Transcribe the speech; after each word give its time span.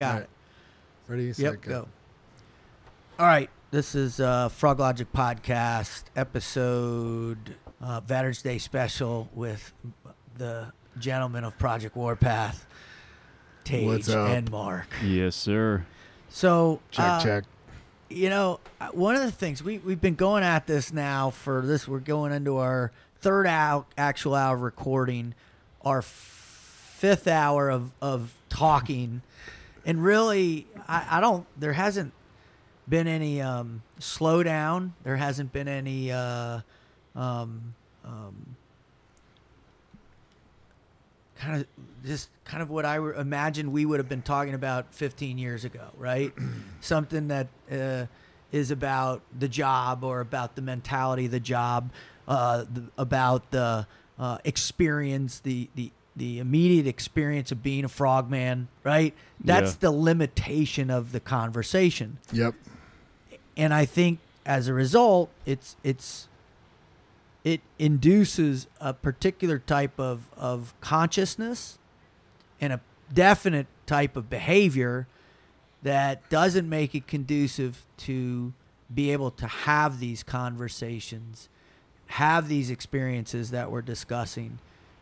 Got 0.00 0.12
Right. 0.14 0.22
it. 0.22 0.30
Ready? 1.08 1.32
set, 1.32 1.42
Yep, 1.42 1.60
go. 1.62 1.88
All 3.18 3.26
right. 3.26 3.50
This 3.72 3.96
is 3.96 4.20
uh, 4.20 4.48
Froglogic 4.48 5.06
Podcast 5.12 6.04
episode 6.14 7.56
uh, 7.80 7.98
Veterans 8.02 8.40
Day 8.40 8.58
special 8.58 9.28
with 9.34 9.72
the 10.36 10.72
gentlemen 11.00 11.42
of 11.42 11.58
Project 11.58 11.96
Warpath, 11.96 12.64
Tej 13.64 13.86
What's 13.86 14.08
up? 14.08 14.28
and 14.30 14.48
Mark. 14.52 14.86
Yes, 15.04 15.34
sir. 15.34 15.84
So 16.28 16.78
Check, 16.92 17.04
uh, 17.04 17.20
check. 17.20 17.44
you 18.08 18.30
know, 18.30 18.60
uh, 18.80 18.90
one 18.92 19.16
of 19.16 19.22
the 19.22 19.32
things 19.32 19.64
we 19.64 19.78
we've 19.78 20.00
been 20.00 20.14
going 20.14 20.44
at 20.44 20.68
this 20.68 20.92
now 20.92 21.30
for 21.30 21.60
this. 21.66 21.88
We're 21.88 21.98
going 21.98 22.30
into 22.30 22.56
our 22.58 22.92
third 23.20 23.48
hour, 23.48 23.84
actual 23.96 24.36
hour 24.36 24.54
of 24.54 24.62
recording, 24.62 25.34
our 25.84 25.98
f- 25.98 26.04
fifth 26.98 27.26
hour 27.26 27.68
of 27.68 27.90
of 28.00 28.32
talking, 28.48 29.22
and 29.88 30.04
really, 30.04 30.66
I, 30.86 31.06
I 31.12 31.20
don't. 31.22 31.46
There 31.56 31.72
hasn't 31.72 32.12
been 32.86 33.08
any 33.08 33.40
um, 33.40 33.82
slowdown. 33.98 34.92
There 35.02 35.16
hasn't 35.16 35.50
been 35.50 35.66
any. 35.66 36.12
Uh, 36.12 36.60
um, 37.16 37.74
um, 38.04 38.56
kind 41.36 41.62
of 41.62 41.66
just 42.04 42.28
kind 42.44 42.62
of 42.62 42.68
what 42.68 42.84
I 42.84 42.98
imagined 42.98 43.72
we 43.72 43.86
would 43.86 43.98
have 43.98 44.10
been 44.10 44.20
talking 44.20 44.52
about 44.52 44.94
15 44.94 45.38
years 45.38 45.64
ago, 45.64 45.88
right? 45.96 46.34
Something 46.80 47.28
that 47.28 47.46
uh, 47.72 48.06
is 48.52 48.70
about 48.70 49.22
the 49.36 49.48
job 49.48 50.04
or 50.04 50.20
about 50.20 50.54
the 50.54 50.62
mentality 50.62 51.24
of 51.24 51.30
the 51.30 51.40
job, 51.40 51.90
uh, 52.26 52.66
the, 52.70 52.90
about 52.98 53.50
the 53.52 53.86
uh, 54.18 54.36
experience, 54.44 55.40
the 55.40 55.70
the 55.74 55.92
the 56.18 56.38
immediate 56.38 56.86
experience 56.86 57.50
of 57.52 57.62
being 57.62 57.84
a 57.84 57.88
frogman, 57.88 58.68
right? 58.84 59.14
That's 59.42 59.72
Yeah. 59.72 59.76
the 59.80 59.90
limitation 59.92 60.90
of 60.90 61.12
the 61.12 61.20
conversation 61.20 62.18
Yep. 62.32 62.54
and 63.56 63.72
I 63.72 63.84
think 63.84 64.18
as 64.44 64.66
a 64.68 64.74
result, 64.74 65.30
it's 65.46 65.76
it's 65.84 66.26
it 67.44 67.60
induces 67.78 68.66
a 68.80 68.92
particular 68.92 69.58
type 69.58 69.98
of 69.98 70.26
of 70.36 70.74
consciousness 70.80 71.78
and 72.60 72.72
a 72.72 72.80
definite 73.12 73.66
type 73.86 74.16
of 74.16 74.28
behavior 74.28 75.06
that 75.82 76.28
doesn't 76.28 76.68
make 76.68 76.94
it 76.94 77.06
conducive 77.06 77.86
to 77.96 78.52
be 78.92 79.10
able 79.12 79.30
to 79.30 79.46
have 79.46 80.00
these 80.00 80.22
conversations, 80.22 81.48
have 82.08 82.48
these 82.48 82.70
experiences 82.70 83.50
that 83.50 83.70
we're 83.70 83.82
discussing, 83.82 84.58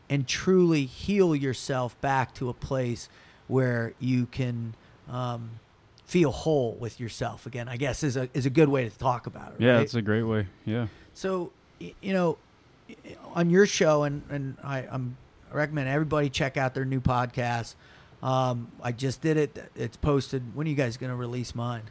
and 0.09 0.27
truly 0.27 0.87
heal 0.87 1.35
yourself 1.35 2.01
back 2.01 2.35
to 2.35 2.49
a 2.49 2.55
place 2.55 3.09
where 3.49 3.93
you 3.99 4.27
can 4.27 4.75
um, 5.09 5.51
feel 6.05 6.31
whole 6.31 6.75
with 6.75 7.01
yourself 7.01 7.47
again. 7.47 7.69
I 7.69 7.77
guess 7.77 8.03
is 8.03 8.17
a 8.17 8.29
is 8.35 8.47
a 8.47 8.51
good 8.51 8.69
way 8.69 8.89
to 8.89 8.99
talk 8.99 9.27
about 9.27 9.53
it. 9.53 9.61
Yeah, 9.61 9.75
right? 9.75 9.83
it's 9.83 9.95
a 9.95 10.03
great 10.03 10.23
way. 10.25 10.47
Yeah. 10.65 10.87
So, 11.15 11.53
you 11.79 12.13
know, 12.13 12.39
on 13.35 13.51
your 13.51 13.67
show, 13.67 14.03
and, 14.05 14.23
and 14.31 14.57
I, 14.63 14.87
I'm, 14.91 15.17
I 15.51 15.57
recommend 15.57 15.89
everybody 15.89 16.29
check 16.29 16.57
out 16.57 16.75
their 16.75 16.85
new 16.85 17.01
podcast. 17.01 17.75
Um, 18.23 18.71
I 18.83 18.93
just 18.93 19.21
did 19.21 19.37
it. 19.37 19.71
It's 19.75 19.97
posted. 19.97 20.55
When 20.55 20.67
are 20.67 20.71
you 20.71 20.77
guys 20.77 20.97
going 20.97 21.11
to 21.11 21.17
release 21.17 21.55
mine? 21.55 21.83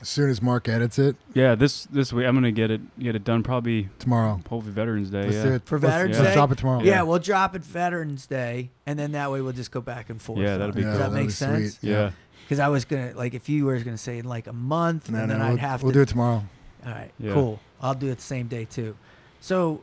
As 0.00 0.08
soon 0.08 0.30
as 0.30 0.40
Mark 0.40 0.66
edits 0.68 0.98
it 0.98 1.16
Yeah, 1.34 1.54
this 1.54 1.84
this 1.84 2.12
week 2.12 2.26
I'm 2.26 2.34
gonna 2.34 2.50
get 2.52 2.70
it 2.70 2.80
get 2.98 3.14
it 3.14 3.22
done 3.24 3.42
probably 3.42 3.88
tomorrow. 3.98 4.40
hopefully 4.48 4.72
Veterans 4.72 5.10
Day. 5.10 5.24
Let's 5.24 5.34
yeah. 5.36 5.42
do 5.44 5.52
it 5.54 5.62
For 5.66 5.78
Let's- 5.78 5.92
Veterans 5.94 6.18
let's 6.18 6.28
Day? 6.30 6.34
drop 6.34 6.52
it 6.52 6.58
tomorrow. 6.58 6.80
Yeah, 6.82 6.86
Yeah. 6.92 7.02
we'll 7.02 7.18
drop 7.18 7.54
it 7.54 7.62
Veterans 7.62 8.26
Day, 8.26 8.70
and 8.86 8.98
then 8.98 9.12
that 9.12 9.30
way 9.30 9.40
we'll 9.42 9.52
just 9.52 9.70
go 9.70 9.80
back 9.82 10.08
and 10.10 10.20
forth. 10.20 10.38
Yeah, 10.40 10.56
that'll 10.56 10.74
be 10.74 10.80
Yeah, 10.82 10.88
Does 10.90 10.98
that 10.98 11.10
that'd 11.10 11.24
make 11.26 11.30
sense? 11.30 11.78
sweet. 11.78 11.90
Yeah. 11.90 12.10
Because 12.44 12.58
I 12.60 12.68
was 12.68 12.84
gonna 12.86 13.12
like 13.14 13.34
if 13.34 13.48
you 13.48 13.66
were 13.66 13.78
gonna 13.80 13.98
say 13.98 14.18
in 14.18 14.24
like 14.24 14.46
a 14.46 14.52
month, 14.54 15.10
No, 15.10 15.18
and 15.18 15.28
no, 15.28 15.34
then 15.34 15.44
we'll, 15.46 15.52
I'd 15.54 15.58
have 15.60 15.80
to 15.80 15.86
we'll 15.86 15.92
do 15.92 16.00
it 16.00 16.08
tomorrow. 16.08 16.44
All 16.86 16.92
right, 16.92 17.10
Yeah. 17.18 17.34
cool. 17.34 17.60
I'll 17.82 17.94
do 17.94 18.08
it 18.08 18.16
the 18.16 18.22
same 18.22 18.46
day 18.46 18.64
too. 18.64 18.96
So, 19.40 19.82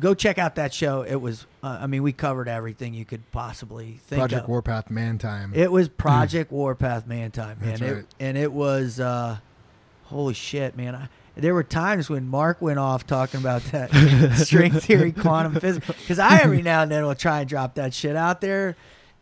go 0.00 0.12
check 0.14 0.38
out 0.38 0.54
that 0.56 0.72
show. 0.74 1.02
It 1.02 1.14
was, 1.16 1.46
uh, 1.62 1.78
I 1.80 1.86
mean, 1.86 2.02
we 2.02 2.12
covered 2.12 2.46
everything 2.48 2.92
you 2.94 3.04
could 3.06 3.30
possibly 3.32 4.00
think 4.06 4.12
of. 4.18 4.28
Project 4.28 4.42
of. 4.44 4.48
Warpath 4.48 4.90
Man 4.90 5.16
Time. 5.18 5.52
It 5.54 5.70
was 5.72 5.88
Project 5.88 6.52
Warpath 6.52 7.06
Man 7.06 7.30
Time, 7.30 7.58
man. 7.60 7.78
That's 7.78 7.82
It- 7.82 8.06
and 8.20 8.36
it 8.36 8.52
was, 8.52 8.98
uh, 9.00 9.38
holy 10.12 10.34
shit, 10.34 10.76
man. 10.76 10.94
I, 10.94 11.08
there 11.34 11.54
were 11.54 11.64
times 11.64 12.10
when 12.10 12.28
Mark 12.28 12.60
went 12.60 12.78
off 12.78 13.06
talking 13.06 13.40
about 13.40 13.62
that 13.72 13.90
string 14.36 14.72
theory, 14.72 15.12
quantum 15.12 15.58
physics, 15.58 15.86
because 15.86 16.18
I 16.18 16.38
every 16.42 16.62
now 16.62 16.82
and 16.82 16.90
then 16.90 17.04
will 17.04 17.14
try 17.14 17.40
and 17.40 17.48
drop 17.48 17.74
that 17.76 17.94
shit 17.94 18.14
out 18.16 18.40
there, 18.42 18.76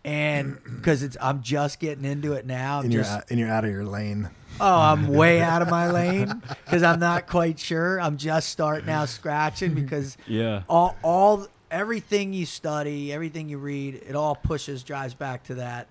and 0.05 0.59
because 0.77 1.03
it's 1.03 1.17
I'm 1.21 1.43
just 1.43 1.79
getting 1.79 2.05
into 2.05 2.33
it 2.33 2.47
now. 2.47 2.79
I'm 2.79 2.85
and 2.87 2.93
you're 2.93 3.05
out, 3.05 3.25
and 3.31 3.39
you're 3.39 3.49
out 3.51 3.65
of 3.65 3.71
your 3.71 3.85
lane. 3.85 4.29
Oh, 4.61 4.79
I'm 4.81 5.09
way 5.09 5.41
out 5.53 5.63
of 5.63 5.71
my 5.71 5.91
lane 5.91 6.43
because 6.65 6.83
I'm 6.83 6.99
not 7.01 7.27
quite 7.29 7.59
sure. 7.61 8.01
I'm 8.01 8.17
just 8.19 8.49
starting 8.51 8.91
out 8.91 9.09
scratching 9.09 9.75
because 9.75 10.17
Yeah. 10.27 10.63
all 10.69 10.97
all 11.03 11.47
everything 11.71 12.33
you 12.33 12.45
study, 12.45 13.13
everything 13.13 13.49
you 13.49 13.59
read, 13.59 13.95
it 14.07 14.17
all 14.17 14.35
pushes 14.35 14.83
drives 14.83 15.15
back 15.15 15.45
to 15.45 15.55
that. 15.55 15.87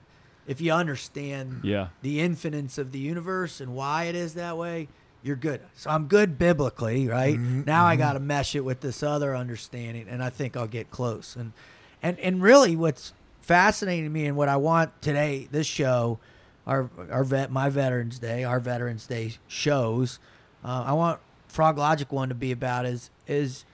If 0.49 0.59
you 0.61 0.73
understand 0.73 1.61
Yeah. 1.63 1.89
the 2.01 2.19
infinites 2.19 2.77
of 2.79 2.91
the 2.91 2.97
universe 2.99 3.61
and 3.61 3.75
why 3.75 4.05
it 4.05 4.15
is 4.15 4.33
that 4.33 4.57
way, 4.57 4.87
you're 5.21 5.35
good. 5.35 5.61
So 5.75 5.89
I'm 5.91 6.07
good 6.07 6.39
biblically, 6.39 7.07
right? 7.07 7.37
Mhm, 7.37 7.65
now 7.67 7.85
I 7.85 7.95
got 7.95 8.13
to 8.13 8.19
mesh 8.19 8.55
it 8.55 8.65
with 8.65 8.81
this 8.81 9.03
other 9.03 9.35
understanding, 9.35 10.07
and 10.09 10.23
I 10.23 10.29
think 10.31 10.57
I'll 10.57 10.65
get 10.67 10.89
close. 10.89 11.35
And 11.35 11.53
and 12.01 12.17
and 12.19 12.41
really, 12.41 12.75
what's 12.75 13.13
fascinating 13.41 14.05
to 14.05 14.09
me 14.09 14.25
and 14.25 14.35
what 14.35 14.49
I 14.49 14.55
want 14.55 15.01
today, 15.03 15.47
this 15.51 15.67
show, 15.67 16.17
our 16.65 16.89
our 17.11 17.23
vet, 17.23 17.51
my 17.51 17.69
Veterans 17.69 18.17
Day, 18.17 18.43
our 18.43 18.59
Veterans 18.59 19.05
Day 19.05 19.33
shows, 19.47 20.17
uh, 20.65 20.83
I 20.87 20.93
want 20.93 21.19
Froglogic 21.53 22.11
one 22.11 22.29
to 22.29 22.35
be 22.35 22.51
about 22.51 22.85
is 22.87 23.11
is 23.27 23.65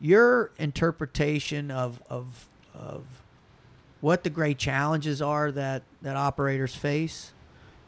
your 0.00 0.52
interpretation 0.58 1.70
of 1.70 2.00
of 2.08 2.48
of 2.74 3.04
what 4.00 4.22
the 4.24 4.30
great 4.30 4.58
challenges 4.58 5.20
are 5.22 5.50
that 5.52 5.82
that 6.02 6.16
operators 6.16 6.74
face, 6.74 7.32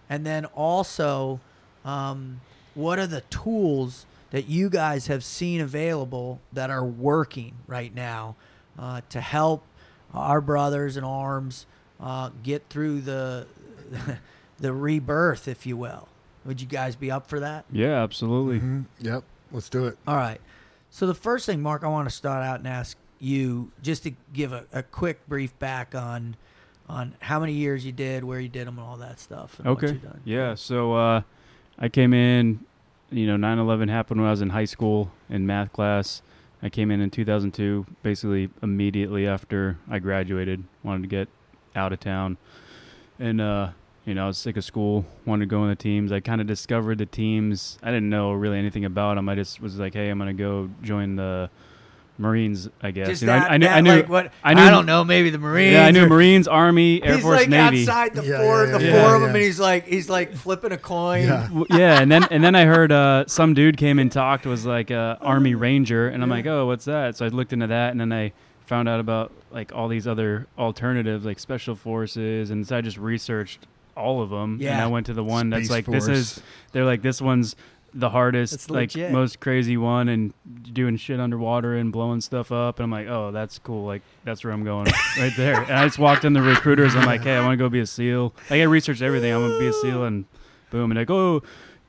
and 0.09 0.27
then 0.27 0.45
also 0.47 1.41
um, 1.85 2.41
what 2.75 2.99
are 2.99 3.07
the 3.07 3.23
tools 3.23 4.07
that 4.31 4.49
you 4.49 4.71
guys 4.71 5.09
have 5.09 5.25
seen 5.25 5.61
available 5.61 6.41
that 6.53 6.71
are 6.71 6.85
working 6.85 7.55
right 7.67 7.95
now 7.95 8.37
uh, 8.79 9.01
to 9.09 9.21
help 9.21 9.65
our 10.15 10.41
brothers 10.41 10.97
in 10.97 11.05
arms 11.05 11.67
uh, 12.01 12.31
get 12.43 12.69
through 12.69 13.01
the 13.01 13.47
the 14.59 14.73
rebirth, 14.73 15.49
if 15.49 15.67
you 15.67 15.77
will. 15.77 16.09
Would 16.45 16.61
you 16.61 16.67
guys 16.67 16.97
be 16.97 17.11
up 17.11 17.29
for 17.29 17.41
that? 17.41 17.65
Yeah, 17.71 18.03
absolutely. 18.03 18.61
Mhm. 18.61 18.87
Yep. 19.01 19.25
Let's 19.53 19.69
do 19.69 19.87
it. 19.87 19.99
All 20.07 20.17
right. 20.17 20.41
So 20.91 21.07
the 21.07 21.15
first 21.15 21.45
thing, 21.47 21.61
Mark, 21.61 21.85
I 21.85 21.89
want 21.89 22.09
to 22.09 22.15
start 22.15 22.43
out 22.45 22.59
and 22.61 22.69
ask 22.69 22.97
you 23.21 23.71
just 23.83 24.03
to 24.05 24.13
give 24.33 24.53
a, 24.53 24.65
a 24.73 24.83
quick 24.83 25.29
brief 25.29 25.57
back 25.59 25.95
on 25.95 26.37
on 26.89 27.15
how 27.21 27.39
many 27.39 27.53
years 27.53 27.87
you 27.87 27.93
did, 27.93 28.25
where 28.25 28.41
you 28.41 28.49
did 28.49 28.67
them, 28.67 28.79
and 28.79 28.87
all 28.87 28.97
that 28.97 29.21
stuff. 29.21 29.59
And 29.61 29.69
Okay. 29.69 30.01
Yeah. 30.25 30.55
So 30.57 30.95
uh, 30.95 31.23
I 31.79 31.89
came 31.89 32.13
in. 32.13 32.65
You 33.13 33.27
know, 33.27 33.37
9/11 33.37 33.91
happened 33.91 34.21
when 34.21 34.29
I 34.29 34.31
was 34.31 34.41
in 34.41 34.51
high 34.51 34.65
school 34.65 35.11
in 35.29 35.45
math 35.45 35.73
class. 35.73 36.23
I 36.63 36.69
came 36.69 36.91
in 36.93 37.01
in 37.01 37.11
2002, 37.11 37.87
basically 38.03 38.51
immediately 38.63 39.27
after 39.27 39.79
I 39.91 39.99
graduated. 39.99 40.63
Wanted 40.85 41.03
to 41.03 41.09
get 41.09 41.29
out 41.75 41.93
of 41.93 41.99
town, 41.99 42.37
and 43.19 43.41
uh, 43.41 43.71
you 44.05 44.15
know, 44.15 44.25
I 44.25 44.27
was 44.29 44.39
sick 44.39 44.57
of 44.57 44.65
school. 44.65 45.07
Wanted 45.25 45.47
to 45.47 45.51
go 45.51 45.65
in 45.65 45.71
the 45.71 45.77
teams. 45.77 46.13
I 46.13 46.21
kind 46.21 46.41
of 46.41 46.47
discovered 46.47 46.99
the 46.99 47.07
teams. 47.07 47.79
I 47.83 47.87
didn't 47.89 48.11
know 48.11 48.33
really 48.33 48.59
anything 48.59 48.85
about 48.85 49.17
them. 49.17 49.29
I 49.29 49.35
just 49.35 49.61
was 49.61 49.77
like, 49.79 49.95
hey, 49.95 50.09
I'm 50.09 50.19
gonna 50.19 50.33
go 50.33 50.71
join 50.83 51.17
the 51.17 51.51
Marines. 52.21 52.69
I 52.83 52.91
guess. 52.93 53.09
Just 53.09 53.23
You 53.23 53.27
know, 53.27 53.35
I- 53.35 53.39
that, 53.41 53.51
I, 53.51 53.57
knew. 53.57 53.67
that, 53.67 53.77
I 53.77 53.81
knew. 53.81 53.91
like 53.93 54.09
what 54.09 54.33
I 54.45 54.53
I, 54.53 54.71
don't 54.71 54.87
know, 54.87 55.03
maybe 55.03 55.31
the 55.31 55.39
Marines. 55.39 55.73
yeah, 55.73 55.87
I 55.87 55.91
knew 55.91 56.05
or- 56.05 56.09
Marines, 56.09 56.47
Army, 56.47 57.03
Air 57.03 57.15
he's 57.15 57.23
Force, 57.23 57.41
like 57.41 57.49
Navy. 57.49 57.81
outside 57.83 58.15
the 58.15 58.25
Yeah, 58.25 58.39
four, 58.39 58.67
yeah, 58.67 58.79
the 58.79 58.85
yeah, 58.85 58.93
four 59.03 59.15
of 59.17 59.21
yeah. 59.23 59.27
them, 59.27 59.37
and 59.37 59.45
he's 59.45 59.59
like, 59.59 59.87
he's 59.87 60.09
like 60.11 60.35
flipping 60.35 60.73
a 60.73 60.79
coin. 60.79 61.25
Yeah. 61.25 61.49
Yeah, 61.71 62.01
and 62.01 62.13
then 62.13 62.25
and 62.31 62.45
then 62.45 62.55
I 62.55 62.65
heard 62.67 62.93
uh, 62.93 63.25
some 63.27 63.55
dude 63.55 63.77
came 63.77 63.99
and 63.99 64.13
talked 64.13 64.47
was 64.47 64.65
like 64.67 64.91
uh, 64.91 65.17
Army 65.21 65.55
Ranger, 65.55 66.09
and 66.09 66.23
I'm 66.23 66.31
like, 66.31 66.47
oh, 66.47 66.67
what's 66.67 66.85
that? 66.85 67.17
So 67.17 67.25
I 67.27 67.29
looked 67.29 67.53
into 67.53 67.67
that, 67.69 67.91
and 67.91 68.01
then 68.01 68.13
I 68.13 68.33
found 68.67 68.89
out 68.89 69.01
about 69.01 69.33
like 69.51 69.73
all 69.75 69.89
these 69.89 70.07
other 70.07 70.47
alternatives 70.59 71.25
like 71.25 71.39
Special 71.41 71.75
Forces, 71.75 72.51
and 72.51 72.67
so 72.67 72.77
I 72.77 72.81
just 72.83 72.99
researched 72.99 73.67
all 73.97 74.23
of 74.23 74.31
them, 74.31 74.59
and 74.63 74.81
I 74.81 74.87
went 74.87 75.07
to 75.07 75.13
the 75.15 75.25
one 75.25 75.51
that's 75.51 75.65
Space 75.67 75.71
like 75.71 75.87
this 75.87 76.07
is 76.09 76.41
they're 76.73 76.85
like 76.85 77.03
this 77.03 77.21
one's 77.21 77.57
the 77.93 78.11
hardest, 78.11 78.71
like 78.71 78.95
most 78.97 79.41
crazy 79.41 79.77
one, 79.77 80.09
and 80.09 80.33
doing 80.73 80.97
shit 80.97 81.19
underwater 81.21 81.75
and 81.77 81.93
blowing 81.93 82.21
stuff 82.21 82.53
up, 82.53 82.79
and 82.79 82.85
I'm 82.85 82.91
like, 82.91 83.09
oh, 83.09 83.31
that's 83.33 83.59
cool, 83.59 83.85
like 83.87 84.03
that's 84.25 84.45
where 84.45 84.53
I'm 84.53 84.65
going 84.65 84.87
right 85.19 85.33
there. 85.37 85.61
And 85.63 85.73
I 85.73 85.85
just 85.87 85.99
walked 85.99 86.25
in 86.25 86.33
the 86.33 86.43
recruiters, 86.43 86.95
I'm 86.95 87.07
like, 87.07 87.23
hey, 87.23 87.37
I 87.37 87.41
want 87.41 87.53
to 87.53 87.57
go 87.57 87.69
be 87.69 87.81
a 87.81 87.87
SEAL. 87.87 88.33
Like 88.49 88.61
I 88.61 88.65
researched 88.65 89.03
everything, 89.03 89.33
I'm 89.35 89.41
gonna 89.41 89.59
be 89.59 89.67
a 89.69 89.73
SEAL, 89.73 90.05
and 90.05 90.25
boom, 90.71 90.91
and 90.91 90.99
like, 90.99 91.11
oh, 91.11 91.43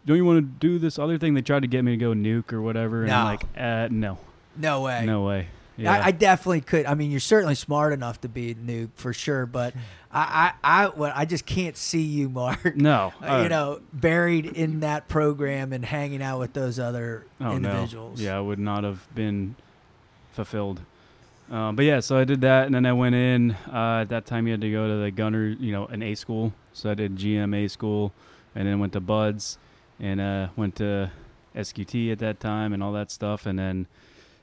don't 0.06 0.18
you 0.18 0.25
want 0.25 0.38
to 0.38 0.42
do 0.68 0.80
this 0.80 0.98
other 0.98 1.18
thing? 1.19 1.36
They 1.36 1.42
tried 1.42 1.62
to 1.62 1.68
get 1.68 1.83
me 1.83 1.92
to 1.92 1.98
go 1.98 2.13
nuke 2.13 2.51
or 2.53 2.62
whatever, 2.62 3.03
and 3.03 3.12
I'm 3.12 3.25
like, 3.25 3.44
uh, 3.56 3.88
no, 3.92 4.18
No 4.57 4.81
way. 4.81 5.06
no 5.06 5.24
way. 5.24 5.48
Yeah. 5.77 5.94
I, 5.94 6.07
I 6.07 6.12
definitely 6.12 6.62
could. 6.62 6.85
I 6.85 6.94
mean, 6.95 7.12
you're 7.12 7.19
certainly 7.19 7.56
smart 7.56 7.94
enough 7.94 8.21
to 8.21 8.29
be 8.29 8.51
a 8.51 8.56
nuke 8.56 8.89
for 8.95 9.13
sure, 9.13 9.45
but 9.45 9.73
I, 10.12 10.53
I, 10.63 10.83
I, 10.83 10.88
well, 10.89 11.13
I 11.15 11.25
just 11.25 11.45
can't 11.45 11.77
see 11.77 12.01
you, 12.01 12.29
Mark. 12.29 12.75
no, 12.75 13.13
uh, 13.21 13.25
uh, 13.25 13.44
you 13.44 13.50
know, 13.50 13.81
buried 13.94 14.45
in 14.45 14.81
that 14.81 15.07
program 15.07 15.73
and 15.73 15.85
hanging 15.85 16.21
out 16.21 16.39
with 16.39 16.53
those 16.53 16.79
other 16.79 17.25
oh, 17.39 17.56
individuals. 17.56 18.19
No. 18.19 18.25
Yeah, 18.25 18.38
I 18.38 18.41
would 18.41 18.59
not 18.59 18.83
have 18.83 19.07
been 19.15 19.56
fulfilled. 20.33 20.81
Um, 21.50 21.75
but 21.75 21.83
yeah, 21.83 22.00
so 22.00 22.17
I 22.17 22.24
did 22.24 22.41
that, 22.41 22.65
and 22.65 22.74
then 22.74 22.85
I 22.85 22.94
went 22.94 23.13
in. 23.13 23.51
Uh, 23.71 24.00
at 24.01 24.09
that 24.09 24.25
time, 24.25 24.47
you 24.47 24.53
had 24.53 24.62
to 24.62 24.71
go 24.71 24.88
to 24.88 25.03
the 25.03 25.12
gunner, 25.12 25.47
you 25.47 25.74
know, 25.74 25.85
an 25.88 26.01
A 26.01 26.15
school. 26.15 26.53
So 26.71 26.89
I 26.89 26.94
did 26.94 27.17
GMA 27.17 27.69
school, 27.69 28.13
and 28.56 28.67
then 28.67 28.79
went 28.79 28.94
to 28.94 29.01
BUD/S, 29.01 29.57
and 30.00 30.21
uh, 30.21 30.47
went 30.56 30.77
to 30.77 31.12
SQT 31.53 32.13
at 32.13 32.19
that 32.19 32.39
time, 32.39 32.71
and 32.71 32.81
all 32.81 32.94
that 32.94 33.12
stuff, 33.12 33.45
and 33.45 33.59
then 33.59 33.88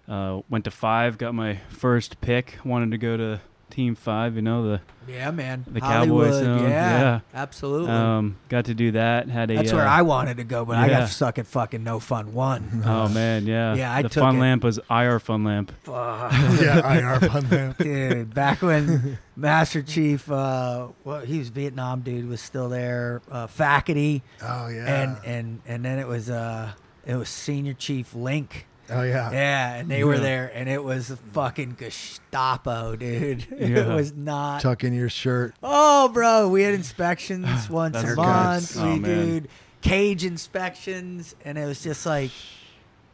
uh, 0.08 0.40
went 0.48 0.64
to 0.64 0.70
five. 0.70 1.18
Got 1.18 1.34
my 1.34 1.60
first 1.68 2.20
pick. 2.20 2.58
Wanted 2.64 2.90
to 2.92 2.98
go 2.98 3.16
to 3.16 3.40
Team 3.70 3.94
Five. 3.94 4.36
You 4.36 4.42
know 4.42 4.66
the 4.66 4.80
Yeah, 5.06 5.30
man. 5.30 5.64
The 5.66 5.80
Hollywood, 5.80 6.32
Cowboys, 6.32 6.62
yeah, 6.62 6.68
yeah. 6.68 7.20
absolutely. 7.34 7.90
um, 7.90 8.36
got 8.48 8.64
to 8.64 8.74
do 8.74 8.92
that. 8.92 9.28
Had 9.28 9.50
a 9.50 9.56
That's 9.56 9.72
uh, 9.72 9.76
where 9.76 9.86
I 9.86 10.02
wanted 10.02 10.38
to 10.38 10.44
go, 10.44 10.64
but 10.64 10.76
I 10.78 10.88
got 10.88 11.00
yeah. 11.00 11.06
stuck 11.06 11.38
at 11.38 11.46
fucking 11.46 11.84
no 11.84 12.00
fun 12.00 12.32
one. 12.32 12.82
Oh 12.88 13.08
man, 13.08 13.46
yeah. 13.46 13.74
Yeah, 13.74 13.92
I 13.94 14.02
the 14.02 14.08
took 14.08 14.22
fun 14.22 14.36
it. 14.36 14.40
lamp 14.40 14.64
was 14.64 14.80
IR 14.90 15.18
fun 15.20 15.44
lamp. 15.44 15.72
Fuck. 15.82 16.32
yeah, 16.60 17.14
IR 17.16 17.20
fun 17.28 17.48
lamp. 17.50 17.78
dude, 17.78 18.32
back 18.34 18.62
when 18.62 19.18
Master 19.36 19.82
Chief, 19.82 20.30
uh, 20.30 20.88
well, 21.04 21.20
he 21.20 21.38
was 21.38 21.50
Vietnam 21.50 22.00
dude, 22.00 22.28
was 22.28 22.40
still 22.40 22.68
there. 22.70 23.20
Uh, 23.30 23.46
Faculty, 23.46 24.22
Oh 24.42 24.68
yeah. 24.68 25.02
and 25.02 25.18
and 25.24 25.60
and 25.66 25.84
then 25.84 25.98
it 25.98 26.08
was 26.08 26.30
uh, 26.30 26.72
it 27.06 27.16
was 27.16 27.28
Senior 27.28 27.74
Chief 27.74 28.14
Link. 28.14 28.66
Oh 28.90 29.02
yeah. 29.02 29.30
Yeah, 29.32 29.74
and 29.74 29.90
they 29.90 30.04
were 30.04 30.18
there, 30.18 30.50
and 30.54 30.68
it 30.68 30.82
was 30.82 31.14
fucking 31.32 31.76
Gestapo, 31.78 32.96
dude. 32.96 33.46
It 33.58 33.86
was 33.86 34.12
not. 34.14 34.60
Tuck 34.62 34.84
in 34.84 34.92
your 34.94 35.08
shirt. 35.08 35.54
Oh, 35.62 36.08
bro, 36.08 36.48
we 36.48 36.62
had 36.62 36.74
inspections 36.74 37.68
once 37.70 37.96
a 37.96 38.14
month. 38.14 38.16
nuts. 38.18 38.76
Oh, 38.76 38.92
we 38.94 38.98
man. 39.00 39.26
did 39.26 39.48
cage 39.80 40.24
inspections, 40.24 41.34
and 41.44 41.58
it 41.58 41.66
was 41.66 41.82
just 41.82 42.04
like, 42.06 42.30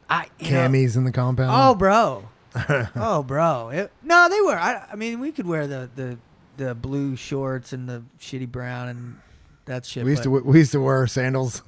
I 0.09 0.27
you 0.39 0.51
know- 0.51 0.69
Camis 0.69 0.97
in 0.97 1.05
the 1.05 1.13
compound. 1.13 1.51
Oh, 1.53 1.75
bro. 1.75 2.29
oh, 2.97 3.23
bro. 3.23 3.71
It, 3.71 3.91
no, 4.03 4.29
they 4.31 4.41
were. 4.41 4.57
I, 4.59 4.87
I 4.93 4.97
mean, 4.97 5.19
we 5.21 5.33
could 5.33 5.47
wear 5.47 5.67
the, 5.67 5.91
the 5.97 6.19
the 6.57 6.73
blue 6.75 7.17
shorts 7.17 7.73
and 7.73 7.89
the 7.89 8.05
shitty 8.21 8.49
brown 8.49 8.87
and 8.89 9.19
that 9.65 9.85
shit. 9.85 10.05
we 10.05 10.11
used 10.13 10.23
to 10.23 10.29
but- 10.31 10.37
w- 10.37 10.53
we 10.53 10.59
used 10.61 10.71
to 10.73 10.81
wear 10.81 11.05
sandals. 11.09 11.63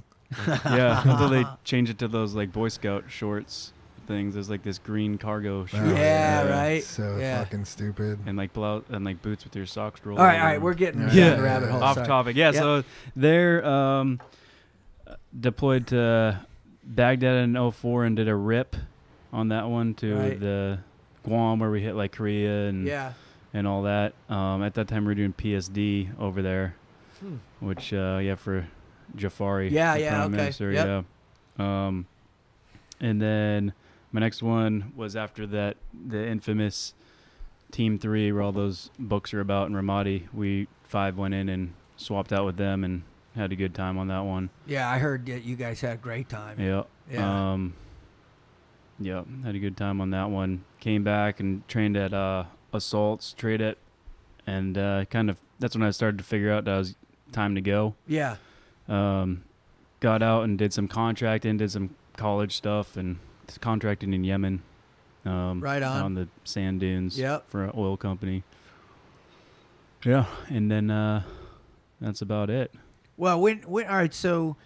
yeah, 0.47 1.03
until 1.05 1.29
they 1.29 1.45
changed 1.65 1.91
it 1.91 1.99
to 1.99 2.09
those 2.09 2.35
like 2.35 2.53
Boy 2.53 2.69
Scout 2.69 3.05
shorts 3.09 3.73
things. 4.07 4.35
There's 4.35 4.49
like 4.51 4.63
this 4.63 4.79
green 4.79 5.19
cargo 5.19 5.67
shirt. 5.67 5.81
Oh, 5.83 5.95
Yeah, 5.95 6.49
right. 6.49 6.83
So 6.83 7.17
Yeah. 7.19 7.43
fucking 7.45 7.65
stupid. 7.65 8.19
And 8.27 8.37
like 8.37 8.53
blouse 8.53 8.85
and 8.89 9.05
like 9.05 9.21
boots 9.23 9.45
with 9.45 9.55
your 9.57 9.67
socks 9.67 10.01
rolled. 10.05 10.19
All 10.21 10.25
right, 10.27 10.39
all 10.39 10.47
right. 10.47 10.61
We're 10.63 10.75
getting 10.75 11.03
Yeah. 11.03 11.07
down 11.09 11.17
yeah, 11.17 11.35
the 11.37 11.43
rabbit 11.43 11.71
hole. 11.71 11.83
off 11.83 11.95
sorry. 11.97 12.07
topic. 12.07 12.37
Yeah, 12.37 12.53
Yep. 12.53 12.55
so 12.63 12.85
they're 13.15 13.65
um, 13.67 14.21
deployed 15.39 15.87
to 15.89 16.41
Baghdad 16.85 17.37
in 17.45 17.57
04 17.57 18.05
and 18.05 18.17
did 18.17 18.29
a 18.29 18.35
rip 18.35 18.77
on 19.33 19.49
that 19.49 19.69
one 19.69 19.95
to 19.95 20.15
Right. 20.17 20.41
the 20.41 20.79
Guam 21.25 21.59
where 21.59 21.71
we 21.71 21.81
hit 21.83 21.95
like 21.95 22.13
Korea 22.13 22.69
and 22.69 22.87
Yeah. 22.87 23.13
and 23.53 23.67
all 23.67 23.83
that. 23.83 24.15
Um, 24.29 24.63
at 24.63 24.75
that 24.75 24.89
time, 24.89 25.05
we 25.05 25.09
were 25.09 25.15
doing 25.15 25.33
PSD 25.33 26.09
over 26.19 26.43
there, 26.43 26.75
Hmm. 27.21 27.37
which 27.61 27.93
uh, 27.93 28.19
yeah 28.23 28.37
for 28.37 28.67
Jafari. 29.17 29.71
Yeah, 29.71 29.95
the 29.95 30.01
yeah, 30.01 30.11
Prime 30.11 30.21
okay, 30.33 30.37
Minister, 30.37 30.73
yep. 30.73 31.05
yeah. 31.59 31.87
Um, 31.87 32.07
and 33.01 33.21
then 33.21 33.73
my 34.13 34.21
next 34.21 34.43
one 34.43 34.93
was 34.97 35.17
after 35.17 35.47
that, 35.49 35.77
the 35.93 36.27
infamous 36.27 36.95
Team 37.73 37.99
Three, 37.99 38.31
where 38.33 38.43
all 38.43 38.53
those 38.53 38.91
books 38.99 39.35
are 39.35 39.41
about 39.41 39.69
in 39.69 39.75
Ramadi. 39.75 40.29
We 40.33 40.69
five 40.85 41.17
went 41.19 41.35
in 41.35 41.49
and 41.49 41.73
swapped 41.97 42.33
out 42.33 42.45
with 42.45 42.57
them 42.57 42.85
and 42.85 43.03
had 43.35 43.53
a 43.53 43.57
good 43.57 43.75
time 43.75 43.99
on 43.99 44.09
that 44.09 44.21
one. 44.21 44.51
Yeah, 44.67 44.89
I 44.89 44.99
heard 44.99 45.27
that 45.27 45.45
you 45.45 45.57
guys 45.57 45.81
had 45.81 45.95
a 45.95 45.97
great 45.97 46.29
time. 46.29 46.59
Yeah. 46.61 46.85
Yeah. 47.11 47.53
Um, 47.53 47.75
yeah, 48.99 49.23
had 49.45 49.55
a 49.55 49.59
good 49.59 49.77
time 49.77 50.01
on 50.01 50.11
that 50.11 50.31
one. 50.31 50.65
Came 50.81 51.05
back 51.05 51.39
and 51.41 51.67
trained 51.69 51.97
at 51.97 52.15
uh, 52.15 52.45
Assaults, 52.73 53.33
trade 53.35 53.61
it, 53.61 53.79
and 54.47 54.79
uh, 54.79 55.05
kind 55.07 55.29
of 55.29 55.39
that's 55.59 55.75
when 55.77 55.83
I 55.83 55.91
started 55.91 56.19
to 56.19 56.25
figure 56.25 56.53
out 56.53 56.65
that 56.65 56.75
it 56.75 56.79
was 56.79 56.95
time 57.33 57.55
to 57.55 57.61
go. 57.61 57.95
yeah. 58.07 58.37
Um, 58.89 59.43
got 59.99 60.23
out 60.23 60.45
and 60.45 60.57
did 60.57 60.73
some 60.73 60.87
contracting, 60.87 61.57
did 61.57 61.73
some 61.73 61.97
college 62.17 62.57
stuff, 62.57 62.97
and 62.97 63.19
contracting 63.59 64.13
in 64.15 64.25
Yemen. 64.25 64.63
Um, 65.25 65.61
Right 65.61 65.83
on. 65.83 66.03
on 66.03 66.15
the 66.15 66.29
sand 66.45 66.81
dunes 66.81 67.19
Yep. 67.19 67.51
for 67.51 67.65
an 67.65 67.73
oil 67.77 67.97
company. 67.97 68.45
Yeah, 70.05 70.27
and 70.49 70.71
then 70.71 70.91
uh, 70.91 71.23
that's 72.01 72.23
about 72.23 72.49
it. 72.51 72.73
Well, 73.17 73.41
when 73.41 73.59
when 73.63 73.87
all 73.89 73.97
right, 73.97 74.15
so 74.15 74.57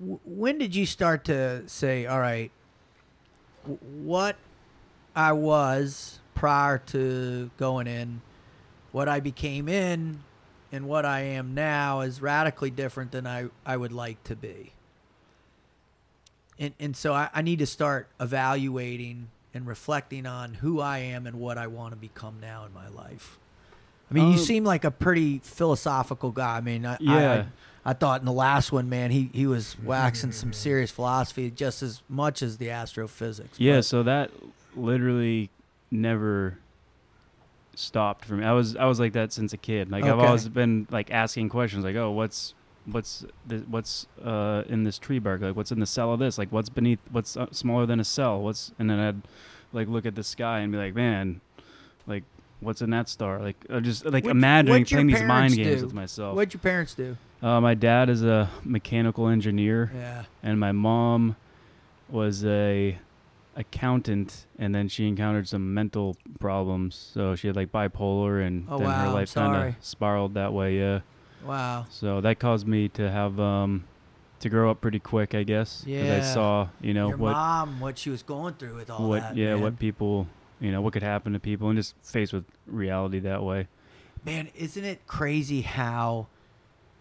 w- 0.00 0.18
when 0.24 0.58
did 0.58 0.74
you 0.74 0.84
start 0.86 1.24
to 1.26 1.62
say, 1.68 2.06
all 2.06 2.18
right, 2.18 2.50
w- 3.62 3.78
what 4.04 4.36
I 5.14 5.32
was 5.32 6.18
prior 6.34 6.78
to 6.78 7.50
going 7.56 7.86
in, 7.86 8.20
what 8.90 9.08
I 9.08 9.20
became 9.20 9.68
in, 9.68 10.24
and 10.72 10.88
what 10.88 11.04
I 11.06 11.20
am 11.20 11.54
now 11.54 12.00
is 12.00 12.20
radically 12.20 12.70
different 12.70 13.12
than 13.12 13.26
I 13.28 13.48
I 13.64 13.76
would 13.76 13.92
like 13.92 14.24
to 14.24 14.34
be. 14.34 14.72
And 16.58 16.72
and 16.80 16.96
so 16.96 17.12
I, 17.12 17.28
I 17.34 17.42
need 17.42 17.58
to 17.60 17.66
start 17.66 18.08
evaluating 18.20 19.28
and 19.54 19.66
reflecting 19.66 20.26
on 20.26 20.54
who 20.54 20.80
I 20.80 20.98
am 20.98 21.26
and 21.26 21.38
what 21.40 21.58
I 21.58 21.66
want 21.66 21.92
to 21.92 21.96
become 21.96 22.36
now 22.40 22.64
in 22.64 22.72
my 22.74 22.88
life. 22.88 23.38
I 24.10 24.14
mean, 24.14 24.26
you 24.28 24.32
Um, 24.34 24.38
seem 24.38 24.64
like 24.64 24.84
a 24.84 24.90
pretty 24.90 25.38
philosophical 25.38 26.30
guy. 26.30 26.56
I 26.58 26.60
mean, 26.60 26.86
I, 26.86 26.94
I- 26.94 26.96
Yeah. 27.00 27.32
I, 27.84 27.90
I 27.90 27.92
thought 27.92 28.20
in 28.20 28.26
the 28.26 28.32
last 28.32 28.72
one, 28.72 28.88
man, 28.88 29.10
he, 29.12 29.30
he 29.32 29.46
was 29.46 29.76
waxing 29.82 30.32
some 30.32 30.52
serious 30.52 30.90
philosophy 30.90 31.50
just 31.52 31.82
as 31.84 32.02
much 32.08 32.42
as 32.42 32.58
the 32.58 32.70
astrophysics. 32.70 33.58
Yeah, 33.60 33.76
But- 33.76 33.84
so 33.84 34.02
that 34.02 34.30
literally 34.74 35.50
never 35.90 36.58
stopped 37.74 38.24
for 38.24 38.34
me. 38.34 38.44
I 38.44 38.52
was 38.52 38.76
I 38.76 38.86
was 38.86 38.98
like 38.98 39.12
that 39.12 39.32
since 39.32 39.52
a 39.52 39.56
kid. 39.56 39.90
Like 39.90 40.04
I've 40.04 40.18
always 40.18 40.48
been 40.48 40.86
like 40.90 41.10
asking 41.10 41.48
questions 41.48 41.84
like, 41.84 41.96
"Oh, 41.96 42.10
what's 42.10 42.54
what's 42.90 43.24
what's 43.68 44.06
uh 44.24 44.62
in 44.68 44.84
this 44.84 44.98
tree 44.98 45.18
bark? 45.18 45.40
Like 45.42 45.56
what's 45.56 45.72
in 45.72 45.80
the 45.80 45.86
cell 45.86 46.12
of 46.12 46.18
this? 46.20 46.38
Like 46.38 46.50
what's 46.52 46.68
beneath 46.68 47.00
what's 47.10 47.36
uh, 47.36 47.46
smaller 47.50 47.86
than 47.86 48.00
a 48.00 48.04
cell? 48.04 48.40
What's 48.40 48.72
and 48.78 48.88
then 48.90 48.98
I'd 48.98 49.22
like 49.72 49.88
look 49.88 50.06
at 50.06 50.14
the 50.14 50.22
sky 50.24 50.60
and 50.60 50.72
be 50.72 50.78
like, 50.78 50.94
"Man, 50.94 51.40
like 52.06 52.22
what's 52.60 52.80
in 52.82 52.90
that 52.90 53.08
star?" 53.08 53.40
Like 53.40 53.56
I 53.70 53.80
just 53.80 54.04
like 54.04 54.24
What'd- 54.24 54.30
imagining 54.30 54.72
what'd 54.82 54.88
playing 54.88 55.06
these 55.08 55.18
mind 55.22 55.28
parents 55.28 55.56
games 55.56 55.82
with 55.82 55.94
myself. 55.94 56.36
What'd 56.36 56.54
your 56.54 56.60
parents 56.60 56.94
do? 56.94 57.16
Uh, 57.42 57.60
my 57.60 57.74
dad 57.74 58.08
is 58.08 58.22
a 58.24 58.48
mechanical 58.64 59.28
engineer 59.28 59.90
Yeah. 59.94 60.24
and 60.42 60.58
my 60.58 60.72
mom 60.72 61.36
was 62.08 62.44
a 62.46 62.98
accountant 63.60 64.46
and 64.58 64.74
then 64.74 64.88
she 64.88 65.06
encountered 65.08 65.48
some 65.48 65.72
mental 65.74 66.16
problems 66.38 66.94
so 67.14 67.34
she 67.34 67.46
had 67.46 67.56
like 67.56 67.72
bipolar 67.72 68.46
and 68.46 68.66
Oh, 68.70 68.78
then 68.78 68.86
wow, 68.86 69.04
her 69.06 69.12
life 69.12 69.34
kind 69.34 69.68
of 69.68 69.74
spiraled 69.84 70.34
that 70.34 70.52
way 70.52 70.78
yeah 70.78 71.00
Wow. 71.46 71.86
so 71.90 72.20
that 72.20 72.38
caused 72.38 72.66
me 72.66 72.88
to 72.90 73.10
have 73.10 73.38
um 73.40 73.84
to 74.40 74.48
grow 74.48 74.70
up 74.70 74.80
pretty 74.80 74.98
quick 74.98 75.34
i 75.34 75.42
guess 75.42 75.82
Yeah. 75.86 76.16
i 76.16 76.20
saw 76.20 76.68
you 76.80 76.92
know 76.94 77.08
Your 77.08 77.16
what 77.16 77.32
mom, 77.32 77.80
what 77.80 77.96
she 77.98 78.10
was 78.10 78.22
going 78.22 78.54
through 78.54 78.76
with 78.76 78.90
all 78.90 79.08
what 79.08 79.22
that. 79.22 79.36
yeah 79.36 79.54
man. 79.54 79.62
what 79.62 79.78
people 79.78 80.26
you 80.60 80.70
know 80.72 80.80
what 80.80 80.92
could 80.92 81.02
happen 81.02 81.32
to 81.32 81.38
people 81.40 81.68
and 81.68 81.78
just 81.78 81.94
faced 82.02 82.32
with 82.32 82.44
reality 82.66 83.18
that 83.20 83.42
way 83.42 83.68
Man, 84.24 84.48
isn't 84.56 84.84
it 84.84 85.06
crazy 85.06 85.60
how 85.60 86.26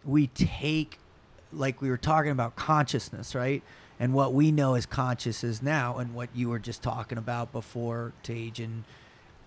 we 0.04 0.28
take, 0.28 1.00
like 1.52 1.82
we 1.82 1.90
were 1.90 1.98
talking 1.98 2.30
about 2.30 2.56
consciousness, 2.56 3.34
right? 3.34 3.64
And 4.00 4.14
what 4.14 4.32
we 4.32 4.52
know 4.52 4.76
as 4.76 4.86
consciousness 4.86 5.60
now, 5.60 5.98
and 5.98 6.14
what 6.14 6.30
you 6.36 6.50
were 6.50 6.60
just 6.60 6.84
talking 6.84 7.18
about 7.18 7.52
before, 7.52 8.14
Tej, 8.22 8.52
and 8.60 8.84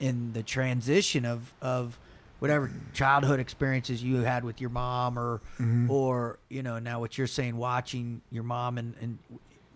in 0.00 0.32
the 0.32 0.42
transition 0.42 1.24
of 1.24 1.54
of 1.62 2.00
whatever 2.38 2.70
childhood 2.92 3.40
experiences 3.40 4.02
you 4.02 4.18
had 4.18 4.44
with 4.44 4.60
your 4.60 4.70
mom, 4.70 5.18
or 5.18 5.40
Mhm. 5.58 5.88
or 5.90 6.38
you 6.48 6.62
know 6.62 6.78
now 6.78 7.00
what 7.00 7.18
you're 7.18 7.26
saying, 7.26 7.56
watching 7.56 8.20
your 8.30 8.44
mom, 8.44 8.78
and 8.78 8.94
and 9.00 9.18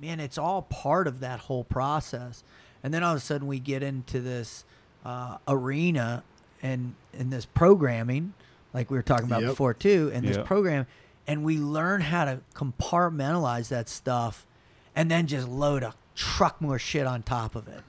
man, 0.01 0.21
it's 0.21 0.39
all 0.39 0.63
part 0.63 1.07
of 1.07 1.21
that 1.21 1.41
whole 1.41 1.65
process. 1.65 2.43
And 2.85 2.93
then 2.93 3.05
all 3.05 3.13
of 3.13 3.17
a 3.19 3.21
sudden 3.21 3.47
we 3.47 3.61
get 3.61 3.83
into 3.83 4.21
this 4.21 4.65
uh, 5.05 5.39
arena 5.49 6.23
and 6.63 6.95
in 7.13 7.31
this 7.31 7.45
programming, 7.45 8.35
like 8.73 8.91
we 8.91 8.97
were 8.97 9.03
talking 9.03 9.27
about 9.27 9.43
Yep. 9.43 9.51
before 9.51 9.75
too, 9.75 10.11
and 10.15 10.27
this 10.27 10.39
program, 10.45 10.87
and 11.27 11.45
we 11.45 11.59
learn 11.59 12.01
how 12.03 12.25
to 12.25 12.41
compartmentalize 12.55 13.69
that 13.69 13.89
stuff, 13.89 14.47
and 14.95 15.11
then 15.11 15.27
just 15.27 15.49
load 15.49 15.83
a 15.83 15.95
truck 16.15 16.61
more 16.61 16.79
shit 16.79 17.07
on 17.07 17.23
top 17.23 17.55
of 17.57 17.67
it. 17.69 17.83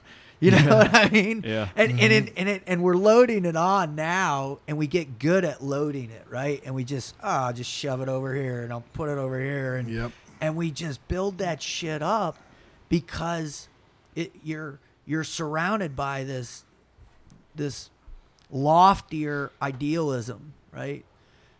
You 0.44 0.50
know 0.52 0.58
Yeah. 0.58 0.74
what 0.78 0.94
I 0.94 1.08
mean? 1.10 1.42
Yeah. 1.46 1.68
And 1.76 1.92
and 1.92 2.12
it, 2.12 2.32
and 2.36 2.48
it 2.48 2.62
and 2.66 2.82
we're 2.82 2.96
loading 2.96 3.44
it 3.44 3.56
on 3.56 3.94
now, 3.94 4.58
and 4.68 4.76
we 4.76 4.86
get 4.86 5.18
good 5.18 5.44
at 5.44 5.62
loading 5.62 6.10
it, 6.10 6.26
right? 6.28 6.62
And 6.66 6.74
we 6.74 6.84
just 6.84 7.14
ah, 7.22 7.52
just 7.52 7.70
shove 7.70 8.00
it 8.00 8.08
over 8.08 8.34
here, 8.34 8.62
and 8.62 8.72
I'll 8.72 8.84
put 8.92 9.08
it 9.08 9.18
over 9.18 9.40
here, 9.40 9.76
and 9.76 9.88
Yep. 9.88 10.12
and 10.40 10.56
we 10.56 10.70
just 10.70 11.06
build 11.08 11.38
that 11.38 11.62
shit 11.62 12.02
up 12.02 12.36
because 12.88 13.68
it 14.14 14.32
you're 14.42 14.78
you're 15.06 15.24
surrounded 15.24 15.96
by 15.96 16.24
this 16.24 16.64
this 17.54 17.90
loftier 18.50 19.50
idealism, 19.62 20.52
right? 20.72 21.04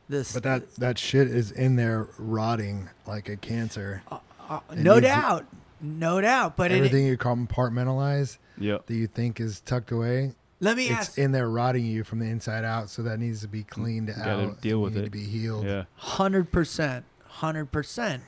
This 0.09 0.33
But 0.35 0.43
that 0.43 0.75
that 0.76 0.99
shit 0.99 1.29
is 1.29 1.50
in 1.50 1.76
there 1.76 2.09
rotting 2.19 2.91
like 3.07 3.29
a 3.29 3.37
cancer. 3.37 4.03
uh, 4.11 4.61
it 4.71 4.79
no 4.79 5.00
doubt, 5.00 5.47
no 5.81 6.21
doubt. 6.21 6.57
But 6.57 6.71
it, 6.73 6.76
Everything 6.76 7.07
you 7.07 7.17
compartmentalize 7.17 8.37
Yep. 8.58 8.87
that 8.87 8.94
you 8.94 9.06
think 9.06 9.40
is 9.40 9.61
tucked 9.61 9.90
away, 9.90 10.32
let 10.61 10.76
me 10.76 10.88
ask 10.90 11.00
it's 11.00 11.08
ask 11.11 11.18
in 11.18 11.32
there 11.32 11.49
rotting 11.49 11.84
you 11.84 12.04
from 12.04 12.18
the 12.20 12.26
inside 12.26 12.64
out. 12.64 12.88
So 12.90 13.02
that 13.02 13.18
needs 13.18 13.40
to 13.42 13.49
be 13.49 13.62
cleaned 13.64 14.08
gotta 14.08 14.49
out. 14.49 14.61
deal 14.61 14.80
with 14.80 14.94
you 14.94 15.00
need 15.00 15.06
it. 15.06 15.11
to 15.11 15.18
be 15.18 15.25
healed. 15.25 15.64
Yeah. 15.66 15.84
hundred 15.96 16.50
percent, 16.52 17.04
hundred 17.26 17.66
percent, 17.73 18.23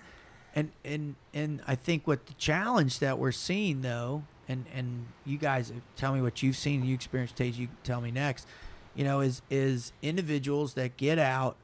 and 0.55 0.71
and 0.85 1.15
and 1.33 1.63
I 1.67 1.75
think 1.77 2.07
what 2.07 2.27
the 2.27 2.35
challenge 2.35 2.99
that 2.99 3.19
we're 3.19 3.33
seeing 3.33 3.83
though, 3.83 4.25
and 4.49 4.65
and 4.75 5.07
you 5.25 5.39
guys 5.39 5.71
uh, 5.71 5.75
tell 5.97 6.13
me 6.13 6.21
what 6.23 6.43
you've 6.43 6.57
seen, 6.57 6.85
you 6.85 6.95
experienced, 6.95 7.37
Tej, 7.37 7.49
you 7.51 7.69
tell 7.85 8.01
me 8.01 8.11
next, 8.11 8.47
you 8.95 9.05
know, 9.05 9.21
is 9.21 9.43
is 9.51 9.93
individuals 10.03 10.75
that 10.75 10.97
get 10.97 11.19
out 11.19 11.57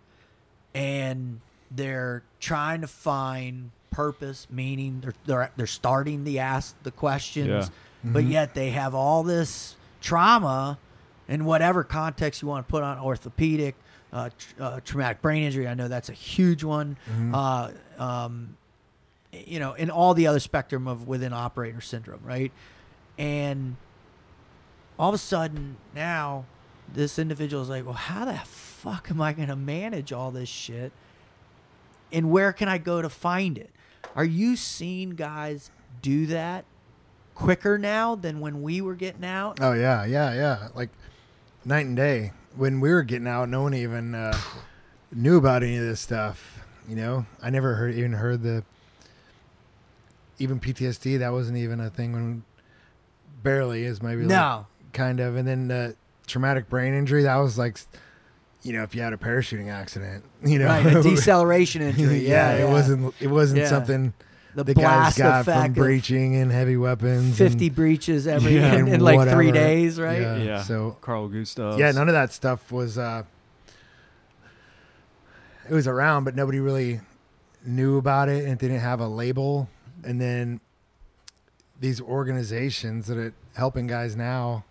and 0.75 1.40
they're 1.71 2.23
trying 2.40 2.81
to 2.81 2.87
find 2.87 3.71
purpose, 3.90 4.47
meaning 4.50 5.00
they're 5.00 5.14
they're 5.26 5.50
they're 5.57 5.66
starting 5.66 6.25
to 6.25 6.38
ask 6.38 6.75
the 6.83 6.90
questions, 6.90 7.49
Yeah. 7.49 7.69
But 8.04 8.25
Mhm. 8.25 8.30
yet 8.30 8.54
they 8.54 8.71
have 8.71 8.94
all 8.94 9.23
this 9.23 9.76
trauma 10.00 10.78
in 11.28 11.44
whatever 11.44 11.85
context 11.85 12.42
you 12.42 12.49
want 12.49 12.66
to 12.66 12.71
put 12.71 12.82
on 12.82 12.99
orthopedic, 12.99 13.75
uh, 14.12 14.30
tr- 14.37 14.62
uh, 14.62 14.80
traumatic 14.85 15.23
brain 15.23 15.42
injury. 15.44 15.66
I 15.68 15.75
know 15.75 15.88
that's 15.88 16.09
a 16.09 16.12
huge 16.14 16.64
one. 16.64 16.97
Mhm. 17.11 17.35
Uh, 17.99 18.02
um, 18.02 18.56
you 19.32 19.59
know, 19.61 19.73
in 19.75 19.88
all 19.90 20.12
the 20.14 20.26
other 20.26 20.40
spectrum 20.40 20.87
of 20.87 21.06
within 21.09 21.32
operator 21.32 21.80
syndrome, 21.80 22.21
right? 22.25 22.52
And 23.16 23.76
all 24.99 25.09
of 25.09 25.14
a 25.14 25.18
sudden 25.18 25.76
now, 25.94 26.44
this 26.92 27.18
individual 27.18 27.62
is 27.62 27.68
like, 27.71 27.85
well, 27.85 27.94
how 27.94 28.25
the 28.26 28.35
fuck 28.44 29.11
am 29.11 29.21
I 29.21 29.32
going 29.32 29.49
to 29.49 29.56
manage 29.56 30.12
all 30.12 30.30
this 30.30 30.49
shit? 30.49 30.92
And 32.12 32.30
where 32.30 32.52
can 32.52 32.68
I 32.68 32.76
go 32.76 33.00
to 33.00 33.09
find 33.09 33.56
it? 33.56 33.71
Are 34.14 34.25
you 34.25 34.56
seeing 34.56 35.11
guys 35.11 35.71
do 36.02 36.26
that 36.26 36.64
quicker 37.35 37.79
now 37.79 38.15
than 38.15 38.41
when 38.41 38.62
we 38.62 38.81
were 38.81 38.95
getting 38.95 39.25
out? 39.25 39.59
Oh 39.61 39.73
yeah, 39.73 40.05
yeah, 40.05 40.35
yeah. 40.35 40.69
Like 40.75 40.91
night 41.65 41.87
and 41.87 41.97
day. 41.97 42.33
When 42.57 42.81
we 42.81 42.91
were 42.93 43.03
getting 43.03 43.27
out, 43.29 43.49
no 43.49 43.62
one 43.62 43.73
even 43.75 44.15
uh, 44.15 44.39
knew 45.11 45.39
about 45.39 45.62
any 45.62 45.77
of 45.77 45.85
this 45.85 46.01
stuff. 46.01 46.59
You 46.89 46.97
know, 46.97 47.27
I 47.43 47.49
never 47.51 47.75
heard 47.77 47.95
even 47.95 48.12
heard 48.12 48.43
the 48.43 48.65
even 50.39 50.61
PTSD. 50.61 51.19
That 51.21 51.33
wasn't 51.33 51.59
even 51.59 51.81
a 51.81 51.91
thing 51.91 52.12
when 52.12 52.43
barely 53.43 53.85
is 53.85 54.03
maybe 54.03 54.23
like, 54.23 54.29
No. 54.31 54.67
kind 54.93 55.21
of. 55.21 55.37
And 55.37 55.47
then 55.47 55.69
the 55.69 55.97
traumatic 56.27 56.69
brain 56.69 56.95
injury. 56.95 57.23
That 57.23 57.37
was 57.37 57.57
like, 57.59 57.79
you 58.62 58.73
know, 58.73 58.83
if 58.83 58.95
you 58.95 59.03
had 59.03 59.12
a 59.12 59.17
parachuting 59.17 59.71
accident, 59.71 60.25
you 60.45 60.59
know, 60.59 60.67
Right, 60.67 60.85
a 60.87 61.03
deceleration 61.03 61.83
injury. 61.83 62.19
Yeah, 62.29 62.53
it 62.55 62.59
yeah. 62.61 62.71
wasn't. 62.71 63.15
It 63.21 63.29
wasn't 63.29 63.61
Yeah. 63.61 63.69
something 63.69 64.12
the, 64.54 64.64
the 64.64 64.75
guys 64.75 64.82
blast 64.82 65.18
got 65.18 65.44
from 65.44 65.52
effect 65.54 65.68
of 65.71 65.75
breaching 65.76 66.37
and 66.37 66.52
heavy 66.52 66.76
weapons. 66.76 67.38
50 67.38 67.66
and, 67.68 67.76
breaches 67.76 68.26
every 68.26 68.56
Yeah. 68.56 68.75
in, 68.76 68.88
in 68.88 69.00
like 69.00 69.16
whatever. 69.16 69.37
three 69.42 69.52
days, 69.52 69.99
right? 70.00 70.21
Yeah. 70.21 70.37
Yeah. 70.37 70.62
So 70.62 70.97
Carl 71.00 71.28
Gustav. 71.28 71.78
yeah, 71.78 71.90
none 71.92 72.09
of 72.09 72.14
that 72.14 72.32
stuff 72.32 72.71
was. 72.71 72.99
uh 72.99 73.23
It 75.68 75.75
was 75.75 75.87
around, 75.87 76.25
but 76.25 76.35
nobody 76.35 76.61
really 76.61 77.00
knew 77.64 77.97
about 77.97 78.28
it, 78.28 78.44
and 78.44 78.52
it 78.54 78.59
didn't 78.59 78.80
have 78.80 79.00
a 79.00 79.06
label. 79.06 79.68
And 80.04 80.21
then 80.21 80.61
these 81.80 82.00
organizations 82.00 83.06
that 83.06 83.16
are 83.16 83.32
helping 83.54 83.87
guys 83.87 84.16
now, 84.16 84.64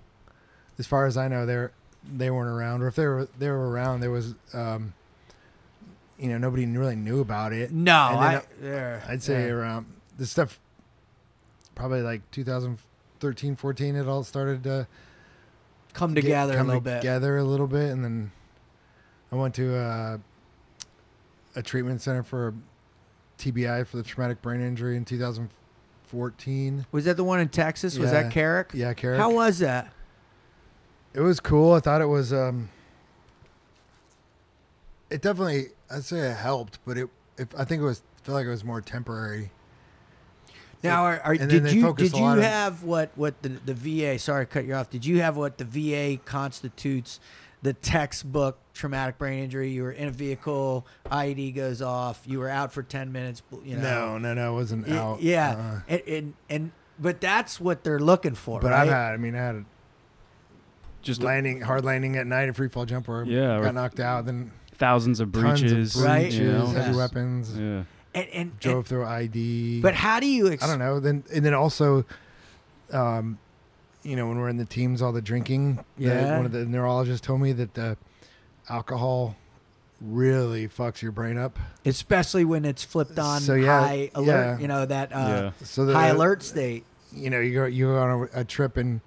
as 0.78 0.86
far 0.88 1.06
as 1.06 1.18
I 1.18 1.28
know, 1.28 1.46
they're 1.46 1.72
they 2.04 2.30
weren't 2.32 2.50
around, 2.50 2.82
or 2.82 2.88
if 2.88 2.96
they 2.96 3.06
were 3.08 3.28
they 3.40 3.50
were 3.50 3.70
around, 3.70 4.02
there 4.02 4.12
was. 4.12 4.36
um 4.54 4.94
you 6.22 6.30
know, 6.30 6.38
nobody 6.38 6.66
really 6.68 6.96
knew 6.96 7.20
about 7.20 7.52
it. 7.52 7.72
No, 7.72 7.94
I, 7.94 8.36
uh, 8.36 8.42
there, 8.62 9.04
I'd 9.08 9.24
say 9.24 9.48
yeah. 9.48 9.54
around 9.54 9.88
this 10.18 10.30
stuff, 10.32 10.60
probably 11.74 12.02
like 12.04 12.22
2013, 12.32 13.56
14, 13.56 13.96
it 13.96 14.08
all 14.08 14.24
started 14.24 14.64
to 14.64 14.88
come 15.94 16.14
get- 16.14 16.22
together 16.22 16.54
a 16.54 16.58
come 16.58 16.68
little 16.68 16.82
bit. 16.82 17.02
together 17.02 17.38
a 17.38 17.44
little 17.44 17.66
bit, 17.68 17.90
and 17.90 18.04
then 18.06 18.32
I 19.32 19.36
went 19.36 19.56
to 19.56 19.76
a, 19.76 20.20
a 21.56 21.64
treatment 21.64 22.02
center 22.02 22.22
for 22.24 22.54
TBI 23.40 23.88
for 23.88 23.98
the 23.98 24.04
traumatic 24.04 24.42
brain 24.44 24.62
injury 24.62 24.96
in 24.98 25.04
2014. 25.06 26.86
Was 26.92 27.06
that 27.06 27.18
the 27.18 27.24
one 27.24 27.40
in 27.40 27.50
Texas? 27.50 27.98
Was 27.98 28.12
that 28.12 28.32
Carrick? 28.32 28.72
Yeah, 28.76 28.94
Carrick. 28.94 29.20
How 29.20 29.32
was 29.32 29.60
that? 29.60 29.92
it 31.14 31.20
was 31.22 31.40
cool. 31.42 31.74
I 31.74 31.80
thought 31.80 32.02
it 32.02 32.06
was. 32.08 32.32
um 32.32 32.70
It 35.12 35.22
definitely, 35.22 35.68
I'd 35.90 36.04
say 36.04 36.20
it 36.20 36.36
helped, 36.38 36.80
but 36.86 36.98
it, 36.98 37.10
it 37.38 37.50
I 37.58 37.66
think 37.66 37.82
it 37.82 37.86
was. 37.86 38.02
I 38.22 38.26
feel 38.26 38.36
like 38.36 38.46
it 38.46 38.50
was 38.50 38.64
more 38.64 38.82
temporary. 38.82 39.52
Now, 40.84 41.04
are, 41.04 41.20
are, 41.24 41.36
did 41.36 41.52
you 41.72 41.94
did 41.94 42.12
you 42.14 42.20
lot 42.20 42.38
on- 42.38 42.44
have 42.44 42.84
what 42.84 43.12
what 43.16 43.42
the 43.44 43.50
the 43.50 43.74
VA? 43.74 44.18
Sorry 44.18 44.46
to 44.46 44.52
cut 44.52 44.66
you 44.66 44.74
off. 44.74 44.90
Did 44.90 45.06
you 45.06 45.22
have 45.22 45.38
what 45.38 45.58
the 45.58 45.66
VA 45.66 46.20
constitutes 46.24 47.20
the 47.62 47.74
textbook 47.74 48.58
traumatic 48.74 49.18
brain 49.20 49.44
injury? 49.44 49.70
You 49.70 49.84
were 49.84 49.92
in 49.92 50.08
a 50.08 50.12
vehicle, 50.12 50.88
IED 51.12 51.54
goes 51.56 51.82
off, 51.84 52.22
you 52.26 52.40
were 52.40 52.50
out 52.50 52.72
for 52.74 52.82
ten 52.84 53.12
minutes. 53.12 53.44
You 53.64 53.76
know, 53.78 54.18
no, 54.18 54.18
no, 54.18 54.34
no, 54.34 54.52
it 54.54 54.56
wasn't 54.56 54.88
Y- 54.88 54.96
out. 54.98 55.22
yeah, 55.22 55.50
Uh-uh. 55.52 55.80
and, 55.88 56.02
and 56.08 56.34
and 56.50 56.72
but 57.00 57.22
that's 57.22 57.60
what 57.60 57.84
they're 57.84 58.00
looking 58.00 58.34
for, 58.36 58.60
But 58.60 58.72
right? 58.72 58.82
I've 58.82 58.90
had. 58.90 59.14
I 59.14 59.18
mean, 59.18 59.36
I 59.36 59.40
had 59.40 59.56
a 59.56 59.66
Just 61.02 61.22
landing, 61.24 61.62
hard 61.62 61.84
landing 61.86 62.16
at 62.16 62.26
night, 62.28 62.50
a 62.50 62.54
free 62.54 62.70
fall 62.70 62.86
jump 62.86 63.08
where 63.08 63.24
Yeah, 63.24 63.58
or- 63.58 63.64
got 63.64 63.76
knocked 63.76 64.00
out, 64.00 64.26
then 64.26 64.52
thousands 64.82 65.20
of 65.22 65.32
breaches. 65.32 65.96
of 65.96 66.02
Right. 66.04 66.22
breaches, 66.24 66.40
You 66.40 66.52
know? 66.52 66.66
heavy 66.68 66.88
Yes. 66.90 66.96
weapons, 66.96 67.58
Yeah. 67.58 67.84
and, 68.14 68.28
and, 68.34 68.60
drove 68.60 68.76
and 68.78 68.86
through 68.88 69.04
IED. 69.06 69.82
but 69.82 69.94
how 69.96 70.20
do 70.20 70.28
you? 70.28 70.52
Ex- 70.52 70.62
I 70.64 70.68
don't 70.68 70.80
know. 70.80 71.00
Then 71.00 71.24
and 71.34 71.46
then 71.46 71.54
also, 71.54 72.04
um, 72.92 73.38
you 74.04 74.16
know, 74.16 74.28
when 74.28 74.38
we're 74.40 74.50
in 74.50 74.58
the 74.58 74.66
teams, 74.66 75.02
all 75.02 75.12
the 75.14 75.22
drinking. 75.22 75.76
the- 75.98 76.06
Yeah. 76.06 76.36
one 76.38 76.46
of 76.46 76.52
the 76.52 76.66
neurologists 76.66 77.26
told 77.26 77.40
me 77.42 77.54
that 77.54 77.76
the 77.76 77.96
alcohol 78.70 79.36
really 80.02 80.68
fucks 80.68 81.02
your 81.04 81.12
brain 81.12 81.38
up. 81.38 81.60
especially 81.86 82.44
when 82.44 82.66
it's 82.66 82.84
flipped 82.84 83.20
on 83.20 83.40
So, 83.42 83.54
yeah, 83.54 83.80
high 83.80 84.10
alert. 84.16 84.26
yeah. 84.28 84.58
You 84.60 84.68
know 84.68 84.86
that 84.86 85.14
uh, 85.14 85.18
yeah. 85.18 85.52
So 85.64 85.86
the 85.86 85.94
high 85.94 86.08
alert 86.08 86.42
state. 86.44 86.84
You 87.14 87.30
know, 87.30 87.40
you 87.40 87.54
go 87.54 87.66
you 87.66 87.86
go 87.88 88.00
on 88.02 88.30
a, 88.34 88.40
a 88.42 88.44
trip 88.44 88.78
and 88.78 89.02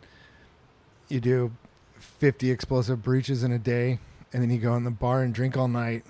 you 1.09 1.19
do 1.21 1.51
fifty 1.99 2.51
explosive 2.51 3.03
breaches 3.03 3.43
in 3.43 3.51
a 3.51 3.59
day, 3.59 3.99
and 4.35 4.43
then 4.43 4.51
you 4.51 4.59
go 4.59 4.75
in 4.77 4.85
the 4.85 4.91
bar 4.91 5.23
and 5.23 5.33
drink 5.33 5.57
all 5.57 5.69
night. 5.69 6.05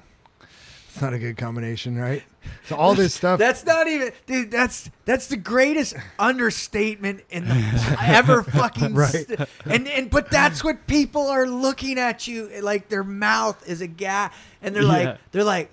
It's 0.89 1.01
not 1.03 1.13
a 1.13 1.19
good 1.19 1.37
combination, 1.37 1.97
right? 1.99 2.23
So 2.67 2.77
all 2.77 2.95
this 2.95 3.15
stuff. 3.15 3.39
That's 3.39 3.65
not 3.67 3.89
even, 3.89 4.13
dude. 4.27 4.51
That's 4.51 4.91
that's 5.05 5.27
the 5.29 5.37
greatest 5.37 5.95
understatement 6.21 7.23
in 7.31 7.47
the 7.47 7.97
ever 8.03 8.43
fucking. 8.43 8.95
Right. 8.95 9.09
st- 9.11 9.41
and 9.67 9.89
and 9.89 10.09
but 10.11 10.31
that's 10.31 10.63
what 10.63 10.87
people 10.87 11.27
are 11.29 11.47
looking 11.47 11.99
at 11.99 12.27
you 12.29 12.49
like. 12.63 12.89
Their 12.89 13.03
mouth 13.05 13.69
is 13.69 13.81
a 13.81 13.87
gap, 13.89 14.35
and 14.63 14.75
they're 14.75 14.83
Yeah. 14.83 14.89
like, 14.89 15.19
they're 15.33 15.45
like, 15.45 15.71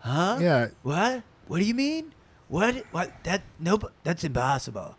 huh? 0.00 0.38
yeah, 0.40 0.68
What? 0.82 1.22
What 1.46 1.58
do 1.58 1.64
you 1.64 1.74
mean? 1.74 2.12
What? 2.48 2.84
What? 2.90 3.12
That 3.24 3.42
nope. 3.58 3.90
That's 4.04 4.24
impossible. 4.24 4.96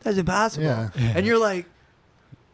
That's 0.00 0.18
impossible. 0.18 0.64
Yeah. 0.66 0.90
And 0.96 1.26
you're 1.26 1.38
like, 1.40 1.66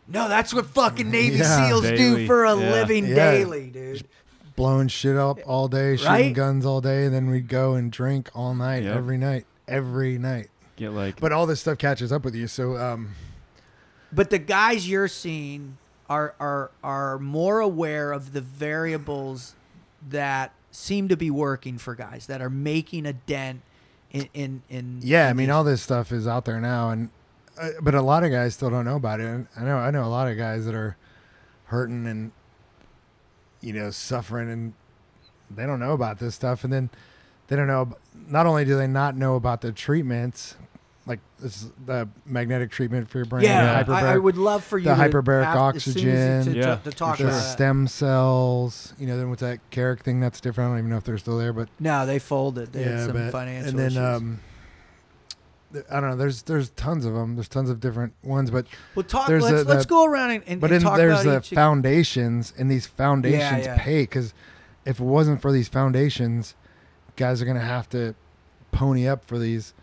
no, 0.08 0.28
that's 0.28 0.52
what 0.54 0.66
fucking 0.66 1.10
Navy 1.10 1.36
Yeah. 1.38 1.70
SEAls 1.70 1.82
do 1.82 1.96
Daily. 1.96 2.26
for 2.26 2.44
a 2.44 2.56
Yeah. 2.56 2.70
living 2.70 3.06
Yeah. 3.06 3.14
daily, 3.14 3.68
dude. 3.70 4.06
blowing 4.56 4.86
shit 4.86 5.16
up 5.16 5.38
all 5.46 5.66
day, 5.66 5.96
shooting 5.96 6.12
Right? 6.12 6.32
guns 6.34 6.64
all 6.64 6.80
day, 6.80 7.06
and 7.06 7.12
then 7.12 7.28
we'd 7.28 7.48
go 7.48 7.74
and 7.74 7.90
drink 7.90 8.30
all 8.36 8.54
night, 8.54 8.84
Yep. 8.84 8.96
every 8.96 9.18
night, 9.18 9.46
every 9.66 10.16
night. 10.16 10.48
Get 10.76 10.90
like 10.92 11.18
But 11.20 11.32
all 11.32 11.44
this 11.46 11.60
stuff 11.60 11.76
catches 11.78 12.12
up 12.12 12.24
with 12.24 12.36
you. 12.36 12.46
So, 12.46 12.76
um, 12.76 13.08
But 14.12 14.30
the 14.30 14.38
guys 14.38 14.88
you're 14.88 15.08
seeing 15.08 15.76
are 16.08 16.34
are 16.38 16.70
are 16.84 17.18
more 17.18 17.58
aware 17.58 18.12
of 18.12 18.32
the 18.32 18.40
variables 18.40 19.54
that 20.08 20.52
seem 20.70 21.08
to 21.08 21.16
be 21.16 21.30
working 21.32 21.76
for 21.78 21.94
guys 21.96 22.26
that 22.26 22.40
are 22.40 22.50
making 22.50 23.06
a 23.06 23.12
dent 23.12 23.60
in 24.12 24.28
in, 24.34 24.62
in 24.70 24.98
yeah, 25.02 25.26
I 25.26 25.30
in 25.30 25.36
mean, 25.36 25.46
these- 25.48 25.52
all 25.54 25.64
this 25.64 25.82
stuff 25.82 26.12
is 26.12 26.28
out 26.28 26.44
there 26.44 26.60
now, 26.60 26.90
and 26.90 27.08
uh, 27.60 27.70
but 27.82 27.94
a 27.94 28.02
lot 28.02 28.24
of 28.24 28.30
guys 28.30 28.54
still 28.54 28.70
don't 28.70 28.84
know 28.84 28.96
about 28.96 29.20
it. 29.20 29.26
And 29.26 29.46
I 29.56 29.62
know, 29.64 29.76
I 29.78 29.90
know 29.90 30.04
a 30.04 30.08
lot 30.08 30.28
of 30.28 30.36
guys 30.36 30.64
that 30.66 30.74
are 30.74 30.96
hurting 31.66 32.06
and 32.06 32.32
you 33.60 33.72
know 33.72 33.90
suffering, 33.90 34.50
and 34.50 34.72
they 35.50 35.64
don't 35.66 35.80
know 35.80 35.92
about 35.92 36.18
this 36.18 36.34
stuff, 36.34 36.64
and 36.64 36.72
then 36.72 36.90
they 37.48 37.56
don't 37.56 37.66
know. 37.66 37.96
Not 38.28 38.46
only 38.46 38.64
do 38.64 38.76
they 38.76 38.86
not 38.86 39.16
know 39.16 39.36
about 39.36 39.60
the 39.60 39.72
treatments, 39.72 40.56
like 41.06 41.20
this, 41.38 41.66
the 41.84 42.08
magnetic 42.24 42.70
treatment 42.70 43.08
for 43.10 43.18
your 43.18 43.24
brain, 43.26 43.44
yeah, 43.44 43.82
the 43.82 43.92
I, 43.92 44.14
I 44.14 44.18
would 44.18 44.36
love 44.36 44.64
for 44.64 44.78
you 44.78 44.84
the 44.84 44.94
to 44.94 45.00
hyperbaric 45.00 45.42
af- 45.70 45.76
as 45.76 45.84
soon 45.84 45.92
as 45.96 46.02
you- 46.02 46.10
oxygen. 46.10 46.52
to, 46.54 46.58
Yeah, 46.58 46.76
to, 46.76 46.90
talk 46.90 47.18
the 47.18 47.24
about 47.28 47.40
stem 47.40 47.86
cells, 47.86 48.94
you 48.98 49.06
know, 49.06 49.16
then 49.18 49.30
with 49.30 49.40
that 49.40 49.58
Carrick 49.70 50.02
thing, 50.02 50.20
that's 50.20 50.40
different. 50.40 50.68
I 50.68 50.70
don't 50.72 50.78
even 50.80 50.90
know 50.90 50.96
if 50.96 51.04
they're 51.04 51.18
still 51.18 51.38
there, 51.38 51.52
but 51.52 51.68
No, 51.80 52.06
they 52.06 52.18
folded. 52.18 52.72
They 52.72 52.82
had 52.84 52.92
yeah, 52.92 53.04
some 53.06 53.12
but 53.14 53.32
financial 53.32 53.70
and 53.70 53.78
then 53.78 53.86
issues. 53.86 53.98
um, 53.98 54.40
I 55.90 56.00
don't 56.00 56.10
know. 56.10 56.16
There's 56.16 56.42
there's 56.42 56.70
tons 56.70 57.04
of 57.04 57.14
them. 57.14 57.36
There's 57.36 57.48
tons 57.48 57.70
of 57.70 57.80
different 57.80 58.14
ones, 58.22 58.50
but 58.50 58.66
Well, 58.94 59.04
talk. 59.04 59.28
Let's 59.28 59.44
the- 59.44 59.64
let's 59.64 59.86
go 59.86 60.04
around 60.04 60.30
and, 60.30 60.44
and, 60.46 60.60
but 60.60 60.72
and 60.72 60.82
talk 60.82 60.96
there's 60.96 61.24
the 61.24 61.40
foundations, 61.40 62.52
and 62.56 62.70
these 62.70 62.86
foundations 62.86 63.66
yeah. 63.66 63.78
pay 63.78 64.02
because 64.02 64.34
if 64.84 65.00
it 65.00 65.04
wasn't 65.04 65.40
for 65.40 65.52
these 65.52 65.68
foundations, 65.68 66.54
guys 67.16 67.40
are 67.42 67.44
gonna 67.44 67.60
have 67.60 67.88
to 67.90 68.14
pony 68.72 69.06
up 69.06 69.24
for 69.24 69.38
these 69.38 69.74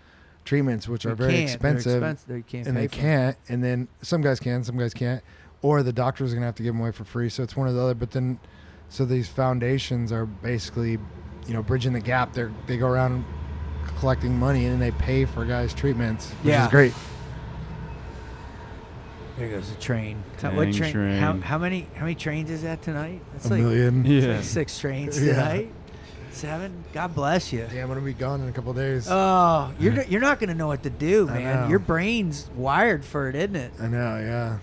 treatments, 0.45 0.87
which 0.87 1.03
They 1.03 1.11
are 1.11 1.15
very. 1.15 1.37
Expensive, 1.43 2.03
expensive. 2.03 2.27
They 2.27 2.41
can't 2.41 2.67
and 2.67 2.77
they 2.77 2.87
can't. 2.87 3.37
And 3.47 3.63
then 3.63 3.87
some 4.01 4.21
guys 4.21 4.39
can, 4.39 4.63
some 4.63 4.77
guys 4.77 4.93
can't, 4.93 5.23
or 5.61 5.83
the 5.83 5.93
doctor's 5.93 6.33
gonna 6.33 6.45
have 6.45 6.55
to 6.55 6.63
give 6.63 6.73
them 6.73 6.81
away 6.81 6.91
for 6.91 7.03
free. 7.03 7.29
So 7.29 7.43
it's 7.43 7.55
one 7.55 7.67
or 7.67 7.73
the 7.73 7.81
other. 7.81 7.95
But 7.95 8.11
then, 8.11 8.39
so 8.89 9.05
these 9.05 9.27
foundations 9.27 10.11
are 10.11 10.25
basically, 10.25 10.97
you 11.47 11.53
know, 11.53 11.63
bridging 11.63 11.93
the 11.93 11.99
gap. 11.99 12.33
They 12.33 12.47
they 12.67 12.77
go 12.77 12.87
around 12.87 13.25
collecting 13.99 14.37
money 14.37 14.65
and 14.65 14.73
then 14.73 14.79
they 14.79 14.91
pay 14.97 15.25
for 15.25 15.45
guys' 15.45 15.73
treatments, 15.73 16.29
which 16.41 16.51
Yeah. 16.53 16.65
is 16.65 16.71
great. 16.71 16.93
There 19.37 19.49
goes 19.49 19.69
the 19.69 19.79
train. 19.79 20.23
Dang 20.39 20.55
what 20.55 20.71
train? 20.73 20.93
How, 21.19 21.31
train. 21.31 21.41
how 21.41 21.57
many 21.57 21.87
how 21.95 22.01
many 22.01 22.15
trains 22.15 22.51
is 22.51 22.63
that 22.63 22.81
tonight? 22.81 23.21
That's 23.33 23.45
A 23.47 23.49
like 23.49 23.61
million. 23.61 24.05
it's 24.05 24.25
Yeah. 24.25 24.33
like 24.35 24.43
six 24.43 24.77
trains 24.79 25.21
Yeah. 25.21 25.33
tonight. 25.33 25.71
Seven. 26.31 26.83
God 26.93 27.13
bless 27.15 27.51
you. 27.51 27.65
Damn, 27.69 27.83
I'm 27.83 27.87
gonna 27.89 28.01
be 28.01 28.13
gone 28.13 28.41
in 28.41 28.47
a 28.49 28.51
couple 28.51 28.73
days. 28.73 29.07
Oh, 29.09 29.71
you're 29.79 29.93
n- 29.93 30.05
you're 30.09 30.21
not 30.21 30.39
gonna 30.39 30.53
know 30.53 30.67
what 30.67 30.83
to 30.83 30.89
do, 30.89 31.27
I 31.29 31.33
man. 31.33 31.61
know. 31.63 31.67
Your 31.69 31.79
brain's 31.79 32.49
wired 32.55 33.03
for 33.03 33.27
it, 33.29 33.35
isn't 33.35 33.55
it? 33.55 33.71
I 33.81 33.87
know, 33.87 34.17
yeah. 34.17 34.57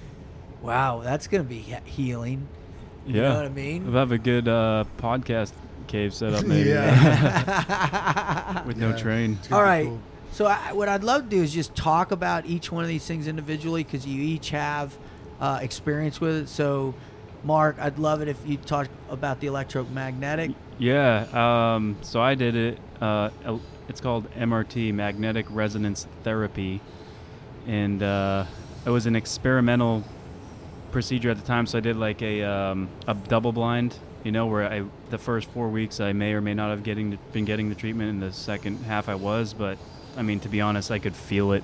Wow, 0.63 1.01
that's 1.05 1.27
gonna 1.29 1.45
be 1.45 1.59
he- 1.59 1.75
healing. 1.85 2.47
Yeah. 3.07 3.15
You 3.15 3.23
know 3.23 3.35
what 3.37 3.45
I 3.47 3.49
mean? 3.51 3.85
We'll 3.87 3.95
have 4.01 4.13
a 4.13 4.19
good 4.19 4.49
uh, 4.49 4.85
podcast 4.99 5.53
cave 5.89 6.15
set 6.15 6.33
up 6.35 6.45
maybe 6.47 6.69
Yeah. 6.71 8.63
with 8.67 8.77
no 8.77 8.97
train. 8.97 9.33
It's 9.39 9.49
gonna 9.49 9.61
All 9.61 9.67
be 9.67 9.71
right. 9.71 9.87
cool. 9.87 10.01
So 10.33 10.47
I, 10.47 10.73
what 10.73 10.89
I'd 10.89 11.03
love 11.03 11.25
to 11.25 11.29
do 11.31 11.43
is 11.43 11.53
just 11.53 11.75
talk 11.75 12.13
about 12.13 12.47
each 12.47 12.71
one 12.71 12.85
of 12.85 12.89
these 12.89 13.05
things 13.05 13.27
individually 13.27 13.83
because 13.83 14.07
you 14.07 14.23
each 14.23 14.51
have 14.51 14.97
uh, 15.41 15.59
experience 15.63 16.21
with 16.21 16.37
it. 16.37 16.49
So, 16.49 16.95
Mark, 17.43 17.77
I'd 17.81 17.99
love 17.99 18.21
it 18.21 18.29
if 18.29 18.37
you 18.47 18.57
talk 18.59 18.89
about 19.11 19.41
the 19.41 19.47
electromagnetic. 19.49 20.53
Yeah. 20.79 21.27
Um, 21.75 21.97
so 22.03 22.21
I 22.21 22.35
did 22.35 22.55
it. 22.55 22.79
Uh, 23.01 23.31
it's 23.89 24.01
called 24.01 24.31
MRT, 24.35 24.93
magnetic 24.95 25.47
resonance 25.49 26.07
therapy, 26.23 26.81
and 27.67 28.03
uh, 28.03 28.45
it 28.85 28.91
was 28.91 29.07
an 29.07 29.17
experimental 29.17 30.05
procedure 30.93 31.31
at 31.31 31.37
the 31.39 31.47
time. 31.47 31.67
So 31.67 31.79
I 31.79 31.81
did 31.81 31.97
like 31.97 32.21
a 32.23 32.43
um, 32.45 32.89
a 33.07 33.15
double 33.15 33.53
blind. 33.53 33.97
You 34.25 34.33
know, 34.33 34.47
where 34.47 34.71
I 34.71 34.83
the 35.11 35.19
first 35.19 35.49
four 35.51 35.69
weeks 35.69 36.01
I 36.01 36.13
may 36.13 36.33
or 36.33 36.41
may 36.41 36.55
not 36.55 36.71
have 36.71 36.83
getting 36.83 37.19
been 37.33 37.45
getting 37.45 37.69
the 37.69 37.75
treatment, 37.75 38.11
and 38.11 38.23
the 38.23 38.33
second 38.33 38.85
half 38.85 39.09
I 39.09 39.15
was. 39.15 39.55
But 39.55 39.79
I 40.17 40.23
mean, 40.23 40.41
to 40.41 40.49
be 40.49 40.61
honest, 40.61 40.91
I 40.91 40.99
could 40.99 41.17
feel 41.17 41.53
it 41.53 41.63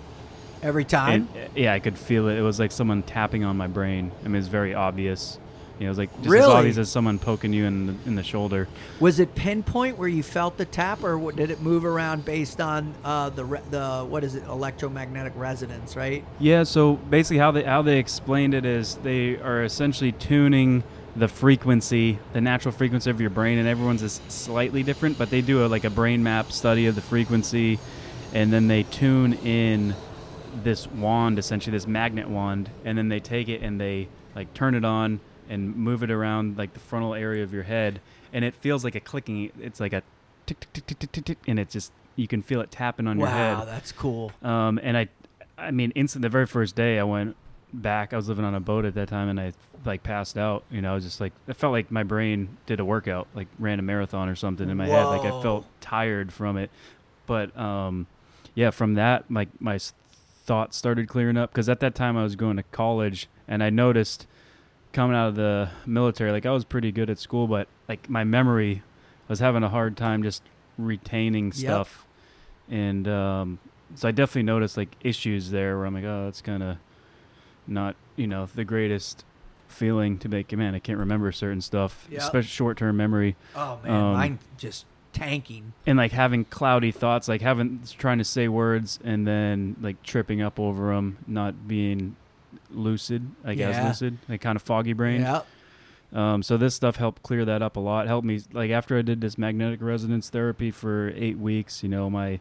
Every 0.64 0.86
time. 0.86 1.28
Yeah, 1.54 1.74
I 1.74 1.78
could 1.78 1.98
feel 1.98 2.26
it. 2.28 2.38
It 2.38 2.42
was 2.42 2.58
like 2.58 2.72
someone 2.72 3.02
tapping 3.02 3.44
on 3.44 3.54
my 3.58 3.66
brain. 3.66 4.10
I 4.24 4.28
mean, 4.28 4.36
it's 4.36 4.48
very 4.48 4.72
obvious. 4.72 5.38
You 5.78 5.84
know, 5.84 5.86
it 5.86 5.88
was 5.90 5.98
like 5.98 6.10
just 6.14 6.26
as 6.26 6.32
Really? 6.32 6.52
obvious 6.54 6.78
as 6.78 6.90
someone 6.90 7.18
poking 7.18 7.52
you 7.52 7.66
in 7.66 7.86
the, 7.86 7.94
in 8.06 8.14
the 8.14 8.22
shoulder. 8.22 8.66
Was 8.98 9.20
it 9.20 9.34
pinpoint 9.34 9.98
where 9.98 10.08
you 10.08 10.22
felt 10.22 10.56
the 10.56 10.64
tap, 10.64 11.04
or 11.04 11.32
did 11.32 11.50
it 11.50 11.60
move 11.60 11.84
around 11.84 12.24
based 12.24 12.62
on 12.62 12.94
uh, 13.04 13.28
the 13.28 13.44
re- 13.44 13.60
the 13.70 14.06
what 14.08 14.24
is 14.24 14.36
it 14.36 14.44
electromagnetic 14.44 15.34
resonance? 15.36 15.96
Right. 15.96 16.24
Yeah. 16.40 16.62
So 16.62 16.94
basically, 16.94 17.38
how 17.38 17.50
they 17.50 17.64
how 17.64 17.82
they 17.82 17.98
explained 17.98 18.54
it 18.54 18.64
is 18.64 18.94
they 19.02 19.36
are 19.36 19.64
essentially 19.64 20.12
tuning 20.12 20.82
the 21.16 21.28
frequency, 21.28 22.18
the 22.33 22.40
natural 22.40 22.73
frequency 22.73 23.11
of 23.11 23.21
your 23.21 23.30
brain, 23.30 23.59
and 23.59 23.68
everyone's 23.68 24.02
is 24.02 24.21
slightly 24.28 24.83
different. 24.83 25.18
But 25.18 25.30
they 25.30 25.40
do 25.40 25.64
a, 25.64 25.66
like 25.66 25.85
a 25.85 25.90
brain 25.90 26.23
map 26.23 26.52
study 26.52 26.87
of 26.87 26.94
the 26.94 27.00
frequency, 27.00 27.78
and 28.33 28.52
then 28.52 28.68
they 28.68 28.83
tune 28.85 29.35
in 29.35 29.94
this 30.62 30.87
wand, 30.87 31.38
essentially 31.38 31.73
this 31.73 31.87
magnet 31.87 32.28
wand, 32.28 32.71
and 32.85 32.97
then 32.97 33.09
they 33.09 33.21
take 33.21 33.49
it 33.49 33.62
and 33.62 33.80
they 33.80 34.09
like 34.35 34.52
turn 34.54 34.75
it 34.75 34.85
on 34.85 35.21
and 35.49 35.76
move 35.76 36.02
it 36.02 36.11
around 36.11 36.56
like 36.56 36.73
the 36.75 36.80
frontal 36.80 37.14
area 37.14 37.42
of 37.42 37.52
your 37.52 37.64
head, 37.64 38.00
and 38.33 38.44
it 38.44 38.54
feels 38.54 38.85
like 38.85 38.94
a 38.94 39.00
clicking. 39.00 39.52
It's 39.61 39.80
like 39.80 39.92
a 39.92 40.02
tick 40.47 40.61
tick 40.61 40.73
tick 40.73 40.87
tick 40.87 40.99
tick 40.99 41.12
tick, 41.12 41.25
tick 41.25 41.38
and 41.47 41.59
it's 41.59 41.73
just 41.73 41.92
you 42.16 42.28
can 42.28 42.42
feel 42.42 42.61
it 42.61 42.71
tapping 42.71 43.06
on 43.06 43.18
your 43.18 43.28
head. 43.28 43.59
Wow, 43.59 43.64
that's 43.64 43.92
cool. 43.92 44.33
Um, 44.42 44.78
and 44.83 44.97
I, 44.97 45.08
I 45.58 45.71
mean, 45.71 45.91
instant 45.93 46.23
the 46.23 46.28
very 46.28 46.47
first 46.47 46.76
day 46.76 46.99
I 46.99 47.04
went 47.04 47.36
back. 47.82 48.13
I 48.13 48.17
was 48.17 48.28
living 48.28 48.45
on 48.45 48.54
a 48.54 48.60
boat 48.60 48.84
at 48.84 48.95
that 48.95 49.08
time, 49.08 49.28
and 49.28 49.39
I 49.41 49.52
like 49.84 50.02
passed 50.02 50.39
out. 50.39 50.65
You 50.71 50.80
know, 50.82 50.93
I 50.93 50.95
was 50.95 51.04
just 51.04 51.21
like, 51.21 51.32
it 51.49 51.54
felt 51.56 51.73
like 51.73 51.91
my 51.91 52.02
brain 52.02 52.56
did 52.67 52.80
a 52.80 52.84
workout, 52.84 53.26
like 53.34 53.49
ran 53.58 53.78
a 53.78 53.82
marathon 53.82 54.28
or 54.28 54.34
something 54.37 54.69
in 54.69 54.76
my 54.76 54.87
head. 54.87 55.08
Like 55.10 55.25
I 55.25 55.43
felt 55.43 55.67
tired 55.80 56.32
from 56.32 56.56
it. 56.56 56.71
But 57.26 57.56
um, 57.58 58.06
yeah, 58.54 58.71
from 58.71 58.95
that, 58.95 59.30
my 59.30 59.47
my 59.60 59.78
thoughts 60.47 60.76
started 60.76 61.08
clearing 61.08 61.37
up 61.37 61.50
because 61.52 61.69
at 61.69 61.80
that 61.80 61.95
time 61.95 62.17
I 62.17 62.23
was 62.23 62.37
going 62.37 62.56
to 62.56 62.63
college, 62.65 63.28
and 63.49 63.63
I 63.63 63.71
noticed 63.71 64.26
coming 64.93 65.17
out 65.17 65.28
of 65.28 65.34
the 65.34 65.71
military, 65.87 66.30
like 66.32 66.47
I 66.47 66.50
was 66.52 66.65
pretty 66.65 66.93
good 66.93 67.10
at 67.10 67.19
school, 67.19 67.47
but 67.49 67.67
like 67.89 68.08
my 68.08 68.25
memory 68.25 68.82
I 69.28 69.32
was 69.32 69.41
having 69.41 69.63
a 69.63 69.69
hard 69.69 69.97
time 69.97 70.23
just 70.23 70.43
retaining 70.78 71.47
Yep. 71.47 71.54
stuff, 71.54 72.06
and 72.71 73.08
um, 73.08 73.58
so 73.95 74.06
I 74.08 74.10
definitely 74.10 74.43
noticed 74.43 74.76
like 74.76 74.95
issues 75.02 75.50
there 75.50 75.76
where 75.78 75.87
I'm 75.87 75.95
like, 75.95 76.04
oh, 76.04 76.26
that's 76.26 76.43
kind 76.43 76.63
of 76.63 76.76
not 77.66 77.96
you 78.16 78.26
know 78.26 78.46
the 78.54 78.64
greatest 78.64 79.24
feeling 79.68 80.18
to 80.18 80.28
make. 80.28 80.52
Man, 80.56 80.74
I 80.74 80.78
can't 80.78 80.98
remember 80.98 81.32
certain 81.32 81.60
stuff, 81.60 82.06
Yep. 82.10 82.20
especially 82.22 82.48
short 82.48 82.76
term 82.78 82.96
memory, 82.96 83.36
Oh 83.56 83.78
man, 83.82 83.92
Um, 83.92 84.12
mine 84.12 84.38
just 84.56 84.86
tanking. 85.12 85.72
and 85.86 85.96
like 85.98 86.12
having 86.12 86.44
cloudy 86.44 86.90
thoughts, 86.92 87.28
like 87.28 87.40
having 87.40 87.80
trying 87.98 88.18
to 88.18 88.24
say 88.24 88.46
words 88.48 88.98
and 89.04 89.26
then 89.26 89.76
like 89.80 90.02
tripping 90.02 90.40
up 90.42 90.60
over 90.60 90.94
them, 90.94 91.18
not 91.26 91.66
being 91.66 92.16
lucid, 92.70 93.30
I 93.44 93.54
guess 93.54 93.76
Yeah. 93.76 93.88
lucid, 93.88 94.18
like 94.28 94.40
kind 94.40 94.56
of 94.56 94.62
foggy 94.62 94.92
brain. 94.92 95.22
Yep. 95.22 95.46
Um, 96.12 96.42
so 96.44 96.56
this 96.56 96.76
stuff 96.76 96.94
helped 96.96 97.24
clear 97.24 97.44
that 97.44 97.60
up 97.62 97.76
a 97.76 97.80
lot. 97.80 98.06
Helped 98.06 98.24
me 98.26 98.40
like 98.52 98.70
after 98.70 98.96
I 98.96 99.02
did 99.02 99.20
this 99.20 99.36
magnetic 99.36 99.82
resonance 99.82 100.30
therapy 100.30 100.70
for 100.70 101.12
eight 101.16 101.38
weeks. 101.38 101.82
You 101.82 101.88
know, 101.88 102.08
my 102.08 102.38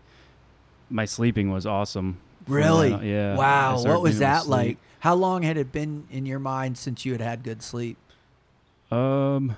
my 0.91 1.05
sleeping 1.05 1.49
was 1.51 1.65
awesome. 1.65 2.17
Really? 2.47 2.89
Yeah. 3.09 3.35
Wow. 3.35 3.81
What 3.83 4.01
was 4.03 4.19
that 4.19 4.47
like? 4.47 4.77
How 5.03 5.15
long 5.15 5.41
had 5.43 5.57
it 5.57 5.73
been 5.73 6.07
in 6.09 6.25
your 6.25 6.39
mind 6.39 6.77
since 6.77 7.05
you 7.05 7.11
had 7.11 7.19
had 7.19 7.43
good 7.43 7.61
sleep? 7.61 7.97
Um, 8.89 9.57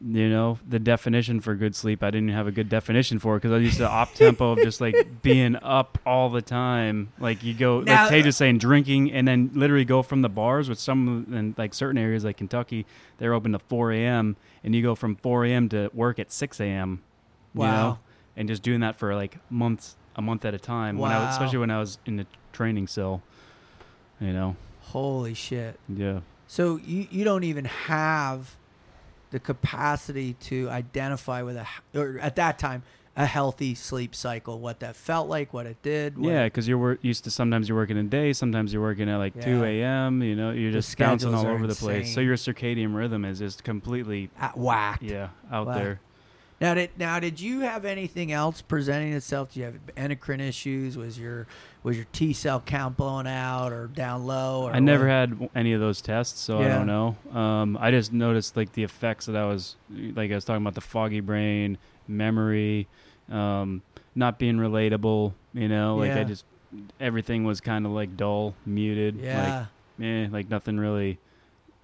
you 0.00 0.30
know, 0.30 0.58
the 0.66 0.78
definition 0.78 1.40
for 1.42 1.54
good 1.54 1.76
sleep, 1.76 2.02
I 2.02 2.10
didn't 2.10 2.30
have 2.30 2.46
a 2.46 2.52
good 2.52 2.70
definition 2.70 3.18
for 3.18 3.36
it 3.36 3.40
because 3.40 3.52
I 3.52 3.58
used 3.58 3.76
to 3.76 3.86
op 3.86 4.14
tempo 4.14 4.52
of 4.52 4.60
just 4.62 4.80
like 4.80 4.94
being 5.22 5.56
up 5.56 5.98
all 6.06 6.30
the 6.30 6.40
time. 6.40 7.12
Like 7.18 7.42
you 7.44 7.52
go, 7.52 7.82
Now- 7.82 8.04
like 8.04 8.22
Tej 8.22 8.28
is 8.28 8.36
saying, 8.38 8.56
drinking, 8.56 9.12
and 9.12 9.28
then 9.28 9.50
literally 9.52 9.84
go 9.84 10.02
from 10.02 10.22
the 10.22 10.30
bars 10.30 10.70
with 10.70 10.78
some 10.78 11.26
in 11.34 11.54
like 11.58 11.74
certain 11.74 11.98
areas 11.98 12.24
like 12.24 12.38
Kentucky, 12.38 12.86
they're 13.18 13.34
open 13.34 13.52
to 13.52 13.58
4 13.58 13.92
a.m. 13.92 14.36
and 14.64 14.74
you 14.74 14.82
go 14.82 14.94
from 14.94 15.16
4 15.16 15.44
a.m. 15.44 15.68
to 15.68 15.90
work 15.92 16.18
at 16.18 16.32
6 16.32 16.60
a.m. 16.60 17.02
You 17.54 17.60
Wow. 17.60 17.72
know, 17.90 17.98
and 18.38 18.48
just 18.48 18.62
doing 18.62 18.80
that 18.80 18.96
for 18.98 19.14
like 19.14 19.36
months, 19.50 19.96
a 20.16 20.22
month 20.22 20.46
at 20.46 20.54
a 20.54 20.58
time. 20.58 20.96
When 20.96 21.10
I, 21.12 21.18
Wow. 21.18 21.26
was- 21.26 21.34
especially 21.34 21.58
when 21.58 21.70
I 21.70 21.78
was 21.78 21.98
in 22.06 22.16
the 22.16 22.26
training 22.54 22.86
cell. 22.86 23.22
You 24.20 24.32
know, 24.32 24.56
Holy 24.80 25.34
shit. 25.34 25.78
yeah. 25.88 26.20
So 26.46 26.76
you, 26.84 27.06
you 27.10 27.24
don't 27.24 27.44
even 27.44 27.64
have 27.64 28.56
the 29.30 29.40
capacity 29.40 30.34
to 30.34 30.70
identify 30.70 31.42
with 31.42 31.56
a 31.56 31.66
or 31.94 32.18
at 32.20 32.36
that 32.36 32.58
time 32.58 32.82
a 33.18 33.24
healthy 33.26 33.74
sleep 33.74 34.14
cycle, 34.14 34.60
what 34.60 34.80
that 34.80 34.94
felt 34.94 35.26
like, 35.28 35.52
what 35.54 35.64
it 35.66 35.80
did. 35.82 36.18
What 36.18 36.28
Yeah, 36.30 36.44
because 36.44 36.68
you're 36.68 36.76
wor- 36.78 36.98
used 37.00 37.24
to 37.24 37.30
sometimes 37.30 37.66
you're 37.68 37.76
working 37.78 37.96
in 37.96 38.08
day, 38.10 38.32
sometimes 38.34 38.72
you're 38.74 38.82
working 38.82 39.08
at 39.08 39.16
like 39.16 39.40
2 39.42 39.64
a.m. 39.64 40.22
You 40.22 40.36
know, 40.36 40.50
you're 40.50 40.70
The 40.70 40.78
just 40.78 40.96
bouncing 40.98 41.32
all 41.34 41.46
over 41.46 41.66
the 41.66 41.74
place. 41.74 42.14
So 42.14 42.20
your 42.20 42.36
circadian 42.36 42.94
rhythm 42.94 43.24
is 43.24 43.38
just 43.38 43.64
completely, 43.64 44.28
at 44.38 44.56
whack. 44.58 45.00
yeah, 45.02 45.30
out 45.50 45.66
Wow. 45.66 45.74
there. 45.74 46.00
Now 46.60 46.72
did 46.74 46.90
now 46.98 47.20
did 47.20 47.38
you 47.38 47.60
have 47.60 47.84
anything 47.84 48.32
else 48.32 48.62
presenting 48.62 49.12
itself? 49.12 49.52
Do 49.52 49.60
you 49.60 49.66
have 49.66 49.74
endocrine 49.96 50.40
issues? 50.40 50.96
Was 50.96 51.18
your 51.18 51.46
was 51.82 51.96
your 51.96 52.06
T 52.12 52.32
cell 52.32 52.60
count 52.60 52.96
blown 52.96 53.26
out 53.26 53.72
or 53.72 53.88
down 53.88 54.26
low? 54.26 54.62
Or 54.64 54.72
I 54.72 54.78
never 54.80 55.04
what? 55.04 55.10
had 55.10 55.50
any 55.54 55.74
of 55.74 55.80
those 55.80 56.00
tests, 56.00 56.40
so 56.40 56.58
I 56.58 56.68
don't 56.68 56.86
know. 56.86 57.16
Um, 57.38 57.76
I 57.78 57.90
just 57.90 58.12
noticed 58.12 58.56
like 58.56 58.72
the 58.72 58.84
effects 58.84 59.26
that 59.26 59.36
I 59.36 59.44
was, 59.46 59.76
like 59.90 60.30
I 60.30 60.34
was 60.34 60.44
talking 60.46 60.62
about 60.62 60.74
the 60.74 60.80
foggy 60.80 61.20
brain, 61.20 61.76
memory, 62.08 62.88
um, 63.30 63.82
not 64.14 64.38
being 64.38 64.56
relatable. 64.56 65.34
You 65.52 65.68
know, 65.68 65.96
like 65.96 66.08
Yeah. 66.08 66.20
I 66.20 66.24
just 66.24 66.44
everything 66.98 67.44
was 67.44 67.60
kind 67.60 67.84
of 67.84 67.92
like 67.92 68.16
dull, 68.16 68.54
muted. 68.64 69.16
Yeah. 69.20 69.66
Like, 69.98 70.06
eh, 70.06 70.28
like 70.30 70.48
nothing 70.50 70.78
really 70.78 71.18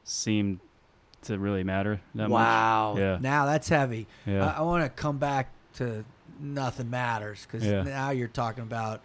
seemed 0.05 0.61
to 1.23 1.39
really 1.39 1.65
matter 1.65 2.01
that 2.15 2.29
wow. 2.31 2.93
much. 2.95 3.01
Yeah. 3.01 3.19
Now 3.21 3.47
that's 3.47 3.69
heavy. 3.69 4.07
Yeah. 4.27 4.47
I, 4.47 4.59
I 4.59 4.61
want 4.63 4.85
to 4.85 4.89
come 4.91 5.19
back 5.19 5.51
to 5.75 6.05
nothing 6.41 6.91
matters 6.91 7.47
because 7.47 7.67
Yeah. 7.67 7.83
now 7.83 8.11
you're 8.11 8.29
talking 8.29 8.63
about 8.63 9.01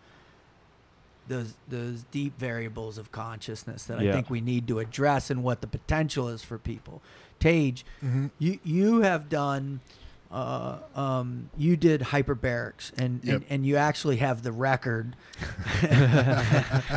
those 1.27 1.55
those 1.67 2.03
deep 2.11 2.39
variables 2.39 2.97
of 2.97 3.11
consciousness 3.11 3.83
that 3.85 3.99
I 3.99 4.03
Yeah. 4.03 4.13
think 4.13 4.29
we 4.29 4.41
need 4.41 4.67
to 4.69 4.79
address 4.79 5.29
and 5.29 5.43
what 5.43 5.61
the 5.61 5.67
potential 5.67 6.29
is 6.29 6.41
for 6.43 6.57
people. 6.57 7.01
Tej, 7.39 7.83
Mhm. 8.03 8.31
you 8.39 8.59
you 8.63 9.01
have 9.01 9.29
done 9.29 9.81
uh, 10.29 10.79
um, 10.93 11.49
you 11.55 11.77
did 11.77 12.01
hyperbarics, 12.01 12.91
and, 12.97 13.23
Yep. 13.23 13.35
and 13.35 13.45
and 13.49 13.65
you 13.65 13.77
actually 13.77 14.17
have 14.17 14.43
the 14.43 14.51
record 14.51 15.15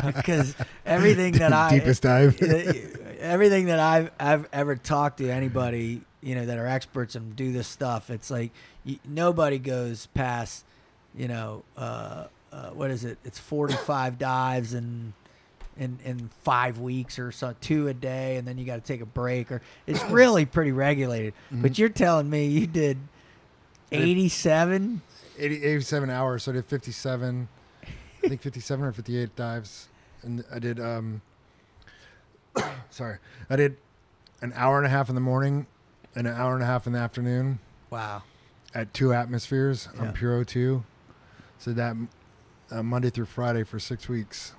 because 0.05 0.53
everything 0.85 1.33
that 1.33 1.53
I 1.67 1.69
deepest 1.79 2.03
dive. 2.03 2.37
everything 3.21 3.65
that 3.67 3.79
I've 3.79 4.11
I've 4.19 4.47
ever 4.51 4.75
talked 4.75 5.19
to 5.19 5.29
anybody 5.29 6.01
you 6.21 6.35
know 6.35 6.45
that 6.45 6.57
are 6.57 6.67
experts 6.67 7.15
and 7.15 7.35
do 7.35 7.51
this 7.51 7.67
stuff, 7.67 8.09
it's 8.09 8.29
like 8.29 8.51
y 8.85 8.99
nobody 9.05 9.59
goes 9.59 10.07
past 10.07 10.65
you 11.15 11.27
know 11.27 11.63
uh, 11.77 12.25
uh, 12.51 12.69
what 12.69 12.91
is 12.91 13.05
it? 13.05 13.17
It's 13.23 13.39
forty 13.39 13.75
five 13.75 14.17
dives 14.17 14.73
and. 14.73 15.13
In, 15.77 15.99
in 16.03 16.29
five 16.43 16.79
weeks 16.79 17.17
or 17.17 17.31
so, 17.31 17.55
two 17.61 17.87
a 17.87 17.93
day, 17.93 18.35
and 18.35 18.45
then 18.45 18.57
you 18.57 18.65
got 18.65 18.75
to 18.75 18.81
take 18.81 18.99
a 18.99 19.05
break, 19.05 19.51
or 19.51 19.61
it's 19.87 20.03
really 20.09 20.45
pretty 20.45 20.73
regulated. 20.73 21.33
But 21.49 21.79
you're 21.79 21.89
telling 21.89 22.29
me 22.29 22.47
you 22.47 22.67
did 22.67 22.97
eighty 23.91 24.27
seven? 24.27 25.01
80, 25.41 25.63
87 25.63 26.09
hours. 26.09 26.43
So 26.43 26.51
I 26.51 26.55
did 26.55 26.65
57, 26.65 27.47
I 28.23 28.27
think 28.27 28.41
57 28.41 28.85
or 28.85 28.91
58 28.91 29.35
dives. 29.35 29.87
And 30.21 30.43
I 30.53 30.59
did, 30.59 30.79
um, 30.79 31.21
sorry, 32.89 33.17
I 33.49 33.55
did 33.55 33.77
an 34.41 34.53
hour 34.55 34.77
and 34.77 34.85
a 34.85 34.89
half 34.89 35.09
in 35.09 35.15
the 35.15 35.21
morning 35.21 35.67
and 36.15 36.27
an 36.27 36.33
hour 36.35 36.53
and 36.53 36.63
a 36.63 36.65
half 36.65 36.87
in 36.87 36.93
the 36.93 36.99
afternoon 36.99 37.59
Wow. 37.89 38.23
at 38.73 38.93
two 38.93 39.13
atmospheres 39.13 39.87
Yeah. 39.95 40.01
on 40.01 40.13
Pure 40.13 40.45
O2. 40.45 40.83
So 41.59 41.73
that 41.73 41.95
uh, 42.71 42.81
Monday 42.83 43.09
through 43.09 43.25
Friday 43.25 43.63
for 43.63 43.79
six 43.79 44.09
weeks. 44.09 44.53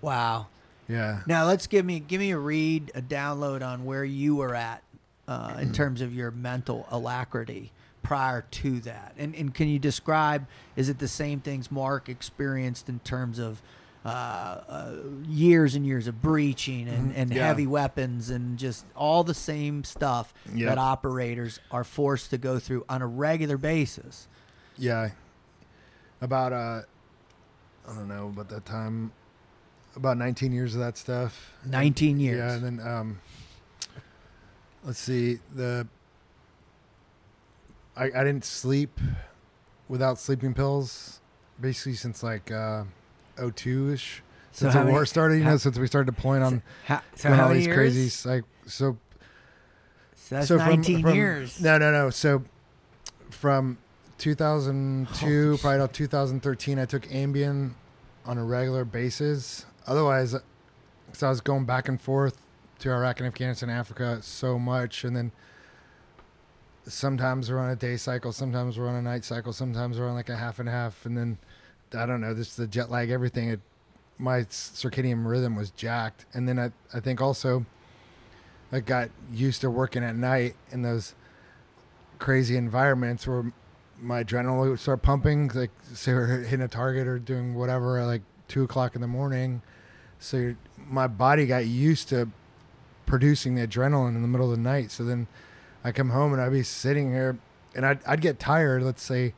Wow. 0.00 0.48
Yeah. 0.88 1.20
Now 1.26 1.46
let's 1.46 1.66
give 1.66 1.86
me 1.86 2.00
give 2.00 2.20
me 2.20 2.30
a 2.32 2.38
read, 2.38 2.90
a 2.94 3.00
download 3.00 3.64
on 3.66 3.84
where 3.84 4.04
you 4.04 4.36
were 4.36 4.54
at 4.54 4.82
uh, 5.28 5.56
in 5.60 5.72
terms 5.72 6.00
of 6.00 6.12
your 6.14 6.30
mental 6.30 6.86
alacrity 6.90 7.72
prior 8.02 8.42
to 8.50 8.80
that, 8.80 9.14
and 9.16 9.32
and 9.36 9.54
can 9.54 9.68
you 9.68 9.78
describe? 9.78 10.46
Is 10.74 10.88
it 10.88 10.98
the 10.98 11.06
same 11.08 11.38
things 11.40 11.70
Mark 11.70 12.08
experienced 12.08 12.88
in 12.88 12.98
terms 12.98 13.38
of 13.38 13.62
uh, 14.04 14.08
uh, 14.08 14.94
years 15.28 15.74
and 15.74 15.86
years 15.86 16.06
of 16.08 16.20
breaching 16.20 16.88
and, 16.88 17.12
Mhm. 17.12 17.16
and 17.16 17.30
Yeah. 17.32 17.46
heavy 17.46 17.66
weapons 17.66 18.30
and 18.30 18.58
just 18.58 18.84
all 18.96 19.22
the 19.24 19.34
same 19.34 19.84
stuff 19.84 20.34
Yep. 20.52 20.68
that 20.68 20.78
operators 20.78 21.60
are 21.70 21.84
forced 21.84 22.30
to 22.30 22.38
go 22.38 22.58
through 22.58 22.84
on 22.88 23.00
a 23.02 23.06
regular 23.06 23.56
basis? 23.56 24.26
Yeah. 24.76 25.10
About, 26.20 26.52
uh, 26.52 26.82
I 27.88 27.94
don't 27.94 28.08
know, 28.08 28.28
about 28.28 28.48
that 28.48 28.64
time, 28.64 29.12
about 29.94 30.16
19 30.16 30.52
years 30.52 30.74
of 30.74 30.80
that 30.80 30.96
stuff. 30.96 31.52
Nineteen 31.64 32.18
years. 32.18 32.38
Yeah, 32.38 32.52
and 32.54 32.78
then 32.80 32.86
um, 32.86 33.20
let's 34.84 34.98
see 34.98 35.38
the. 35.54 35.86
I 37.96 38.04
I 38.04 38.24
didn't 38.24 38.44
sleep 38.44 38.98
without 39.88 40.18
sleeping 40.18 40.54
pills, 40.54 41.20
basically 41.60 41.94
since 41.94 42.22
like 42.22 42.50
uh, 42.50 42.84
02 43.36 43.90
ish. 43.92 44.22
So 44.52 44.64
Since 44.66 44.74
the 44.74 44.80
many- 44.80 44.92
war 44.92 45.06
started, 45.06 45.38
you 45.38 45.44
how- 45.44 45.50
know, 45.50 45.56
since 45.56 45.78
we 45.78 45.86
started 45.86 46.14
deploying 46.14 46.42
on 46.42 46.62
How, 46.86 47.00
so 47.16 47.28
doing 47.30 47.40
all 47.40 47.48
these 47.50 47.66
years? 47.66 47.76
crazy 47.76 48.28
like 48.28 48.44
so. 48.66 48.98
So 50.14 50.34
that's 50.36 50.48
so 50.48 50.58
from- 50.58 50.68
nineteen 50.68 51.02
from- 51.02 51.14
years. 51.14 51.60
No, 51.60 51.78
no, 51.78 51.90
no. 51.90 52.10
So 52.10 52.44
from 53.30 53.78
2002 54.18 55.46
Holy 55.48 55.58
probably 55.58 55.78
till 55.78 55.88
2013, 55.88 56.78
I 56.78 56.84
took 56.84 57.04
Ambien 57.04 57.72
on 58.26 58.38
a 58.38 58.44
regular 58.44 58.84
basis. 58.84 59.64
Otherwise, 59.86 60.34
because 61.06 61.22
I 61.22 61.28
was 61.30 61.40
going 61.40 61.64
back 61.64 61.88
and 61.88 62.00
forth 62.00 62.36
to 62.80 62.90
Iraq 62.90 63.18
and 63.20 63.26
Afghanistan, 63.26 63.70
Africa 63.70 64.18
so 64.22 64.58
much, 64.58 65.02
and 65.04 65.16
then 65.16 65.32
sometimes 66.86 67.50
we're 67.50 67.58
on 67.58 67.70
a 67.70 67.76
day 67.76 67.96
cycle, 67.96 68.32
sometimes 68.32 68.78
we're 68.78 68.88
on 68.88 68.94
a 68.96 69.02
night 69.02 69.24
cycle, 69.24 69.52
sometimes 69.52 69.98
we're 69.98 70.08
on 70.08 70.14
like 70.14 70.28
a 70.28 70.36
half 70.36 70.58
and 70.58 70.68
half, 70.68 71.04
and 71.06 71.16
then 71.16 71.38
I 71.94 72.06
don't 72.06 72.20
know, 72.20 72.34
this 72.34 72.48
is 72.48 72.56
the 72.56 72.66
jet 72.66 72.90
lag, 72.90 73.10
everything. 73.10 73.50
It, 73.50 73.60
my 74.18 74.40
circadian 74.40 75.26
rhythm 75.26 75.56
was 75.56 75.70
jacked, 75.70 76.26
and 76.32 76.48
then 76.48 76.58
I 76.58 76.70
I 76.94 77.00
think 77.00 77.20
also 77.20 77.66
I 78.70 78.80
got 78.80 79.10
used 79.32 79.60
to 79.62 79.70
working 79.70 80.02
at 80.02 80.16
night 80.16 80.54
in 80.70 80.82
those 80.82 81.14
crazy 82.18 82.56
environments 82.56 83.26
where 83.26 83.52
my 84.00 84.24
adrenaline 84.24 84.70
would 84.70 84.80
start 84.80 85.02
pumping, 85.02 85.50
like 85.54 85.70
say 85.92 86.12
we're 86.12 86.42
hitting 86.42 86.62
a 86.62 86.68
target 86.68 87.06
or 87.06 87.18
doing 87.18 87.54
whatever 87.54 87.98
at 87.98 88.06
like 88.06 88.22
two 88.48 88.64
o'clock 88.64 88.94
in 88.94 89.00
the 89.00 89.06
morning. 89.06 89.62
So 90.18 90.54
my 90.76 91.06
body 91.06 91.46
got 91.46 91.66
used 91.66 92.08
to 92.10 92.28
producing 93.06 93.54
the 93.54 93.66
adrenaline 93.66 94.14
in 94.14 94.22
the 94.22 94.28
middle 94.28 94.50
of 94.50 94.56
the 94.56 94.62
night. 94.62 94.90
So 94.90 95.04
then 95.04 95.26
I 95.84 95.92
come 95.92 96.10
home 96.10 96.32
and 96.32 96.40
I'd 96.40 96.52
be 96.52 96.62
sitting 96.62 97.12
here 97.12 97.38
and 97.74 97.84
I'd, 97.84 98.00
I'd 98.06 98.20
get 98.20 98.38
tired, 98.38 98.82
let's 98.82 99.02
say 99.02 99.34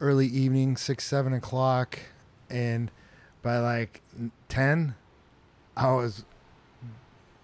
early 0.00 0.26
evening, 0.26 0.76
six, 0.76 1.04
seven 1.04 1.32
o'clock. 1.32 1.98
And 2.50 2.90
by 3.42 3.58
like 3.58 4.02
10, 4.48 4.94
I 5.76 5.92
was 5.92 6.24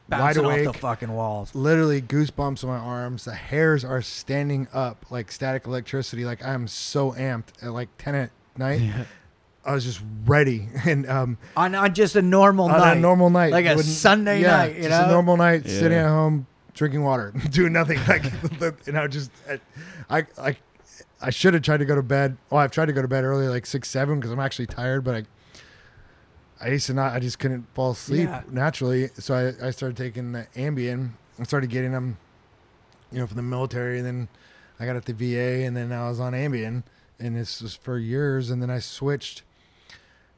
Bouncing 0.09 0.43
wide 0.45 0.53
off 0.53 0.65
awake 0.65 0.73
the 0.73 0.79
fucking 0.79 1.12
walls. 1.12 1.55
literally 1.55 2.03
goosebumps 2.03 2.62
on 2.65 2.71
my 2.71 2.77
arms. 2.79 3.25
The 3.25 3.35
hairs 3.35 3.85
are 3.85 4.03
standing 4.03 4.69
up 4.73 5.07
like 5.11 5.33
static 5.33 5.67
electricity. 5.67 6.25
Like 6.25 6.45
I'm 6.45 6.69
so 6.69 7.12
amped 7.12 7.62
at 7.62 7.73
like 7.73 7.88
10 7.99 8.15
at 8.15 8.31
night. 8.59 8.83
I 9.65 9.73
was 9.75 9.85
just 9.85 10.01
ready. 10.27 10.69
And 10.85 11.09
um, 11.09 11.38
on, 11.57 11.75
on 11.75 11.95
just 11.95 12.17
a 12.17 12.23
normal 12.23 12.67
on 12.67 12.73
night, 12.79 12.97
a 12.97 13.01
normal 13.01 13.31
night, 13.31 13.53
like 13.53 13.65
a 13.65 13.77
wouldn't- 13.77 13.87
Sunday 13.95 14.43
yeah, 14.43 14.57
night, 14.57 14.77
you 14.77 14.83
just 14.83 14.91
know? 14.91 15.05
a 15.09 15.11
normal 15.12 15.37
night, 15.37 15.62
Yeah. 15.65 15.79
sitting 15.79 15.99
at 15.99 16.09
home 16.09 16.47
drinking 16.75 17.03
water, 17.05 17.33
doing 17.51 17.73
nothing. 17.73 17.99
Like, 18.09 18.25
you 18.87 18.93
know, 18.93 19.07
just 19.09 19.31
I 20.11 20.27
I 20.37 20.57
I 21.21 21.31
should 21.31 21.55
have 21.55 21.63
tried 21.63 21.79
to 21.79 21.85
go 21.85 21.95
to 21.95 22.03
bed. 22.03 22.37
Oh, 22.51 22.57
I've 22.57 22.71
tried 22.73 22.87
to 22.87 22.93
go 22.93 23.03
to 23.03 23.09
bed 23.09 23.25
early, 23.25 23.49
like 23.49 23.65
six, 23.67 23.89
seven, 23.89 24.19
because 24.19 24.33
I'm 24.33 24.41
actually 24.41 24.67
tired. 24.67 25.05
But 25.05 25.15
I 25.15 25.25
I 26.65 26.69
used 26.69 26.87
to 26.87 26.95
not. 26.95 27.13
I 27.13 27.19
just 27.21 27.39
couldn't 27.39 27.67
fall 27.75 27.93
asleep 27.93 28.29
Yeah. 28.29 28.43
naturally. 28.51 29.09
So 29.19 29.35
I 29.35 29.69
I 29.69 29.71
started 29.71 29.97
taking 29.97 30.33
the 30.33 30.47
Ambien 30.57 31.11
and 31.39 31.47
started 31.47 31.71
getting 31.71 31.93
them, 31.93 32.19
you 33.11 33.19
know, 33.19 33.27
from 33.27 33.37
the 33.37 33.43
military. 33.43 33.99
And 33.99 34.07
then 34.07 34.29
I 34.79 34.87
got 34.87 34.97
at 34.97 35.05
the 35.05 35.13
VA, 35.15 35.65
and 35.65 35.77
then 35.77 35.93
I 35.93 36.09
was 36.09 36.19
on 36.21 36.33
Ambien, 36.33 36.83
and 37.21 37.37
this 37.37 37.63
was 37.63 37.75
for 37.75 37.99
years. 37.99 38.51
And 38.51 38.61
then 38.63 38.71
I 38.71 38.79
switched 38.81 39.43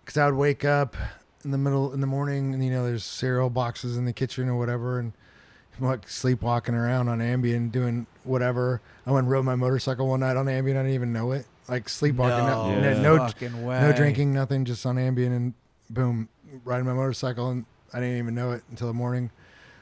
because 0.04 0.16
I 0.18 0.26
would 0.26 0.34
wake 0.36 0.64
up 0.64 0.96
in 1.44 1.50
the 1.50 1.58
middle 1.58 1.92
in 1.92 2.00
the 2.00 2.06
morning, 2.06 2.52
and 2.54 2.64
you 2.64 2.70
know, 2.70 2.84
there's 2.84 3.04
cereal 3.04 3.50
boxes 3.50 3.96
in 3.96 4.04
the 4.04 4.12
kitchen 4.12 4.48
or 4.48 4.56
whatever, 4.56 4.98
and 4.98 5.12
like 5.80 6.08
sleepwalking 6.08 6.74
around 6.74 7.08
on 7.08 7.18
Ambien, 7.18 7.70
doing 7.72 8.06
whatever. 8.24 8.80
I 9.06 9.10
went 9.10 9.24
and 9.24 9.30
rode 9.30 9.44
my 9.44 9.54
motorcycle 9.54 10.06
one 10.08 10.20
night 10.20 10.36
on 10.36 10.46
Ambien. 10.46 10.70
I 10.76 10.82
didn't 10.82 10.90
even 10.92 11.12
know 11.12 11.32
it. 11.32 11.46
Like 11.68 11.88
sleepwalking, 11.88 12.46
no, 12.46 12.68
no, 12.80 12.88
Yeah. 12.96 13.02
no, 13.02 13.16
no 13.80 13.92
drinking, 13.96 14.32
nothing, 14.32 14.64
just 14.64 14.84
on 14.86 14.96
Ambien, 14.96 15.34
and 15.34 15.54
boom, 15.90 16.28
riding 16.64 16.86
my 16.86 16.92
motorcycle, 16.92 17.50
and 17.50 17.64
I 17.92 18.00
didn't 18.00 18.18
even 18.18 18.34
know 18.34 18.52
it 18.52 18.62
until 18.70 18.86
the 18.86 18.92
morning. 18.94 19.30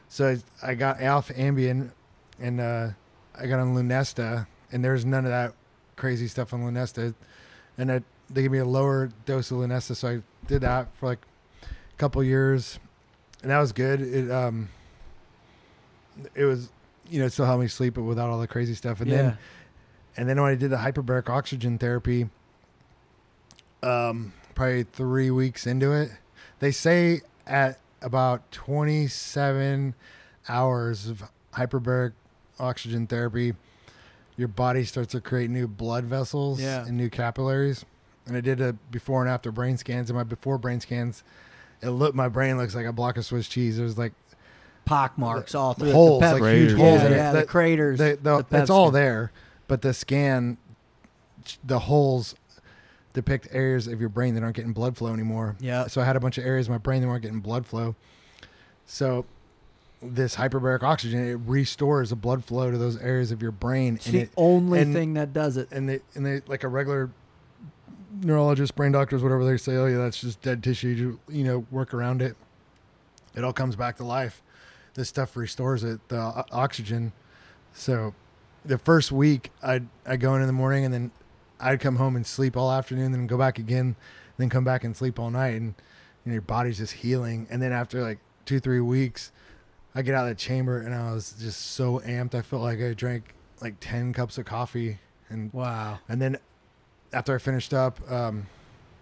So 0.09 0.37
I, 0.63 0.71
I 0.71 0.75
got 0.75 1.03
off 1.03 1.29
Ambien, 1.31 1.91
and 2.39 2.61
uh, 2.61 2.89
I 3.39 3.47
got 3.47 3.59
on 3.59 3.75
Lunesta, 3.75 4.47
and 4.71 4.85
there's 4.85 5.05
none 5.05 5.25
of 5.25 5.31
that 5.31 5.55
crazy 5.97 6.29
stuff 6.29 6.53
on 6.55 6.61
Lunesta, 6.63 7.15
and 7.77 7.91
I, 7.91 8.01
they 8.31 8.43
gave 8.43 8.53
me 8.53 8.59
a 8.59 8.65
lower 8.65 9.11
dose 9.27 9.51
of 9.51 9.59
Lunesta, 9.59 9.97
so 9.97 10.09
I 10.09 10.23
did 10.47 10.61
that 10.63 10.89
for 10.97 11.07
like 11.07 11.19
a 11.63 11.97
couple 11.99 12.23
years, 12.23 12.79
and 13.43 13.51
that 13.51 13.59
was 13.59 13.73
good. 13.73 14.01
It 14.01 14.31
um, 14.31 14.69
it 16.35 16.45
was, 16.45 16.71
you 17.11 17.19
know, 17.21 17.27
it 17.27 17.33
still 17.33 17.47
helped 17.47 17.63
me 17.63 17.69
sleep, 17.69 17.95
but 17.95 18.03
without 18.03 18.31
all 18.31 18.41
the 18.41 18.47
crazy 18.49 18.75
stuff, 18.75 19.01
and 19.01 19.11
yeah. 19.11 19.17
then 19.17 19.39
and 20.17 20.29
then 20.29 20.41
when 20.41 20.51
I 20.51 20.55
did 20.55 20.71
the 20.71 20.77
hyperbaric 20.77 21.29
oxygen 21.31 21.79
therapy, 21.79 22.29
um, 23.83 24.33
probably 24.55 24.85
three 24.85 25.31
weeks 25.31 25.67
into 25.67 25.93
it, 25.93 26.11
they 26.61 26.71
say 26.71 27.23
at 27.47 27.79
about 28.01 28.51
27 28.53 29.95
hours 30.49 31.07
of 31.09 31.23
hyperbaric 31.55 32.13
oxygen 32.59 33.07
therapy, 33.07 33.55
your 34.37 34.49
body 34.49 34.85
starts 34.85 35.13
to 35.13 35.21
create 35.21 35.51
new 35.51 35.67
blood 35.67 36.05
vessels 36.05 36.61
Yeah. 36.61 36.85
and 36.87 36.97
new 36.97 37.11
capillaries. 37.11 37.85
And 38.27 38.37
I 38.37 38.41
did 38.41 38.61
a 38.61 38.73
before 38.73 39.21
and 39.23 39.31
after 39.31 39.51
brain 39.51 39.77
scans, 39.77 40.09
and 40.09 40.17
my 40.17 40.23
before 40.25 40.57
brain 40.59 40.81
scans, 40.81 41.25
it 41.81 41.91
looked 41.91 42.15
my 42.15 42.29
brain 42.29 42.57
looks 42.57 42.75
like 42.75 42.87
a 42.87 42.93
block 42.93 43.17
of 43.17 43.25
Swiss 43.25 43.49
cheese. 43.49 43.79
There's 43.79 43.99
like 43.99 44.13
pock 44.85 45.17
marks 45.19 45.55
all 45.55 45.75
through 45.75 45.93
holes, 45.93 46.21
the 46.21 46.27
pep- 46.33 46.41
like 46.41 46.55
huge 46.55 46.73
holes 46.77 47.01
yeah, 47.01 47.07
in 47.07 47.13
it. 47.13 47.17
yeah, 47.17 47.33
the 47.33 47.39
That- 47.39 47.49
craters. 47.49 47.99
the, 47.99 48.19
the, 48.21 48.45
the 48.49 48.61
it's 48.63 48.71
all 48.71 48.91
there, 48.91 49.31
but 49.69 49.83
the 49.83 49.95
scan, 49.95 50.57
the 51.65 51.81
holes 51.81 52.35
depict 53.13 53.47
areas 53.53 53.87
of 53.87 54.01
your 54.01 54.09
brain 54.09 54.35
that 54.35 54.43
aren't 54.43 54.57
getting 54.57 54.73
blood 54.73 54.97
flow 54.97 55.13
anymore. 55.13 55.57
Yeah. 55.61 55.87
So 55.87 56.01
I 56.01 56.05
had 56.05 56.17
a 56.17 56.21
bunch 56.21 56.39
of 56.39 56.45
areas 56.47 56.67
of 56.67 56.71
my 56.73 56.79
brain 56.79 57.03
that 57.03 57.09
weren't 57.09 57.23
getting 57.23 57.41
blood 57.41 57.67
flow. 57.67 57.95
So 58.87 59.27
this 60.03 60.37
hyperbaric 60.37 60.83
oxygen 60.83 61.25
it 61.29 61.35
restores 61.47 62.11
the 62.11 62.17
blood 62.17 62.45
flow 62.45 62.71
to 62.71 62.79
those 62.79 62.97
areas 62.99 63.31
of 63.31 63.41
your 63.43 63.53
brain, 63.53 63.97
It's 63.97 64.07
and 64.07 64.15
the 64.15 64.21
it 64.23 64.31
only 64.37 64.81
and- 64.81 64.93
thing 64.95 65.15
that 65.15 65.33
does 65.33 65.57
it. 65.57 65.69
and 65.71 65.89
they 65.89 66.01
and 66.15 66.25
they 66.27 66.41
like 66.47 66.65
a 66.65 66.69
regular 66.69 67.11
neurologist, 68.23 68.75
brain 68.75 68.93
doctors, 68.93 69.23
whatever 69.23 69.45
they 69.45 69.57
say, 69.57 69.77
oh 69.77 69.87
yeah, 69.87 69.99
that's 69.99 70.21
just 70.21 70.41
dead 70.43 70.63
tissue. 70.63 70.89
You, 70.89 71.21
you 71.29 71.45
know, 71.45 71.67
work 71.71 71.95
around 71.95 72.21
it. 72.23 72.37
It 73.35 73.45
all 73.45 73.53
comes 73.53 73.77
back 73.77 73.97
to 73.97 74.05
life. 74.05 74.43
This 74.95 75.09
stuff 75.09 75.37
restores 75.37 75.85
it, 75.85 76.07
the 76.09 76.19
o- 76.21 76.45
oxygen. 76.53 77.13
So 77.73 78.15
the 78.65 78.79
first 78.79 79.11
week 79.13 79.51
I'd 79.63 79.87
I 80.07 80.17
go 80.17 80.35
in 80.35 80.41
in 80.43 80.47
the 80.47 80.53
morning 80.53 80.85
and 80.85 80.93
then 80.93 81.11
I'd 81.61 81.81
come 81.81 81.97
home 81.97 82.17
and 82.17 82.27
sleep 82.27 82.57
all 82.57 82.71
afternoon, 82.73 83.13
then 83.13 83.27
go 83.27 83.39
back 83.39 83.59
again, 83.59 83.97
then 84.37 84.49
come 84.49 84.65
back 84.65 84.85
and 84.85 84.97
sleep 84.97 85.19
all 85.19 85.31
night, 85.31 85.55
and 85.61 85.75
you 86.25 86.31
know, 86.31 86.33
your 86.35 86.43
body's 86.43 86.79
just 86.79 86.93
healing. 86.95 87.47
And 87.51 87.63
then 87.63 87.73
after 87.73 88.03
like 88.03 88.19
two 88.45 88.61
three 88.61 88.81
weeks, 88.81 89.33
I 89.95 90.03
get 90.03 90.15
out 90.15 90.25
of 90.25 90.31
the 90.31 90.35
chamber 90.35 90.79
and 90.81 90.95
I 90.95 91.13
was 91.13 91.35
just 91.41 91.61
so 91.73 92.01
amped. 92.01 92.35
I 92.35 92.43
felt 92.43 92.63
like 92.63 92.81
I 92.81 92.93
drank 92.95 93.35
like 93.61 93.77
ten 93.81 94.13
cups 94.13 94.37
of 94.39 94.45
coffee, 94.45 94.99
and 95.31 95.53
Wow. 95.53 96.01
and 96.09 96.21
then 96.21 96.39
after 97.13 97.35
I 97.35 97.39
finished 97.39 97.73
up, 97.73 97.99
um, 98.11 98.47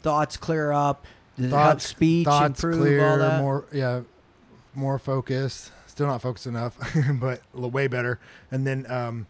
Thoughts 0.02 0.36
clear 0.36 0.72
up. 0.72 1.04
Does 1.36 1.46
it 1.46 1.48
help 1.50 1.60
thoughts 1.72 1.86
speech 1.86 2.24
thoughts 2.26 2.62
improve 2.64 2.80
clear, 2.80 3.06
all 3.08 3.18
that? 3.18 3.40
more 3.40 3.64
yeah, 3.72 4.00
more 4.74 4.98
focused. 4.98 5.72
Still 6.00 6.08
not 6.08 6.22
focused 6.22 6.46
enough, 6.46 6.78
but 7.20 7.42
way 7.54 7.86
better. 7.86 8.18
And 8.50 8.66
then 8.66 8.90
um, 8.90 9.26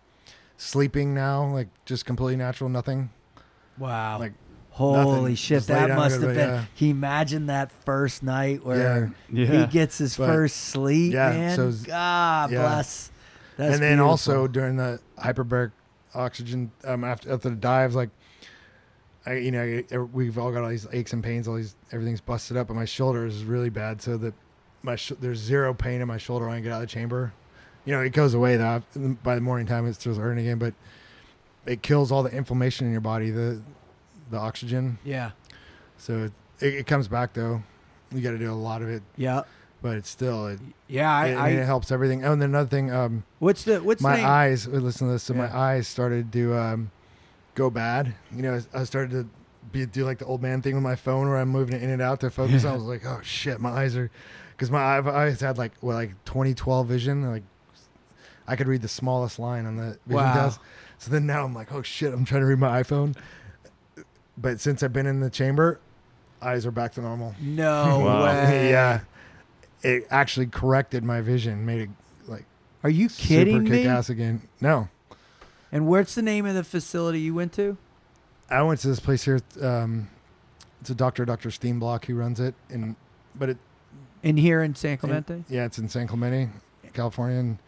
sleeping 0.56 1.14
now, 1.14 1.46
like 1.52 1.66
just 1.84 2.06
completely 2.06 2.36
natural, 2.36 2.70
nothing. 2.70 3.10
wow. 3.76 4.20
Like 4.20 4.34
Holy 4.70 5.20
nothing. 5.22 5.34
shit, 5.34 5.56
Just 5.56 5.66
that 5.66 5.88
must 5.88 6.12
have 6.20 6.22
been. 6.22 6.36
bed, 6.36 6.68
Can 6.76 6.86
you 6.86 6.92
imagine 6.92 7.46
that 7.46 7.72
first 7.72 8.22
night 8.22 8.64
where 8.64 9.12
Yeah. 9.28 9.46
he 9.46 9.66
gets 9.66 9.98
his 9.98 10.16
But- 10.16 10.28
first 10.28 10.58
sleep, 10.58 11.12
Yeah, 11.12 11.30
man? 11.30 11.56
so 11.56 11.62
it's- 11.70 11.82
God 11.82 12.52
yeah. 12.52 12.62
bless. 12.62 13.10
That's 13.56 13.74
and 13.74 13.82
then 13.82 13.96
beautiful. 13.96 14.10
also 14.10 14.46
during 14.46 14.76
the 14.76 15.00
hyperbaric 15.18 15.72
oxygen 16.14 16.70
um, 16.84 17.02
after 17.02 17.32
after 17.32 17.50
the 17.50 17.56
dives, 17.56 17.96
like 17.96 18.10
I, 19.26 19.34
you 19.38 19.50
know, 19.50 20.08
we've 20.12 20.38
all 20.38 20.52
got 20.52 20.62
all 20.62 20.70
these 20.70 20.86
aches 20.92 21.12
and 21.12 21.22
pains, 21.24 21.48
all 21.48 21.56
these 21.56 21.74
everything's 21.90 22.20
busted 22.20 22.56
up, 22.56 22.70
and 22.70 22.78
my 22.78 22.84
shoulder 22.84 23.26
is 23.26 23.42
really 23.42 23.70
bad. 23.70 24.00
So 24.00 24.16
that 24.18 24.34
my 24.82 24.96
sh- 24.96 25.12
there's 25.20 25.38
zero 25.38 25.74
pain 25.74 26.00
in 26.00 26.08
my 26.08 26.18
shoulder 26.18 26.46
when 26.46 26.56
I 26.56 26.60
get 26.60 26.72
out 26.72 26.82
of 26.82 26.88
the 26.88 26.92
chamber. 26.92 27.32
You 27.84 27.94
know, 27.94 28.00
it 28.00 28.10
goes 28.10 28.34
away 28.34 28.56
though. 28.56 28.82
By 29.22 29.34
the 29.34 29.40
morning 29.40 29.66
time, 29.66 29.86
it 29.86 29.94
starts 29.94 30.18
hurting 30.18 30.44
again, 30.44 30.58
but 30.58 30.74
it 31.66 31.82
kills 31.82 32.12
all 32.12 32.22
the 32.22 32.30
inflammation 32.30 32.86
in 32.86 32.92
your 32.92 33.00
body. 33.00 33.30
The 33.30 33.60
the 34.30 34.38
oxygen, 34.38 34.98
yeah, 35.04 35.32
so 35.98 36.24
it, 36.24 36.32
it, 36.60 36.74
it 36.74 36.86
comes 36.86 37.08
back 37.08 37.32
though. 37.32 37.62
You 38.12 38.20
got 38.20 38.30
to 38.32 38.38
do 38.38 38.50
a 38.50 38.54
lot 38.54 38.82
of 38.82 38.88
it, 38.88 39.02
yeah, 39.16 39.42
but 39.82 39.96
it's 39.96 40.08
still 40.08 40.46
it, 40.48 40.60
yeah. 40.88 41.12
I, 41.12 41.26
it, 41.26 41.36
I, 41.36 41.48
it 41.50 41.64
helps 41.64 41.90
everything. 41.90 42.24
Oh, 42.24 42.32
and 42.32 42.42
then 42.42 42.50
another 42.50 42.68
thing, 42.68 42.92
um, 42.92 43.24
what's 43.38 43.64
the 43.64 43.82
what's 43.82 44.02
my 44.02 44.18
the 44.18 44.24
eyes 44.24 44.66
uh, 44.66 44.72
listen 44.72 45.06
to 45.08 45.12
this 45.14 45.22
so 45.24 45.34
my 45.34 45.54
eyes 45.56 45.88
started 45.88 46.32
to 46.32 46.54
um, 46.56 46.90
go 47.54 47.70
bad 47.70 48.14
you 48.34 48.42
know 48.42 48.60
i 48.72 48.84
started 48.84 49.10
to 49.10 49.28
be 49.72 49.84
do 49.86 50.04
like 50.04 50.18
the 50.18 50.24
old 50.24 50.40
man 50.42 50.62
thing 50.62 50.74
with 50.74 50.82
my 50.82 50.94
phone 50.96 51.28
where 51.28 51.38
i'm 51.38 51.48
moving 51.48 51.74
it 51.74 51.82
in 51.82 51.90
and 51.90 52.00
out 52.00 52.20
to 52.20 52.30
focus 52.30 52.64
i 52.64 52.72
was 52.72 52.84
like 52.84 53.04
oh 53.04 53.20
shit 53.22 53.60
my 53.60 53.70
eyes 53.70 53.96
are 53.96 54.10
because 54.60 54.70
my 54.70 54.98
I've 54.98 55.06
always 55.06 55.40
had 55.40 55.56
like 55.56 55.72
what 55.80 55.94
like 55.94 56.10
2012 56.26 56.86
vision 56.86 57.22
like 57.30 57.42
i 58.46 58.56
could 58.56 58.66
read 58.68 58.82
the 58.82 58.88
smallest 58.88 59.38
line 59.38 59.64
on 59.64 59.76
the 59.76 59.98
vision 60.06 60.16
Wow. 60.26 60.34
test 60.34 60.60
so 60.98 61.10
then 61.10 61.24
now 61.24 61.44
i'm 61.46 61.54
like 61.54 61.72
oh 61.72 61.80
shit 61.80 62.12
i'm 62.12 62.26
trying 62.26 62.42
to 62.42 62.46
read 62.46 62.58
my 62.58 62.82
iphone 62.82 63.16
but 64.36 64.60
since 64.60 64.82
i've 64.82 64.92
been 64.92 65.06
in 65.06 65.20
the 65.20 65.30
chamber 65.30 65.80
eyes 66.42 66.66
are 66.66 66.70
back 66.70 66.92
to 66.94 67.00
normal 67.00 67.34
No 67.40 68.00
Wow. 68.04 68.24
way. 68.24 68.70
yeah 68.70 69.00
it 69.82 70.06
actually 70.10 70.46
corrected 70.46 71.04
my 71.04 71.22
vision 71.22 71.64
made 71.64 71.80
it 71.82 71.90
like 72.26 72.44
Are 72.84 72.90
you 72.90 73.08
kidding 73.08 73.54
super 73.56 73.62
me? 73.70 73.78
kick 73.80 73.86
ass 73.86 74.10
again 74.10 74.42
no 74.60 74.88
And 75.72 75.86
what's 75.86 76.14
the 76.14 76.22
name 76.22 76.44
of 76.44 76.54
the 76.54 76.64
facility 76.64 77.20
you 77.20 77.32
went 77.34 77.52
to? 77.54 77.76
I 78.50 78.60
went 78.62 78.80
to 78.80 78.88
this 78.88 78.98
place 78.98 79.22
here. 79.24 79.38
Um, 79.62 80.08
it's 80.80 80.90
a 80.90 80.94
doctor, 80.96 81.24
Doctor 81.24 81.50
Steenblock, 81.50 82.06
who 82.06 82.16
runs 82.16 82.40
it, 82.40 82.56
and 82.68 82.96
but 83.36 83.50
it, 83.50 83.58
In 84.22 84.36
here 84.36 84.62
in 84.62 84.74
San 84.74 84.98
Clemente? 84.98 85.44
yeah, 85.48 85.64
it's 85.64 85.78
in 85.78 85.88
San 85.88 86.06
Clemente, 86.06 86.50
California, 86.92 87.38
and 87.38 87.58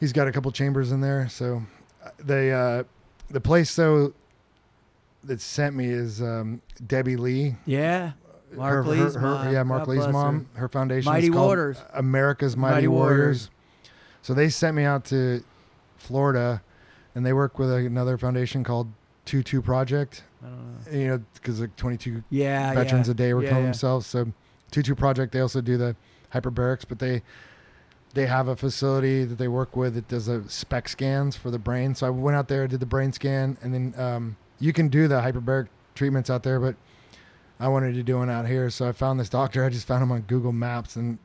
he's 0.00 0.12
got 0.12 0.26
a 0.28 0.32
couple 0.32 0.50
chambers 0.50 0.90
in 0.92 1.00
there. 1.00 1.28
So 1.28 1.62
uh, 2.04 2.10
they, 2.18 2.52
uh, 2.52 2.84
the 3.30 3.40
place 3.40 3.74
though 3.76 4.14
that 5.24 5.40
sent 5.40 5.74
me 5.76 5.86
is 5.86 6.20
um, 6.22 6.60
Debbie 6.86 7.16
Lee. 7.16 7.56
yeah. 7.66 8.12
Mark 8.54 8.86
her, 8.86 8.90
Lee's 8.92 9.14
her, 9.14 9.20
her- 9.20 9.26
mom. 9.44 9.52
yeah, 9.52 9.62
Mark 9.64 9.86
God 9.86 9.88
Lee's 9.88 10.08
mom. 10.08 10.48
Her, 10.54 10.68
foundation 10.68 11.10
Mighty 11.12 11.26
is 11.26 11.32
called 11.32 11.48
Waters. 11.48 11.78
America's 11.92 12.56
Mighty, 12.56 12.74
Mighty 12.76 12.88
Warriors. 12.88 13.16
Warriors. 13.18 13.50
So 14.22 14.34
they 14.34 14.48
sent 14.48 14.76
me 14.76 14.84
out 14.84 15.04
to 15.06 15.42
Florida, 15.98 16.62
and 17.14 17.26
they 17.26 17.32
work 17.32 17.58
with 17.58 17.70
another 17.72 18.16
foundation 18.16 18.62
called 18.64 18.88
Two 19.24 19.42
Two 19.42 19.60
Project. 19.60 20.22
I 20.42 20.46
don't 20.46 20.92
know. 20.92 20.98
You 20.98 21.06
know, 21.08 21.24
because 21.34 21.60
like 21.60 21.74
22 21.76 22.22
Yeah, 22.30 22.72
veterans 22.72 23.08
yeah. 23.08 23.12
a 23.12 23.14
day 23.14 23.34
were 23.34 23.42
Yeah, 23.42 23.48
killing 23.48 23.64
yeah. 23.64 23.70
themselves. 23.70 24.06
So 24.06 24.32
two 24.70 24.82
two 24.82 24.94
project 24.94 25.32
they 25.32 25.40
also 25.40 25.60
do 25.60 25.76
the 25.76 25.96
hyperbarics, 26.32 26.84
but 26.88 26.98
they 26.98 27.22
they 28.14 28.26
have 28.26 28.48
a 28.48 28.56
facility 28.56 29.24
that 29.24 29.36
they 29.36 29.48
work 29.48 29.76
with 29.76 29.94
that 29.94 30.08
does 30.08 30.26
the 30.26 30.42
SPECT 30.48 30.88
scans 30.88 31.36
for 31.36 31.50
the 31.50 31.58
brain. 31.58 31.94
So 31.94 32.06
I 32.06 32.10
went 32.10 32.36
out 32.36 32.48
there, 32.48 32.66
did 32.66 32.80
the 32.80 32.86
brain 32.86 33.12
scan, 33.12 33.58
and 33.60 33.74
then 33.74 33.94
um, 33.98 34.36
you 34.58 34.72
can 34.72 34.88
do 34.88 35.06
the 35.06 35.16
hyperbaric 35.16 35.68
treatments 35.94 36.30
out 36.30 36.42
there, 36.42 36.58
but 36.58 36.76
I 37.60 37.68
wanted 37.68 37.94
to 37.94 38.02
do 38.02 38.16
one 38.16 38.30
out 38.30 38.46
here. 38.46 38.70
So 38.70 38.88
I 38.88 38.92
found 38.92 39.20
this 39.20 39.28
doctor. 39.28 39.64
I 39.66 39.68
just 39.68 39.86
found 39.86 40.02
him 40.02 40.12
on 40.12 40.22
Google 40.22 40.52
Maps 40.52 40.96
and 40.96 41.18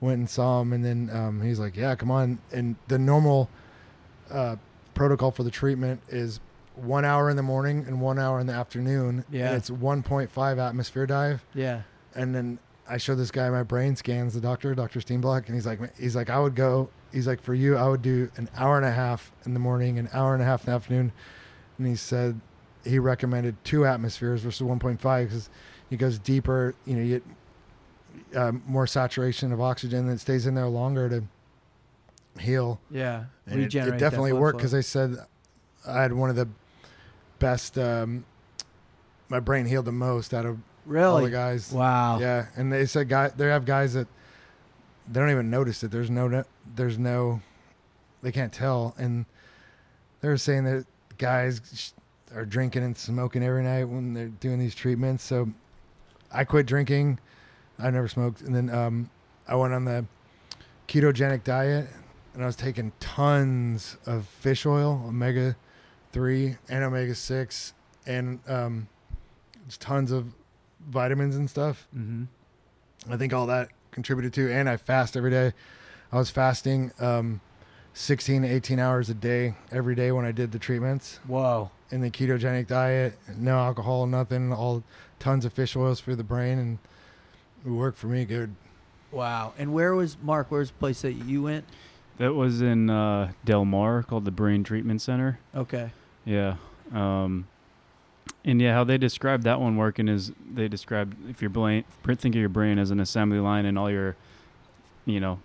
went 0.00 0.18
and 0.18 0.28
saw 0.28 0.60
him, 0.60 0.72
and 0.72 0.84
then 0.84 1.10
um, 1.12 1.42
he's 1.42 1.58
like, 1.58 1.76
"Yeah, 1.76 1.94
come 1.94 2.10
on." 2.10 2.38
And 2.52 2.76
the 2.88 2.98
normal 2.98 3.48
uh, 4.30 4.56
protocol 4.94 5.30
for 5.30 5.42
the 5.42 5.50
treatment 5.50 6.00
is 6.08 6.40
one 6.74 7.04
hour 7.04 7.30
in 7.30 7.36
the 7.36 7.42
morning 7.42 7.84
and 7.86 8.00
one 8.00 8.18
hour 8.18 8.38
in 8.40 8.46
the 8.46 8.52
afternoon. 8.52 9.24
Yeah. 9.30 9.48
And 9.48 9.56
it's 9.56 9.70
1.5 9.70 10.58
atmosphere 10.58 11.06
dive. 11.06 11.44
Yeah. 11.54 11.82
And 12.14 12.34
then 12.34 12.58
I 12.88 12.98
showed 12.98 13.16
this 13.16 13.30
guy 13.30 13.48
my 13.50 13.62
brain 13.62 13.96
scans, 13.96 14.34
the 14.34 14.40
doctor, 14.40 14.74
Dr. 14.74 15.00
Steenblock, 15.00 15.46
and 15.46 15.54
he's 15.54 15.66
like, 15.66 15.96
he's 15.98 16.14
like, 16.14 16.30
I 16.30 16.38
would 16.38 16.54
go, 16.54 16.88
he's 17.12 17.26
like, 17.26 17.42
for 17.42 17.54
you, 17.54 17.76
I 17.76 17.88
would 17.88 18.02
do 18.02 18.30
an 18.36 18.48
hour 18.56 18.76
and 18.76 18.86
a 18.86 18.92
half 18.92 19.32
in 19.44 19.54
the 19.54 19.60
morning, 19.60 19.98
an 19.98 20.08
hour 20.12 20.34
and 20.34 20.42
a 20.42 20.46
half 20.46 20.62
in 20.62 20.66
the 20.66 20.76
afternoon. 20.76 21.12
And 21.78 21.86
he 21.86 21.96
said 21.96 22.40
he 22.84 22.98
recommended 22.98 23.56
two 23.64 23.84
atmospheres 23.84 24.42
versus 24.42 24.66
1.5 24.66 25.00
because 25.24 25.50
he 25.90 25.96
goes 25.96 26.18
deeper, 26.18 26.74
you 26.84 26.96
know, 26.96 27.02
you 27.02 27.20
get 28.30 28.38
um, 28.38 28.62
more 28.66 28.86
saturation 28.86 29.52
of 29.52 29.60
oxygen 29.60 30.06
that 30.06 30.20
stays 30.20 30.46
in 30.46 30.54
there 30.54 30.68
longer 30.68 31.08
to 31.08 31.24
heal. 32.40 32.80
Yeah. 32.90 33.24
And 33.46 33.60
it, 33.60 33.64
Regenerate 33.64 33.94
it 33.94 33.98
definitely 33.98 34.32
worked 34.32 34.58
because 34.58 34.74
I 34.74 34.80
said 34.80 35.16
I 35.86 36.02
had 36.02 36.12
one 36.12 36.30
of 36.30 36.36
the 36.36 36.48
best. 37.38 37.78
Um, 37.78 38.24
my 39.28 39.40
brain 39.40 39.66
healed 39.66 39.86
the 39.86 39.92
most 39.92 40.32
out 40.32 40.46
of 40.46 40.58
all 40.86 40.92
the 41.16 41.22
Really? 41.22 41.30
guys. 41.30 41.72
Wow. 41.72 42.18
Yeah, 42.20 42.46
and 42.56 42.72
they 42.72 42.86
said 42.86 43.08
guy 43.08 43.28
they 43.28 43.46
have 43.46 43.64
guys 43.64 43.94
that 43.94 44.06
they 45.08 45.20
don't 45.20 45.30
even 45.30 45.50
notice 45.50 45.82
it. 45.84 45.90
There's 45.90 46.10
no 46.10 46.44
there's 46.74 46.98
no 46.98 47.40
they 48.22 48.32
can't 48.32 48.52
tell, 48.52 48.94
and 48.98 49.26
they're 50.20 50.36
saying 50.36 50.64
that 50.64 50.86
guys 51.18 51.92
are 52.34 52.44
drinking 52.44 52.82
and 52.82 52.96
smoking 52.96 53.42
every 53.42 53.62
night 53.62 53.84
when 53.84 54.14
they're 54.14 54.28
doing 54.28 54.58
these 54.58 54.74
treatments. 54.74 55.22
So 55.24 55.48
I 56.32 56.44
quit 56.44 56.66
drinking. 56.66 57.18
I 57.78 57.90
never 57.90 58.08
smoked, 58.08 58.40
and 58.40 58.54
then 58.54 58.70
um, 58.70 59.10
I 59.46 59.54
went 59.54 59.74
on 59.74 59.84
the 59.84 60.06
ketogenic 60.88 61.44
diet, 61.44 61.88
and 62.34 62.42
I 62.42 62.46
was 62.46 62.56
taking 62.56 62.92
tons 63.00 63.96
of 64.06 64.26
fish 64.26 64.64
oil, 64.66 65.04
omega 65.06 65.56
three 66.12 66.56
and 66.68 66.82
omega 66.82 67.14
six, 67.14 67.74
and 68.06 68.40
um, 68.48 68.88
just 69.66 69.80
tons 69.82 70.10
of 70.10 70.32
vitamins 70.86 71.36
and 71.36 71.48
stuff. 71.48 71.86
Mm-hmm. 71.96 72.24
I 73.12 73.16
think 73.16 73.32
all 73.32 73.46
that 73.46 73.68
contributed 73.90 74.32
to, 74.34 74.52
and 74.52 74.68
I 74.68 74.76
fast 74.76 75.16
every 75.16 75.30
day. 75.30 75.52
I 76.12 76.16
was 76.16 76.30
fasting 76.30 76.92
um, 77.00 77.40
16 77.94 78.42
to 78.42 78.48
18 78.48 78.78
hours 78.78 79.08
a 79.08 79.14
day 79.14 79.54
every 79.72 79.94
day 79.94 80.12
when 80.12 80.24
I 80.24 80.32
did 80.32 80.52
the 80.52 80.58
treatments 80.58 81.18
Whoa. 81.26 81.70
in 81.90 82.00
the 82.00 82.10
ketogenic 82.10 82.66
diet. 82.66 83.18
No 83.36 83.58
alcohol, 83.58 84.06
nothing. 84.06 84.52
All 84.52 84.84
tons 85.18 85.44
of 85.44 85.52
fish 85.52 85.76
oils 85.76 86.00
for 86.00 86.14
the 86.14 86.24
brain, 86.24 86.58
and 86.58 86.78
it 87.64 87.70
worked 87.70 87.98
for 87.98 88.06
me 88.06 88.24
good. 88.24 88.54
Wow. 89.10 89.54
And 89.56 89.72
where 89.72 89.94
was 89.94 90.16
Mark? 90.22 90.50
Where's 90.50 90.70
the 90.70 90.76
place 90.76 91.02
that 91.02 91.12
you 91.12 91.42
went? 91.42 91.64
That 92.18 92.34
was 92.34 92.60
in 92.60 92.90
uh, 92.90 93.32
Del 93.44 93.64
Mar 93.64 94.02
called 94.02 94.24
the 94.24 94.30
Brain 94.30 94.64
Treatment 94.64 95.02
Center. 95.02 95.38
Okay. 95.54 95.90
Yeah. 96.24 96.56
Um, 96.92 97.46
and 98.46 98.62
yeah, 98.62 98.72
how 98.72 98.84
they 98.84 98.96
describe 98.96 99.42
that 99.42 99.60
one 99.60 99.76
working 99.76 100.08
is 100.08 100.32
they 100.54 100.68
describe 100.68 101.14
if 101.28 101.42
your 101.42 101.50
brain, 101.50 101.84
think 102.04 102.34
of 102.34 102.40
your 102.40 102.48
brain 102.48 102.78
as 102.78 102.90
an 102.90 103.00
assembly 103.00 103.40
line 103.40 103.66
and 103.66 103.78
all 103.78 103.90
your, 103.90 104.16
you 105.04 105.20
know, 105.20 105.40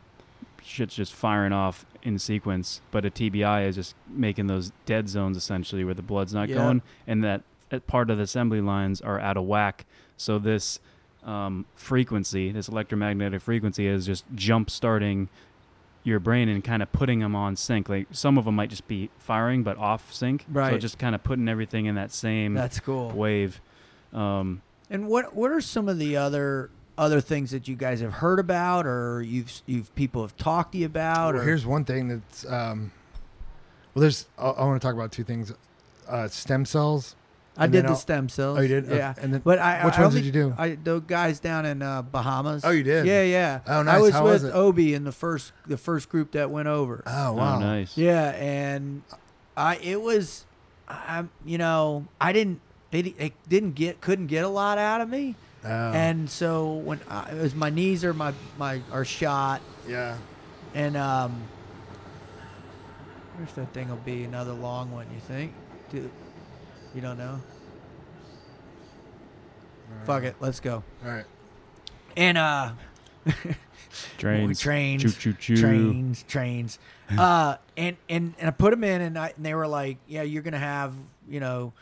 shit's 0.64 0.96
just 0.96 1.14
firing 1.14 1.52
off 1.52 1.86
in 2.04 2.20
sequence. 2.20 2.80
But 2.92 3.04
a 3.04 3.10
TBI 3.12 3.68
is 3.68 3.76
just 3.76 3.96
making 4.08 4.48
those 4.48 4.72
dead 4.86 5.10
zones 5.10 5.36
essentially 5.36 5.84
where 5.84 5.96
the 5.96 6.02
blood's 6.04 6.34
not 6.34 6.48
Yeah. 6.48 6.56
going, 6.56 6.82
and 7.08 7.24
that, 7.24 7.42
that 7.70 7.88
part 7.88 8.10
of 8.10 8.18
the 8.18 8.24
assembly 8.24 8.62
lines 8.62 9.02
are 9.02 9.20
out 9.20 9.36
of 9.36 9.44
whack. 9.46 9.86
So 10.16 10.38
this 10.38 10.80
um, 11.24 11.66
frequency, 11.76 12.52
this 12.52 12.68
electromagnetic 12.68 13.42
frequency, 13.42 13.88
is 13.88 14.06
just 14.06 14.26
jump 14.36 14.70
starting 14.70 15.30
your 16.04 16.20
brain 16.20 16.50
and 16.50 16.64
kind 16.64 16.82
of 16.82 16.92
putting 16.92 17.20
them 17.20 17.36
on 17.36 17.56
sync. 17.56 17.88
Like 17.90 18.08
some 18.12 18.38
of 18.38 18.46
them 18.46 18.56
might 18.56 18.70
just 18.70 18.88
be 18.88 19.10
firing 19.18 19.64
but 19.64 19.78
off 19.78 20.14
sync. 20.14 20.46
Right. 20.50 20.72
So 20.72 20.78
just 20.78 20.98
kind 20.98 21.14
of 21.16 21.24
putting 21.24 21.48
everything 21.48 21.86
in 21.86 21.96
that 21.96 22.12
same 22.12 22.54
That's 22.54 22.80
cool. 22.80 23.12
wave. 23.12 23.62
Um, 24.14 24.62
And 24.90 25.08
what 25.08 25.36
what 25.36 25.52
are 25.52 25.62
some 25.62 25.88
of 25.88 26.00
the 26.00 26.18
other 26.18 26.70
other 26.98 27.22
things 27.22 27.52
that 27.52 27.68
you 27.68 27.76
guys 27.76 28.02
have 28.02 28.14
heard 28.14 28.40
about, 28.40 28.86
or 28.86 29.22
you've 29.22 29.62
you've 29.66 29.94
people 29.96 30.22
have 30.22 30.36
talked 30.38 30.74
to 30.74 30.78
you 30.80 30.86
about, 30.86 31.34
Well, 31.34 31.44
or 31.44 31.46
here's 31.46 31.66
one 31.66 31.86
thing 31.86 32.08
that's 32.10 32.46
um, 32.46 32.92
Well, 33.94 34.02
there's. 34.02 34.28
I, 34.38 34.48
I 34.50 34.66
want 34.66 34.82
to 34.82 34.86
talk 34.86 34.94
about 34.96 35.12
two 35.12 35.24
things: 35.24 35.54
uh, 36.08 36.28
stem 36.28 36.66
cells. 36.66 37.16
I 37.58 37.68
did 37.68 37.86
the 37.86 37.96
stem 37.96 38.30
cells. 38.30 38.58
Oh, 38.58 38.62
you 38.62 38.68
did. 38.70 38.86
Okay. 38.86 38.98
Yeah. 38.98 39.14
And 39.22 39.34
then 39.34 39.42
But 39.44 39.60
I, 39.60 39.86
which 39.86 39.96
I 39.98 40.02
ones 40.04 40.14
only, 40.16 40.22
did 40.22 40.26
you 40.36 40.50
do? 40.50 40.56
I 40.58 40.76
the 40.76 41.00
guys 41.00 41.40
down 41.40 41.66
in 41.66 41.82
uh, 41.82 42.02
Bahamas. 42.02 42.64
Oh, 42.64 42.70
you 42.72 42.84
did? 42.84 43.06
Yeah, 43.06 43.24
yeah. 43.24 43.60
Oh, 43.68 43.82
I 43.86 44.00
was 44.00 44.14
How 44.14 44.24
with 44.24 44.34
was 44.34 44.44
it? 44.46 44.52
Obi 44.56 44.94
in 44.94 45.04
the 45.04 45.12
first 45.12 45.52
the 45.68 45.78
first 45.78 46.08
group 46.10 46.32
that 46.32 46.50
went 46.50 46.68
over. 46.70 47.04
oh 47.06 47.34
wow. 47.34 47.58
Oh, 47.58 47.60
nice. 47.60 47.98
Yeah, 47.98 48.30
and 48.32 49.04
I 49.58 49.76
it 49.78 50.02
was, 50.02 50.46
I 50.88 51.26
you 51.46 51.58
know 51.58 52.08
I 52.22 52.32
didn't 52.32 52.62
they, 52.92 53.02
they 53.02 53.34
didn't 53.50 53.76
get 53.76 54.00
couldn't 54.02 54.28
get 54.28 54.46
a 54.46 54.50
lot 54.50 54.78
out 54.78 55.02
of 55.02 55.10
me, 55.10 55.36
Oh, 55.64 55.68
and 55.68 56.30
so 56.30 56.74
when 56.74 57.00
I, 57.10 57.32
it 57.32 57.42
was 57.42 57.54
my 57.54 57.70
knees 57.70 58.04
are 58.06 58.14
my 58.14 58.34
my 58.58 58.82
are 58.94 59.06
shot, 59.06 59.62
yeah. 59.88 60.18
and 60.74 60.96
um, 60.96 61.42
I 62.40 62.46
where's 63.38 63.52
that 63.54 63.74
thing 63.74 63.90
will 63.90 63.98
be 63.98 64.24
another 64.24 64.54
long 64.54 64.92
one? 64.92 65.08
You 65.14 65.20
think? 65.20 65.54
Dude, 65.92 66.10
you 66.96 67.02
don't 67.02 67.18
know? 67.18 67.40
Fuck 70.06 70.24
it, 70.24 70.36
let's 70.40 70.60
go. 70.60 70.84
All 71.06 71.12
right. 71.12 71.26
And 72.18 72.38
uh, 72.38 72.72
Trains. 74.18 74.60
trains, 74.62 75.02
Choo 75.04 75.10
choo 75.12 75.34
choo. 75.34 75.58
trains, 75.58 76.24
trains. 76.28 76.80
uh, 77.18 77.58
and 77.78 77.98
and 78.10 78.34
and 78.40 78.48
I 78.48 78.52
put 78.52 78.72
them 78.72 78.84
in, 78.84 79.02
and 79.02 79.18
I 79.18 79.34
and 79.36 79.46
they 79.46 79.54
were 79.54 79.68
like, 79.68 79.98
yeah, 80.08 80.22
you're 80.22 80.42
gonna 80.44 80.58
have 80.60 80.94
you 81.28 81.40
know 81.40 81.74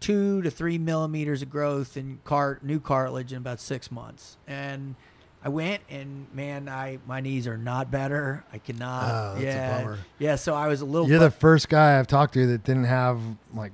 two 0.00 0.42
to 0.42 0.50
three 0.50 0.76
millimeters 0.78 1.40
of 1.42 1.50
growth 1.50 1.96
in 1.96 2.18
cart 2.24 2.62
new 2.64 2.78
cartilage 2.80 3.32
in 3.32 3.38
about 3.38 3.60
six 3.60 3.90
months. 3.90 4.36
And 4.46 4.96
I 5.42 5.48
went, 5.48 5.82
and 5.88 6.26
man, 6.34 6.68
I 6.68 6.98
my 7.06 7.20
knees 7.20 7.46
are 7.46 7.56
not 7.58 7.90
better. 7.90 8.44
I 8.52 8.58
cannot. 8.58 9.04
Oh, 9.04 9.30
that's 9.34 9.42
a 9.42 9.46
yeah, 9.46 9.78
bummer. 9.82 9.98
yeah. 10.18 10.34
So 10.34 10.54
I 10.54 10.66
was 10.68 10.80
a 10.80 10.84
little. 10.84 11.08
You're 11.08 11.18
bu- 11.20 11.24
the 11.26 11.30
first 11.30 11.68
guy 11.68 11.98
I've 11.98 12.08
talked 12.08 12.34
to 12.34 12.46
that 12.48 12.64
didn't 12.64 12.84
have 12.84 13.20
like 13.54 13.72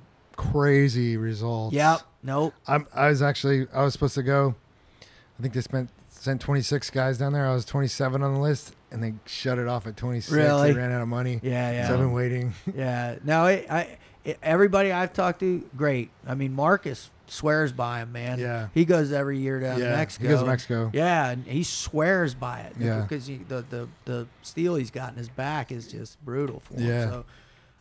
crazy 0.51 1.17
results. 1.17 1.75
Yep. 1.75 2.01
Nope. 2.23 2.53
I'm. 2.67 2.87
I 2.93 3.09
was 3.09 3.21
actually. 3.21 3.67
I 3.73 3.83
was 3.83 3.93
supposed 3.93 4.15
to 4.15 4.23
go. 4.23 4.55
I 5.01 5.41
think 5.41 5.53
they 5.53 5.61
spent 5.61 5.89
sent 6.09 6.39
26 6.41 6.89
guys 6.91 7.17
down 7.17 7.33
there. 7.33 7.45
I 7.45 7.53
was 7.53 7.65
27 7.65 8.23
on 8.23 8.33
the 8.33 8.39
list, 8.39 8.73
and 8.91 9.03
they 9.03 9.13
shut 9.25 9.59
it 9.59 9.67
off 9.67 9.85
at 9.87 9.97
26. 9.97 10.31
Really? 10.31 10.71
They 10.71 10.79
ran 10.79 10.91
out 10.91 11.01
of 11.01 11.07
money. 11.07 11.39
Yeah. 11.43 11.71
Yeah. 11.71 11.87
So 11.87 11.93
I've 11.93 11.99
been 11.99 12.13
waiting. 12.13 12.53
Yeah. 12.75 13.17
No, 13.23 13.41
I, 13.43 13.65
I, 13.69 13.97
it- 14.23 14.39
everybody 14.41 14.91
I've 14.91 15.13
talked 15.13 15.41
to, 15.41 15.67
great. 15.75 16.11
I 16.25 16.35
mean, 16.35 16.53
Marcus 16.53 17.11
swears 17.27 17.71
by 17.71 17.99
him, 17.99 18.11
man. 18.13 18.39
Yeah. 18.39 18.69
He 18.73 18.85
goes 18.85 19.11
every 19.11 19.39
year 19.39 19.59
down 19.59 19.79
yeah. 19.79 19.91
to 19.91 19.97
Mexico. 19.97 20.23
He 20.23 20.29
goes 20.29 20.39
to 20.41 20.45
Mexico. 20.45 20.91
Yeah, 20.93 21.29
and 21.29 21.45
he 21.45 21.63
swears 21.63 22.33
by 22.35 22.61
it. 22.61 22.73
Yeah. 22.79 23.01
Because 23.01 23.27
he, 23.27 23.37
the, 23.37 23.65
the 23.69 23.89
the 24.05 24.27
steel 24.41 24.75
he's 24.75 24.91
got 24.91 25.11
in 25.11 25.17
his 25.17 25.29
back 25.29 25.71
is 25.71 25.87
just 25.87 26.23
brutal 26.23 26.61
for 26.61 26.75
him. 26.75 26.87
Yeah. 26.87 27.09
So, 27.09 27.25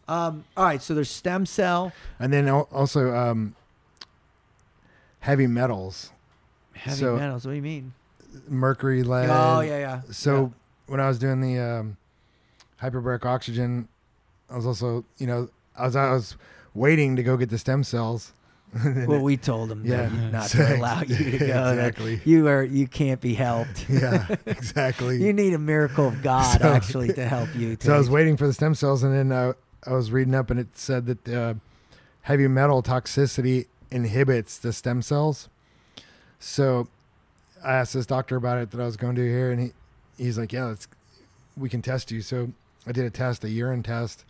um, 0.09 0.45
all 0.57 0.65
right. 0.65 0.83
So 0.83 0.95
there's 0.95 1.11
stem 1.11 1.47
cell, 1.47 1.93
And 2.19 2.33
then 2.33 2.49
al- 2.49 2.69
also 2.73 3.15
um, 3.15 3.55
heavy 5.21 5.47
metals, 5.47 6.11
heavy 6.75 6.97
So- 6.97 7.17
metals. 7.17 7.45
What 7.47 7.53
do 7.53 7.57
you 7.57 7.62
mean? 7.62 7.95
mercury, 8.49 9.03
lead. 9.03 9.29
oh 9.31 9.61
yeah, 9.61 9.79
yeah. 9.79 10.01
So 10.11 10.53
when 10.87 11.01
I 11.01 11.09
was 11.09 11.19
doing 11.19 11.41
the 11.43 11.59
um, 11.59 11.97
hyperbaric 12.81 13.27
oxygen, 13.27 13.88
I 14.51 14.57
was 14.57 14.65
also, 14.67 15.05
you 15.19 15.27
know, 15.27 15.51
I 15.77 15.85
was 15.85 15.97
I 15.97 16.11
was 16.12 16.37
waiting 16.75 17.15
to 17.17 17.23
go 17.23 17.37
get 17.37 17.51
the 17.51 17.59
stem 17.59 17.85
cells. 17.85 18.33
And 18.75 18.97
then 18.97 19.07
well, 19.07 19.21
we 19.21 19.37
told 19.37 19.69
them 19.69 19.83
Yeah. 19.85 20.07
that 20.09 20.33
not 20.33 20.49
to 20.53 20.77
allow 20.79 21.03
you 21.03 21.15
to 21.33 21.38
go. 21.38 21.47
that 21.47 21.73
Exactly. 21.88 22.23
You 22.25 22.49
are 22.49 22.62
you 22.62 22.87
can't 22.88 23.21
be 23.21 23.35
helped. 23.35 23.85
yeah, 23.91 24.35
exactly. 24.47 25.23
You 25.23 25.35
need 25.35 25.53
a 25.53 25.59
miracle 25.59 26.09
of 26.09 26.23
God 26.23 26.59
So- 26.59 26.73
actually 26.73 27.12
to 27.12 27.29
help 27.29 27.55
you. 27.55 27.77
So 27.81 27.95
I 27.95 27.99
was 27.99 28.09
waiting 28.09 28.38
for 28.38 28.47
the 28.47 28.55
stem 28.55 28.75
cells, 28.75 29.03
and 29.03 29.12
then 29.15 29.31
uh, 29.31 29.53
I 29.87 29.92
was 29.92 30.12
reading 30.12 30.35
up, 30.35 30.51
and 30.51 30.61
it 30.61 30.77
said 30.77 31.07
that 31.07 31.29
uh, 31.29 31.55
heavy 32.23 32.47
metal 32.49 32.83
toxicity 32.83 33.66
inhibits 33.90 34.59
the 34.59 34.73
stem 34.73 35.03
cells. 35.03 35.49
So 36.38 36.88
I 37.64 37.75
asked 37.75 37.95
this 37.95 38.07
doctor 38.07 38.37
about 38.37 38.59
it 38.59 38.71
that 38.71 38.81
I 38.81 38.85
was 38.85 38.97
going 38.97 39.16
to 39.16 39.29
here, 39.29 39.51
and 39.51 39.61
he 39.61 39.73
he's 40.16 40.38
like, 40.38 40.53
"Yeah, 40.53 40.66
let's 40.66 40.88
we 41.57 41.68
can 41.68 41.83
test 41.83 42.11
you." 42.11 42.21
So 42.21 42.53
I 42.87 42.92
did 42.92 43.05
a 43.05 43.11
test, 43.11 43.45
a 43.45 43.51
urine 43.51 43.83
test. 43.83 44.25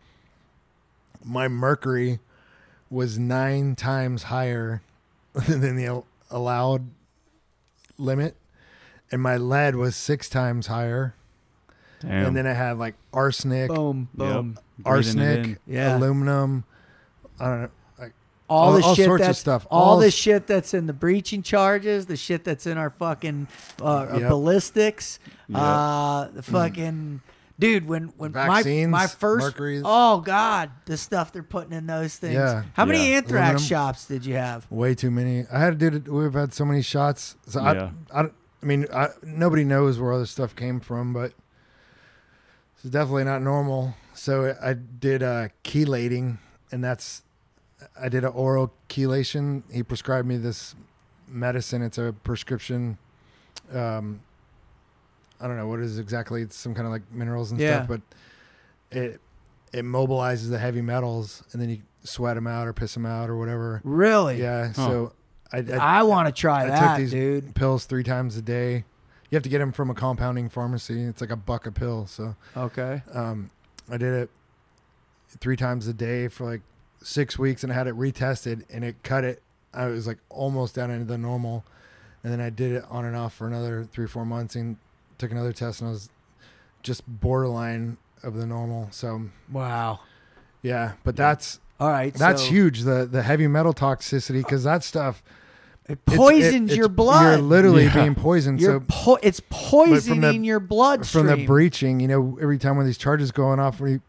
My 1.25 1.49
mercury 1.49 2.19
was 2.91 3.19
nine 3.19 3.75
times 3.75 4.25
higher 4.25 4.83
than 5.35 5.77
the 5.77 6.03
allowed 6.31 6.89
limit, 7.99 8.37
and 9.11 9.23
my 9.23 9.37
lead 9.37 9.77
was 9.77 9.97
six 9.97 10.29
times 10.29 10.67
higher. 10.67 11.15
Damn. 12.03 12.27
And 12.27 12.37
then 12.37 12.47
I 12.47 12.53
had 12.53 12.79
like 12.79 12.95
arsenic, 13.13 13.69
boom, 13.69 14.09
boom. 14.15 14.59
Breathing 14.79 14.93
arsenic. 15.21 15.59
Yeah. 15.67 15.97
aluminum. 15.97 16.65
I 17.41 17.45
don't 17.47 17.63
know. 17.63 17.69
Like, 17.99 18.13
all, 18.49 18.59
All- 18.59 18.73
the 18.79 18.83
all 18.85 18.95
shit 18.95 19.05
sorts 19.07 19.23
of 19.23 19.27
that's 19.29 19.39
stuff. 19.39 19.67
all, 19.71 19.83
All 19.93 19.99
the 19.99 20.07
s- 20.09 20.13
shit 20.15 20.47
that's 20.47 20.75
in 20.75 20.87
the 20.87 20.93
breaching 20.93 21.43
charges, 21.43 22.07
the 22.07 22.17
shit 22.17 22.45
that's 22.45 22.67
in 22.67 22.77
our 22.79 22.91
fucking 22.91 23.49
uh, 23.81 24.07
Yep. 24.19 24.29
ballistics, 24.29 25.19
Yep. 25.49 25.59
uh, 25.61 26.29
the 26.35 26.43
fucking 26.43 27.21
dude. 27.59 27.87
When 27.87 28.13
when 28.17 28.33
Vaccines, 28.33 28.91
my 28.91 29.03
my 29.03 29.07
first 29.07 29.45
mercury. 29.47 29.81
oh 29.85 30.21
god, 30.21 30.71
the 30.87 30.97
stuff 30.97 31.33
they're 31.33 31.43
putting 31.43 31.73
in 31.73 31.87
those 31.87 32.17
things. 32.17 32.35
Yeah. 32.35 32.65
How 32.75 32.85
many 32.85 33.11
Yeah. 33.11 33.17
anthrax 33.19 33.33
Aluminum. 33.45 33.63
shots 33.63 34.07
did 34.07 34.27
you 34.27 34.35
have? 34.35 34.67
way 34.71 34.95
too 34.95 35.11
many. 35.11 35.47
I 35.53 35.59
had 35.61 35.79
to 35.79 35.91
do. 35.91 35.97
it- 35.97 36.09
We've 36.09 36.33
had 36.35 36.53
so 36.53 36.65
many 36.65 36.83
shots. 36.83 37.37
So 37.47 37.61
Yeah. 37.63 37.91
I, 38.13 38.19
I, 38.19 38.23
don't- 38.23 38.35
I 38.63 38.67
mean, 38.67 38.87
I, 38.95 39.09
nobody 39.25 39.65
knows 39.65 39.99
where 39.99 40.13
all 40.13 40.19
this 40.21 40.31
stuff 40.31 40.55
came 40.55 40.79
from, 40.81 41.13
but 41.13 41.33
it's 42.83 42.91
definitely 42.91 43.25
not 43.25 43.43
normal. 43.43 43.95
So 44.15 44.57
I 44.63 44.75
did 44.75 45.23
uh, 45.23 45.49
chelating, 45.65 46.39
and 46.71 46.83
that's 46.85 47.23
I 48.01 48.09
did 48.09 48.25
an 48.25 48.33
oral 48.33 48.73
chelation. 48.89 49.63
He 49.73 49.83
prescribed 49.83 50.27
me 50.29 50.37
this 50.37 50.75
medicine. 51.29 51.83
It's 51.83 51.99
a 51.99 52.15
prescription. 52.25 52.99
Um, 53.73 54.21
I 55.41 55.49
don't 55.49 55.57
know 55.57 55.67
what 55.67 55.81
it 55.81 55.85
is 55.87 55.99
exactly. 55.99 56.43
It's 56.43 56.57
some 56.57 56.75
kind 56.75 56.87
of 56.87 56.93
like 56.93 57.03
minerals 57.11 57.51
and 57.51 57.61
Yeah. 57.61 57.85
stuff, 57.85 57.89
but 57.89 58.01
it 58.97 59.21
it 59.73 59.85
mobilizes 59.85 60.51
the 60.51 60.59
heavy 60.59 60.83
metals, 60.83 61.43
and 61.53 61.61
then 61.63 61.71
you 61.71 61.79
sweat 62.05 62.35
them 62.35 62.47
out 62.47 62.69
or 62.69 62.73
piss 62.73 62.95
them 62.95 63.07
out 63.07 63.31
or 63.31 63.37
whatever. 63.37 63.81
Really? 63.85 64.41
Yeah. 64.41 64.69
Huh. 64.69 64.73
So 64.75 65.13
I, 65.53 65.59
I, 65.59 65.99
I 65.99 66.03
want 66.03 66.27
to 66.29 66.33
try 66.33 66.63
I 66.65 66.67
took 66.67 66.75
that, 66.75 66.99
these- 66.99 67.11
dude. 67.11 67.55
pills 67.55 67.87
three 67.87 68.03
times 68.05 68.37
a 68.37 68.43
day. 68.43 68.85
You 69.33 69.37
have 69.37 69.43
to 69.45 69.49
get 69.49 69.61
them 69.61 69.73
from 69.73 69.89
a 69.89 69.95
compounding 69.95 70.51
pharmacy. 70.51 71.01
It's 71.05 71.23
like 71.23 71.31
a 71.31 71.37
buck 71.37 71.67
a 71.67 71.73
pill. 71.73 72.07
So 72.07 72.37
Okay. 72.55 73.03
um, 73.15 73.51
I 73.91 73.97
did 73.97 74.13
it 74.13 74.31
three 75.41 75.57
times 75.57 75.87
a 75.87 75.95
day 75.95 76.29
for 76.29 76.45
like 76.45 76.61
six 77.03 77.39
weeks, 77.39 77.63
and 77.65 77.73
I 77.73 77.75
had 77.75 77.87
it 77.87 77.97
retested, 77.97 78.65
and 78.71 78.85
it 78.85 79.03
cut 79.03 79.25
it. 79.25 79.43
I 79.73 79.87
was 79.87 80.07
like 80.07 80.19
almost 80.29 80.75
down 80.75 80.91
into 80.91 81.07
the 81.07 81.17
normal, 81.17 81.65
and 82.23 82.31
then 82.31 82.43
I 82.43 82.51
did 82.51 82.73
it 82.73 82.85
on 82.91 83.07
and 83.07 83.17
off 83.17 83.33
for 83.33 83.47
another 83.47 83.89
three 83.91 84.07
four 84.07 84.27
months, 84.27 84.55
and 84.55 84.77
took 85.17 85.31
another 85.31 85.55
test, 85.55 85.81
and 85.81 85.89
I 85.89 85.93
was 85.93 86.11
just 86.83 87.03
borderline 87.09 87.97
of 88.23 88.35
the 88.37 88.45
normal. 88.45 88.89
So 88.91 89.31
Wow. 89.51 90.01
yeah, 90.61 90.93
but 91.05 91.17
that's 91.17 91.59
All 91.81 91.89
right. 91.89 92.13
that's 92.13 92.43
so 92.43 92.49
huge. 92.51 92.81
The 92.83 93.09
the 93.11 93.23
heavy 93.23 93.47
metal 93.47 93.73
toxicity 93.73 94.45
because 94.45 94.65
that 94.65 94.85
stuff 94.85 95.23
It 95.89 95.99
it's- 96.07 96.17
poisons 96.17 96.73
it- 96.73 96.77
your 96.77 96.89
blood. 96.89 97.23
You're 97.23 97.39
literally 97.39 97.85
Yeah. 97.85 97.95
being 97.95 98.15
poisoned. 98.15 98.61
You're 98.61 98.81
so 98.81 98.85
po- 98.89 99.19
it's 99.23 99.41
poisoning 99.51 100.45
your 100.45 100.61
blood 100.61 101.07
from 101.07 101.27
the 101.27 101.45
breaching, 101.45 102.01
you 102.01 102.09
know, 102.09 102.39
every 102.41 102.59
time 102.59 102.77
when 102.77 102.87
these 102.87 102.99
charges 102.99 103.33
going 103.33 103.59
off, 103.59 103.81
when 103.81 103.93
you 103.93 104.01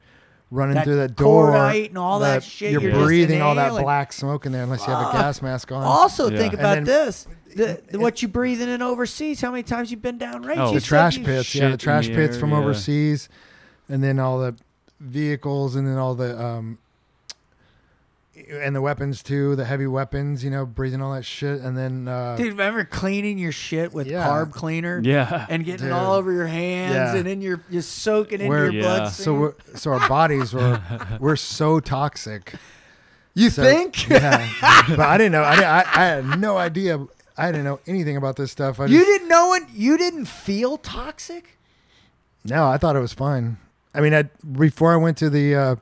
running 0.51 0.75
That 0.75 0.83
through 0.85 0.97
that 0.97 1.15
door, 1.15 1.49
cordite 1.51 1.89
and 1.89 1.97
all 1.97 2.19
that 2.19 2.43
shit, 2.43 2.71
you're, 2.73 2.81
you're 2.81 3.03
breathing 3.03 3.41
all 3.41 3.55
that 3.55 3.71
black 3.71 4.13
smoke 4.13 4.45
in 4.45 4.51
there 4.51 4.61
unless 4.61 4.81
you 4.85 4.93
have 4.93 5.01
a 5.01 5.05
Fuck. 5.05 5.13
gas 5.13 5.41
mask 5.41 5.71
on. 5.71 5.81
Also, 5.81 6.29
Yeah. 6.29 6.37
think 6.37 6.53
about 6.53 6.75
then- 6.75 6.83
this: 6.83 7.25
the, 7.55 7.81
the- 7.89 7.99
what 7.99 8.21
you 8.21 8.27
breathing 8.27 8.69
in 8.69 8.81
overseas. 8.83 9.41
How 9.41 9.49
many 9.49 9.63
times 9.63 9.89
you've 9.89 10.03
been 10.03 10.19
downrange? 10.19 10.57
Oh. 10.57 10.67
You 10.67 10.75
the 10.75 10.79
said 10.81 10.87
trash 10.87 11.23
pits, 11.23 11.55
yeah, 11.55 11.69
the 11.69 11.77
trash 11.77 12.07
the 12.07 12.13
pits 12.13 12.35
air, 12.35 12.39
from 12.39 12.51
yeah. 12.51 12.57
overseas, 12.59 13.29
and 13.89 14.03
then 14.03 14.19
all 14.19 14.37
the 14.37 14.55
vehicles, 14.99 15.75
and 15.75 15.87
then 15.87 15.97
all 15.97 16.13
the 16.13 16.39
um, 16.39 16.77
and 18.61 18.75
the 18.75 18.81
weapons 18.81 19.23
too, 19.23 19.55
the 19.55 19.65
heavy 19.65 19.87
weapons, 19.87 20.43
you 20.43 20.49
know, 20.49 20.65
breathing 20.65 21.01
all 21.01 21.13
that 21.13 21.25
shit, 21.25 21.61
and 21.61 21.77
then 21.77 22.07
uh, 22.07 22.35
Dude, 22.35 22.47
remember 22.49 22.83
cleaning 22.85 23.37
your 23.37 23.51
shit 23.51 23.93
with 23.93 24.07
Yeah. 24.07 24.27
carb 24.27 24.51
cleaner 24.51 25.01
Yeah. 25.03 25.45
and 25.49 25.65
getting 25.65 25.85
it 25.87 25.89
Dude. 25.89 25.97
all 25.97 26.13
over 26.13 26.31
your 26.31 26.47
hands, 26.47 26.93
Yeah. 26.93 27.15
and 27.15 27.25
then 27.25 27.41
you're 27.41 27.61
just 27.71 27.99
soaking 27.99 28.41
into 28.41 28.49
We're- 28.49 28.63
your 28.65 28.73
Yeah. 28.73 28.81
bloodstream. 28.97 29.23
so 29.25 29.33
we're, 29.33 29.53
so 29.75 29.91
our 29.93 30.07
bodies 30.09 30.53
were 30.53 30.81
we're 31.19 31.35
so 31.35 31.79
toxic. 31.79 32.53
you 33.33 33.49
So- 33.49 33.63
think 33.63 34.09
Yeah, 34.09 34.47
but 34.89 34.99
I 34.99 35.17
didn't 35.17 35.31
know. 35.31 35.43
I, 35.43 35.55
didn't, 35.55 35.69
I, 35.69 35.79
I 35.79 36.05
had 36.05 36.39
no 36.39 36.57
idea. 36.57 37.05
I 37.37 37.47
didn't 37.51 37.63
know 37.65 37.79
anything 37.87 38.15
about 38.17 38.35
this 38.35 38.51
stuff. 38.51 38.79
I 38.79 38.85
you 38.85 38.99
just, 38.99 39.07
didn't 39.07 39.27
know 39.29 39.53
it? 39.55 39.63
You 39.73 39.97
didn't 39.97 40.25
feel 40.25 40.77
toxic? 40.77 41.57
No, 42.45 42.67
I 42.67 42.77
thought 42.77 42.95
it 42.95 42.99
was 42.99 43.13
fine. 43.13 43.57
I 43.95 44.01
mean, 44.01 44.13
I 44.13 44.23
before 44.51 44.93
I 44.93 44.97
went 44.97 45.17
to 45.17 45.29
the 45.29 45.55
uh, 45.55 45.75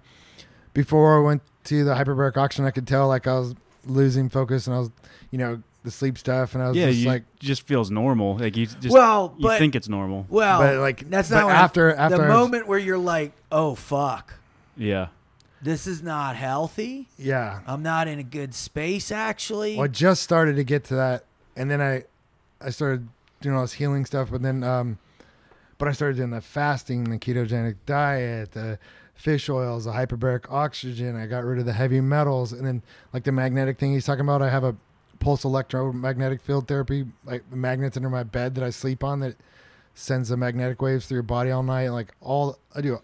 before 0.74 1.18
I 1.18 1.22
went 1.22 1.42
to 1.66 1.84
the 1.84 1.94
hyperbaric 1.94 2.38
oxygen, 2.38 2.66
I 2.66 2.72
could 2.72 2.88
tell 2.88 3.08
like 3.08 3.28
I 3.28 3.38
was 3.40 3.56
losing 3.86 4.30
focus 4.30 4.68
and 4.68 4.76
I 4.76 4.80
was, 4.80 4.92
you 5.32 5.38
know, 5.38 5.62
the 5.84 5.90
sleep 5.92 6.18
stuff, 6.18 6.54
and 6.54 6.64
I 6.64 6.68
was 6.68 6.78
Yeah, 6.78 6.88
just 6.88 7.00
you 7.00 7.08
like, 7.08 7.24
just 7.40 7.66
feels 7.66 7.90
normal. 7.90 8.38
Like 8.38 8.56
you 8.56 8.68
just 8.68 8.90
well, 8.90 9.34
you 9.38 9.48
but 9.48 9.58
think 9.58 9.76
it's 9.76 9.90
normal. 9.90 10.28
well, 10.30 10.60
but 10.60 10.78
like 10.78 11.10
that's 11.10 11.30
but 11.30 11.38
not 11.40 11.46
what 11.48 11.56
after 11.56 11.90
I'm- 11.90 12.00
after 12.00 12.18
the 12.18 12.24
I 12.24 12.28
was- 12.28 12.36
moment 12.36 12.68
where 12.68 12.78
you're 12.80 12.98
like, 13.00 13.32
oh 13.52 13.76
fuck. 13.76 14.36
Yeah. 14.78 15.08
This 15.64 15.86
is 15.86 16.02
not 16.02 16.36
healthy. 16.36 17.08
Yeah. 17.18 17.60
I'm 17.68 17.84
not 17.84 18.08
in 18.08 18.18
a 18.20 18.24
good 18.24 18.56
space, 18.56 19.12
actually. 19.12 19.76
Well, 19.76 19.86
I 19.86 19.88
just 19.90 20.24
started 20.24 20.56
to 20.56 20.64
get 20.64 20.84
to 20.86 20.96
that, 20.96 21.26
and 21.56 21.70
then 21.70 21.80
I, 21.82 22.04
I 22.60 22.72
started 22.72 23.08
doing 23.42 23.56
all 23.56 23.62
this 23.62 23.74
healing 23.74 24.06
stuff. 24.08 24.30
But 24.32 24.42
then, 24.42 24.64
um, 24.64 24.98
but 25.78 25.88
I 25.88 25.92
started 25.92 26.18
doing 26.18 26.32
the 26.32 26.42
fasting, 26.42 27.04
the 27.06 27.18
ketogenic 27.20 27.76
diet, 27.86 28.54
the 28.54 28.80
fish 29.22 29.50
oils, 29.50 29.86
the 29.86 29.92
hyperbaric 29.92 30.46
oxygen. 30.52 31.16
I 31.16 31.28
got 31.28 31.44
rid 31.44 31.60
of 31.60 31.66
the 31.66 31.74
heavy 31.74 32.02
metals, 32.02 32.52
and 32.52 32.66
then 32.66 32.82
like 33.14 33.24
the 33.24 33.32
magnetic 33.32 33.78
thing 33.78 33.94
he's 33.94 34.06
talking 34.06 34.22
about. 34.22 34.42
I 34.42 34.50
have 34.50 34.64
a 34.64 34.76
pulse 35.20 35.44
electromagnetic 35.44 36.42
field 36.42 36.68
therapy, 36.68 37.06
like 37.26 37.50
magnets 37.52 37.96
under 37.96 38.10
my 38.10 38.24
bed 38.24 38.56
that 38.56 38.64
I 38.64 38.72
sleep 38.72 39.04
on 39.04 39.20
that 39.20 39.36
sends 39.94 40.30
the 40.30 40.38
magnetic 40.38 40.82
waves 40.82 41.06
through 41.06 41.18
your 41.18 41.24
body 41.24 41.52
all 41.52 41.64
night. 41.64 41.90
Like 41.90 42.14
all 42.20 42.58
I 42.76 42.82
do, 42.82 43.00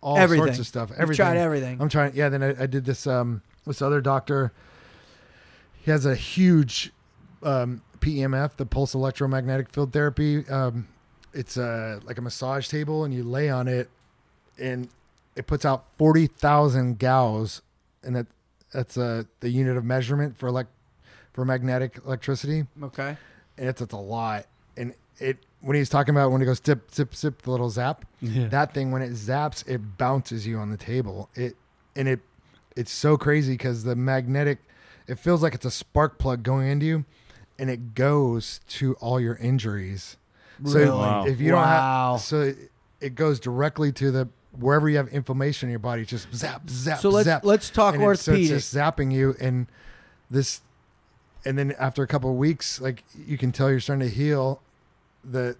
all 0.00 0.16
Everything. 0.16 0.46
sorts 0.46 0.58
of 0.58 0.66
stuff. 0.66 0.90
You've 0.90 1.00
Everything. 1.00 1.24
tried 1.26 1.36
everything. 1.36 1.80
I'm 1.80 1.88
trying. 1.88 2.14
Yeah. 2.14 2.28
Then 2.30 2.42
I, 2.42 2.62
I 2.62 2.66
did 2.66 2.84
this. 2.84 3.06
Um, 3.06 3.42
this 3.66 3.82
other 3.82 4.00
doctor. 4.00 4.52
He 5.80 5.90
has 5.90 6.04
a 6.04 6.14
huge 6.16 6.92
um, 7.42 7.82
PEMF, 8.00 8.56
the 8.56 8.66
pulse 8.66 8.94
electromagnetic 8.94 9.70
field 9.70 9.92
therapy. 9.92 10.48
Um, 10.48 10.88
it's 11.32 11.56
a 11.56 12.00
like 12.04 12.18
a 12.18 12.22
massage 12.22 12.68
table, 12.68 13.04
and 13.04 13.14
you 13.14 13.22
lay 13.22 13.48
on 13.48 13.68
it, 13.68 13.88
and 14.58 14.88
it 15.38 15.46
puts 15.46 15.64
out 15.64 15.84
forty 15.96 16.26
thousand 16.26 16.98
gauss, 16.98 17.62
and 18.02 18.14
that 18.16 18.26
that's 18.72 18.98
uh, 18.98 19.22
the 19.40 19.48
unit 19.48 19.76
of 19.76 19.84
measurement 19.84 20.36
for 20.36 20.48
elect 20.48 20.70
for 21.32 21.44
magnetic 21.44 21.98
electricity 22.04 22.66
okay. 22.82 23.16
and 23.56 23.68
it's, 23.68 23.80
it's 23.80 23.94
a 23.94 23.96
lot. 23.96 24.46
And 24.76 24.92
it 25.18 25.38
when 25.60 25.76
he's 25.76 25.88
talking 25.88 26.14
about 26.14 26.30
when 26.32 26.40
he 26.40 26.44
goes 26.44 26.60
zip 26.64 26.90
zip 26.92 27.14
zip 27.14 27.42
the 27.42 27.50
little 27.50 27.70
zap, 27.70 28.04
Yeah. 28.20 28.48
that 28.48 28.74
thing 28.74 28.90
when 28.90 29.00
it 29.02 29.12
zaps, 29.12 29.66
it 29.68 29.96
bounces 29.96 30.46
you 30.46 30.58
on 30.58 30.70
the 30.70 30.76
table. 30.76 31.30
It 31.34 31.56
and 31.96 32.08
it 32.08 32.20
it's 32.76 32.92
so 32.92 33.16
crazy 33.16 33.54
because 33.54 33.84
the 33.84 33.96
magnetic, 33.96 34.58
it 35.08 35.18
feels 35.18 35.42
like 35.42 35.54
it's 35.54 35.64
a 35.64 35.70
spark 35.70 36.18
plug 36.18 36.42
going 36.42 36.68
into 36.68 36.86
you, 36.86 37.04
and 37.58 37.70
it 37.70 37.94
goes 37.94 38.60
to 38.68 38.94
all 38.94 39.18
your 39.20 39.36
injuries. 39.36 40.16
So 40.64 40.78
Really? 40.78 40.88
Wow. 40.90 41.24
if 41.26 41.40
you 41.40 41.52
Wow. 41.54 41.58
don't 41.60 41.68
have, 41.68 42.20
so 42.20 42.40
it, 42.42 42.56
it 43.00 43.14
goes 43.14 43.38
directly 43.40 43.90
to 43.92 44.10
the 44.10 44.28
wherever 44.52 44.88
you 44.88 44.96
have 44.96 45.08
inflammation 45.08 45.68
in 45.68 45.70
your 45.70 45.78
body, 45.78 46.04
just 46.04 46.32
zap 46.34 46.68
zap. 46.68 47.00
So 47.00 47.10
let's 47.10 47.24
zap 47.26 47.44
let's 47.44 47.70
talk 47.70 47.94
and 47.94 48.02
it's, 48.04 48.22
so 48.22 48.32
it's 48.32 48.48
just 48.48 48.74
zapping 48.74 49.12
you 49.12 49.34
and 49.40 49.66
this 50.30 50.60
and 51.44 51.56
then 51.58 51.74
after 51.78 52.02
a 52.02 52.06
couple 52.06 52.30
of 52.30 52.36
weeks 52.36 52.80
like 52.80 53.04
you 53.26 53.38
can 53.38 53.52
tell 53.52 53.70
you're 53.70 53.80
starting 53.80 54.08
to 54.08 54.14
heal 54.14 54.60
the 55.24 55.56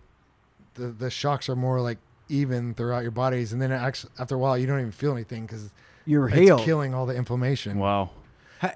the 0.75 0.89
the 0.89 1.11
shocks 1.11 1.49
are 1.49 1.57
more 1.57 1.81
like 1.81 1.99
even 2.29 2.75
throughout 2.75 3.03
your 3.03 3.11
bodies 3.11 3.53
and 3.53 3.63
then 3.63 3.71
it 3.73 3.77
actually 3.77 4.13
after 4.19 4.35
a 4.35 4.39
while 4.39 4.59
you 4.59 4.67
don't 4.67 4.81
even 4.81 4.93
feel 4.93 5.13
anything 5.13 5.47
because 5.47 5.71
You're 6.05 6.29
it's 6.29 6.37
healed. 6.37 6.61
killing 6.63 6.95
all 6.95 7.07
the 7.07 7.15
inflammation 7.15 7.79
Wow. 7.79 8.11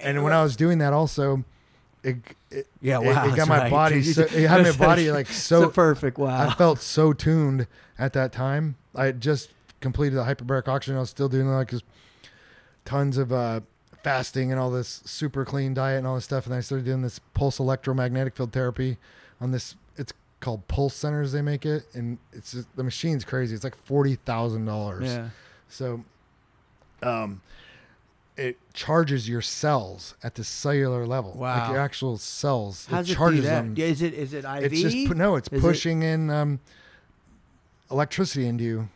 And 0.00 0.22
when 0.22 0.32
i 0.32 0.42
was 0.42 0.56
doing 0.56 0.78
that 0.78 0.92
also 0.92 1.44
it 2.02 2.16
it, 2.50 2.66
yeah, 2.80 3.00
it- 3.00 3.06
wow, 3.06 3.26
it, 3.26 3.36
got 3.36 3.48
my 3.48 3.58
right. 3.58 3.70
body 3.70 4.02
so, 4.04 4.26
did- 4.26 4.32
it 4.44 4.48
had 4.48 4.62
my 4.62 4.72
body 4.72 5.10
like 5.12 5.28
It's 5.28 5.36
so 5.42 5.64
a 5.64 5.70
perfect 5.70 6.18
I 6.18 6.54
felt 6.54 6.78
so 6.80 7.12
tuned 7.12 7.66
at 7.98 8.12
that 8.14 8.32
time. 8.32 8.76
I 8.94 9.12
just 9.12 9.50
completed 9.83 10.16
the 10.16 10.24
hyperbaric 10.24 10.68
oxygen. 10.68 10.97
I 10.97 11.01
was 11.01 11.11
still 11.11 11.28
doing 11.28 11.49
like 11.49 11.72
tons 12.85 13.18
of 13.18 13.33
uh, 13.33 13.61
fasting 14.03 14.51
and 14.51 14.61
all 14.61 14.70
this 14.70 15.03
super 15.05 15.45
clean 15.45 15.74
diet 15.74 15.99
and 15.99 16.07
all 16.07 16.14
this 16.14 16.24
stuff. 16.24 16.47
And 16.47 16.55
I 16.55 16.61
started 16.61 16.85
doing 16.85 17.03
this 17.03 17.18
pulse 17.35 17.59
electromagnetic 17.59 18.37
field 18.37 18.53
therapy 18.53 18.97
on 19.41 19.51
this. 19.51 19.74
It's 19.97 20.12
called 20.41 20.66
Pulse 20.68 20.95
Centers. 20.95 21.33
They 21.33 21.43
make 21.43 21.66
it, 21.66 21.85
and 21.95 22.18
it's 22.33 22.53
just, 22.53 22.74
the 22.76 22.85
machine's 22.85 23.24
crazy. 23.24 23.55
It's 23.55 23.64
like 23.64 23.76
forty 23.76 24.14
thousand 24.16 24.64
dollars. 24.64 25.05
Yeah. 25.05 25.28
So, 25.68 26.05
um, 27.03 27.41
it 28.37 28.57
charges 28.72 29.28
your 29.28 29.43
cells 29.43 30.14
at 30.22 30.35
the 30.37 30.45
cellular 30.45 31.07
level. 31.07 31.33
Wow. 31.35 31.59
Like 31.59 31.68
your 31.70 31.78
actual 31.78 32.16
cells. 32.16 32.87
How's 32.91 33.09
it 33.09 33.12
it, 33.12 33.16
charges 33.16 33.41
do 33.41 33.47
that? 33.47 33.62
them. 33.62 33.74
Is 33.76 34.03
it 34.03 34.14
is 34.14 34.33
it 34.33 34.45
IV? 34.45 34.72
It's 34.72 34.80
just 34.80 34.97
no. 35.14 35.37
It's 35.37 35.49
Is 35.49 35.59
it- 35.59 35.61
pushing 35.62 36.03
in 36.03 36.30
um, 36.30 36.61
electricity 37.91 38.47
into 38.47 38.64
you. 38.64 38.89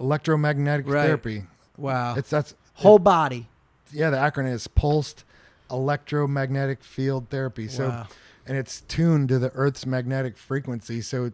Electromagnetic 0.00 0.86
Right. 0.88 1.06
therapy. 1.06 1.44
wow. 1.76 2.14
It's 2.16 2.30
that's 2.30 2.54
Whole 2.74 2.98
body. 2.98 3.48
yeah. 3.92 4.10
The 4.10 4.16
acronym 4.16 4.52
is 4.52 4.66
pulsed 4.68 5.24
electromagnetic 5.70 6.82
field 6.82 7.28
therapy. 7.30 7.68
So 7.68 7.88
wow. 7.88 8.06
and 8.46 8.56
it's 8.56 8.80
tuned 8.82 9.28
to 9.30 9.38
the 9.38 9.50
Earth's 9.54 9.84
magnetic 9.86 10.36
frequency. 10.36 11.00
So 11.00 11.32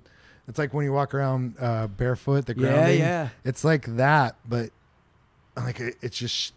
it's 0.49 0.59
like 0.59 0.73
when 0.75 0.85
you 0.85 0.93
walk 0.93 1.15
around 1.15 1.55
uh, 1.61 1.87
barefoot, 1.89 2.47
the 2.47 2.55
Yeah, 2.57 2.69
grounding. 2.73 2.99
yeah. 3.01 3.29
It's 3.45 3.65
like 3.65 3.97
that, 3.97 4.37
but 4.49 4.71
like 5.57 5.81
it, 5.81 5.97
it's 6.03 6.17
just 6.17 6.55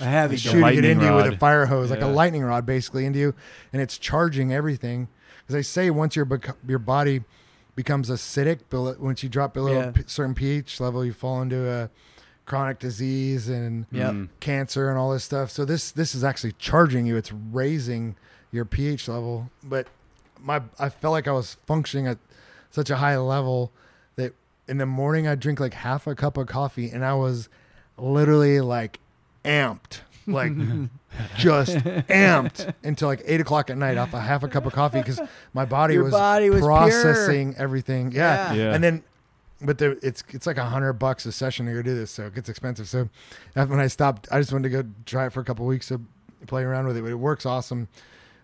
A 0.00 0.04
heavy 0.04 0.36
shooting 0.36 0.62
it 0.78 0.84
into 0.84 1.04
you 1.06 1.14
with 1.14 1.26
a 1.32 1.36
fire 1.38 1.66
hose, 1.66 1.90
like 1.90 2.00
a 2.02 2.06
lightning 2.06 2.42
rod, 2.42 2.64
basically 2.66 3.04
into 3.06 3.18
you, 3.18 3.34
and 3.72 3.82
it's 3.82 3.98
charging 3.98 4.52
everything. 4.52 5.08
Because 5.40 5.54
they 5.54 5.62
say 5.62 5.90
once 5.90 6.14
your 6.16 6.28
your 6.66 6.78
body 6.78 7.22
becomes 7.74 8.10
acidic, 8.10 8.60
below, 8.70 8.94
once 8.98 9.22
you 9.22 9.28
drop 9.28 9.54
below 9.54 9.72
Yeah. 9.72 9.84
a 9.88 9.92
p- 9.92 10.02
certain 10.06 10.34
pH 10.34 10.80
level, 10.80 11.04
you 11.04 11.12
fall 11.12 11.40
into 11.42 11.68
a 11.70 11.88
chronic 12.44 12.78
disease 12.78 13.48
and 13.48 13.86
Yep. 13.92 14.12
Mm. 14.12 14.28
cancer 14.40 14.88
and 14.90 14.98
all 14.98 15.12
this 15.12 15.24
stuff. 15.24 15.50
So 15.50 15.64
this 15.64 15.90
this 15.92 16.14
is 16.14 16.22
actually 16.24 16.52
charging 16.58 17.06
you. 17.06 17.16
It's 17.16 17.32
raising 17.32 18.16
your 18.50 18.64
pH 18.64 19.08
level. 19.08 19.50
But 19.62 19.86
my 20.40 20.60
I 20.78 20.88
felt 20.88 21.12
like 21.12 21.26
I 21.28 21.32
was 21.32 21.56
functioning 21.66 22.06
at 22.06 22.18
such 22.70 22.90
a 22.90 22.96
high 22.96 23.16
level 23.16 23.70
that 24.16 24.34
in 24.68 24.78
the 24.78 24.86
morning 24.86 25.26
I 25.26 25.34
drink 25.36 25.60
like 25.60 25.74
half 25.74 26.06
a 26.06 26.14
cup 26.14 26.36
of 26.36 26.46
coffee 26.48 26.90
and 26.90 27.04
I 27.04 27.14
was 27.14 27.48
literally 27.96 28.60
like 28.60 28.98
amped. 29.44 30.00
Like 30.26 30.52
just 31.36 31.76
amped 31.76 32.72
until 32.82 33.08
like 33.08 33.22
eight 33.24 33.40
o'clock 33.40 33.70
at 33.70 33.76
night 33.76 33.98
off 33.98 34.14
a 34.14 34.20
half 34.20 34.42
a 34.42 34.48
cup 34.48 34.66
of 34.66 34.72
coffee 34.72 34.98
because 34.98 35.20
my 35.52 35.64
body 35.64 35.94
Your 35.94 36.04
was, 36.04 36.12
body 36.12 36.50
was 36.50 36.60
pure. 36.60 36.70
processing 36.70 37.54
everything. 37.58 38.12
Yeah. 38.12 38.52
Yeah. 38.52 38.62
Yeah. 38.62 38.74
And 38.74 38.84
then 38.84 39.02
but 39.64 39.78
the, 39.78 39.98
it's 40.02 40.24
it's 40.30 40.46
like 40.46 40.56
a 40.56 40.64
hundred 40.64 40.94
bucks 40.94 41.24
a 41.26 41.32
session 41.32 41.66
to 41.66 41.72
go 41.72 41.82
do 41.82 41.94
this, 41.94 42.10
so 42.10 42.26
it 42.26 42.34
gets 42.34 42.48
expensive. 42.48 42.88
So 42.88 43.08
when 43.54 43.80
I 43.80 43.86
stopped, 43.86 44.28
I 44.30 44.40
just 44.40 44.52
wanted 44.52 44.70
to 44.70 44.82
go 44.82 44.88
try 45.06 45.26
it 45.26 45.32
for 45.32 45.40
a 45.40 45.44
couple 45.44 45.64
of 45.64 45.68
weeks 45.68 45.88
to 45.88 46.00
play 46.46 46.62
around 46.62 46.86
with 46.86 46.96
it. 46.96 47.02
But 47.02 47.12
it 47.12 47.16
works 47.16 47.46
awesome. 47.46 47.88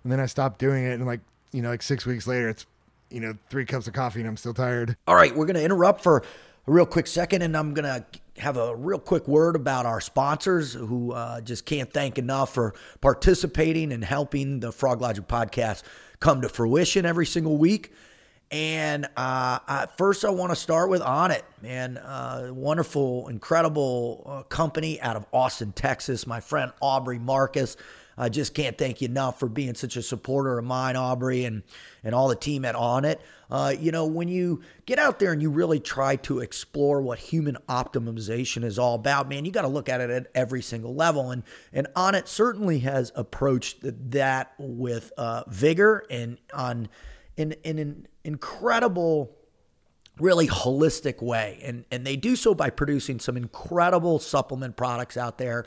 And 0.05 0.13
then 0.13 0.21
I 0.21 0.27
stopped 0.27 0.59
doing 0.59 0.85
it, 0.85 0.93
and 0.93 1.07
like 1.07 1.21
you 1.53 1.63
know, 1.63 1.71
like 1.71 1.83
six 1.83 2.07
weeks 2.07 2.27
later, 2.27 2.49
it's 2.49 2.67
you 3.11 3.21
know 3.21 3.35
three 3.51 3.65
cups 3.65 3.87
of 3.89 3.95
coffee, 3.95 4.21
and 4.21 4.29
I'm 4.29 4.37
still 4.37 4.55
tired. 4.55 4.97
All 5.07 5.17
right, 5.17 5.35
we're 5.35 5.47
going 5.47 5.57
to 5.57 5.65
interrupt 5.65 6.03
for 6.03 6.19
a 6.19 6.71
real 6.71 6.87
quick 6.87 7.07
second, 7.07 7.43
and 7.43 7.57
I'm 7.57 7.75
going 7.75 7.85
to 7.85 8.05
have 8.39 8.57
a 8.57 8.75
real 8.75 8.99
quick 8.99 9.29
word 9.29 9.57
about 9.57 9.87
our 9.87 10.01
sponsors 10.01 10.73
who 10.73 11.13
uh, 11.13 11.41
just 11.41 11.67
can't 11.67 11.93
thank 11.93 12.19
enough 12.19 12.55
for 12.55 12.75
participating 13.01 13.93
and 13.93 14.05
helping 14.05 14.61
the 14.61 14.71
Froglogic 14.71 15.27
podcast 15.27 15.83
come 16.21 16.43
to 16.43 16.49
fruition 16.49 17.07
every 17.07 17.27
single 17.27 17.59
week. 17.59 17.93
And 18.51 19.05
uh, 19.05 19.09
I, 19.17 19.89
first, 19.99 20.25
I 20.25 20.31
want 20.31 20.53
to 20.53 20.57
start 20.57 20.89
with 20.89 21.03
Onnit, 21.03 21.43
man. 21.61 21.99
Uh, 21.99 22.49
wonderful, 22.51 23.29
incredible 23.29 24.25
uh, 24.27 24.43
company 24.45 25.01
out 25.03 25.17
of 25.17 25.27
Austin, 25.33 25.73
Texas. 25.73 26.27
My 26.27 26.41
friend 26.41 26.73
Aubrey 26.81 27.19
Marcus. 27.19 27.77
I 28.19 28.29
just 28.29 28.53
can't 28.53 28.77
thank 28.77 29.01
you 29.01 29.09
enough 29.09 29.39
for 29.39 29.49
being 29.49 29.75
such 29.75 29.97
a 29.97 30.03
supporter 30.03 30.59
of 30.59 30.65
mine, 30.65 30.97
Aubrey, 30.97 31.45
and 31.45 31.63
and 32.03 32.15
all 32.15 32.29
the 32.29 32.37
team 32.37 32.65
at 32.65 32.75
Onnit. 32.75 33.19
Uh, 33.51 33.75
you 33.79 33.93
know, 33.93 34.07
when 34.07 34.29
you 34.29 34.61
get 34.87 34.99
out 34.99 35.19
there 35.19 35.33
and 35.33 35.41
you 35.41 35.51
really 35.51 35.81
try 35.81 36.17
to 36.17 36.41
explore 36.41 37.01
what 37.01 37.19
human 37.19 37.57
optimization 37.69 38.65
is 38.65 38.79
all 38.79 38.95
about, 38.95 39.29
man, 39.29 39.45
you 39.45 39.53
got 39.53 39.63
to 39.63 39.69
look 39.69 39.89
at 39.89 40.01
it 40.01 40.11
at 40.11 40.27
every 40.35 40.63
single 40.63 40.95
level. 40.95 41.31
And 41.31 41.45
and 41.73 41.87
Onnit 41.97 42.27
certainly 42.27 42.81
has 42.81 43.13
approached 43.15 43.79
that 44.11 44.53
with 44.59 45.13
uh, 45.17 45.45
vigor 45.47 46.05
and 46.11 46.39
on 46.53 46.89
in 47.37 47.53
in 47.65 47.79
an 47.79 48.09
incredible 48.25 49.35
really 50.19 50.49
holistic 50.49 51.23
way 51.23 51.61
and 51.63 51.85
and 51.93 52.05
they 52.05 52.17
do 52.17 52.35
so 52.35 52.53
by 52.53 52.69
producing 52.69 53.21
some 53.21 53.37
incredible 53.37 54.19
supplement 54.19 54.77
products 54.77 55.17
out 55.17 55.39
there 55.39 55.65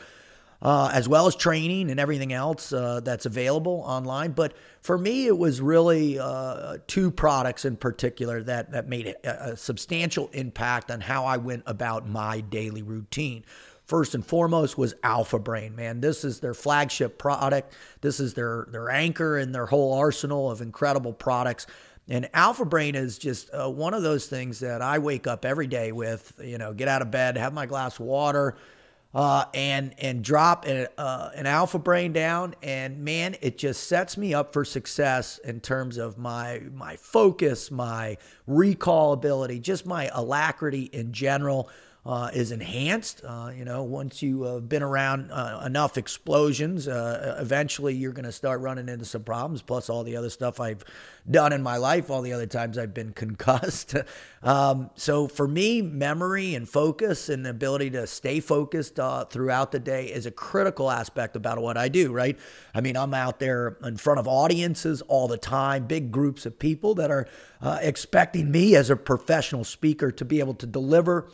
uh, 0.62 0.89
as 0.93 1.07
well 1.07 1.28
as 1.28 1.36
training 1.36 1.89
and 1.89 1.99
everything 1.99 2.34
else 2.34 2.72
uh, 2.74 2.99
that's 3.03 3.26
available 3.26 3.84
online 3.86 4.32
but 4.32 4.53
for 4.82 4.97
me 4.97 5.28
it 5.28 5.38
was 5.38 5.62
really 5.62 6.20
uh, 6.20 6.78
two 6.88 7.09
products 7.12 7.66
in 7.66 7.76
particular 7.76 8.43
that 8.43 8.72
that 8.72 8.88
made 8.88 9.07
a, 9.07 9.51
a 9.51 9.57
substantial 9.57 10.30
impact 10.34 10.91
on 10.91 11.01
how 11.01 11.26
I 11.26 11.38
went 11.38 11.64
about 11.66 12.07
my 12.07 12.41
daily 12.41 12.82
routine 12.82 13.43
First 13.91 14.16
and 14.16 14.26
foremost 14.26 14.78
was 14.78 14.93
Alpha 15.03 15.38
Brain, 15.38 15.76
man. 15.76 15.99
This 15.99 16.24
is 16.24 16.39
their 16.39 16.53
flagship 16.53 17.18
product. 17.18 17.74
This 17.99 18.22
is 18.22 18.34
their 18.34 18.66
their 18.72 18.89
anchor 18.89 19.38
in 19.38 19.51
their 19.51 19.66
whole 19.66 19.93
arsenal 19.95 20.49
of 20.49 20.62
incredible 20.62 21.12
products. 21.12 21.68
And 22.07 22.30
Alpha 22.34 22.64
Brain 22.64 22.95
is 22.95 23.18
just 23.18 23.49
uh, 23.53 23.70
one 23.70 23.93
of 23.93 24.01
those 24.01 24.28
things 24.28 24.62
that 24.62 24.82
I 24.82 24.99
wake 24.99 25.28
up 25.28 25.43
every 25.43 25.68
day 25.68 25.91
with. 25.91 26.32
You 26.41 26.57
know, 26.57 26.74
get 26.74 26.88
out 26.88 27.01
of 27.01 27.12
bed, 27.12 27.36
have 27.36 27.51
my 27.51 27.66
glass 27.66 27.99
of 27.99 28.05
water, 28.05 28.55
uh, 29.14 29.45
and 29.53 29.93
and 29.99 30.24
drop 30.24 30.66
an, 30.66 30.88
uh, 30.97 31.32
an 31.36 31.45
Alpha 31.45 31.80
Brain 31.80 32.14
down, 32.14 32.55
and 32.64 32.99
man, 33.03 33.36
it 33.41 33.57
just 33.57 33.88
sets 33.88 34.18
me 34.18 34.34
up 34.34 34.53
for 34.53 34.64
success 34.64 35.39
in 35.39 35.59
terms 35.59 35.97
of 35.97 36.18
my 36.18 36.62
my 36.74 36.95
focus, 36.95 37.72
my 37.72 38.18
recall 38.47 39.14
ability, 39.14 39.59
just 39.59 39.86
my 39.86 40.09
alacrity 40.14 40.84
in 40.84 41.12
general. 41.12 41.70
Uh, 42.04 42.32
is 42.34 42.52
enhanced. 42.52 43.22
Uh, 43.24 43.52
you 43.56 43.64
know, 43.64 43.84
once 43.84 44.24
you 44.24 44.41
have 44.43 44.68
been 44.68 44.82
around 44.82 45.30
uh, 45.32 45.62
enough 45.66 45.97
explosions, 45.99 46.88
uh, 46.88 47.38
eventually 47.39 47.93
you're 47.93 48.12
going 48.12 48.26
to 48.26 48.32
start 48.32 48.60
running 48.60 48.89
into 48.89 49.06
some 49.06 49.24
problems. 49.24 49.62
Plus, 49.62 49.88
all 49.88 50.04
the 50.04 50.16
other 50.16 50.32
stuff 50.32 50.60
I've 50.60 50.84
done 51.30 51.54
in 51.54 51.62
my 51.62 51.78
life, 51.78 52.10
all 52.10 52.24
the 52.24 52.34
other 52.34 52.47
times 52.47 52.80
I've 52.80 52.93
been 52.93 53.14
concussed. 53.14 53.95
um, 54.41 54.89
so, 54.95 55.28
for 55.28 55.47
me, 55.47 55.84
memory 55.84 56.56
and 56.56 56.68
focus 56.68 57.30
and 57.30 57.45
the 57.45 57.52
ability 57.52 57.91
to 57.91 58.08
stay 58.08 58.39
focused 58.39 58.99
uh, 58.99 59.26
throughout 59.26 59.72
the 59.72 59.80
day 59.80 60.08
is 60.08 60.26
a 60.26 60.32
critical 60.32 60.89
aspect 60.89 61.36
about 61.36 61.62
what 61.62 61.78
I 61.78 61.88
do, 61.88 62.12
right? 62.12 62.38
I 62.74 62.82
mean, 62.82 62.97
I'm 62.97 63.14
out 63.14 63.38
there 63.38 63.78
in 63.84 63.97
front 63.97 64.20
of 64.20 64.28
audiences 64.28 65.04
all 65.04 65.28
the 65.28 65.38
time, 65.38 65.86
big 65.86 66.12
groups 66.12 66.47
of 66.47 66.58
people 66.58 66.95
that 66.95 67.12
are 67.12 67.28
uh, 67.62 67.78
expecting 67.80 68.49
me 68.49 68.76
as 68.76 68.89
a 68.89 68.95
professional 68.95 69.64
speaker 69.64 70.12
to 70.14 70.26
be 70.26 70.39
able 70.39 70.56
to 70.56 70.66
deliver 70.66 71.30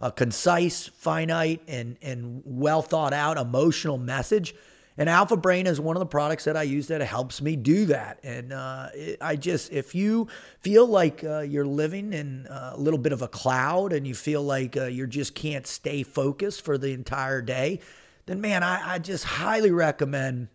a 0.00 0.12
concise, 0.12 0.86
finite, 0.86 1.62
and, 1.68 1.96
and 2.02 2.42
well 2.44 2.82
thought 2.82 3.12
out 3.12 3.38
emotional 3.38 3.98
message. 3.98 4.54
And 4.98 5.10
Alpha 5.10 5.36
Brain 5.36 5.66
is 5.66 5.78
one 5.78 5.94
of 5.96 6.00
the 6.00 6.06
products 6.06 6.44
that 6.44 6.56
I 6.56 6.62
use 6.62 6.86
that 6.88 7.02
helps 7.02 7.42
me 7.42 7.54
do 7.54 7.84
that. 7.86 8.18
And 8.22 8.52
uh, 8.52 8.88
it, 8.94 9.18
I 9.20 9.36
just, 9.36 9.70
if 9.70 9.94
you 9.94 10.28
feel 10.60 10.86
like 10.86 11.22
uh, 11.22 11.40
you're 11.40 11.66
living 11.66 12.14
in 12.14 12.46
a 12.48 12.76
little 12.78 12.98
bit 12.98 13.12
of 13.12 13.20
a 13.20 13.28
cloud 13.28 13.92
and 13.92 14.06
you 14.06 14.14
feel 14.14 14.42
like 14.42 14.76
uh, 14.76 14.84
you 14.86 15.06
just 15.06 15.34
can't 15.34 15.66
stay 15.66 16.02
focused 16.02 16.64
for 16.64 16.78
the 16.78 16.92
entire 16.92 17.42
day, 17.42 17.80
then 18.24 18.40
man, 18.40 18.62
I, 18.62 18.94
I 18.94 18.98
just 18.98 19.24
highly 19.24 19.70
recommend 19.70 20.48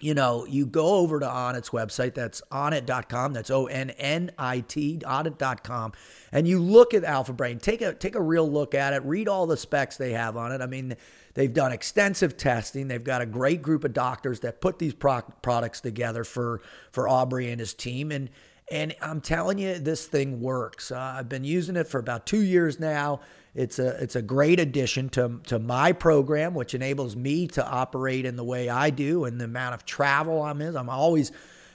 you 0.00 0.14
know, 0.14 0.44
you 0.46 0.64
go 0.64 0.96
over 0.96 1.18
to 1.18 1.28
Onnit's 1.28 1.70
website. 1.70 2.14
That's 2.14 2.40
onnit.com. 2.52 3.32
That's 3.32 3.50
O 3.50 3.66
N 3.66 3.90
N 3.90 4.30
I 4.38 4.60
T, 4.60 5.00
onnit.com. 5.02 5.92
And 6.30 6.46
you 6.46 6.60
look 6.60 6.94
at 6.94 7.04
Alpha 7.04 7.32
Brain. 7.32 7.58
Take 7.58 7.82
a, 7.82 7.94
take 7.94 8.14
a 8.14 8.20
real 8.20 8.48
look 8.48 8.74
at 8.74 8.92
it. 8.92 9.02
Read 9.04 9.28
all 9.28 9.46
the 9.46 9.56
specs 9.56 9.96
they 9.96 10.12
have 10.12 10.36
on 10.36 10.52
it. 10.52 10.60
I 10.60 10.66
mean, 10.66 10.96
they've 11.34 11.52
done 11.52 11.72
extensive 11.72 12.36
testing. 12.36 12.86
They've 12.86 13.02
got 13.02 13.22
a 13.22 13.26
great 13.26 13.60
group 13.60 13.84
of 13.84 13.92
doctors 13.92 14.40
that 14.40 14.60
put 14.60 14.78
these 14.78 14.94
pro- 14.94 15.22
products 15.42 15.80
together 15.80 16.22
for, 16.22 16.60
for 16.92 17.08
Aubrey 17.08 17.50
and 17.50 17.58
his 17.58 17.74
team. 17.74 18.12
And, 18.12 18.30
and 18.70 18.94
I'm 19.00 19.20
telling 19.20 19.58
you, 19.58 19.78
this 19.78 20.06
thing 20.06 20.40
works. 20.40 20.92
Uh, 20.92 21.16
I've 21.18 21.28
been 21.28 21.44
using 21.44 21.74
it 21.74 21.88
for 21.88 21.98
about 21.98 22.26
two 22.26 22.42
years 22.42 22.78
now. 22.78 23.20
It's 23.58 23.80
a 23.80 23.88
it's 24.00 24.14
a 24.14 24.22
great 24.22 24.60
addition 24.60 25.08
to 25.10 25.40
to 25.46 25.58
my 25.58 25.90
program, 25.90 26.54
which 26.54 26.74
enables 26.74 27.16
me 27.16 27.48
to 27.48 27.68
operate 27.68 28.24
in 28.24 28.36
the 28.36 28.44
way 28.44 28.68
I 28.68 28.90
do 28.90 29.24
and 29.24 29.40
the 29.40 29.46
amount 29.46 29.74
of 29.74 29.84
travel 29.84 30.42
I'm 30.42 30.62
in. 30.62 30.76
I'm 30.76 30.88
always 30.88 31.32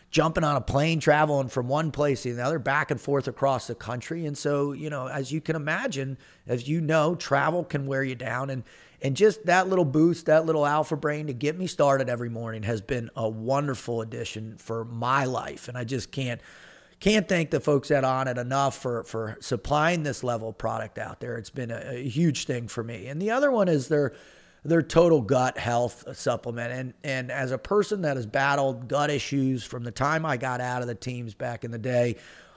jumping 0.09 0.45
on 0.45 0.55
a 0.55 0.61
plane, 0.61 1.01
traveling 1.01 1.49
from 1.49 1.67
one 1.67 1.91
place 1.91 2.23
to 2.23 2.33
the 2.33 2.41
other, 2.41 2.57
back 2.57 2.89
and 2.89 3.01
forth 3.01 3.27
across 3.27 3.67
the 3.67 3.75
country. 3.75 4.25
And 4.25 4.37
so, 4.37 4.71
you 4.71 4.89
know, 4.89 5.07
as 5.07 5.31
you 5.31 5.41
can 5.41 5.57
imagine, 5.57 6.17
as 6.47 6.69
you 6.69 6.79
know, 6.79 7.15
travel 7.15 7.65
can 7.65 7.85
wear 7.85 8.03
you 8.03 8.15
down. 8.15 8.49
And 8.49 8.63
and 9.01 9.17
just 9.17 9.45
that 9.47 9.67
little 9.67 9.83
boost, 9.83 10.27
that 10.27 10.45
little 10.45 10.65
alpha 10.65 10.95
brain 10.95 11.27
to 11.27 11.33
get 11.33 11.57
me 11.57 11.67
started 11.67 12.07
every 12.07 12.29
morning 12.29 12.63
has 12.63 12.79
been 12.79 13.09
a 13.17 13.27
wonderful 13.27 14.01
addition 14.01 14.55
for 14.57 14.85
my 14.85 15.25
life. 15.25 15.67
And 15.67 15.77
I 15.77 15.83
just 15.83 16.11
can't 16.11 16.39
can't 16.99 17.27
thank 17.27 17.51
the 17.51 17.59
folks 17.59 17.91
at 17.91 18.03
Onnit 18.03 18.37
enough 18.37 18.77
for 18.77 19.03
for 19.03 19.37
supplying 19.39 20.03
this 20.03 20.23
level 20.23 20.49
of 20.49 20.57
product 20.57 20.97
out 20.97 21.19
there. 21.19 21.37
It's 21.37 21.49
been 21.49 21.71
a, 21.71 21.81
a 21.95 22.09
huge 22.09 22.45
thing 22.45 22.67
for 22.67 22.83
me. 22.83 23.07
And 23.07 23.21
the 23.21 23.31
other 23.31 23.51
one 23.51 23.67
is 23.67 23.87
their 23.87 24.13
their 24.63 24.81
total 24.81 25.21
gut 25.21 25.57
health 25.57 26.05
supplement. 26.17 26.71
And 26.71 26.93
and 27.03 27.31
as 27.31 27.51
a 27.51 27.57
person 27.57 28.01
that 28.03 28.15
has 28.15 28.25
battled 28.25 28.87
gut 28.87 29.09
issues 29.09 29.63
from 29.63 29.83
the 29.83 29.91
time 29.91 30.25
I 30.25 30.37
got 30.37 30.61
out 30.61 30.81
of 30.81 30.87
the 30.87 30.95
teams 30.95 31.33
back 31.33 31.63
in 31.63 31.71
the 31.71 31.77
day, 31.77 32.15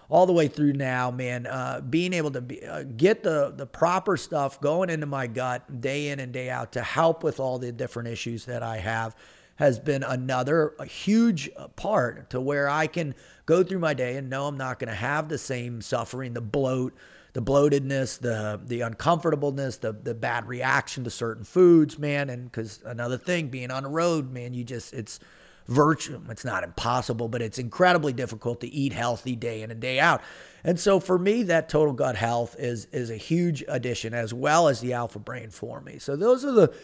all 0.08 0.26
the 0.26 0.32
way 0.32 0.48
through 0.48 0.74
now, 0.74 1.10
man, 1.10 1.46
uh, 1.46 1.80
being 1.80 2.12
able 2.12 2.30
to 2.30 2.40
be, 2.40 2.64
uh, 2.64 2.84
get 2.84 3.22
the 3.22 3.52
the 3.56 3.66
proper 3.66 4.16
stuff 4.16 4.60
going 4.60 4.90
into 4.90 5.06
my 5.06 5.26
gut 5.26 5.80
day 5.80 6.08
in 6.08 6.20
and 6.20 6.32
day 6.32 6.48
out 6.48 6.72
to 6.72 6.82
help 6.82 7.24
with 7.24 7.40
all 7.40 7.58
the 7.58 7.72
different 7.72 8.08
issues 8.08 8.44
that 8.44 8.62
I 8.62 8.78
have 8.78 9.16
has 9.56 9.78
been 9.78 10.02
another 10.02 10.74
a 10.78 10.84
huge 10.84 11.50
uh, 11.56 11.68
part 11.68 12.30
to 12.30 12.40
where 12.40 12.68
I 12.68 12.86
can 12.86 13.14
go 13.46 13.62
through 13.62 13.78
my 13.78 13.94
day 13.94 14.16
and 14.16 14.30
know 14.30 14.46
I'm 14.46 14.56
not 14.56 14.78
going 14.78 14.88
to 14.88 14.94
have 14.94 15.28
the 15.28 15.38
same 15.38 15.80
suffering, 15.80 16.34
the 16.34 16.40
bloat, 16.40 16.94
the 17.32 17.42
bloatedness, 17.42 18.18
the 18.18 18.60
the 18.64 18.82
uncomfortableness, 18.82 19.78
the 19.78 19.92
the 19.92 20.14
bad 20.14 20.46
reaction 20.46 21.04
to 21.04 21.10
certain 21.10 21.44
foods, 21.44 21.98
man. 21.98 22.30
And 22.30 22.50
because 22.50 22.80
another 22.84 23.18
thing, 23.18 23.48
being 23.48 23.70
on 23.70 23.82
the 23.82 23.88
road, 23.88 24.30
man, 24.30 24.54
you 24.54 24.64
just 24.64 24.94
it's 24.94 25.20
virtue. 25.66 26.20
It's 26.30 26.44
not 26.44 26.64
impossible, 26.64 27.28
but 27.28 27.42
it's 27.42 27.58
incredibly 27.58 28.12
difficult 28.12 28.60
to 28.60 28.68
eat 28.68 28.92
healthy 28.92 29.36
day 29.36 29.62
in 29.62 29.70
and 29.70 29.80
day 29.80 29.98
out. 29.98 30.22
And 30.64 30.78
so 30.78 31.00
for 31.00 31.18
me, 31.18 31.44
that 31.44 31.68
total 31.68 31.92
gut 31.92 32.16
health 32.16 32.56
is 32.58 32.86
is 32.86 33.10
a 33.10 33.16
huge 33.16 33.64
addition, 33.68 34.14
as 34.14 34.32
well 34.32 34.68
as 34.68 34.80
the 34.80 34.92
Alpha 34.92 35.18
Brain 35.18 35.50
for 35.50 35.80
me. 35.80 35.98
So 35.98 36.16
those 36.16 36.44
are 36.44 36.52
the 36.52 36.74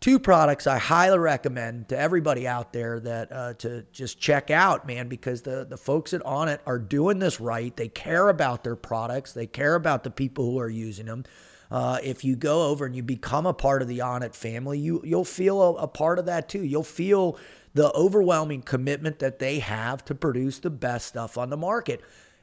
two 0.00 0.18
products 0.18 0.66
I 0.66 0.78
highly 0.78 1.18
recommend 1.18 1.88
to 1.88 1.98
everybody 1.98 2.46
out 2.46 2.72
there 2.72 3.00
that 3.00 3.32
uh, 3.32 3.54
to 3.54 3.84
just 3.92 4.20
check 4.20 4.50
out, 4.50 4.86
man, 4.86 5.08
because 5.08 5.42
the 5.42 5.66
the 5.68 5.76
folks 5.76 6.14
at 6.14 6.22
Onnit 6.22 6.60
are 6.66 6.78
doing 6.78 7.18
this 7.18 7.40
right. 7.40 7.74
They 7.76 7.88
care 7.88 8.28
about 8.28 8.64
their 8.64 8.76
products. 8.76 9.32
They 9.32 9.46
care 9.46 9.74
about 9.74 10.04
the 10.04 10.10
people 10.10 10.44
who 10.44 10.58
are 10.58 10.68
using 10.68 11.06
them. 11.06 11.24
Uh, 11.70 11.98
if 12.02 12.24
you 12.24 12.34
go 12.34 12.68
over 12.68 12.86
and 12.86 12.96
you 12.96 13.02
become 13.02 13.44
a 13.44 13.52
part 13.52 13.82
of 13.82 13.88
the 13.88 13.98
Onnit 13.98 14.34
family, 14.34 14.78
you 14.78 15.02
you'll 15.04 15.24
feel 15.24 15.60
a, 15.60 15.74
a 15.74 15.88
part 15.88 16.18
of 16.18 16.26
that 16.26 16.48
too. 16.48 16.64
You'll 16.64 16.82
feel 16.82 17.38
the 17.74 17.92
overwhelming 17.92 18.62
commitment 18.62 19.18
that 19.18 19.38
they 19.38 19.58
have 19.58 20.04
to 20.06 20.14
produce 20.14 20.58
the 20.58 20.70
best 20.70 21.06
stuff 21.06 21.36
on 21.36 21.50
the 21.50 21.56
market. 21.56 22.00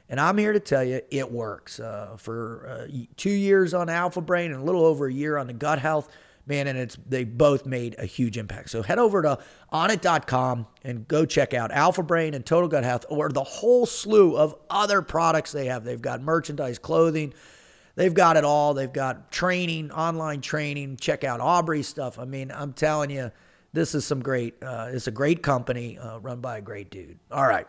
And 0.07 0.19
I'm 0.19 0.37
here 0.37 0.53
to 0.53 0.59
tell 0.59 0.83
you, 0.83 1.01
it 1.09 1.31
works. 1.31 1.79
Uh, 1.79 2.15
for 2.17 2.67
uh, 2.87 2.87
two 3.17 3.31
years 3.31 3.73
on 3.73 3.89
Alpha 3.89 4.21
Brain 4.21 4.51
and 4.51 4.61
a 4.61 4.63
little 4.63 4.85
over 4.85 5.07
a 5.07 5.13
year 5.13 5.37
on 5.37 5.47
the 5.47 5.53
gut 5.53 5.79
health, 5.79 6.09
man, 6.47 6.67
and 6.67 6.77
it's 6.77 6.97
they 7.07 7.23
both 7.23 7.65
made 7.65 7.95
a 7.97 8.05
huge 8.05 8.37
impact. 8.37 8.69
So 8.69 8.81
head 8.81 8.99
over 8.99 9.21
to 9.21 9.39
onnit.com 9.73 10.67
and 10.83 11.07
go 11.07 11.25
check 11.25 11.53
out 11.53 11.71
Alpha 11.71 12.03
Brain 12.03 12.33
and 12.33 12.45
Total 12.45 12.69
Gut 12.69 12.83
Health 12.83 13.05
or 13.09 13.29
the 13.29 13.43
whole 13.43 13.85
slew 13.85 14.35
of 14.37 14.55
other 14.69 15.01
products 15.01 15.51
they 15.51 15.65
have. 15.65 15.83
They've 15.83 16.01
got 16.01 16.21
merchandise, 16.21 16.79
clothing, 16.79 17.33
they've 17.95 18.13
got 18.13 18.37
it 18.37 18.43
all. 18.43 18.73
They've 18.73 18.91
got 18.91 19.31
training, 19.31 19.91
online 19.91 20.41
training. 20.41 20.97
Check 20.97 21.23
out 21.23 21.39
Aubrey's 21.39 21.87
stuff. 21.87 22.19
I 22.19 22.25
mean, 22.25 22.51
I'm 22.51 22.73
telling 22.73 23.09
you, 23.09 23.31
this 23.73 23.95
is 23.95 24.05
some 24.05 24.21
great. 24.21 24.61
Uh, 24.63 24.89
it's 24.91 25.07
a 25.07 25.11
great 25.11 25.43
company 25.43 25.97
uh, 25.97 26.19
run 26.19 26.39
by 26.39 26.57
a 26.57 26.61
great 26.61 26.89
dude. 26.89 27.19
All 27.31 27.45
right. 27.45 27.67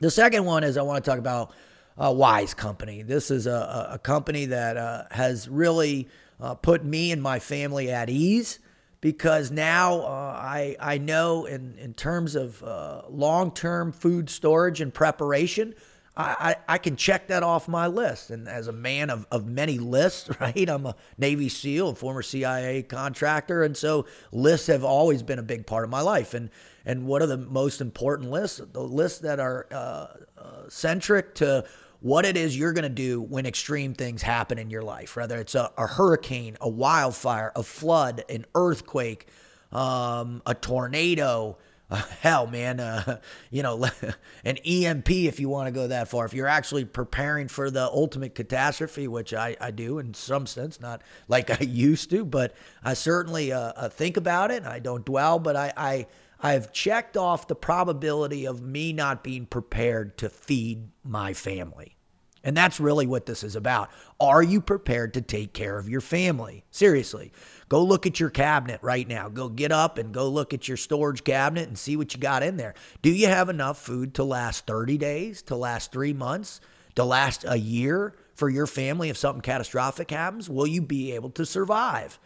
The 0.00 0.10
second 0.10 0.46
one 0.46 0.64
is 0.64 0.78
I 0.78 0.82
want 0.82 1.04
to 1.04 1.10
talk 1.10 1.18
about 1.18 1.52
uh, 1.98 2.10
Wise 2.10 2.54
Company. 2.54 3.02
This 3.02 3.30
is 3.30 3.46
a, 3.46 3.90
a 3.92 3.98
company 3.98 4.46
that 4.46 4.78
uh, 4.78 5.04
has 5.10 5.48
really 5.48 6.08
uh, 6.40 6.54
put 6.54 6.84
me 6.84 7.12
and 7.12 7.22
my 7.22 7.38
family 7.38 7.90
at 7.90 8.08
ease 8.10 8.58
because 9.00 9.50
now 9.50 10.00
uh, 10.00 10.38
I, 10.38 10.76
I 10.78 10.98
know 10.98 11.46
in, 11.46 11.76
in 11.78 11.94
terms 11.94 12.34
of 12.34 12.62
uh, 12.62 13.02
long 13.08 13.52
term 13.52 13.92
food 13.92 14.28
storage 14.28 14.80
and 14.80 14.92
preparation, 14.92 15.74
I, 16.16 16.56
I, 16.68 16.74
I, 16.74 16.78
can 16.78 16.96
check 16.96 17.28
that 17.28 17.42
off 17.42 17.68
my 17.68 17.86
list. 17.86 18.30
And 18.30 18.48
as 18.48 18.68
a 18.68 18.72
man 18.72 19.10
of, 19.10 19.26
of 19.30 19.46
many 19.46 19.78
lists, 19.78 20.28
right? 20.40 20.68
I'm 20.68 20.86
a 20.86 20.96
Navy 21.16 21.48
SEAL, 21.48 21.90
a 21.90 21.94
former 21.94 22.22
CIA 22.22 22.82
contractor. 22.82 23.62
And 23.62 23.76
so 23.76 24.06
lists 24.32 24.66
have 24.66 24.84
always 24.84 25.22
been 25.22 25.38
a 25.38 25.44
big 25.44 25.66
part 25.66 25.84
of 25.84 25.90
my 25.90 26.02
life. 26.02 26.34
And, 26.34 26.50
and 26.84 27.06
what 27.06 27.22
are 27.22 27.26
the 27.26 27.38
most 27.38 27.80
important 27.80 28.30
lists? 28.30 28.60
The 28.72 28.82
lists 28.82 29.20
that 29.20 29.40
are 29.40 29.66
uh, 29.70 30.06
uh, 30.36 30.68
centric 30.68 31.34
to 31.36 31.64
what 32.00 32.24
it 32.24 32.36
is 32.36 32.56
you're 32.56 32.72
going 32.72 32.82
to 32.82 32.88
do 32.88 33.20
when 33.20 33.46
extreme 33.46 33.94
things 33.94 34.22
happen 34.22 34.58
in 34.58 34.70
your 34.70 34.82
life, 34.82 35.16
whether 35.16 35.38
it's 35.38 35.54
a, 35.54 35.70
a 35.76 35.86
hurricane, 35.86 36.56
a 36.60 36.68
wildfire, 36.68 37.52
a 37.54 37.62
flood, 37.62 38.24
an 38.28 38.46
earthquake, 38.54 39.28
um, 39.72 40.42
a 40.46 40.54
tornado. 40.54 41.58
Uh, 41.92 42.00
hell, 42.20 42.46
man, 42.46 42.78
uh, 42.78 43.18
you 43.50 43.64
know, 43.64 43.84
an 44.44 44.56
EMP 44.58 45.10
if 45.10 45.40
you 45.40 45.48
want 45.48 45.66
to 45.66 45.72
go 45.72 45.88
that 45.88 46.06
far. 46.06 46.24
If 46.24 46.32
you're 46.32 46.46
actually 46.46 46.84
preparing 46.84 47.48
for 47.48 47.68
the 47.68 47.82
ultimate 47.82 48.36
catastrophe, 48.36 49.08
which 49.08 49.34
I, 49.34 49.56
I 49.60 49.72
do 49.72 49.98
in 49.98 50.14
some 50.14 50.46
sense, 50.46 50.78
not 50.78 51.02
like 51.26 51.50
I 51.50 51.64
used 51.64 52.08
to, 52.10 52.24
but 52.24 52.54
I 52.84 52.94
certainly 52.94 53.50
uh, 53.50 53.72
uh 53.74 53.88
think 53.88 54.16
about 54.16 54.52
it. 54.52 54.62
I 54.64 54.78
don't 54.78 55.04
dwell, 55.04 55.40
but 55.40 55.56
I, 55.56 55.72
I 55.76 56.06
I've 56.42 56.72
checked 56.72 57.16
off 57.16 57.48
the 57.48 57.54
probability 57.54 58.46
of 58.46 58.62
me 58.62 58.92
not 58.92 59.22
being 59.22 59.46
prepared 59.46 60.16
to 60.18 60.30
feed 60.30 60.88
my 61.04 61.34
family. 61.34 61.96
And 62.42 62.56
that's 62.56 62.80
really 62.80 63.06
what 63.06 63.26
this 63.26 63.44
is 63.44 63.54
about. 63.54 63.90
Are 64.18 64.42
you 64.42 64.62
prepared 64.62 65.12
to 65.14 65.20
take 65.20 65.52
care 65.52 65.78
of 65.78 65.88
your 65.88 66.00
family? 66.00 66.64
Seriously. 66.70 67.32
Go 67.68 67.84
look 67.84 68.06
at 68.06 68.18
your 68.18 68.30
cabinet 68.30 68.80
right 68.82 69.06
now. 69.06 69.28
Go 69.28 69.50
get 69.50 69.70
up 69.70 69.98
and 69.98 70.14
go 70.14 70.28
look 70.28 70.54
at 70.54 70.66
your 70.66 70.78
storage 70.78 71.22
cabinet 71.22 71.68
and 71.68 71.78
see 71.78 71.96
what 71.96 72.14
you 72.14 72.20
got 72.20 72.42
in 72.42 72.56
there. 72.56 72.74
Do 73.02 73.10
you 73.10 73.26
have 73.26 73.50
enough 73.50 73.78
food 73.78 74.14
to 74.14 74.24
last 74.24 74.66
30 74.66 74.96
days, 74.96 75.42
to 75.42 75.56
last 75.56 75.92
three 75.92 76.14
months, 76.14 76.62
to 76.94 77.04
last 77.04 77.44
a 77.46 77.58
year 77.58 78.14
for 78.34 78.48
your 78.48 78.66
family 78.66 79.10
if 79.10 79.18
something 79.18 79.42
catastrophic 79.42 80.10
happens? 80.10 80.48
Will 80.48 80.66
you 80.66 80.80
be 80.80 81.12
able 81.12 81.30
to 81.30 81.44
survive? 81.44 82.18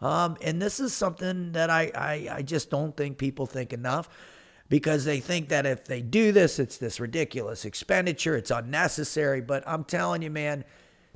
Um, 0.00 0.36
and 0.42 0.60
this 0.60 0.78
is 0.80 0.92
something 0.92 1.52
that 1.52 1.70
I, 1.70 1.90
I, 1.94 2.28
I 2.36 2.42
just 2.42 2.70
don't 2.70 2.96
think 2.96 3.18
people 3.18 3.46
think 3.46 3.72
enough 3.72 4.08
because 4.68 5.04
they 5.04 5.20
think 5.20 5.48
that 5.48 5.64
if 5.64 5.84
they 5.84 6.02
do 6.02 6.32
this, 6.32 6.58
it's 6.58 6.76
this 6.76 7.00
ridiculous 7.00 7.64
expenditure, 7.64 8.36
it's 8.36 8.50
unnecessary. 8.50 9.40
But 9.40 9.64
I'm 9.66 9.84
telling 9.84 10.22
you, 10.22 10.30
man, 10.30 10.64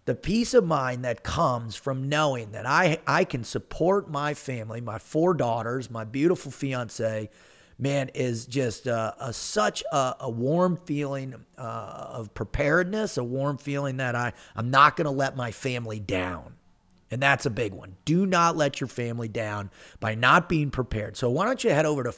the 0.05 0.15
peace 0.15 0.55
of 0.55 0.65
mind 0.65 1.05
that 1.05 1.23
comes 1.23 1.77
from 1.77 2.09
knowing 2.09 2.53
that 2.53 2.67
I 2.67 2.99
I 3.07 3.25
can 3.25 3.45
support 3.45 4.11
my 4.11 4.35
family, 4.35 4.81
my 4.81 4.99
four 4.99 5.35
daughters, 5.35 5.91
my 5.91 6.05
beautiful 6.05 6.51
fiance, 6.51 7.29
man, 7.79 8.11
is 8.15 8.47
just 8.47 8.89
uh, 8.89 9.13
a, 9.21 9.33
such 9.33 9.83
a, 9.93 10.17
a, 10.21 10.31
warm 10.31 10.77
feeling 10.77 11.35
uh, 11.59 12.07
of 12.13 12.33
preparedness, 12.35 13.19
a 13.19 13.25
warm 13.25 13.59
feeling 13.59 13.99
that 13.99 14.15
I 14.15 14.33
I'm 14.57 14.71
not 14.71 14.97
going 14.97 15.05
to 15.05 15.11
let 15.11 15.37
my 15.37 15.51
family 15.51 16.01
down. 16.01 16.55
And 17.11 17.21
that's 17.21 17.47
a 17.47 17.51
big 17.51 17.75
one. 17.75 17.97
Do 18.05 18.25
not 18.25 18.57
let 18.57 18.81
your 18.81 18.89
family 18.89 19.29
down 19.29 19.71
by 19.99 20.15
not 20.15 20.49
being 20.49 20.71
prepared. 20.71 21.17
So 21.17 21.29
why 21.31 21.47
don't 21.47 21.65
you 21.65 21.71
head 21.71 21.87
over 21.87 22.05
to 22.05 22.15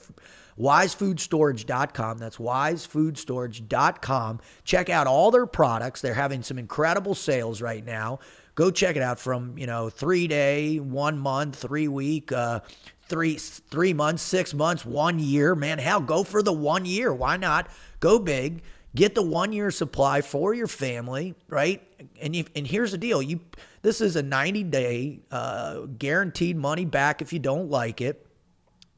wisefoodstorage.com. 0.59 2.19
That's 2.19 2.37
wisefoodstorage.com. 2.37 4.41
Check 4.65 4.91
out 4.91 5.07
all 5.07 5.31
their 5.31 5.47
products. 5.47 6.01
They're 6.01 6.15
having 6.15 6.43
some 6.43 6.59
incredible 6.59 7.15
sales 7.15 7.63
right 7.63 7.85
now. 7.85 8.19
Go 8.55 8.71
check 8.71 8.97
it 8.97 9.03
out 9.03 9.19
from, 9.19 9.57
you 9.57 9.67
know, 9.67 9.89
three 9.89 10.27
day, 10.27 10.79
one 10.79 11.19
month, 11.19 11.57
three 11.57 11.89
week, 11.89 12.33
uh, 12.33 12.61
three 13.09 13.37
three 13.37 13.95
months, 13.95 14.23
six 14.23 14.53
months, 14.53 14.85
one 14.85 15.19
year. 15.19 15.55
Man, 15.55 15.79
hell, 15.79 16.01
go 16.01 16.23
for 16.23 16.43
the 16.43 16.53
one 16.53 16.85
year. 16.85 17.15
Why 17.15 17.39
not? 17.39 17.69
Go 18.01 18.19
big. 18.19 18.63
Get 18.95 19.15
the 19.15 19.23
one 19.23 19.53
year 19.53 19.71
supply 19.71 20.21
for 20.21 20.53
your 20.53 20.67
family, 20.67 21.35
right? 21.49 21.83
And 22.21 22.37
you, 22.37 22.45
and 22.55 22.67
here's 22.67 22.93
the 22.93 22.99
deal: 22.99 23.23
you 23.23 23.41
this 23.81 24.01
is 24.01 24.17
a 24.17 24.23
90 24.23 24.65
day 24.65 25.21
uh, 25.31 25.81
guaranteed 25.99 26.57
money 26.57 26.85
back 26.85 27.23
if 27.23 27.33
you 27.33 27.39
don't 27.39 27.71
like 27.71 28.01
it 28.01 28.27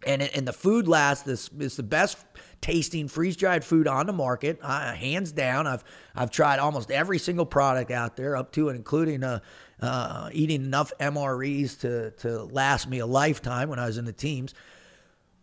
and 0.07 0.23
and 0.23 0.47
the 0.47 0.53
food 0.53 0.89
lasts. 0.89 1.25
This 1.25 1.51
is 1.59 1.77
the 1.77 1.83
best 1.83 2.19
tasting 2.61 3.09
freeze 3.09 3.37
dried 3.37 3.65
food 3.65 3.87
on 3.87 4.07
the 4.07 4.13
market, 4.13 4.59
uh, 4.63 4.95
hands 4.95 5.33
down. 5.33 5.67
I've 5.67 5.85
I've 6.15 6.31
tried 6.31 6.59
almost 6.59 6.91
every 6.91 7.19
single 7.19 7.47
product 7.47 7.91
out 7.91 8.17
there, 8.17 8.37
up 8.37 8.53
to 8.53 8.69
and 8.69 8.77
including 8.77 9.25
uh, 9.25 9.41
uh, 9.81 10.31
eating 10.33 10.65
enough 10.65 10.93
MREs 11.01 11.81
to 11.81 12.11
to 12.13 12.45
last 12.45 12.89
me 12.89 12.99
a 12.99 13.07
lifetime 13.07 13.69
when 13.69 13.79
I 13.79 13.87
was 13.87 13.99
in 13.99 14.05
the 14.05 14.13
teams. 14.13 14.55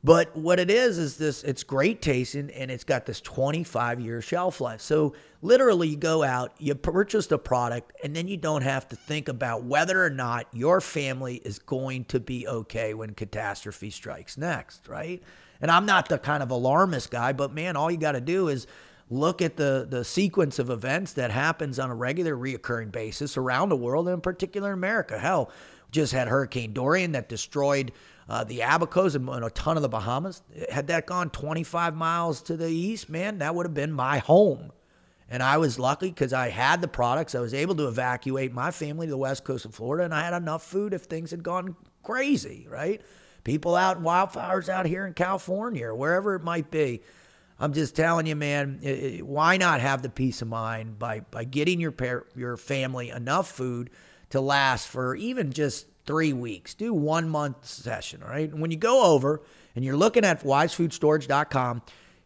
But 0.03 0.35
what 0.35 0.59
it 0.59 0.71
is 0.71 0.97
is 0.97 1.17
this 1.17 1.43
it's 1.43 1.63
great 1.63 2.01
tasting 2.01 2.49
and 2.51 2.71
it's 2.71 2.83
got 2.83 3.05
this 3.05 3.21
25 3.21 3.99
year 3.99 4.21
shelf 4.21 4.59
life. 4.59 4.81
So 4.81 5.13
literally 5.41 5.89
you 5.89 5.97
go 5.97 6.23
out, 6.23 6.53
you 6.57 6.73
purchase 6.73 7.27
the 7.27 7.37
product 7.37 7.93
and 8.03 8.15
then 8.15 8.27
you 8.27 8.37
don't 8.37 8.63
have 8.63 8.87
to 8.89 8.95
think 8.95 9.27
about 9.27 9.63
whether 9.63 10.03
or 10.03 10.09
not 10.09 10.47
your 10.53 10.81
family 10.81 11.35
is 11.45 11.59
going 11.59 12.05
to 12.05 12.19
be 12.19 12.47
okay 12.47 12.95
when 12.95 13.13
catastrophe 13.13 13.91
strikes 13.91 14.37
next, 14.37 14.87
right? 14.87 15.21
And 15.61 15.69
I'm 15.69 15.85
not 15.85 16.09
the 16.09 16.17
kind 16.17 16.41
of 16.41 16.49
alarmist 16.49 17.11
guy, 17.11 17.33
but 17.33 17.53
man, 17.53 17.75
all 17.75 17.91
you 17.91 17.97
got 17.97 18.13
to 18.13 18.21
do 18.21 18.47
is 18.47 18.65
look 19.11 19.41
at 19.41 19.57
the 19.57 19.85
the 19.87 20.03
sequence 20.03 20.57
of 20.57 20.71
events 20.71 21.13
that 21.13 21.29
happens 21.29 21.77
on 21.77 21.91
a 21.91 21.95
regular 21.95 22.35
reoccurring 22.35 22.91
basis 22.91 23.37
around 23.37 23.69
the 23.69 23.75
world 23.75 24.07
and 24.07 24.15
in 24.15 24.21
particular 24.21 24.71
America. 24.71 25.19
Hell, 25.19 25.51
just 25.91 26.13
had 26.13 26.27
Hurricane 26.27 26.73
Dorian 26.73 27.11
that 27.11 27.29
destroyed 27.29 27.91
uh, 28.31 28.45
the 28.45 28.59
Abacos 28.59 29.13
and, 29.13 29.27
and 29.27 29.43
a 29.43 29.49
ton 29.49 29.75
of 29.75 29.83
the 29.83 29.89
Bahamas. 29.89 30.41
Had 30.71 30.87
that 30.87 31.05
gone 31.05 31.31
25 31.31 31.97
miles 31.97 32.41
to 32.43 32.55
the 32.55 32.69
east, 32.69 33.09
man, 33.09 33.39
that 33.39 33.53
would 33.53 33.65
have 33.65 33.73
been 33.73 33.91
my 33.91 34.19
home. 34.19 34.71
And 35.29 35.43
I 35.43 35.57
was 35.57 35.77
lucky 35.77 36.07
because 36.07 36.31
I 36.31 36.47
had 36.47 36.79
the 36.79 36.87
products. 36.87 37.35
I 37.35 37.41
was 37.41 37.53
able 37.53 37.75
to 37.75 37.89
evacuate 37.89 38.53
my 38.53 38.71
family 38.71 39.05
to 39.05 39.11
the 39.11 39.17
west 39.17 39.43
coast 39.43 39.65
of 39.65 39.75
Florida, 39.75 40.05
and 40.05 40.13
I 40.13 40.23
had 40.23 40.33
enough 40.33 40.63
food 40.63 40.93
if 40.93 41.03
things 41.03 41.31
had 41.31 41.43
gone 41.43 41.75
crazy, 42.03 42.67
right? 42.69 43.01
People 43.43 43.75
out 43.75 43.97
in 43.97 44.03
wildfires 44.03 44.69
out 44.69 44.85
here 44.85 45.05
in 45.05 45.13
California 45.13 45.87
or 45.87 45.95
wherever 45.95 46.33
it 46.33 46.43
might 46.43 46.71
be. 46.71 47.01
I'm 47.59 47.73
just 47.73 47.97
telling 47.97 48.27
you, 48.27 48.37
man, 48.37 48.79
it, 48.81 48.87
it, 48.87 49.27
why 49.27 49.57
not 49.57 49.81
have 49.81 50.03
the 50.03 50.09
peace 50.09 50.41
of 50.41 50.47
mind 50.47 50.97
by, 50.97 51.19
by 51.19 51.43
getting 51.43 51.81
your, 51.81 51.91
par- 51.91 52.27
your 52.33 52.55
family 52.55 53.09
enough 53.09 53.51
food 53.51 53.89
to 54.29 54.39
last 54.39 54.87
for 54.87 55.15
even 55.15 55.51
just 55.51 55.87
three 56.05 56.33
weeks. 56.33 56.73
Do 56.73 56.93
one 56.93 57.29
month 57.29 57.65
session, 57.65 58.23
all 58.23 58.29
right? 58.29 58.49
And 58.49 58.61
when 58.61 58.71
you 58.71 58.77
go 58.77 59.03
over 59.13 59.41
and 59.75 59.85
you're 59.85 59.97
looking 59.97 60.25
at 60.25 60.43
wisefoodstorage.com, 60.43 61.81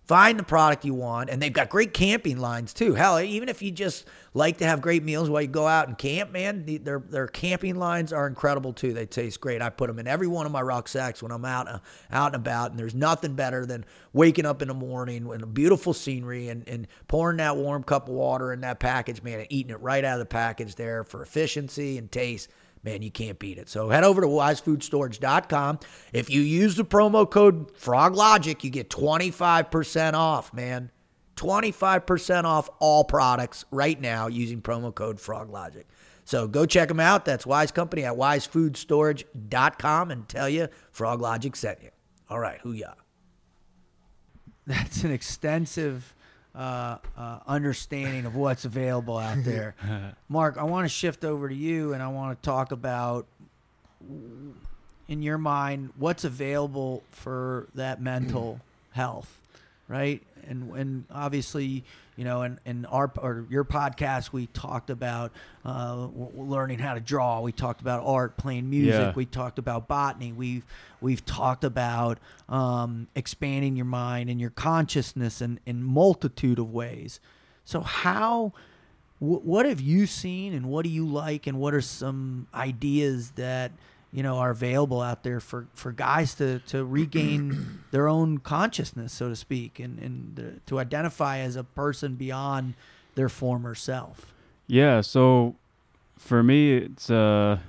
find 0.05 0.37
the 0.37 0.43
product 0.43 0.85
you 0.85 0.93
want. 0.93 1.29
And 1.29 1.41
they've 1.41 1.51
got 1.51 1.69
great 1.69 1.93
camping 1.93 2.37
lines 2.37 2.73
too. 2.73 2.93
Hell, 2.93 3.19
even 3.19 3.49
if 3.49 3.61
you 3.61 3.71
just 3.71 4.05
like 4.33 4.57
to 4.57 4.65
have 4.65 4.81
great 4.81 5.03
meals 5.03 5.29
while 5.29 5.41
you 5.41 5.47
go 5.47 5.67
out 5.67 5.87
and 5.87 5.97
camp, 5.97 6.31
man, 6.31 6.65
their, 6.83 6.99
their 6.99 7.27
camping 7.27 7.75
lines 7.75 8.13
are 8.13 8.27
incredible 8.27 8.71
too. 8.71 8.93
They 8.93 9.05
taste 9.05 9.41
great. 9.41 9.61
I 9.61 9.69
put 9.69 9.87
them 9.87 9.99
in 9.99 10.07
every 10.07 10.27
one 10.27 10.45
of 10.45 10.51
my 10.51 10.61
rucksacks 10.61 11.23
when 11.23 11.31
I'm 11.31 11.45
out, 11.45 11.67
uh, 11.67 11.79
out 12.11 12.27
and 12.27 12.35
about. 12.35 12.71
And 12.71 12.79
there's 12.79 12.95
nothing 12.95 13.33
better 13.33 13.65
than 13.65 13.85
waking 14.13 14.45
up 14.45 14.61
in 14.61 14.67
the 14.67 14.73
morning 14.73 15.27
with 15.27 15.41
a 15.41 15.47
beautiful 15.47 15.93
scenery 15.93 16.49
and, 16.49 16.67
and 16.67 16.87
pouring 17.07 17.37
that 17.37 17.57
warm 17.57 17.83
cup 17.83 18.07
of 18.07 18.13
water 18.13 18.53
in 18.53 18.61
that 18.61 18.79
package, 18.79 19.23
man, 19.23 19.39
and 19.39 19.47
eating 19.49 19.71
it 19.71 19.81
right 19.81 20.03
out 20.03 20.13
of 20.13 20.19
the 20.19 20.25
package 20.25 20.75
there 20.75 21.03
for 21.03 21.23
efficiency 21.23 21.97
and 21.97 22.11
taste 22.11 22.49
man, 22.85 23.01
you 23.01 23.11
can't 23.11 23.39
beat 23.39 23.57
it. 23.57 23.67
So 23.67 23.89
head 23.89 24.03
over 24.03 24.21
to 24.21 24.27
wisefoodstorage.com. 24.27 25.79
If 26.13 26.29
you 26.29 26.41
use 26.41 26.75
the 26.75 26.85
promo 26.85 27.29
code 27.29 27.75
FrogLogic, 27.75 28.63
you 28.63 28.69
get 28.69 28.89
25% 28.89 30.13
off, 30.13 30.53
man. 30.53 30.91
25% 31.35 32.45
off 32.45 32.69
all 32.79 33.03
products 33.03 33.65
right 33.71 33.99
now 33.99 34.27
using 34.27 34.61
promo 34.61 34.95
code 34.95 35.17
FrogLogic. 35.17 35.83
So 36.23 36.47
go 36.47 36.65
check 36.65 36.87
them 36.87 36.99
out. 36.99 37.25
That's 37.25 37.45
Wise 37.45 37.71
Company 37.71 38.03
at 38.05 38.13
wisefoodstorage.com 38.13 40.11
and 40.11 40.29
tell 40.29 40.47
you 40.47 40.69
FrogLogic 40.95 41.55
sent 41.55 41.83
you. 41.83 41.89
All 42.29 42.39
right, 42.39 42.59
hoo-yah. 42.61 42.93
That's 44.65 45.03
an 45.03 45.11
extensive 45.11 46.14
uh, 46.55 46.97
uh, 47.17 47.39
understanding 47.47 48.25
of 48.25 48.35
what's 48.35 48.65
available 48.65 49.17
out 49.17 49.37
there. 49.43 49.75
Mark, 50.29 50.57
I 50.57 50.63
want 50.63 50.85
to 50.85 50.89
shift 50.89 51.25
over 51.25 51.49
to 51.49 51.55
you 51.55 51.93
and 51.93 52.01
I 52.01 52.07
want 52.07 52.41
to 52.41 52.45
talk 52.45 52.71
about, 52.71 53.25
in 55.07 55.21
your 55.21 55.37
mind, 55.37 55.91
what's 55.97 56.23
available 56.23 57.03
for 57.11 57.67
that 57.75 58.01
mental 58.01 58.59
health, 58.91 59.39
right? 59.87 60.21
And 60.47 60.71
and 60.75 61.05
obviously, 61.11 61.83
you 62.15 62.23
know, 62.23 62.43
in, 62.43 62.59
in 62.65 62.85
our 62.85 63.11
or 63.17 63.45
your 63.49 63.65
podcast, 63.65 64.31
we 64.31 64.47
talked 64.47 64.89
about 64.89 65.31
uh, 65.65 66.07
learning 66.35 66.79
how 66.79 66.93
to 66.93 66.99
draw. 66.99 67.41
We 67.41 67.51
talked 67.51 67.81
about 67.81 68.03
art, 68.05 68.37
playing 68.37 68.69
music. 68.69 68.93
Yeah. 68.93 69.13
We 69.15 69.25
talked 69.25 69.59
about 69.59 69.87
botany. 69.87 70.31
We've 70.31 70.65
we've 71.01 71.25
talked 71.25 71.63
about 71.63 72.19
um, 72.47 73.07
expanding 73.15 73.75
your 73.75 73.85
mind 73.85 74.29
and 74.29 74.39
your 74.39 74.51
consciousness 74.51 75.41
in 75.41 75.59
in 75.65 75.83
multitude 75.83 76.59
of 76.59 76.71
ways. 76.71 77.19
So 77.65 77.81
how 77.81 78.53
what 79.19 79.65
have 79.65 79.81
you 79.81 80.05
seen 80.05 80.53
and 80.53 80.67
what 80.67 80.83
do 80.83 80.89
you 80.89 81.05
like 81.05 81.47
and 81.47 81.57
what 81.57 81.73
are 81.73 81.81
some 81.81 82.47
ideas 82.53 83.31
that 83.31 83.71
you 84.15 84.23
know 84.23 84.37
are 84.37 84.51
available 84.51 85.01
out 85.01 85.23
there 85.23 85.41
for, 85.41 85.67
for 85.73 85.91
guys 85.91 86.35
to, 86.35 86.59
to 86.59 86.85
regain 86.85 87.81
their 87.91 88.07
own 88.07 88.37
consciousness, 88.37 89.11
so 89.11 89.27
to 89.27 89.35
speak, 89.35 89.77
and, 89.77 89.99
and 89.99 90.61
to 90.65 90.79
identify 90.79 91.39
as 91.39 91.57
a 91.57 91.65
person 91.65 92.15
beyond 92.15 92.75
their 93.15 93.27
former 93.27 93.75
self. 93.75 94.33
Yeah. 94.67 95.01
So 95.01 95.55
for 96.17 96.41
me, 96.41 96.77
it's 96.77 97.09
uh, 97.09 97.59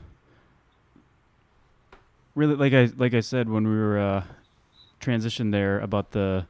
really 2.36 2.54
like 2.54 2.72
I 2.72 2.92
like 2.96 3.12
I 3.12 3.20
said 3.20 3.48
when 3.48 3.66
we 3.66 3.76
were 3.76 3.98
uh, 3.98 4.22
transitioned 5.00 5.50
there 5.50 5.80
about 5.80 6.12
the 6.12 6.46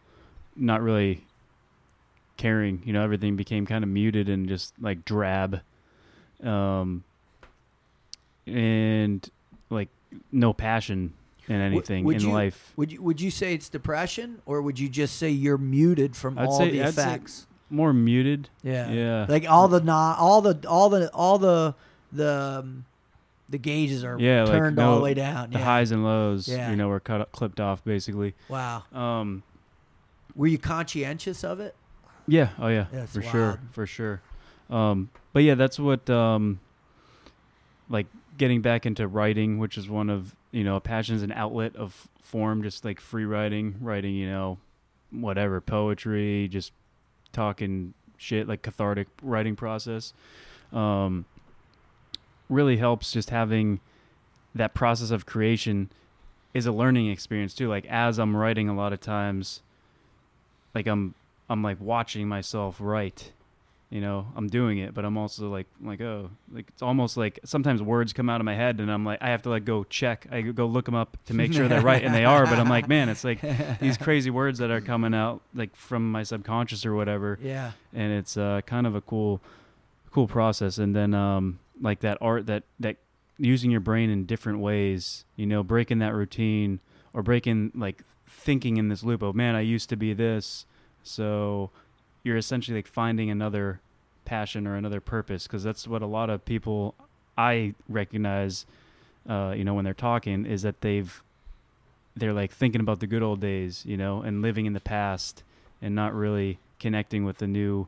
not 0.54 0.82
really 0.82 1.24
caring. 2.36 2.82
You 2.84 2.92
know, 2.92 3.02
everything 3.02 3.34
became 3.34 3.64
kind 3.64 3.82
of 3.82 3.88
muted 3.88 4.28
and 4.28 4.46
just 4.46 4.74
like 4.78 5.06
drab. 5.06 5.62
Um, 6.42 7.02
and 8.46 9.28
like 9.70 9.88
no 10.32 10.52
passion 10.52 11.12
in 11.48 11.60
anything 11.60 12.04
would, 12.04 12.16
in 12.16 12.22
you, 12.22 12.32
life. 12.32 12.72
Would 12.76 12.92
you 12.92 13.02
would 13.02 13.20
you 13.20 13.30
say 13.30 13.54
it's 13.54 13.68
depression, 13.68 14.40
or 14.46 14.62
would 14.62 14.78
you 14.78 14.88
just 14.88 15.16
say 15.16 15.30
you're 15.30 15.58
muted 15.58 16.16
from 16.16 16.38
I'd 16.38 16.46
all 16.46 16.58
say, 16.58 16.70
the 16.70 16.82
I'd 16.82 16.88
effects? 16.88 17.46
more 17.70 17.92
muted. 17.92 18.48
Yeah, 18.62 18.90
yeah. 18.90 19.26
Like 19.28 19.48
all 19.48 19.68
the 19.68 19.80
not 19.80 20.18
all 20.18 20.40
the 20.40 20.66
all 20.68 20.88
the 20.88 21.10
all 21.12 21.38
the 21.38 21.74
the 22.12 22.60
um, 22.60 22.84
the 23.48 23.58
gauges 23.58 24.04
are 24.04 24.18
yeah, 24.18 24.44
turned 24.44 24.76
like 24.76 24.84
no, 24.84 24.90
all 24.90 24.96
the 24.96 25.02
way 25.02 25.14
down. 25.14 25.50
The 25.50 25.58
yeah. 25.58 25.64
highs 25.64 25.90
and 25.90 26.04
lows, 26.04 26.48
yeah. 26.48 26.70
you 26.70 26.76
know, 26.76 26.88
were 26.88 27.00
cut 27.00 27.30
clipped 27.32 27.60
off 27.60 27.84
basically. 27.84 28.34
Wow. 28.48 28.84
Um, 28.92 29.42
were 30.34 30.46
you 30.46 30.58
conscientious 30.58 31.44
of 31.44 31.60
it? 31.60 31.74
Yeah. 32.28 32.50
Oh 32.58 32.68
yeah. 32.68 32.86
yeah 32.92 33.06
for 33.06 33.20
wild. 33.20 33.32
sure. 33.32 33.60
For 33.72 33.86
sure. 33.86 34.20
Um, 34.68 35.10
but 35.32 35.42
yeah, 35.42 35.54
that's 35.54 35.78
what 35.78 36.08
um, 36.10 36.60
like 37.88 38.06
getting 38.36 38.62
back 38.62 38.86
into 38.86 39.06
writing, 39.06 39.58
which 39.58 39.78
is 39.78 39.88
one 39.88 40.10
of 40.10 40.34
you 40.50 40.64
know 40.64 40.76
a 40.76 40.80
passions 40.80 41.22
an 41.22 41.32
outlet 41.32 41.76
of 41.76 42.08
form, 42.22 42.62
just 42.62 42.84
like 42.84 43.00
free 43.00 43.24
writing, 43.24 43.76
writing 43.80 44.14
you 44.14 44.28
know 44.28 44.58
whatever 45.10 45.60
poetry, 45.60 46.48
just 46.48 46.72
talking 47.32 47.94
shit 48.16 48.48
like 48.48 48.62
cathartic 48.62 49.08
writing 49.22 49.56
process. 49.56 50.12
Um, 50.72 51.24
really 52.48 52.76
helps 52.76 53.12
just 53.12 53.30
having 53.30 53.80
that 54.54 54.74
process 54.74 55.10
of 55.10 55.26
creation 55.26 55.90
is 56.54 56.66
a 56.66 56.72
learning 56.72 57.08
experience 57.08 57.54
too. 57.54 57.68
Like 57.68 57.86
as 57.86 58.18
I'm 58.18 58.36
writing, 58.36 58.68
a 58.68 58.74
lot 58.74 58.92
of 58.92 59.00
times, 59.00 59.62
like 60.74 60.86
I'm 60.86 61.14
I'm 61.48 61.62
like 61.62 61.80
watching 61.80 62.28
myself 62.28 62.76
write 62.80 63.32
you 63.90 64.00
know 64.00 64.26
I'm 64.34 64.48
doing 64.48 64.78
it, 64.78 64.94
but 64.94 65.04
I'm 65.04 65.16
also 65.16 65.48
like 65.48 65.66
like 65.82 66.00
oh 66.00 66.30
like 66.50 66.66
it's 66.68 66.82
almost 66.82 67.16
like 67.16 67.38
sometimes 67.44 67.80
words 67.82 68.12
come 68.12 68.28
out 68.28 68.40
of 68.40 68.44
my 68.44 68.54
head 68.54 68.80
and 68.80 68.90
I'm 68.90 69.04
like 69.04 69.20
I 69.22 69.28
have 69.28 69.42
to 69.42 69.48
like 69.50 69.64
go 69.64 69.84
check 69.84 70.26
I 70.30 70.40
go 70.40 70.66
look 70.66 70.86
them 70.86 70.94
up 70.96 71.16
to 71.26 71.34
make 71.34 71.52
sure 71.52 71.68
they're 71.68 71.80
right 71.80 72.02
and 72.02 72.12
they 72.14 72.24
are, 72.24 72.44
but 72.46 72.58
I'm 72.58 72.68
like 72.68 72.88
man 72.88 73.08
it's 73.08 73.22
like 73.24 73.40
these 73.80 73.96
crazy 73.96 74.30
words 74.30 74.58
that 74.58 74.70
are 74.70 74.80
coming 74.80 75.14
out 75.14 75.40
like 75.54 75.74
from 75.76 76.10
my 76.10 76.22
subconscious 76.24 76.84
or 76.84 76.94
whatever, 76.94 77.38
Yeah. 77.40 77.72
and 77.94 78.12
it's 78.12 78.36
uh, 78.36 78.60
kind 78.66 78.86
of 78.86 78.94
a 78.96 79.00
cool 79.00 79.40
cool 80.10 80.26
process 80.26 80.78
and 80.78 80.96
then 80.96 81.12
um 81.14 81.58
like 81.80 82.00
that 82.00 82.16
art 82.20 82.46
that 82.46 82.62
that 82.80 82.96
using 83.38 83.70
your 83.70 83.80
brain 83.80 84.08
in 84.08 84.24
different 84.24 84.58
ways 84.60 85.26
you 85.36 85.44
know 85.46 85.62
breaking 85.62 85.98
that 85.98 86.14
routine 86.14 86.80
or 87.12 87.22
breaking 87.22 87.70
like 87.74 88.02
thinking 88.26 88.78
in 88.78 88.88
this 88.88 89.02
loop 89.04 89.20
of 89.20 89.34
man 89.34 89.54
i 89.54 89.60
used 89.60 89.90
to 89.90 89.96
be 89.96 90.14
this 90.14 90.64
so 91.02 91.70
you're 92.26 92.36
essentially 92.36 92.76
like 92.76 92.86
finding 92.88 93.30
another 93.30 93.80
passion 94.24 94.66
or 94.66 94.74
another 94.74 95.00
purpose 95.00 95.46
because 95.46 95.62
that's 95.62 95.86
what 95.86 96.02
a 96.02 96.06
lot 96.06 96.28
of 96.28 96.44
people 96.44 96.94
i 97.38 97.72
recognize 97.88 98.66
uh, 99.28 99.54
you 99.56 99.64
know 99.64 99.74
when 99.74 99.84
they're 99.84 99.94
talking 99.94 100.44
is 100.44 100.62
that 100.62 100.80
they've 100.80 101.22
they're 102.16 102.32
like 102.32 102.50
thinking 102.50 102.80
about 102.80 102.98
the 103.00 103.06
good 103.06 103.22
old 103.22 103.40
days 103.40 103.84
you 103.86 103.96
know 103.96 104.22
and 104.22 104.42
living 104.42 104.66
in 104.66 104.72
the 104.72 104.80
past 104.80 105.42
and 105.80 105.94
not 105.94 106.12
really 106.14 106.58
connecting 106.80 107.24
with 107.24 107.38
the 107.38 107.46
new 107.46 107.86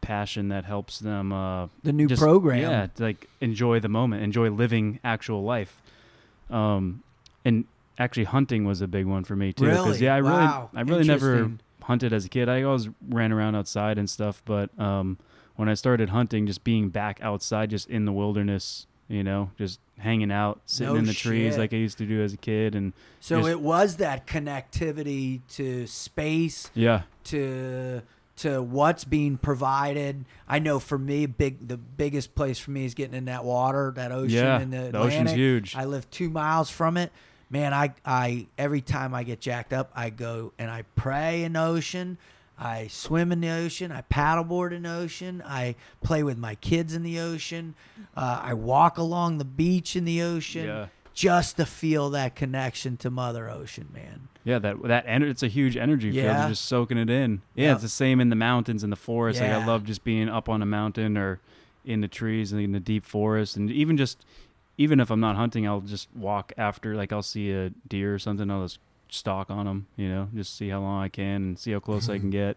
passion 0.00 0.48
that 0.48 0.64
helps 0.64 0.98
them 1.00 1.32
uh 1.32 1.66
The 1.82 1.92
new 1.92 2.06
just- 2.06 2.22
program. 2.22 2.60
yeah 2.60 2.86
like 2.98 3.28
enjoy 3.40 3.80
the 3.80 3.88
moment 3.88 4.22
enjoy 4.22 4.48
living 4.50 4.98
actual 5.04 5.42
life 5.42 5.82
um 6.50 7.02
and 7.44 7.64
actually 7.98 8.24
hunting 8.24 8.64
was 8.64 8.80
a 8.80 8.86
big 8.88 9.06
one 9.06 9.24
for 9.24 9.36
me 9.36 9.52
too 9.52 9.66
Really? 9.66 9.98
yeah 9.98 10.14
i 10.14 10.18
really 10.18 10.32
Wow. 10.32 10.70
i 10.74 10.80
really 10.82 11.04
never. 11.06 11.50
Hunted 11.90 12.12
as 12.12 12.24
a 12.24 12.28
kid 12.28 12.48
i 12.48 12.62
always 12.62 12.88
ran 13.08 13.32
around 13.32 13.56
outside 13.56 13.98
and 13.98 14.08
stuff 14.08 14.42
but 14.44 14.70
um 14.78 15.18
when 15.56 15.68
i 15.68 15.74
started 15.74 16.08
hunting 16.10 16.46
just 16.46 16.62
being 16.62 16.88
back 16.88 17.18
outside 17.20 17.68
just 17.70 17.88
in 17.90 18.04
the 18.04 18.12
wilderness 18.12 18.86
you 19.08 19.24
know 19.24 19.50
just 19.58 19.80
hanging 19.98 20.30
out 20.30 20.60
sitting 20.66 20.94
No 20.94 20.98
in 21.00 21.04
the 21.04 21.12
trees 21.12 21.58
like 21.58 21.72
i 21.72 21.76
used 21.76 21.98
to 21.98 22.06
do 22.06 22.22
as 22.22 22.32
a 22.32 22.36
kid 22.36 22.74
and 22.76 22.92
So 23.18 23.38
Just- 23.38 23.48
it 23.50 23.60
was 23.60 23.96
that 23.96 24.26
connectivity 24.26 25.40
to 25.56 25.86
space, 25.86 26.70
yeah 26.74 27.02
to 27.24 28.02
to 28.36 28.62
what's 28.62 29.04
being 29.04 29.36
provided. 29.36 30.24
I 30.48 30.60
know 30.60 30.78
for 30.78 30.96
me, 30.96 31.26
big 31.26 31.68
the 31.68 31.76
biggest 31.76 32.34
place 32.34 32.58
for 32.58 32.70
me 32.70 32.86
is 32.86 32.94
getting 32.94 33.14
in 33.14 33.26
that 33.26 33.44
water, 33.44 33.92
that 33.96 34.12
ocean 34.12 34.30
Yeah, 34.30 34.60
in 34.60 34.70
the, 34.70 34.90
the 34.92 34.98
ocean's 34.98 35.32
huge. 35.32 35.76
I 35.76 35.84
live 35.84 36.08
two 36.10 36.30
miles 36.30 36.70
from 36.70 36.96
it. 36.96 37.12
Man, 37.50 37.74
I 37.74 37.92
I 38.04 38.46
every 38.56 38.80
time 38.80 39.12
I 39.14 39.24
get 39.24 39.40
jacked 39.40 39.72
up, 39.72 39.90
I 39.94 40.10
go 40.10 40.52
and 40.58 40.70
I 40.70 40.82
pray 40.94 41.42
in 41.42 41.54
the 41.54 41.62
ocean. 41.62 42.16
I 42.58 42.88
swim 42.88 43.32
in 43.32 43.40
the 43.40 43.48
ocean. 43.50 43.90
I 43.90 44.02
paddleboard 44.02 44.72
in 44.72 44.82
the 44.82 44.90
ocean. 44.92 45.42
I 45.46 45.74
play 46.02 46.22
with 46.22 46.36
my 46.38 46.54
kids 46.56 46.94
in 46.94 47.02
the 47.02 47.18
ocean. 47.18 47.74
Uh, 48.14 48.38
I 48.42 48.52
walk 48.54 48.98
along 48.98 49.38
the 49.38 49.46
beach 49.46 49.96
in 49.96 50.04
the 50.04 50.20
ocean 50.22 50.66
Yeah. 50.66 50.86
just 51.14 51.56
to 51.56 51.64
feel 51.66 52.10
that 52.10 52.36
connection 52.36 52.98
to 52.98 53.10
Mother 53.10 53.48
Ocean, 53.48 53.88
man. 53.94 54.28
Yeah, 54.44 54.58
that 54.58 54.82
that 54.84 55.06
ener- 55.06 55.28
it's 55.30 55.42
a 55.42 55.48
huge 55.48 55.76
energy 55.76 56.10
field. 56.12 56.24
Yeah. 56.24 56.40
You're 56.42 56.50
just 56.50 56.66
soaking 56.66 56.98
it 56.98 57.08
in. 57.10 57.40
Yeah, 57.54 57.68
Yep. 57.68 57.74
it's 57.76 57.82
the 57.82 57.88
same 57.88 58.20
in 58.20 58.28
the 58.28 58.36
mountains 58.36 58.84
and 58.84 58.92
the 58.92 58.96
forest. 58.96 59.40
Like 59.40 59.48
Yeah. 59.50 59.58
I 59.58 59.66
love 59.66 59.84
just 59.84 60.04
being 60.04 60.28
up 60.28 60.48
on 60.48 60.60
a 60.62 60.66
mountain 60.66 61.16
or 61.16 61.40
in 61.84 62.02
the 62.02 62.08
trees 62.08 62.52
and 62.52 62.60
in 62.60 62.72
the 62.72 62.80
deep 62.80 63.06
forest, 63.06 63.56
and 63.56 63.70
even 63.70 63.96
just 63.96 64.22
even 64.80 64.98
if 64.98 65.10
I'm 65.10 65.20
not 65.20 65.36
hunting, 65.36 65.68
I'll 65.68 65.82
just 65.82 66.08
walk 66.16 66.54
after. 66.56 66.94
Like 66.96 67.12
I'll 67.12 67.22
see 67.22 67.52
a 67.52 67.68
deer 67.86 68.14
or 68.14 68.18
something, 68.18 68.50
I'll 68.50 68.62
just 68.64 68.78
stalk 69.10 69.50
on 69.50 69.66
them. 69.66 69.86
You 69.96 70.08
know, 70.08 70.28
just 70.34 70.56
see 70.56 70.70
how 70.70 70.80
long 70.80 71.02
I 71.02 71.08
can 71.08 71.36
and 71.42 71.58
see 71.58 71.72
how 71.72 71.80
close 71.80 72.08
I 72.08 72.18
can 72.18 72.30
get. 72.40 72.56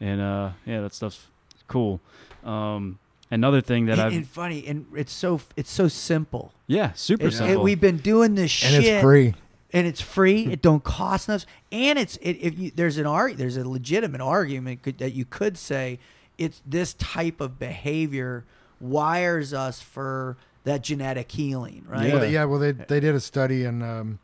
And 0.00 0.22
uh, 0.22 0.50
yeah, 0.64 0.80
that 0.80 0.94
stuff's 0.94 1.26
cool. 1.68 2.00
Um, 2.44 2.98
another 3.30 3.60
thing 3.60 3.84
that 3.86 3.92
and, 3.98 4.00
I've 4.00 4.12
and 4.14 4.26
funny, 4.26 4.66
and 4.66 4.86
it's 4.96 5.12
so 5.12 5.38
it's 5.54 5.70
so 5.70 5.86
simple. 5.86 6.54
yeah, 6.66 6.92
super 6.94 7.26
It's- 7.26 7.34
it- 7.34 7.44
simple. 7.44 7.62
we've 7.62 7.80
been 7.80 7.98
doing 7.98 8.36
this 8.36 8.50
shit. 8.50 8.72
and 8.72 8.82
shit, 8.84 8.94
it's 8.94 9.02
free. 9.02 9.34
and 9.74 9.86
it's 9.86 10.00
free. 10.00 10.46
it 10.52 10.62
don't 10.62 10.82
cost 10.82 11.28
us, 11.28 11.44
and 11.70 11.98
it's 11.98 12.16
it, 12.22 12.38
if 12.40 12.58
you 12.58 12.70
there's 12.74 12.96
an 12.96 13.04
art 13.04 13.36
there's 13.36 13.58
a 13.58 13.68
legitimate 13.68 14.22
argument 14.22 14.82
could, 14.82 14.96
that 14.96 15.12
you 15.12 15.26
could 15.26 15.58
say 15.58 15.98
it's 16.38 16.62
this 16.64 16.94
type 16.94 17.38
of 17.42 17.58
behavior 17.58 18.44
wires 18.80 19.52
us 19.52 19.82
for 19.82 20.38
that 20.64 20.82
genetic 20.82 21.30
healing, 21.32 21.84
right? 21.88 22.06
Yeah. 22.06 22.12
Well, 22.12 22.20
they- 22.20 22.32
yeah, 22.32 22.44
well, 22.44 22.58
they 22.58 22.72
they 22.72 23.00
did 23.00 23.14
a 23.14 23.20
study 23.20 23.66
on 23.66 23.82
um, 23.82 24.18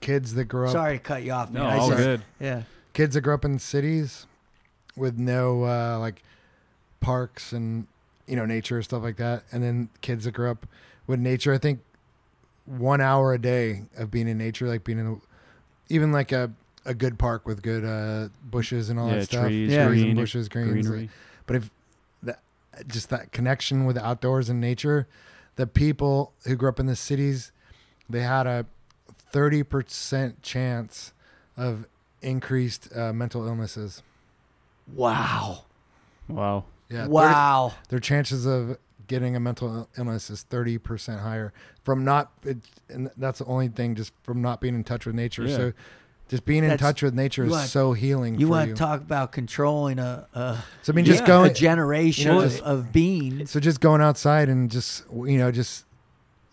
kids 0.00 0.34
that 0.34 0.44
grew 0.44 0.66
up 0.66 0.72
Sorry 0.72 0.98
to 0.98 1.02
cut 1.02 1.22
you 1.22 1.32
off, 1.32 1.50
man. 1.50 1.62
no, 1.62 1.68
I 1.68 1.76
all 1.78 1.88
just- 1.88 1.98
good. 2.02 2.22
Yeah, 2.40 2.62
kids 2.92 3.14
that 3.14 3.20
grew 3.22 3.34
up 3.34 3.44
in 3.44 3.58
cities 3.58 4.26
with 4.96 5.18
no 5.18 5.64
uh, 5.64 5.98
like 5.98 6.22
parks 7.00 7.52
and 7.52 7.86
you 8.26 8.36
know 8.36 8.44
nature 8.46 8.80
stuff 8.82 9.02
like 9.02 9.16
that, 9.16 9.44
and 9.52 9.62
then 9.62 9.88
kids 10.00 10.24
that 10.24 10.32
grew 10.32 10.50
up 10.50 10.66
with 11.06 11.18
nature. 11.20 11.52
I 11.52 11.58
think 11.58 11.80
one 12.66 13.00
hour 13.00 13.32
a 13.34 13.38
day 13.40 13.82
of 13.96 14.10
being 14.10 14.28
in 14.28 14.38
nature, 14.38 14.68
like 14.68 14.84
being 14.84 14.98
in 14.98 15.06
a, 15.06 15.16
even 15.92 16.12
like 16.12 16.32
a 16.32 16.52
a 16.84 16.94
good 16.94 17.16
park 17.18 17.46
with 17.46 17.62
good 17.62 17.84
uh, 17.84 18.28
bushes 18.44 18.90
and 18.90 18.98
all 18.98 19.08
Yeah, 19.08 19.16
that 19.20 19.24
stuff, 19.26 19.46
trees, 19.46 19.70
Yeah. 19.70 19.86
trees 19.86 20.00
green, 20.00 20.10
and 20.10 20.18
bushes, 20.18 20.48
greens. 20.48 20.70
greenery. 20.88 21.10
But 21.46 21.56
if 21.56 21.70
that 22.24 22.40
just 22.88 23.08
that 23.10 23.30
connection 23.32 23.84
with 23.84 23.96
the 23.96 24.04
outdoors 24.04 24.48
and 24.48 24.60
nature, 24.60 25.06
the 25.56 25.66
people 25.66 26.32
who 26.46 26.56
grew 26.56 26.68
up 26.68 26.80
in 26.80 26.86
the 26.86 26.96
cities, 26.96 27.52
they 28.08 28.20
had 28.20 28.46
a 28.46 28.66
thirty 29.30 29.62
percent 29.62 30.42
chance 30.42 31.12
of 31.56 31.86
increased 32.20 32.88
uh, 32.96 33.12
mental 33.12 33.46
illnesses. 33.46 34.02
wow, 34.94 35.64
Wow. 36.28 36.64
Yeah, 36.88 37.02
30 37.02 37.10
wow. 37.10 37.72
their 37.88 37.98
chances 38.00 38.44
of 38.46 38.76
getting 39.06 39.34
a 39.34 39.40
mental 39.40 39.88
illness 39.96 40.28
is 40.30 40.42
thirty 40.42 40.78
percent 40.78 41.20
higher 41.20 41.52
from 41.84 42.04
not. 42.04 42.32
It, 42.44 42.58
and 42.88 43.10
that's 43.16 43.38
the 43.38 43.46
only 43.46 43.68
thing, 43.68 43.94
just 43.94 44.12
from 44.22 44.42
not 44.42 44.60
being 44.60 44.74
in 44.74 44.84
touch 44.84 45.06
with 45.06 45.14
nature. 45.14 45.44
Yeah. 45.44 45.56
So. 45.56 45.72
Just 46.32 46.46
being 46.46 46.64
in 46.64 46.78
touch 46.78 47.02
with 47.02 47.12
nature 47.12 47.44
is 47.44 47.50
want- 47.50 47.68
so 47.68 47.92
healing 47.92 48.40
You 48.40 48.46
for 48.46 48.50
want 48.52 48.68
you. 48.68 48.74
to 48.74 48.78
talk 48.78 49.02
about 49.02 49.32
controlling 49.32 49.98
a 49.98 50.26
a, 50.34 50.56
so 50.82 50.90
I 50.92 50.96
mean, 50.96 51.04
Yeah. 51.04 51.12
just 51.12 51.24
a 51.24 51.26
going. 51.26 51.54
generation 51.54 52.28
you 52.28 52.32
know, 52.32 52.40
of, 52.40 52.50
just- 52.50 52.62
of 52.64 52.90
beings? 52.90 53.50
So 53.50 53.60
just 53.60 53.80
going 53.82 54.00
outside 54.00 54.48
and 54.48 54.70
just 54.70 55.04
you 55.12 55.36
know 55.36 55.52
just 55.52 55.84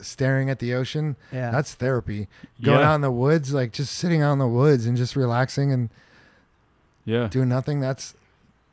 staring 0.01 0.49
at 0.49 0.59
the 0.59 0.73
ocean. 0.73 1.15
Yeah, 1.31 1.51
That's 1.51 1.73
therapy. 1.73 2.27
Going 2.61 2.79
Yeah. 2.81 2.91
out 2.91 2.95
in 2.95 3.01
the 3.01 3.09
woods, 3.11 3.53
like 3.53 3.71
just 3.71 3.93
sitting 3.93 4.21
out 4.21 4.33
in 4.33 4.39
the 4.39 4.47
woods 4.47 4.85
and 4.85 4.95
just 4.97 5.15
relaxing 5.15 5.71
and 5.71 5.89
Yeah. 7.05 7.27
doing 7.27 7.47
nothing. 7.49 7.79
That's 7.79 8.15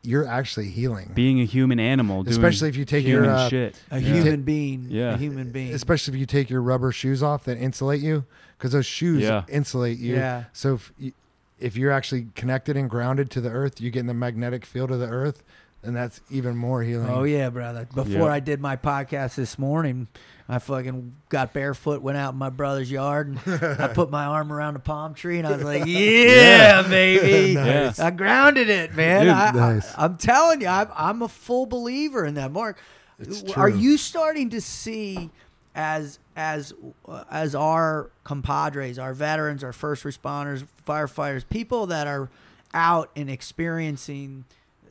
you're 0.02 0.26
actually 0.26 0.68
healing. 0.68 1.10
Being 1.14 1.40
a 1.40 1.44
human 1.44 1.80
animal, 1.80 2.22
doing 2.22 2.32
especially 2.32 2.68
if 2.68 2.76
you 2.76 2.84
take 2.84 3.04
your 3.06 3.22
human 3.24 3.30
uh, 3.38 3.48
shit. 3.48 3.74
a 3.90 3.98
Yeah. 4.00 4.12
human 4.14 4.42
being. 4.42 4.86
Yeah. 4.88 5.14
a 5.14 5.16
human 5.16 5.50
being. 5.50 5.72
especially 5.74 6.14
if 6.14 6.20
you 6.20 6.26
take 6.26 6.48
your 6.50 6.62
rubber 6.62 6.92
shoes 6.92 7.22
off 7.24 7.44
that 7.44 7.58
insulate 7.58 8.00
you 8.00 8.24
because 8.58 8.72
those 8.72 8.86
shoes 8.86 9.22
Yeah. 9.22 9.44
insulate 9.48 9.98
you. 9.98 10.16
Yeah. 10.16 10.44
So 10.52 10.74
if 10.74 10.92
you, 10.98 11.12
if 11.58 11.76
you're 11.76 11.92
actually 11.92 12.28
connected 12.34 12.76
and 12.76 12.88
grounded 12.90 13.30
to 13.32 13.40
the 13.40 13.50
earth, 13.50 13.80
you 13.80 13.90
get 13.90 14.00
in 14.00 14.06
the 14.06 14.14
magnetic 14.14 14.66
field 14.66 14.90
of 14.90 15.00
the 15.00 15.08
earth, 15.08 15.42
and 15.82 15.96
that's 15.96 16.20
even 16.30 16.56
more 16.56 16.82
healing. 16.82 17.08
Oh 17.08 17.24
yeah, 17.24 17.48
brother. 17.50 17.86
Before 17.94 18.28
Yeah. 18.28 18.34
I 18.34 18.40
did 18.40 18.60
my 18.60 18.76
podcast 18.76 19.36
this 19.36 19.58
morning, 19.58 20.08
I 20.48 20.58
fucking 20.58 21.12
got 21.28 21.52
barefoot, 21.52 22.02
went 22.02 22.18
out 22.18 22.32
in 22.34 22.38
my 22.38 22.50
brother's 22.50 22.90
yard, 22.90 23.28
and 23.28 23.38
I 23.80 23.88
put 23.88 24.10
my 24.10 24.24
arm 24.26 24.52
around 24.52 24.76
a 24.76 24.80
palm 24.80 25.14
tree, 25.14 25.38
and 25.38 25.46
I 25.46 25.52
was 25.56 25.64
like, 25.64 25.82
"Yeah, 25.86 26.82
baby." 26.82 27.54
Nice. 27.54 27.98
I 27.98 28.10
grounded 28.10 28.68
it, 28.68 28.94
man. 28.94 29.22
Dude, 29.22 29.30
I, 29.34 29.50
nice. 29.52 29.92
I, 29.96 30.04
am 30.04 30.16
telling 30.18 30.60
you, 30.60 30.66
I'm, 30.68 30.88
I'm 30.94 31.22
a 31.22 31.28
full 31.28 31.66
believer 31.66 32.24
in 32.24 32.34
that. 32.34 32.52
Mark, 32.52 32.78
It's 33.18 33.42
are 33.54 33.68
you 33.68 33.96
starting 33.96 34.50
to 34.50 34.60
see 34.60 35.30
as 35.74 36.18
as 36.36 36.72
uh, 37.08 37.24
as 37.30 37.54
our 37.54 38.10
compadres, 38.24 38.98
our 38.98 39.14
veterans, 39.14 39.64
our 39.64 39.72
first 39.72 40.04
responders, 40.04 40.66
firefighters, 40.86 41.48
people 41.48 41.86
that 41.86 42.06
are 42.06 42.28
out 42.74 43.10
and 43.16 43.28
experiencing 43.30 44.44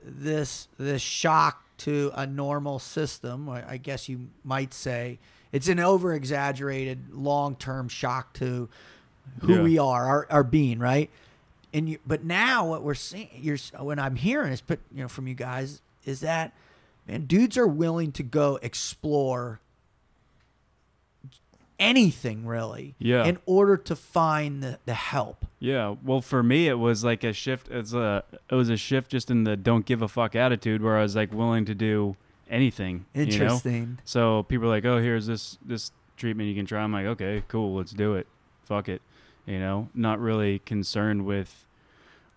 this 0.03 0.67
this 0.77 1.01
shock 1.01 1.63
to 1.77 2.11
a 2.15 2.25
normal 2.25 2.79
system, 2.79 3.47
I 3.49 3.73
I 3.73 3.77
guess 3.77 4.09
you 4.09 4.27
might 4.43 4.73
say 4.73 5.19
it's 5.51 5.67
an 5.69 5.79
over 5.79 6.13
exaggerated 6.13 7.13
long 7.13 7.55
term 7.55 7.87
shock 7.87 8.33
to 8.33 8.67
who 9.41 9.55
Yeah. 9.55 9.61
we 9.61 9.77
are, 9.77 10.05
our, 10.05 10.27
our 10.29 10.43
being, 10.43 10.79
right? 10.79 11.09
And 11.73 11.89
you, 11.89 11.99
but 12.05 12.23
now 12.23 12.67
what 12.69 12.83
we're 12.83 12.93
seeing, 12.93 13.29
you're 13.33 13.57
when 13.79 13.99
I'm 13.99 14.15
hearing 14.15 14.51
is, 14.53 14.61
but 14.61 14.79
you 14.93 15.01
know, 15.03 15.07
from 15.07 15.27
you 15.27 15.33
guys, 15.35 15.81
is 16.05 16.21
that 16.21 16.53
man, 17.07 17.25
dudes 17.25 17.57
are 17.57 17.67
willing 17.67 18.11
to 18.13 18.23
go 18.23 18.57
explore 18.61 19.59
anything 21.79 22.45
really, 22.45 22.95
Yeah. 22.99 23.25
in 23.25 23.37
order 23.45 23.77
to 23.77 23.95
find 23.95 24.63
the, 24.63 24.79
the 24.85 24.93
help. 24.93 25.45
Yeah, 25.59 25.95
well, 26.03 26.21
for 26.21 26.43
me, 26.43 26.67
it 26.67 26.79
was 26.79 27.03
like 27.03 27.23
a 27.23 27.33
shift. 27.33 27.69
It's 27.69 27.93
a 27.93 28.23
it 28.49 28.55
was 28.55 28.69
a 28.69 28.77
shift 28.77 29.11
just 29.11 29.31
in 29.31 29.43
the 29.43 29.55
don't 29.57 29.85
give 29.85 30.01
a 30.01 30.07
fuck 30.07 30.35
attitude, 30.35 30.81
where 30.81 30.97
I 30.97 31.01
was 31.03 31.15
like 31.15 31.33
willing 31.33 31.65
to 31.65 31.75
do 31.75 32.15
anything. 32.49 33.05
You 33.13 33.25
know? 33.25 33.31
Interesting. 33.31 33.99
So 34.05 34.43
people 34.43 34.67
are 34.67 34.69
like, 34.69 34.85
oh, 34.85 34.99
here's 34.99 35.25
this 35.27 35.57
this 35.65 35.91
treatment 36.17 36.49
you 36.49 36.55
can 36.55 36.65
try. 36.65 36.81
I'm 36.81 36.93
like, 36.93 37.05
okay, 37.07 37.43
cool, 37.47 37.75
let's 37.75 37.91
do 37.91 38.13
it. 38.15 38.27
Fuck 38.65 38.89
it. 38.89 39.01
You 39.45 39.59
know, 39.59 39.89
not 39.93 40.19
really 40.19 40.59
concerned 40.59 41.25
with 41.25 41.65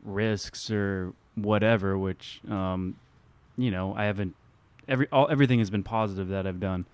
risks 0.05 0.71
or 0.71 1.13
whatever. 1.35 1.99
Which 1.99 2.41
um, 2.49 2.97
you 3.57 3.71
know, 3.71 3.95
I 3.95 4.05
haven't 4.05 4.35
every 4.87 5.09
all 5.13 5.29
everything 5.31 5.59
has 5.59 5.71
been 5.71 5.83
positive 5.83 6.29
that 6.29 6.47
I've 6.47 6.61
done. 6.61 6.87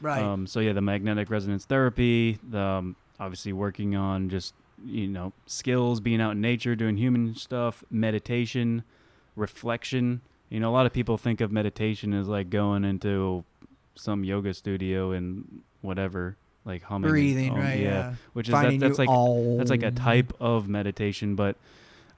Right. 0.00 0.22
Um, 0.22 0.46
so 0.46 0.60
yeah, 0.60 0.72
the 0.72 0.80
magnetic 0.80 1.30
resonance 1.30 1.64
therapy, 1.64 2.38
the 2.48 2.58
um, 2.58 2.96
obviously 3.18 3.52
working 3.52 3.94
on 3.96 4.28
just 4.30 4.54
you 4.84 5.06
know 5.08 5.32
skills, 5.46 6.00
being 6.00 6.20
out 6.20 6.32
in 6.32 6.40
nature, 6.40 6.74
doing 6.74 6.96
human 6.96 7.34
stuff, 7.34 7.84
meditation, 7.90 8.82
reflection. 9.36 10.20
You 10.48 10.58
know, 10.60 10.70
a 10.70 10.72
lot 10.74 10.86
of 10.86 10.92
people 10.92 11.16
think 11.18 11.40
of 11.40 11.52
meditation 11.52 12.12
as 12.14 12.26
like 12.28 12.50
going 12.50 12.84
into 12.84 13.44
some 13.94 14.24
yoga 14.24 14.54
studio 14.54 15.12
and 15.12 15.60
whatever, 15.82 16.36
like 16.64 16.82
humming, 16.82 17.04
and- 17.06 17.12
Breathing, 17.12 17.50
um, 17.52 17.58
right? 17.58 17.78
Yeah. 17.80 18.14
which 18.32 18.48
is 18.48 18.52
that, 18.52 18.80
that's 18.80 18.98
like 18.98 19.08
that's 19.58 19.70
like 19.70 19.82
a 19.82 19.90
type 19.90 20.32
of 20.40 20.68
meditation, 20.68 21.34
but 21.36 21.56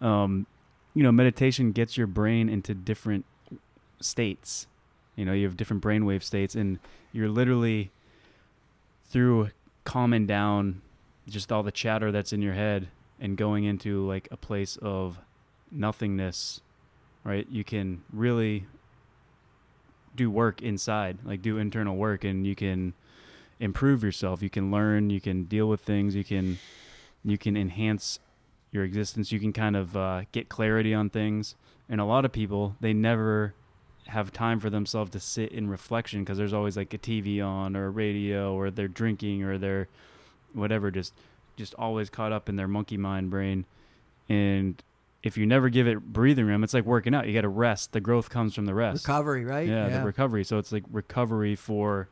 um, 0.01 0.47
you 0.95 1.03
know, 1.03 1.13
meditation 1.13 1.73
gets 1.73 1.97
your 1.97 2.07
brain 2.07 2.49
into 2.49 2.75
different 2.75 3.25
states. 4.01 4.67
You 5.17 5.25
know, 5.25 5.33
you 5.33 5.47
have 5.47 5.57
different 5.57 5.83
brainwave 5.83 6.23
states, 6.23 6.55
and 6.55 6.79
you're 7.13 7.29
literally 7.29 7.91
through 9.11 9.51
calming 9.85 10.27
down 10.27 10.81
just 11.29 11.53
all 11.53 11.63
the 11.63 11.73
chatter 11.73 12.11
that's 12.11 12.33
in 12.33 12.41
your 12.43 12.55
head 12.55 12.89
and 13.21 13.37
going 13.37 13.65
into 13.65 14.07
like 14.07 14.27
a 14.31 14.37
place 14.37 14.77
of 14.81 15.19
nothingness, 15.71 16.61
right? 17.25 17.47
You 17.51 17.63
can 17.63 18.03
really 18.13 18.67
do 20.15 20.31
work 20.31 20.63
inside, 20.63 21.19
like 21.25 21.43
do 21.43 21.59
internal 21.59 21.97
work, 21.97 22.25
and 22.25 22.47
you 22.47 22.55
can 22.55 22.95
improve 23.61 24.03
yourself. 24.03 24.43
You 24.43 24.51
can 24.51 24.71
learn. 24.71 25.11
You 25.11 25.21
can 25.21 25.45
deal 25.45 25.69
with 25.69 25.81
things. 25.81 26.15
You 26.15 26.25
can 26.25 26.59
you 27.25 27.39
can 27.39 27.57
enhance 27.57 28.19
your 28.73 28.85
existence. 28.85 29.31
You 29.31 29.39
can 29.39 29.53
kind 29.53 29.77
of 29.77 29.97
uh, 29.97 30.23
get 30.33 30.49
clarity 30.49 30.93
on 30.95 31.11
things. 31.11 31.55
And 31.89 32.01
a 32.01 32.05
lot 32.05 32.25
of 32.25 32.33
people 32.33 32.77
they 32.81 32.93
never 32.93 33.55
have 34.07 34.33
time 34.33 34.61
for 34.61 34.69
themselves 34.69 35.11
to 35.13 35.21
sit 35.21 35.53
in 35.53 35.69
reflection 35.69 36.21
because 36.21 36.37
there's 36.39 36.53
always 36.53 36.77
like 36.77 36.93
a 36.93 36.99
TV 36.99 37.45
on 37.45 37.77
or 37.77 37.87
a 37.87 37.91
radio 37.91 38.55
or 38.55 38.71
they're 38.71 38.89
drinking 38.89 39.43
or 39.43 39.59
they're 39.59 39.89
whatever 40.53 40.91
just 40.91 41.15
just 41.57 41.75
always 41.75 42.11
caught 42.11 42.33
up 42.33 42.49
in 42.49 42.57
their 42.57 42.69
monkey 42.69 42.97
mind 42.97 43.31
brain 43.31 43.65
and 44.29 44.83
if 45.23 45.37
you 45.37 45.47
never 45.47 45.69
give 45.69 45.87
it 45.87 46.01
breathing 46.01 46.47
room 46.47 46.65
it's 46.65 46.75
like 46.75 46.85
working 46.85 47.15
out 47.15 47.27
you 47.27 47.33
got 47.33 47.43
to 47.43 47.49
rest 47.49 47.93
the 47.93 48.01
growth 48.01 48.29
comes 48.29 48.55
from 48.55 48.67
the 48.67 48.75
rest 48.75 49.07
Recovery, 49.07 49.45
right? 49.45 49.69
yeah, 49.69 49.89
the 50.01 50.05
recovery. 50.05 50.45
So 50.45 50.59
it's 50.59 50.73
like 50.73 50.85
recovery 50.91 51.55
for 51.55 52.09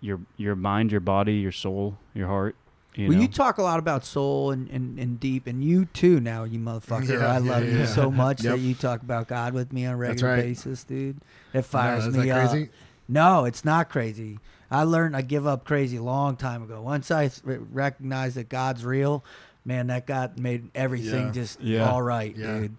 your 0.00 0.20
your 0.36 0.54
mind, 0.54 0.92
your 0.92 1.00
body, 1.00 1.34
your 1.34 1.52
soul, 1.52 1.96
your 2.12 2.28
heart. 2.28 2.56
You 2.96 3.08
well, 3.08 3.16
know? 3.16 3.22
you 3.22 3.28
talk 3.28 3.58
a 3.58 3.62
lot 3.62 3.78
about 3.78 4.04
soul 4.04 4.50
and, 4.52 4.68
and, 4.70 4.98
and 4.98 5.18
deep, 5.18 5.46
and 5.46 5.62
you 5.64 5.86
too 5.86 6.20
now, 6.20 6.44
you 6.44 6.58
motherfucker. 6.58 7.08
Yeah, 7.20 7.26
I 7.26 7.38
love 7.38 7.64
yeah, 7.64 7.70
you 7.72 7.78
yeah. 7.80 7.86
so 7.86 8.10
much 8.10 8.42
Yep. 8.44 8.54
that 8.54 8.60
you 8.60 8.74
talk 8.74 9.02
about 9.02 9.26
God 9.28 9.52
with 9.52 9.72
me 9.72 9.84
on 9.86 9.94
a 9.94 9.96
regular 9.96 10.34
right. 10.34 10.42
basis, 10.42 10.84
dude. 10.84 11.16
It 11.52 11.62
fires 11.62 12.04
No, 12.04 12.10
is 12.10 12.16
me 12.16 12.26
that 12.28 12.44
up. 12.44 12.50
crazy? 12.50 12.70
No, 13.08 13.44
it's 13.44 13.64
not 13.64 13.88
crazy. 13.90 14.38
I 14.70 14.84
learned 14.84 15.16
I 15.16 15.22
give 15.22 15.46
up 15.46 15.64
crazy 15.64 15.96
a 15.96 16.02
long 16.02 16.36
time 16.36 16.62
ago. 16.62 16.80
Once 16.82 17.10
I 17.10 17.30
recognized 17.44 18.36
that 18.36 18.48
God's 18.48 18.84
real, 18.84 19.24
man, 19.64 19.88
that 19.88 20.06
God 20.06 20.38
made 20.38 20.70
everything 20.74 21.26
Yeah. 21.26 21.32
just 21.32 21.60
Yeah. 21.60 21.90
all 21.90 22.02
right, 22.02 22.34
Yeah. 22.36 22.58
dude. 22.60 22.76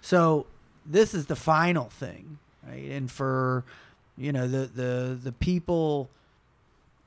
So 0.00 0.46
this 0.84 1.12
is 1.14 1.26
the 1.26 1.36
final 1.36 1.86
thing, 1.86 2.38
right? 2.66 2.90
And 2.90 3.10
for 3.10 3.64
you 4.16 4.32
know 4.32 4.46
the 4.48 4.66
the 4.66 5.18
the 5.22 5.32
people, 5.32 6.08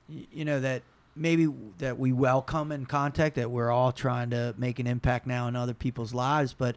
you 0.07 0.45
know 0.45 0.59
that 0.59 0.83
maybe 1.19 1.47
that 1.79 1.99
we 1.99 2.11
welcome 2.13 2.71
in 2.71 2.85
contact 2.85 3.35
that 3.35 3.51
we're 3.51 3.69
all 3.69 3.91
trying 3.91 4.29
to 4.29 4.55
make 4.57 4.79
an 4.79 4.87
impact 4.87 5.27
now 5.27 5.47
in 5.47 5.55
other 5.55 5.73
people's 5.73 6.13
lives, 6.13 6.53
but 6.57 6.75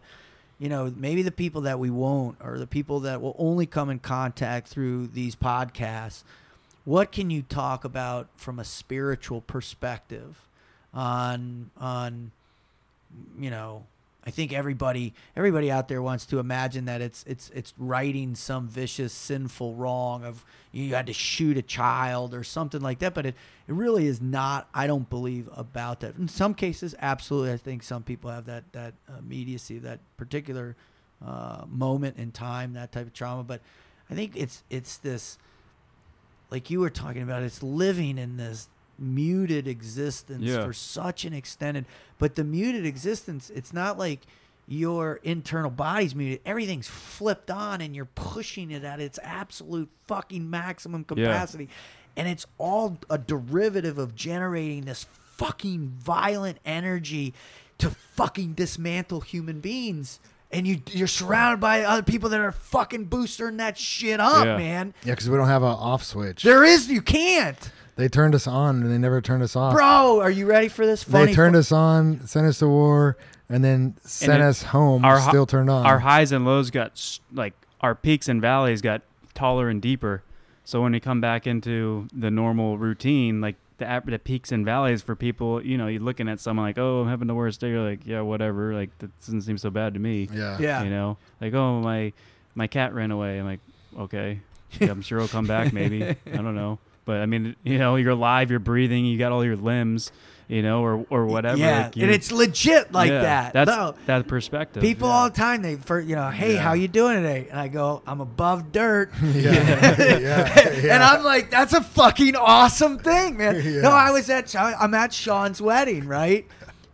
you 0.58 0.68
know, 0.68 0.92
maybe 0.96 1.22
the 1.22 1.32
people 1.32 1.62
that 1.62 1.78
we 1.78 1.90
won't, 1.90 2.36
or 2.40 2.58
the 2.58 2.66
people 2.66 3.00
that 3.00 3.20
will 3.20 3.34
only 3.38 3.66
come 3.66 3.90
in 3.90 3.98
contact 3.98 4.68
through 4.68 5.08
these 5.08 5.34
podcasts. 5.34 6.22
What 6.84 7.10
can 7.10 7.30
you 7.30 7.42
talk 7.42 7.84
about 7.84 8.28
from 8.36 8.58
a 8.58 8.64
spiritual 8.64 9.40
perspective 9.40 10.46
on 10.92 11.70
on 11.78 12.30
you 13.38 13.50
know? 13.50 13.84
I 14.24 14.30
think 14.30 14.52
everybody 14.52 15.14
everybody 15.34 15.70
out 15.70 15.88
there 15.88 16.00
wants 16.00 16.26
to 16.26 16.38
imagine 16.38 16.84
that 16.84 17.00
it's 17.00 17.24
it's 17.26 17.50
it's 17.50 17.74
righting 17.76 18.34
some 18.36 18.68
vicious 18.68 19.12
sinful 19.12 19.74
wrong 19.74 20.24
of 20.24 20.44
you 20.70 20.94
had 20.94 21.06
to 21.06 21.12
shoot 21.12 21.56
a 21.56 21.62
child 21.62 22.32
or 22.32 22.44
something 22.44 22.80
like 22.80 23.00
that, 23.00 23.14
but 23.14 23.26
it, 23.26 23.34
it 23.68 23.74
really 23.74 24.06
is 24.06 24.20
not. 24.20 24.68
I 24.72 24.86
don't 24.86 25.08
believe 25.10 25.48
about 25.54 26.00
that. 26.00 26.16
In 26.16 26.28
some 26.28 26.54
cases, 26.54 26.94
absolutely, 26.98 27.52
I 27.52 27.56
think 27.56 27.82
some 27.82 28.02
people 28.02 28.30
have 28.30 28.46
that 28.46 28.72
that 28.72 28.94
immediacy, 29.18 29.78
that 29.80 29.98
particular 30.16 30.76
uh, 31.24 31.64
moment 31.68 32.16
in 32.16 32.30
time, 32.30 32.74
that 32.74 32.92
type 32.92 33.06
of 33.06 33.12
trauma. 33.12 33.42
But 33.42 33.60
I 34.08 34.14
think 34.14 34.36
it's 34.36 34.62
it's 34.70 34.96
this, 34.98 35.36
like 36.50 36.70
you 36.70 36.80
were 36.80 36.90
talking 36.90 37.22
about, 37.22 37.42
it's 37.42 37.62
living 37.62 38.18
in 38.18 38.36
this 38.36 38.68
muted 39.02 39.66
existence 39.68 40.44
Yeah. 40.44 40.64
for 40.64 40.72
such 40.72 41.24
an 41.24 41.32
extended. 41.32 41.84
But 42.18 42.36
the 42.36 42.44
muted 42.44 42.86
existence, 42.86 43.50
it's 43.50 43.72
not 43.72 43.98
like 43.98 44.20
your 44.68 45.18
internal 45.24 45.70
body's 45.70 46.14
muted. 46.14 46.40
Everything's 46.46 46.86
flipped 46.88 47.50
on, 47.50 47.80
and 47.80 47.94
you're 47.96 48.04
pushing 48.14 48.70
it 48.70 48.84
at 48.84 49.00
its 49.00 49.18
absolute 49.22 49.90
fucking 50.06 50.48
maximum 50.48 51.04
Yeah. 51.14 51.26
capacity. 51.26 51.68
And 52.16 52.28
it's 52.28 52.46
all 52.58 52.98
a 53.10 53.18
derivative 53.18 53.98
of 53.98 54.14
generating 54.14 54.82
this 54.84 55.06
fucking 55.36 55.88
violent 55.98 56.58
energy 56.64 57.34
to 57.78 57.90
fucking 57.90 58.52
dismantle 58.52 59.22
human 59.22 59.60
beings. 59.60 60.20
And 60.52 60.66
you 60.66 60.82
you're 60.90 61.06
surrounded 61.08 61.58
by 61.60 61.82
other 61.82 62.02
people 62.02 62.28
that 62.28 62.38
are 62.40 62.52
fucking 62.52 63.06
boosting 63.06 63.56
that 63.56 63.78
shit 63.78 64.20
up, 64.20 64.44
Yeah. 64.44 64.56
man. 64.58 64.94
Yeah, 65.02 65.12
because 65.14 65.28
we 65.30 65.36
don't 65.38 65.48
have 65.48 65.62
an 65.62 65.70
off 65.70 66.04
switch. 66.04 66.42
There 66.42 66.62
is 66.62 66.88
you 66.88 67.00
can't. 67.00 67.70
They 67.96 68.08
turned 68.08 68.34
us 68.34 68.46
on 68.46 68.82
and 68.82 68.90
they 68.90 68.98
never 68.98 69.20
turned 69.20 69.42
us 69.42 69.54
off. 69.54 69.74
Bro, 69.74 70.20
are 70.20 70.30
you 70.30 70.46
ready 70.46 70.68
for 70.68 70.86
this? 70.86 71.02
Funny 71.04 71.26
they 71.26 71.34
turned 71.34 71.54
fu- 71.54 71.58
us 71.60 71.72
on, 71.72 72.26
sent 72.26 72.46
us 72.46 72.58
to 72.60 72.68
war, 72.68 73.16
and 73.48 73.62
then 73.62 73.96
sent 74.02 74.40
it- 74.42 74.46
us 74.46 74.62
home. 74.62 75.04
our 75.04 75.18
hi- 75.18 75.28
still 75.28 75.46
turned 75.46 75.68
on. 75.70 75.84
our 75.86 75.98
highs 76.00 76.32
and 76.32 76.44
lows 76.44 76.70
got 76.70 76.92
s- 76.92 77.20
like 77.32 77.52
our 77.80 77.94
peaks 77.94 78.28
and 78.28 78.40
valleys 78.40 78.80
got 78.80 79.02
taller 79.34 79.68
and 79.68 79.82
deeper. 79.82 80.22
So 80.64 80.80
when 80.80 80.92
we 80.92 81.00
come 81.00 81.20
back 81.20 81.46
into 81.46 82.06
the 82.14 82.30
normal 82.30 82.78
routine, 82.78 83.40
like 83.40 83.56
the 83.78 83.86
ap- 83.86 84.06
the 84.06 84.18
peaks 84.18 84.52
and 84.52 84.64
valleys 84.64 85.02
for 85.02 85.14
people, 85.16 85.60
you 85.62 85.76
know, 85.76 85.88
you're 85.88 86.00
looking 86.00 86.28
at 86.28 86.38
someone 86.40 86.64
like, 86.64 86.78
oh, 86.78 87.02
I'm 87.02 87.08
having 87.08 87.26
the 87.28 87.34
worst 87.34 87.60
day. 87.60 87.70
You're 87.70 87.82
like, 87.90 88.06
yeah, 88.06 88.20
whatever. 88.20 88.72
Like 88.72 88.96
that 89.00 89.10
doesn't 89.20 89.42
seem 89.42 89.58
so 89.58 89.70
bad 89.70 89.94
to 89.94 90.00
me. 90.00 90.28
yeah. 90.32 90.56
Yeah. 90.60 90.82
You 90.84 90.90
know, 90.90 91.18
like 91.40 91.52
oh 91.52 91.80
my 91.80 92.12
my 92.54 92.68
cat 92.68 92.94
ran 92.94 93.10
away. 93.10 93.38
I'm 93.38 93.44
like, 93.44 93.60
okay, 93.98 94.40
yeah, 94.80 94.90
I'm 94.90 95.02
sure 95.02 95.18
he'll 95.18 95.28
come 95.28 95.46
back. 95.46 95.72
Maybe 95.74 96.04
I 96.04 96.36
don't 96.36 96.54
know. 96.54 96.78
But 97.04 97.16
I 97.20 97.26
mean, 97.26 97.56
you 97.64 97.78
know, 97.78 97.96
you're 97.96 98.12
alive, 98.12 98.50
you're 98.50 98.60
breathing, 98.60 99.04
you 99.04 99.18
got 99.18 99.32
all 99.32 99.44
your 99.44 99.56
limbs, 99.56 100.12
you 100.48 100.62
know, 100.62 100.82
or 100.84 101.04
or 101.10 101.26
whatever. 101.26 101.56
Yeah, 101.58 101.84
like, 101.84 101.96
you- 101.96 102.04
and 102.04 102.12
it's 102.12 102.30
legit 102.30 102.92
like 102.92 103.10
yeah, 103.10 103.22
that. 103.22 103.52
That's 103.54 103.68
No, 103.70 103.94
that 104.06 104.28
perspective. 104.28 104.82
people 104.82 105.08
yeah. 105.08 105.14
all 105.14 105.30
the 105.30 105.36
time 105.36 105.62
they 105.62 105.76
for 105.76 105.98
you 105.98 106.14
know, 106.14 106.30
hey, 106.30 106.54
Yeah. 106.54 106.60
how 106.60 106.74
you 106.74 106.86
doing 106.88 107.16
today? 107.16 107.48
And 107.50 107.58
I 107.58 107.68
go, 107.68 108.02
I'm 108.06 108.20
above 108.20 108.70
dirt. 108.70 109.10
Yeah. 109.22 109.96
yeah. 109.98 110.18
yeah. 110.20 110.92
And 110.94 111.02
I'm 111.02 111.24
like, 111.24 111.50
that's 111.50 111.72
a 111.72 111.80
fucking 111.82 112.36
awesome 112.36 112.98
thing, 112.98 113.36
man. 113.36 113.56
Yeah. 113.64 113.80
No, 113.82 113.90
I 113.90 114.10
was 114.12 114.30
at 114.30 114.54
I'm 114.56 114.94
at 114.94 115.12
Sean's 115.12 115.60
wedding, 115.60 116.06
right? 116.06 116.46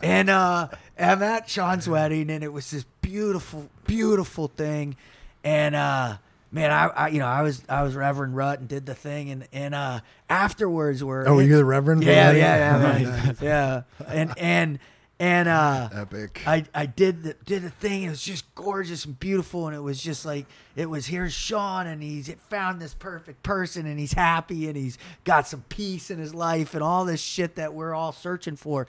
And 0.02 0.30
uh 0.30 0.68
I'm 0.98 1.22
at 1.22 1.50
Sean's 1.50 1.88
wedding 1.88 2.30
and 2.30 2.42
it 2.42 2.52
was 2.52 2.70
this 2.70 2.84
beautiful, 3.02 3.68
beautiful 3.86 4.48
thing. 4.48 4.96
And 5.44 5.74
uh 5.76 6.16
man, 6.50 6.70
I, 6.70 6.86
I 6.86 7.08
you 7.08 7.18
know, 7.18 7.26
I 7.26 7.42
was 7.42 7.62
I 7.68 7.82
was 7.82 7.94
Reverend 7.94 8.36
Rut 8.36 8.60
and 8.60 8.68
did 8.68 8.86
the 8.86 8.94
thing 8.94 9.30
and 9.30 9.48
and 9.52 9.74
uh 9.74 10.00
afterwards 10.28 11.02
we're 11.04 11.26
Oh, 11.28 11.36
were 11.36 11.42
you 11.42 11.56
the 11.56 11.64
Reverend? 11.64 12.02
yeah, 12.04 12.32
yeah, 12.32 12.56
yeah, 12.56 12.78
Nice. 12.82 13.24
man. 13.24 13.36
yeah. 13.42 13.82
And 14.06 14.32
and 14.38 14.78
and 15.20 15.48
uh 15.48 15.88
Epic. 15.92 16.42
I, 16.46 16.64
I 16.74 16.86
did 16.86 17.22
the 17.24 17.34
did 17.44 17.62
the 17.62 17.70
thing. 17.70 18.04
It 18.04 18.10
was 18.10 18.22
just 18.22 18.52
gorgeous 18.54 19.04
and 19.04 19.18
beautiful, 19.18 19.66
and 19.66 19.74
it 19.74 19.80
was 19.80 20.00
just 20.00 20.24
like 20.24 20.46
it 20.76 20.86
was. 20.88 21.06
Here's 21.06 21.32
Sean, 21.32 21.88
and 21.88 22.00
he's 22.00 22.32
found 22.48 22.80
this 22.80 22.94
perfect 22.94 23.42
person, 23.42 23.84
and 23.86 23.98
he's 23.98 24.12
happy, 24.12 24.68
and 24.68 24.76
he's 24.76 24.96
got 25.24 25.48
some 25.48 25.64
peace 25.68 26.10
in 26.12 26.18
his 26.20 26.34
life, 26.36 26.72
and 26.74 26.84
all 26.84 27.04
this 27.04 27.20
shit 27.20 27.56
that 27.56 27.74
we're 27.74 27.94
all 27.94 28.12
searching 28.12 28.54
for. 28.54 28.86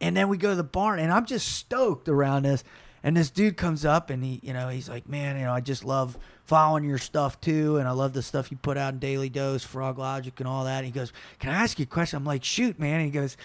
And 0.00 0.16
then 0.16 0.28
we 0.28 0.36
go 0.36 0.50
to 0.50 0.54
the 0.56 0.62
barn, 0.62 1.00
and 1.00 1.12
I'm 1.12 1.26
just 1.26 1.48
stoked 1.48 2.08
around 2.08 2.44
this. 2.44 2.62
And 3.02 3.16
this 3.16 3.28
dude 3.30 3.56
comes 3.56 3.84
up, 3.84 4.10
and 4.10 4.22
he, 4.24 4.38
you 4.44 4.52
know, 4.52 4.68
he's 4.68 4.88
like, 4.88 5.08
"Man, 5.08 5.36
you 5.36 5.44
know, 5.44 5.52
I 5.52 5.60
just 5.60 5.84
love 5.84 6.16
following 6.46 6.84
your 6.84 6.98
stuff 6.98 7.40
too, 7.40 7.78
and 7.78 7.88
I 7.88 7.92
love 7.92 8.12
the 8.12 8.22
stuff 8.22 8.50
you 8.50 8.56
put 8.56 8.76
out 8.76 8.94
in 8.94 8.98
Daily 8.98 9.28
Dose, 9.28 9.66
Froglogic, 9.66 10.38
and 10.38 10.48
all 10.48 10.64
that." 10.64 10.78
And 10.78 10.86
he 10.86 10.92
goes, 10.92 11.12
"Can 11.38 11.50
I 11.50 11.54
ask 11.54 11.78
you 11.78 11.84
a 11.84 11.86
question?" 11.86 12.16
I'm 12.16 12.24
like, 12.24 12.44
"Shoot, 12.44 12.78
man." 12.78 13.00
And 13.00 13.04
he 13.04 13.10
goes, 13.10 13.36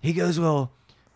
he 0.00 0.12
goes, 0.12 0.38
"Well." 0.38 0.70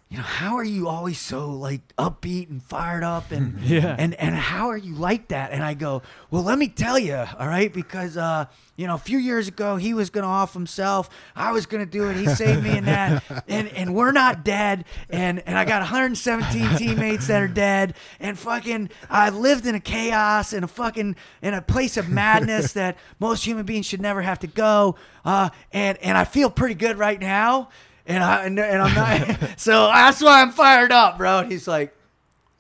You 0.09 0.19
know, 0.19 0.23
how 0.23 0.55
are 0.55 0.63
you 0.65 0.87
always 0.89 1.19
so 1.19 1.51
like 1.51 1.81
upbeat 1.97 2.49
and 2.49 2.63
fired 2.63 3.03
up 3.03 3.33
and 3.33 3.61
Yeah. 3.63 3.97
and 3.99 4.15
and 4.15 4.37
how 4.37 4.69
are 4.69 4.77
you 4.77 4.95
like 4.95 5.29
that? 5.29 5.51
And 5.51 5.65
I 5.65 5.75
go, 5.75 6.03
well, 6.31 6.45
let 6.45 6.59
me 6.59 6.69
tell 6.69 6.97
you, 6.97 7.17
all 7.17 7.49
right, 7.49 7.73
because 7.73 8.17
uh, 8.17 8.45
you 8.77 8.87
know, 8.87 8.95
a 8.95 8.99
few 8.99 9.19
years 9.19 9.49
ago 9.49 9.77
he 9.77 9.95
was 9.95 10.11
gonna 10.11 10.29
off 10.29 10.53
himself, 10.55 11.11
I 11.35 11.51
was 11.51 11.67
gonna 11.67 11.87
do 11.87 12.09
it, 12.09 12.17
he 12.17 12.27
saved 12.29 12.63
me 12.63 12.77
in 12.79 12.85
that, 12.85 13.25
and 13.49 13.67
and 13.71 13.97
we're 13.97 14.13
not 14.13 14.45
dead, 14.45 14.85
and 15.11 15.43
and 15.45 15.59
I 15.59 15.65
got 15.65 15.81
117 15.81 16.77
teammates 16.77 17.27
that 17.27 17.43
are 17.43 17.49
dead, 17.49 17.95
and 18.21 18.39
fucking 18.39 18.91
I 19.11 19.31
lived 19.31 19.67
in 19.67 19.75
a 19.75 19.81
chaos 19.81 20.53
in 20.53 20.63
a 20.63 20.69
fucking 20.69 21.17
in 21.43 21.53
a 21.55 21.61
place 21.63 21.97
of 21.97 22.09
madness 22.09 22.75
that 22.75 22.97
most 23.19 23.45
human 23.45 23.67
beings 23.67 23.87
should 23.87 24.01
never 24.01 24.23
have 24.23 24.39
to 24.39 24.47
go, 24.47 24.95
uh, 25.25 25.51
and 25.73 25.99
and 25.99 26.17
I 26.17 26.23
feel 26.25 26.49
pretty 26.49 26.77
good 26.77 26.97
right 26.97 27.21
now 27.21 27.71
and 28.07 28.23
I 28.23 28.45
and, 28.45 28.59
and 28.59 28.83
I'm 28.83 28.95
not. 28.95 29.39
so 29.59 29.87
that's 29.87 30.23
why 30.23 30.43
I'm 30.43 30.53
fired 30.53 30.93
up, 30.93 31.19
bro. 31.19 31.41
And 31.41 31.53
he's 31.53 31.69
like, 31.69 31.95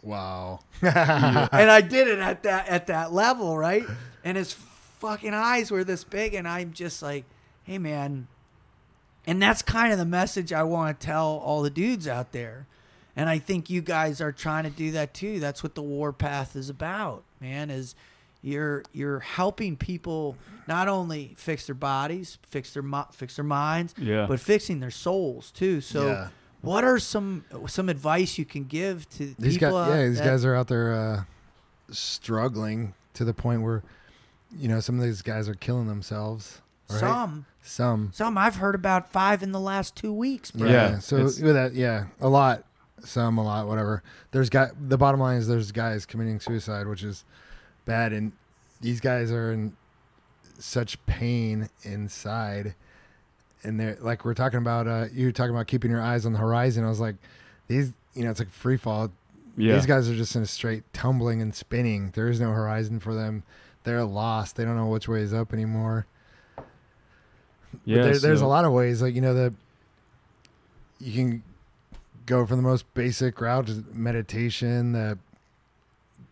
Wow. 0.02 0.60
and 0.82 1.70
I 1.70 1.80
did 1.80 2.06
it 2.06 2.20
at 2.20 2.44
that 2.44 2.68
at 2.68 2.86
that 2.86 3.12
level, 3.12 3.58
right? 3.58 3.84
And 4.24 4.36
his 4.36 4.52
fucking 4.52 5.34
eyes 5.34 5.70
were 5.70 5.84
this 5.84 6.04
big, 6.04 6.34
and 6.34 6.46
I'm 6.46 6.72
just 6.72 7.02
like, 7.02 7.24
hey, 7.64 7.78
man. 7.78 8.28
And 9.26 9.42
that's 9.42 9.62
kind 9.62 9.92
of 9.92 9.98
the 9.98 10.04
message 10.04 10.52
I 10.52 10.62
want 10.62 11.00
to 11.00 11.06
tell 11.06 11.42
all 11.44 11.62
the 11.62 11.70
dudes 11.70 12.06
out 12.06 12.30
there. 12.30 12.66
And 13.16 13.28
I 13.28 13.38
think 13.38 13.68
you 13.68 13.80
guys 13.80 14.20
are 14.20 14.30
trying 14.30 14.64
to 14.64 14.70
do 14.70 14.92
that 14.92 15.14
too. 15.14 15.40
That's 15.40 15.62
what 15.62 15.74
the 15.74 15.82
warpath 15.82 16.54
is 16.54 16.70
about, 16.70 17.24
man. 17.40 17.70
Is 17.70 17.96
you're 18.46 18.84
you're 18.92 19.18
helping 19.18 19.76
people 19.76 20.36
not 20.68 20.86
only 20.86 21.34
fix 21.36 21.66
their 21.66 21.74
bodies, 21.74 22.38
fix 22.48 22.72
their 22.72 22.82
mi- 22.82 23.02
fix 23.12 23.34
their 23.36 23.44
minds, 23.44 23.92
Yeah. 23.98 24.26
but 24.26 24.38
fixing 24.38 24.78
their 24.80 24.90
souls 24.92 25.50
too. 25.50 25.80
So, 25.80 26.06
Yeah. 26.06 26.28
what 26.62 26.84
are 26.84 26.98
some 27.00 27.44
some 27.66 27.88
advice 27.88 28.38
you 28.38 28.44
can 28.44 28.64
give 28.64 29.08
to 29.10 29.34
These 29.38 29.58
people? 29.58 29.72
guys, 29.84 29.88
yeah, 29.90 30.06
these 30.08 30.18
that- 30.18 30.24
guys 30.24 30.44
are 30.44 30.54
out 30.54 30.68
there 30.68 30.92
uh, 30.92 31.24
struggling 31.90 32.94
to 33.14 33.24
the 33.24 33.34
point 33.34 33.62
where, 33.62 33.82
you 34.56 34.68
know, 34.68 34.80
some 34.80 34.98
of 34.98 35.04
these 35.04 35.22
guys 35.22 35.48
are 35.48 35.54
killing 35.54 35.88
themselves. 35.88 36.60
Right? 36.88 37.00
Some, 37.00 37.46
Some. 37.62 38.10
some 38.14 38.38
I've 38.38 38.56
heard 38.56 38.76
about 38.76 39.10
five 39.10 39.42
in 39.42 39.50
the 39.50 39.58
last 39.60 39.96
two 39.96 40.12
weeks, 40.12 40.52
bro. 40.52 40.68
Yeah. 40.68 40.90
Yeah, 40.90 40.98
so 41.00 41.24
with 41.24 41.40
that, 41.42 41.74
yeah, 41.74 42.04
a 42.20 42.28
lot, 42.28 42.62
some, 43.02 43.38
a 43.38 43.42
lot, 43.44 43.66
whatever. 43.66 44.04
There's 44.30 44.50
guy. 44.50 44.70
The 44.80 44.96
bottom 44.96 45.18
line 45.20 45.38
is 45.38 45.48
there's 45.48 45.72
guys 45.72 46.06
committing 46.06 46.38
suicide, 46.38 46.86
which 46.86 47.02
is 47.02 47.24
bad, 47.86 48.12
and 48.12 48.32
these 48.82 49.00
guys 49.00 49.32
are 49.32 49.52
in 49.52 49.74
such 50.58 51.04
pain 51.06 51.68
inside, 51.82 52.74
and 53.62 53.80
they're 53.80 53.96
like 54.00 54.24
we're 54.24 54.34
talking 54.34 54.58
about. 54.58 54.86
Uh, 54.86 55.06
you 55.12 55.26
were 55.26 55.32
talking 55.32 55.54
about 55.54 55.66
keeping 55.66 55.90
your 55.90 56.02
eyes 56.02 56.26
on 56.26 56.32
the 56.34 56.38
horizon. 56.38 56.84
I 56.84 56.88
was 56.88 57.00
like, 57.00 57.16
these, 57.68 57.92
you 58.14 58.24
know, 58.24 58.30
it's 58.30 58.40
like 58.40 58.50
free 58.50 58.76
fall. 58.76 59.10
Yeah. 59.56 59.74
These 59.74 59.86
guys 59.86 60.08
are 60.10 60.14
just 60.14 60.36
in 60.36 60.42
a 60.42 60.46
straight 60.46 60.84
tumbling 60.92 61.40
and 61.40 61.54
spinning. 61.54 62.10
There 62.14 62.28
is 62.28 62.38
no 62.38 62.50
horizon 62.50 63.00
for 63.00 63.14
them. 63.14 63.42
They're 63.84 64.04
lost. 64.04 64.56
They 64.56 64.64
don't 64.64 64.76
know 64.76 64.86
which 64.86 65.08
way 65.08 65.20
is 65.20 65.32
up 65.32 65.52
anymore. 65.54 66.06
yeah. 67.86 67.96
But 67.96 68.02
there, 68.02 68.18
there's 68.18 68.42
a 68.42 68.46
lot 68.46 68.64
of 68.64 68.72
ways, 68.72 69.00
like 69.00 69.14
you 69.14 69.22
know, 69.22 69.32
the 69.32 69.54
you 70.98 71.12
can 71.12 71.42
go 72.26 72.44
from 72.46 72.56
the 72.56 72.62
most 72.62 72.92
basic 72.94 73.40
route, 73.40 73.66
just 73.66 73.86
meditation, 73.94 74.92
the 74.92 75.18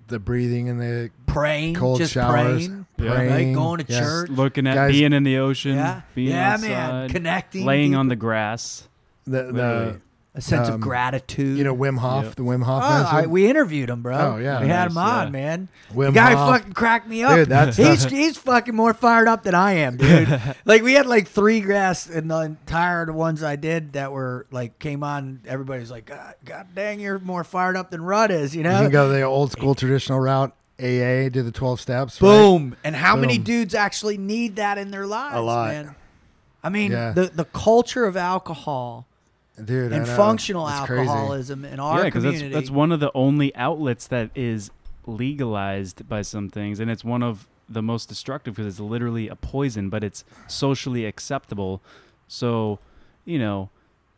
the 0.09 0.19
breathing 0.19 0.69
and 0.69 0.81
the 0.81 1.11
Praying, 1.27 1.75
cold 1.75 1.99
just 1.99 2.13
showers, 2.13 2.69
praying, 2.69 2.87
Yeah. 2.99 3.13
praying, 3.15 3.31
right? 3.33 3.55
Going 3.55 3.85
to 3.85 3.87
yes. 3.89 3.99
church. 4.01 4.31
Looking 4.31 4.67
at 4.67 4.75
Guys- 4.75 4.93
being 4.93 5.13
in 5.13 5.25
the 5.25 5.39
ocean, 5.39 5.77
Yeah, 5.77 6.03
being 6.15 6.29
yeah, 6.31 6.53
outside, 6.55 6.69
man. 6.71 7.09
Connecting, 7.11 7.65
laying 7.67 7.95
on 7.95 8.09
the 8.09 8.17
grass. 8.17 8.89
the 9.27 9.45
the 9.53 10.01
a 10.37 10.41
sense 10.41 10.69
um, 10.69 10.75
of 10.75 10.81
gratitude. 10.81 11.57
you 11.57 11.63
know 11.65 11.75
Wim 11.77 11.97
Hof, 11.99 12.25
Yep. 12.25 12.35
the 12.35 12.43
Wim 12.43 12.63
Hof 12.65 12.83
Oh, 12.85 12.87
I, 12.87 13.13
method. 13.17 13.31
we 13.31 13.47
interviewed 13.49 13.89
him, 13.89 14.03
bro. 14.03 14.17
Oh, 14.17 14.37
yeah. 14.39 14.61
we 14.61 14.67
had 14.69 14.87
Nice, 14.87 14.91
him 14.91 14.99
on, 14.99 15.25
yeah. 15.27 15.31
man. 15.31 15.69
Wim 15.95 16.07
the 16.07 16.13
guy 16.13 16.35
Hof. 16.35 16.51
fucking 16.57 16.73
cracked 16.73 17.07
me 17.09 17.23
up. 17.23 17.37
Dude, 17.37 17.49
that's 17.49 17.77
he's 17.79 18.03
the- 18.05 18.11
he's 18.11 18.37
fucking 18.37 18.75
more 18.75 18.93
fired 18.95 19.29
up 19.29 19.45
than 19.45 19.55
I 19.55 19.73
am, 19.75 19.97
dude. 19.97 20.41
like 20.65 20.83
we 20.83 20.95
had 20.95 21.07
like 21.07 21.29
three 21.29 21.61
guests, 21.61 22.09
and 22.11 22.29
the 22.31 22.41
entire 22.41 23.07
the 23.07 23.13
ones 23.13 23.43
I 23.45 23.55
did 23.57 23.93
that 23.93 24.11
were 24.11 24.47
like 24.51 24.79
came 24.81 25.05
on. 25.05 25.41
Everybody's 25.47 25.91
like, 25.91 26.07
God, 26.07 26.35
God 26.45 26.67
dang, 26.75 26.99
you're 26.99 27.21
more 27.21 27.45
fired 27.45 27.77
up 27.77 27.91
than 27.93 28.03
Rut 28.03 28.31
is, 28.33 28.57
you 28.57 28.65
know? 28.65 28.79
You 28.79 28.85
can 28.87 28.91
go 28.93 29.09
the 29.11 29.23
old 29.23 29.53
school 29.53 29.77
traditional 29.77 30.19
route, 30.19 30.53
AA, 30.81 31.29
do 31.29 31.43
the 31.45 31.53
twelve 31.53 31.81
steps. 31.81 32.21
right? 32.21 32.29
Boom. 32.29 32.77
And 32.83 32.97
how 32.97 33.15
many 33.15 33.37
Boom. 33.39 33.45
dudes 33.45 33.75
actually 33.77 34.19
need 34.19 34.57
that 34.57 34.79
in 34.79 34.91
their 34.91 35.07
lives? 35.07 35.37
A 35.37 35.41
lot. 35.41 35.69
Man? 35.69 35.95
I 36.65 36.71
mean, 36.71 36.91
Yeah. 36.91 37.13
the 37.13 37.27
the 37.33 37.45
culture 37.45 38.05
of 38.07 38.17
alcohol 38.17 39.07
dude, 39.63 39.93
and 39.93 40.07
know. 40.07 40.17
functional 40.17 40.69
It's 40.69 40.87
crazy. 40.87 41.09
alcoholism 41.09 41.65
in 41.65 41.81
our 41.81 41.99
yeah, 41.99 42.05
because 42.05 42.23
that's 42.23 42.43
that's 42.53 42.71
one 42.71 42.93
of 42.93 43.01
the 43.01 43.11
only 43.15 43.55
outlets 43.57 44.07
that 44.09 44.31
is 44.35 44.71
legalized 45.07 46.09
by 46.09 46.23
some 46.23 46.49
things, 46.49 46.81
and 46.81 46.91
it's 46.91 47.05
one 47.05 47.23
of 47.23 47.49
the 47.69 47.83
most 47.83 48.09
destructive 48.09 48.55
because 48.55 48.75
it's 48.75 48.81
literally 48.81 49.29
a 49.29 49.37
poison, 49.37 49.89
but 49.89 50.05
it's 50.05 50.25
socially 50.47 51.07
acceptable. 51.07 51.83
So, 52.29 52.79
you 53.25 53.39
know, 53.39 53.71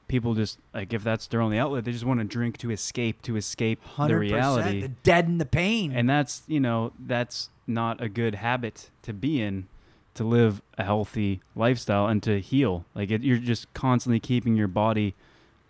people 0.09 0.35
just 0.35 0.59
like 0.75 0.93
if 0.93 1.03
that's 1.03 1.27
their 1.27 1.41
only 1.41 1.59
outlet, 1.59 1.85
they 1.85 1.93
just 1.93 2.05
want 2.05 2.21
to 2.21 2.25
drink 2.25 2.59
to 2.59 2.71
escape 2.71 3.23
to 3.23 3.37
escape 3.37 3.81
the 3.97 4.03
100% 4.03 4.19
reality. 4.19 4.81
to 4.83 4.89
deaden 4.89 5.39
the 5.39 5.47
pain. 5.47 5.93
and 5.93 6.09
that's 6.09 6.43
you 6.47 6.61
know 6.61 6.93
that's 6.99 7.51
not 7.67 8.01
a 8.01 8.09
good 8.09 8.37
habit 8.37 8.91
to 9.03 9.13
be 9.13 9.41
in 9.41 9.67
to 10.15 10.25
live 10.25 10.63
a 10.79 10.85
healthy 10.85 11.41
lifestyle 11.55 12.07
and 12.07 12.23
to 12.23 12.41
heal 12.41 12.85
like 12.95 13.11
it, 13.11 13.23
you're 13.23 13.37
just 13.39 13.73
constantly 13.75 14.21
keeping 14.21 14.57
your 14.57 14.69
body 14.69 15.15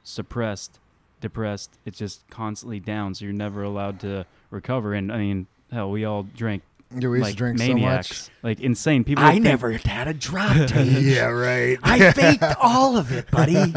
suppressed 0.07 0.79
depressed 1.21 1.71
it's 1.85 1.99
just 1.99 2.29
constantly 2.31 2.79
down 2.79 3.15
so 3.15 3.25
you're 3.25 3.35
never 3.35 3.63
allowed 3.63 3.99
to 3.99 4.25
recover 4.51 4.95
and 4.95 5.11
i 5.11 5.17
mean 5.19 5.47
hell 5.73 5.91
we 5.91 6.05
all 6.05 6.23
drank 6.23 6.63
Yeah, 6.95 7.09
we 7.09 7.19
used 7.19 7.23
like 7.25 7.33
to 7.33 7.37
drink 7.39 7.59
maniacs 7.59 8.31
like 8.43 8.61
insane 8.61 9.03
people 9.03 9.25
I 9.25 9.33
think- 9.33 9.45
never 9.45 9.73
had 9.73 10.07
a 10.07 10.15
drop 10.15 10.55
so 10.57 10.67
taste. 10.67 11.01
yeah, 11.03 11.25
right. 11.27 11.77
I 11.83 12.13
faked 12.13 12.45
all 12.63 12.97
of 12.97 13.11
it, 13.11 13.29
buddy. 13.33 13.55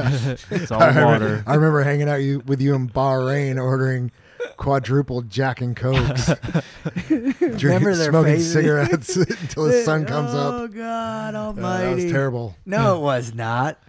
it's 0.51 0.69
all 0.71 0.81
I 0.83 0.89
remember, 0.89 1.05
water 1.05 1.43
I 1.47 1.55
remember 1.55 1.81
hanging 1.81 2.07
out 2.07 2.17
you, 2.21 2.41
with 2.45 2.61
you 2.61 2.75
in 2.75 2.87
Bahrain 2.89 3.59
ordering 3.59 4.11
quadruple 4.57 5.23
Jack 5.23 5.61
and 5.61 5.75
Cokes. 5.75 6.27
Drink, 7.07 7.41
Remember 7.63 7.95
smoking 7.95 8.33
faces? 8.35 8.53
cigarettes 8.53 9.15
until 9.15 9.63
the 9.65 9.81
sun 9.83 10.05
comes 10.05 10.31
oh, 10.33 10.37
up. 10.37 10.53
Oh 10.61 10.67
God 10.67 11.33
Uh, 11.35 11.37
almighty. 11.39 11.85
that 11.85 11.95
was 11.95 12.11
terrible. 12.11 12.55
No, 12.65 12.97
it 12.97 13.01
was 13.01 13.33
not. 13.33 13.79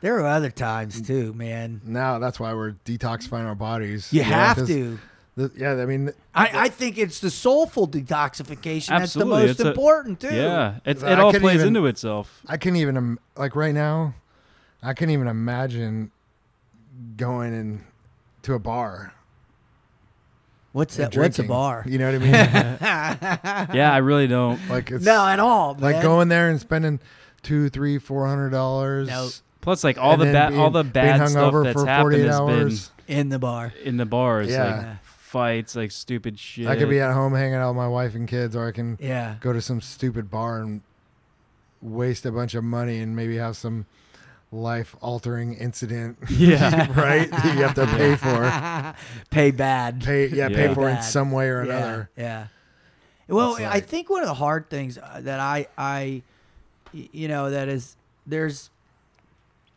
There 0.00 0.18
are 0.20 0.26
other 0.26 0.50
times 0.50 1.00
too, 1.02 1.32
man. 1.32 1.80
Now 1.84 2.18
that's 2.18 2.38
why 2.38 2.54
we're 2.54 2.72
detoxifying 2.84 3.46
our 3.46 3.54
bodies. 3.54 4.12
You 4.12 4.20
Yeah, 4.20 4.26
have 4.26 4.56
'cause 4.58 4.68
to. 4.68 4.98
the- 5.36 5.50
yeah, 5.56 5.72
I 5.72 5.86
mean, 5.86 6.10
I, 6.34 6.50
I 6.64 6.68
think 6.68 6.98
it's 6.98 7.18
the 7.20 7.30
soulful 7.30 7.88
detoxification 7.88 8.88
that's 8.98 9.14
the 9.14 9.24
most 9.24 9.50
it's 9.50 9.60
a- 9.60 9.68
important 9.70 10.20
too. 10.20 10.34
yeah 10.34 10.78
it's, 10.84 11.02
I 11.02 11.12
it 11.12 11.18
all 11.20 11.32
plays 11.32 11.56
even- 11.56 11.68
into 11.68 11.86
itself 11.86 12.40
I 12.46 12.56
couldn't 12.56 12.76
even 12.76 13.18
like 13.36 13.56
right 13.56 13.74
now. 13.74 14.14
I 14.82 14.94
couldn't 14.94 15.14
even 15.14 15.26
imagine 15.26 16.12
going 17.16 17.52
in 17.52 17.84
to 18.42 18.54
a 18.54 18.58
bar. 18.60 19.12
What's 20.72 20.96
and 20.98 21.10
that? 21.12 21.18
What's 21.20 21.38
a 21.40 21.42
bar? 21.44 21.82
You 21.86 21.98
know 21.98 22.12
what 22.12 22.14
I 22.14 22.18
mean? 22.18 22.30
yeah 23.76 23.90
i 23.92 23.98
really 23.98 24.26
don't 24.28 24.60
like 24.68 24.90
it's 24.92 25.04
no, 25.04 25.26
at 25.26 25.40
all. 25.40 25.76
like 25.80 26.02
going 26.02 26.28
there 26.28 26.50
and 26.50 26.60
spending 26.60 27.00
two, 27.42 27.68
three, 27.68 27.98
four 27.98 28.26
hundred 28.28 28.50
dollars. 28.50 29.08
No. 29.08 29.28
Plus 29.68 29.84
like 29.84 29.98
all 29.98 30.14
and 30.14 30.22
the 30.22 30.32
bad 30.32 30.54
all 30.54 30.70
the 30.70 30.82
bad 30.82 31.28
stuff 31.28 31.52
that's 31.62 31.84
happened 31.84 32.02
48 32.22 32.26
has 32.26 32.90
been 33.06 33.16
in 33.18 33.28
the 33.28 33.38
bar. 33.38 33.72
in 33.84 33.98
the 33.98 34.06
bars, 34.06 34.48
Yeah. 34.50 34.76
like 34.76 35.04
fights, 35.04 35.76
like 35.76 35.90
stupid 35.90 36.38
shit. 36.38 36.66
I 36.66 36.74
could 36.76 36.88
be 36.88 37.00
at 37.00 37.12
home 37.12 37.34
hanging 37.34 37.56
out 37.56 37.68
with 37.68 37.76
my 37.76 37.86
wife 37.88 38.14
and 38.14 38.26
kids, 38.26 38.56
or 38.56 38.66
I 38.66 38.72
can 38.72 38.96
Yeah. 38.98 39.34
go 39.40 39.52
to 39.52 39.60
some 39.60 39.82
stupid 39.82 40.30
bar 40.30 40.60
and 40.60 40.80
waste 41.82 42.24
a 42.24 42.32
bunch 42.32 42.54
of 42.54 42.64
money 42.64 42.98
and 43.00 43.14
maybe 43.14 43.36
have 43.36 43.56
some 43.58 43.84
life 44.50 44.96
altering 45.02 45.52
incident. 45.52 46.16
yeah, 46.30 46.90
right? 46.98 47.28
You 47.30 47.62
have 47.62 47.74
to 47.74 47.86
pay 47.86 48.16
for. 48.16 48.94
Pay 49.30 49.50
bad. 49.50 50.02
Pay 50.02 50.28
yeah, 50.28 50.48
Yeah. 50.48 50.56
pay 50.68 50.74
for 50.74 50.88
it 50.88 50.96
in 50.96 51.02
some 51.02 51.30
way 51.30 51.48
or 51.50 51.60
another. 51.60 52.08
Yeah. 52.16 52.46
Well, 53.28 53.56
It's 53.56 53.66
I 53.66 53.80
think 53.80 54.08
one 54.08 54.22
of 54.22 54.28
the 54.28 54.34
hard 54.34 54.70
things 54.70 54.96
uh, 54.96 55.20
that 55.24 55.40
I 55.76 56.22
you 56.94 57.28
know 57.28 57.50
that 57.50 57.68
is 57.68 57.96
there's 58.26 58.70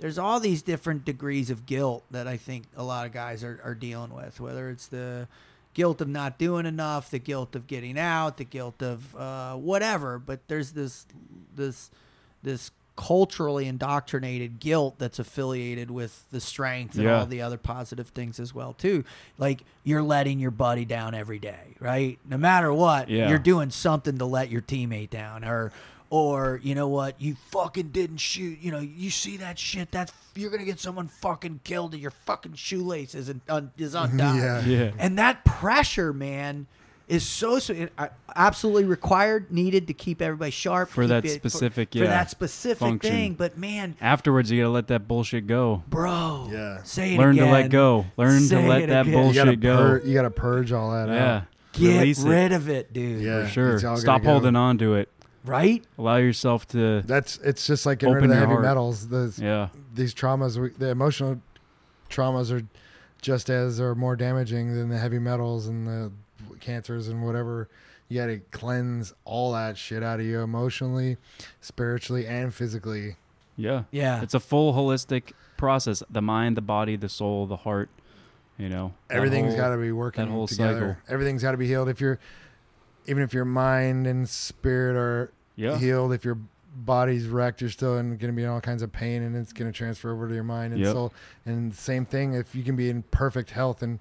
there's 0.01 0.17
all 0.17 0.39
these 0.41 0.61
different 0.61 1.05
degrees 1.05 1.49
of 1.49 1.65
guilt 1.65 2.03
that 2.11 2.27
I 2.27 2.35
think 2.35 2.65
a 2.75 2.83
lot 2.83 3.05
of 3.05 3.13
guys 3.13 3.43
are, 3.43 3.61
are 3.63 3.75
dealing 3.75 4.13
with, 4.13 4.39
whether 4.41 4.69
it's 4.69 4.87
the 4.87 5.27
guilt 5.73 6.01
of 6.01 6.09
not 6.09 6.37
doing 6.37 6.65
enough, 6.65 7.09
the 7.11 7.19
guilt 7.19 7.55
of 7.55 7.67
getting 7.67 7.97
out, 7.97 8.35
the 8.37 8.43
guilt 8.43 8.81
of 8.83 9.15
uh, 9.15 9.53
whatever. 9.55 10.19
But 10.19 10.39
there's 10.49 10.71
this 10.73 11.05
this 11.55 11.89
this 12.43 12.71
culturally 12.97 13.67
indoctrinated 13.67 14.59
guilt 14.59 14.95
that's 14.99 15.17
affiliated 15.17 15.89
with 15.89 16.25
the 16.31 16.41
strength 16.41 16.95
and 16.95 17.03
Yeah. 17.05 17.19
all 17.19 17.25
the 17.25 17.41
other 17.41 17.57
positive 17.57 18.09
things 18.09 18.39
as 18.39 18.53
well 18.53 18.73
too. 18.73 19.05
Like 19.37 19.63
you're 19.83 20.03
letting 20.03 20.39
your 20.39 20.51
buddy 20.51 20.83
down 20.85 21.13
every 21.15 21.39
day, 21.39 21.75
right? 21.79 22.19
No 22.27 22.37
matter 22.37 22.71
what, 22.73 23.07
Yeah. 23.09 23.29
you're 23.29 23.39
doing 23.39 23.69
something 23.71 24.17
to 24.17 24.25
let 24.25 24.49
your 24.51 24.61
teammate 24.61 25.09
down 25.09 25.45
or 25.45 25.71
or 26.11 26.59
you 26.61 26.75
know 26.75 26.89
what, 26.89 27.19
you 27.19 27.35
fucking 27.51 27.87
didn't 27.87 28.17
shoot. 28.17 28.59
You 28.61 28.71
know, 28.71 28.79
you 28.79 29.09
see 29.09 29.37
that 29.37 29.57
shit. 29.57 29.89
That's 29.91 30.11
you're 30.35 30.51
gonna 30.51 30.65
get 30.65 30.79
someone 30.79 31.07
fucking 31.07 31.61
killed, 31.63 31.93
and 31.93 32.01
your 32.01 32.11
fucking 32.11 32.53
shoelace 32.53 33.15
is 33.15 33.33
un, 33.49 33.71
is 33.77 33.95
undone. 33.95 34.37
Yeah. 34.37 34.63
Yeah. 34.65 34.91
And 34.99 35.17
that 35.17 35.43
pressure, 35.45 36.11
man, 36.13 36.67
is 37.07 37.25
so 37.25 37.59
so 37.59 37.87
uh, 37.97 38.07
absolutely 38.35 38.83
required, 38.85 39.51
needed 39.53 39.87
to 39.87 39.93
keep 39.93 40.21
everybody 40.21 40.51
sharp 40.51 40.89
For 40.89 41.07
that 41.07 41.23
it- 41.23 41.29
specific, 41.31 41.91
for, 41.93 41.99
yeah, 41.99 42.07
that 42.07 42.29
specific 42.29 42.79
function. 42.79 43.11
thing. 43.11 43.33
But 43.35 43.57
man, 43.57 43.95
Afterwards, 44.01 44.51
you 44.51 44.59
gotta 44.61 44.69
let 44.73 44.87
that 44.89 45.07
bullshit 45.07 45.47
go. 45.47 45.81
bro, 45.87 46.49
Yeah. 46.51 46.83
say 46.83 47.15
it 47.15 47.17
Learn 47.19 47.35
again. 47.35 47.47
to 47.47 47.51
let 47.53 47.69
go. 47.69 48.05
Learn 48.17 48.41
Say 48.41 48.61
to 48.61 48.67
let 48.67 48.89
that 48.89 49.07
again. 49.07 49.13
Bullshit 49.13 49.45
gotta, 49.45 49.55
go. 49.55 49.77
pur- 49.77 50.01
you 50.05 50.13
gotta 50.13 50.29
purge 50.29 50.73
all 50.73 50.91
that 50.91 51.07
yeah. 51.07 51.35
out. 51.35 51.43
Get 51.71 51.99
Release 51.99 52.21
it. 52.21 52.27
rid 52.29 52.51
of 52.51 52.67
it, 52.67 52.91
dude. 52.91 53.21
Yeah. 53.21 53.43
For 53.45 53.49
sure. 53.49 53.79
Stop 53.79 54.03
gotta 54.03 54.23
go. 54.25 54.29
holding 54.31 54.55
on 54.57 54.77
to 54.79 54.95
it. 54.95 55.07
Right? 55.43 55.83
Allow 55.97 56.17
yourself 56.17 56.67
to. 56.69 57.01
That's 57.01 57.37
it's 57.37 57.65
just 57.65 57.85
like 57.85 57.99
getting 57.99 58.15
rid 58.15 58.23
of 58.25 58.29
the 58.29 58.35
heavy 58.35 58.51
heart. 58.51 58.63
metals. 58.63 59.07
The, 59.07 59.33
Yeah. 59.37 59.69
These 59.93 60.13
traumas, 60.13 60.77
the 60.77 60.89
emotional 60.89 61.41
traumas, 62.09 62.51
are 62.51 62.65
just 63.21 63.49
as 63.49 63.79
or 63.79 63.95
more 63.95 64.15
damaging 64.15 64.75
than 64.75 64.89
the 64.89 64.97
heavy 64.97 65.19
metals 65.19 65.67
and 65.67 65.87
the 65.87 66.11
cancers 66.59 67.07
and 67.07 67.23
whatever. 67.23 67.69
You 68.07 68.19
got 68.19 68.27
to 68.27 68.39
cleanse 68.51 69.13
all 69.23 69.53
that 69.53 69.77
shit 69.77 70.03
out 70.03 70.19
of 70.19 70.25
you 70.25 70.41
emotionally, 70.41 71.17
spiritually, 71.61 72.27
and 72.27 72.53
physically. 72.53 73.15
Yeah. 73.55 73.83
Yeah. 73.91 74.21
It's 74.21 74.33
a 74.33 74.39
full 74.39 74.73
holistic 74.73 75.31
process. 75.57 76.03
The 76.09 76.21
mind, 76.21 76.57
the 76.57 76.61
body, 76.61 76.95
the 76.97 77.09
soul, 77.09 77.45
the 77.47 77.57
heart. 77.57 77.89
You 78.57 78.69
know. 78.69 78.93
everything's 79.09 79.55
got 79.55 79.69
to 79.69 79.77
be 79.77 79.91
working 79.91 80.27
whole 80.27 80.45
together. 80.47 80.99
cycle. 80.99 81.13
Everything's 81.13 81.41
got 81.41 81.51
to 81.51 81.57
be 81.57 81.65
healed. 81.67 81.89
If 81.89 81.99
you're, 81.99 82.19
even 83.07 83.23
if 83.23 83.33
your 83.33 83.45
mind 83.45 84.07
and 84.07 84.27
spirit 84.27 84.95
are 84.95 85.31
Yeah. 85.55 85.77
healed, 85.77 86.13
if 86.13 86.23
your 86.25 86.37
body's 86.75 87.27
wrecked, 87.27 87.59
you're 87.61 87.69
still 87.69 87.95
going 87.95 88.17
to 88.19 88.31
be 88.31 88.43
in 88.43 88.49
all 88.49 88.61
kinds 88.61 88.81
of 88.81 88.91
pain, 88.91 89.21
and 89.23 89.35
it's 89.35 89.51
going 89.53 89.71
to 89.71 89.77
transfer 89.77 90.11
over 90.11 90.27
to 90.27 90.33
your 90.33 90.43
mind 90.43 90.73
and 90.73 90.81
Yep. 90.81 90.93
soul. 90.93 91.13
And 91.45 91.73
same 91.73 92.05
thing, 92.05 92.33
if 92.33 92.55
you 92.55 92.63
can 92.63 92.75
be 92.75 92.89
in 92.89 93.03
perfect 93.11 93.51
health 93.51 93.81
and 93.83 93.99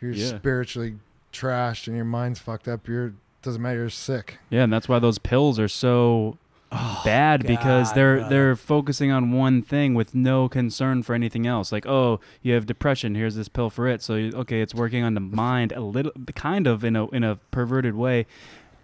you're 0.00 0.12
Yeah. 0.12 0.36
spiritually 0.38 0.96
trashed 1.32 1.86
and 1.86 1.94
your 1.94 2.04
mind's 2.04 2.38
fucked 2.40 2.66
up, 2.68 2.88
you're 2.88 3.12
doesn't 3.42 3.62
matter. 3.62 3.78
You're 3.78 3.88
sick. 3.88 4.38
Yeah, 4.50 4.64
and 4.64 4.72
that's 4.72 4.86
why 4.86 4.98
those 4.98 5.16
pills 5.18 5.58
are 5.58 5.68
so 5.68 6.36
Oh, 6.72 7.02
bad 7.04 7.46
because 7.46 7.92
they're 7.94 8.18
brother. 8.18 8.28
they're 8.34 8.56
focusing 8.56 9.10
on 9.10 9.32
one 9.32 9.60
thing 9.60 9.94
with 9.94 10.14
no 10.14 10.48
concern 10.48 11.02
for 11.02 11.14
anything 11.14 11.46
else. 11.46 11.72
Like, 11.72 11.84
oh, 11.86 12.20
you 12.42 12.54
have 12.54 12.64
depression, 12.66 13.14
here's 13.16 13.34
this 13.34 13.48
pill 13.48 13.70
for 13.70 13.88
it. 13.88 14.02
So 14.02 14.14
you, 14.14 14.32
okay, 14.34 14.60
it's 14.60 14.74
working 14.74 15.02
on 15.02 15.14
the 15.14 15.20
mind 15.20 15.72
a 15.72 15.80
little, 15.80 16.12
kind 16.36 16.66
of 16.68 16.84
in 16.84 16.94
a 16.94 17.08
in 17.08 17.24
a 17.24 17.36
perverted 17.50 17.96
way, 17.96 18.26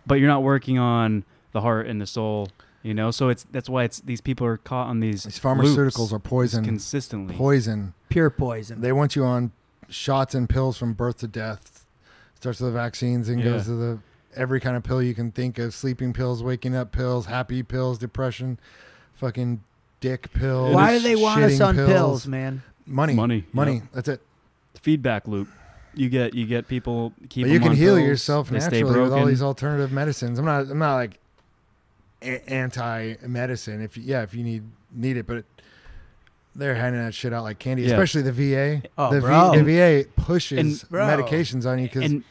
but 0.07 0.17
you're 0.17 0.29
not 0.29 0.43
working 0.43 0.79
on 0.79 1.25
the 1.53 1.61
heart 1.61 1.87
and 1.87 2.01
the 2.01 2.07
soul. 2.07 2.49
You 2.83 2.95
know, 2.95 3.11
so 3.11 3.29
it's 3.29 3.45
that's 3.51 3.69
why 3.69 3.85
it's 3.85 4.01
these 4.01 4.21
people 4.21 4.47
are 4.47 4.57
caught 4.57 4.89
on 4.89 5.01
these 5.01 5.25
These 5.25 5.39
pharmaceuticals 5.41 5.99
loops 5.99 6.13
are 6.13 6.19
poison. 6.19 6.65
consistently. 6.65 7.35
Poison. 7.37 7.95
Pure 8.09 8.31
poison. 8.31 8.81
They 8.81 8.93
want 8.93 9.15
you 9.17 9.25
on 9.25 9.53
shots 9.89 10.35
and 10.35 10.49
pills 10.49 10.77
from 10.77 10.93
birth 10.93 11.19
to 11.19 11.29
death. 11.29 11.85
Starts 12.35 12.61
with 12.61 12.73
the 12.73 12.79
vaccines 12.79 13.29
and 13.29 13.39
Yeah. 13.41 13.45
goes 13.45 13.65
to 13.67 13.73
the 13.75 13.99
every 14.35 14.61
kind 14.61 14.77
of 14.77 14.83
pill 14.83 15.03
you 15.03 15.15
can 15.15 15.31
think 15.33 15.59
of: 15.59 15.75
sleeping 15.75 16.13
pills, 16.13 16.43
waking 16.43 16.75
up 16.75 16.93
pills, 16.93 17.27
happy 17.27 17.63
pills, 17.63 17.99
depression, 17.99 18.59
fucking 19.15 19.63
dick 20.01 20.33
pills. 20.33 20.75
Why 20.75 20.93
do 20.97 21.01
they 21.01 21.17
want 21.17 21.43
us 21.43 21.61
on 21.61 21.75
pills, 21.77 22.27
man? 22.27 22.63
Money, 22.87 23.15
Money, 23.15 23.45
money. 23.53 23.75
yep. 23.75 23.83
That's 23.93 24.09
it. 24.09 24.21
Feedback 24.81 25.27
loop. 25.27 25.49
You 25.95 26.09
get 26.09 26.35
you 26.35 26.47
get 26.47 26.69
people 26.69 27.13
keep. 27.29 27.47
but 27.47 27.53
you 27.53 27.59
can 27.61 27.73
heal 27.73 27.97
pills, 27.97 28.07
yourself 28.07 28.49
they 28.51 28.59
naturally 28.59 28.85
with 29.01 29.13
all 29.13 29.25
these 29.27 29.43
alternative 29.43 29.91
medicines. 29.93 30.39
I'm 30.39 30.45
not. 30.45 30.71
I'm 30.71 30.79
not 30.79 30.95
like 30.95 31.19
a- 32.23 32.49
anti-medicine. 32.53 33.81
If 33.83 33.97
you, 33.97 34.03
yeah, 34.05 34.23
if 34.23 34.35
you 34.35 34.45
need 34.45 34.63
need 34.93 35.17
it, 35.17 35.27
but 35.27 35.45
they're 36.55 36.75
handing 36.75 37.03
that 37.03 37.15
shit 37.15 37.33
out 37.33 37.43
like 37.45 37.59
candy, 37.59 37.83
Yeah. 37.83 37.89
especially 37.91 38.23
the 38.23 38.33
VA. 38.33 38.83
Oh, 38.97 39.13
the, 39.13 39.21
bro. 39.21 39.53
v, 39.53 39.59
the 39.63 40.05
VA 40.05 40.09
pushes 40.23 40.59
And- 40.83 40.91
Bro. 40.91 41.07
medications 41.07 41.67
on 41.67 41.79
you 41.79 41.87
because 41.89 42.11
and 42.11 42.25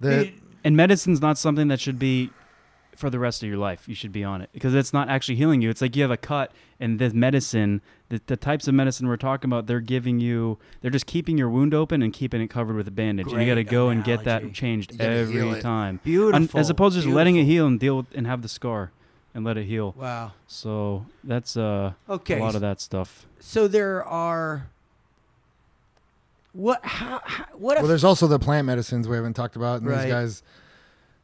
the 0.00 0.32
and 0.68 0.76
medicine's 0.76 1.22
not 1.22 1.38
something 1.38 1.68
that 1.68 1.80
should 1.80 1.98
be 1.98 2.28
for 2.94 3.08
the 3.10 3.18
rest 3.18 3.42
of 3.42 3.48
your 3.48 3.56
life. 3.58 3.88
You 3.88 3.94
should 3.94 4.12
be 4.12 4.22
on 4.22 4.42
it 4.42 4.50
because 4.52 4.74
it's 4.74 4.92
not 4.92 5.08
actually 5.08 5.36
healing 5.36 5.62
you. 5.62 5.70
It's 5.70 5.80
like 5.80 5.96
you 5.96 6.02
have 6.02 6.10
a 6.10 6.16
cut, 6.18 6.52
and 6.78 6.98
this 6.98 7.14
medicine, 7.14 7.80
the, 8.10 8.20
the 8.26 8.36
types 8.36 8.68
of 8.68 8.74
medicine 8.74 9.06
we're 9.08 9.16
talking 9.16 9.48
about, 9.48 9.66
they're 9.66 9.80
giving 9.80 10.20
you, 10.20 10.58
they're 10.82 10.90
just 10.90 11.06
keeping 11.06 11.38
your 11.38 11.48
wound 11.48 11.72
open 11.72 12.02
and 12.02 12.12
keeping 12.12 12.42
it 12.42 12.48
covered 12.48 12.76
with 12.76 12.86
a 12.86 12.90
bandage. 12.90 13.28
and 13.32 13.40
you 13.40 13.46
got 13.46 13.54
to 13.54 13.64
Great 13.64 13.70
go 13.70 13.88
and 13.88 14.04
get 14.04 14.24
that 14.24 14.52
changed 14.52 14.92
You 14.92 14.98
gotta 14.98 15.26
heal 15.26 15.48
every 15.48 15.62
time, 15.62 16.00
Beautiful. 16.04 16.34
Un- 16.58 16.60
as 16.60 16.68
opposed 16.70 16.96
to 16.96 17.02
just 17.02 17.14
letting 17.14 17.36
it 17.36 17.44
heal 17.44 17.66
and 17.66 17.80
deal 17.80 17.96
with 17.98 18.06
and 18.14 18.26
have 18.26 18.42
the 18.42 18.48
scar 18.48 18.90
and 19.32 19.44
let 19.44 19.56
it 19.56 19.64
heal. 19.64 19.94
Wow. 19.96 20.32
So 20.46 21.06
that's 21.24 21.56
uh, 21.56 21.92
Okay. 22.10 22.38
a 22.38 22.42
lot 22.44 22.54
of 22.56 22.60
that 22.60 22.80
stuff. 22.80 23.26
So 23.40 23.68
there 23.68 24.04
are. 24.04 24.68
What? 26.52 26.84
How? 26.84 27.20
how 27.24 27.44
what? 27.54 27.76
If, 27.76 27.82
well, 27.82 27.88
there's 27.88 28.04
also 28.04 28.26
the 28.26 28.38
plant 28.38 28.66
medicines 28.66 29.06
we 29.08 29.16
haven't 29.16 29.34
talked 29.34 29.56
about. 29.56 29.80
And 29.80 29.90
Right. 29.90 30.02
these 30.04 30.12
guys, 30.12 30.42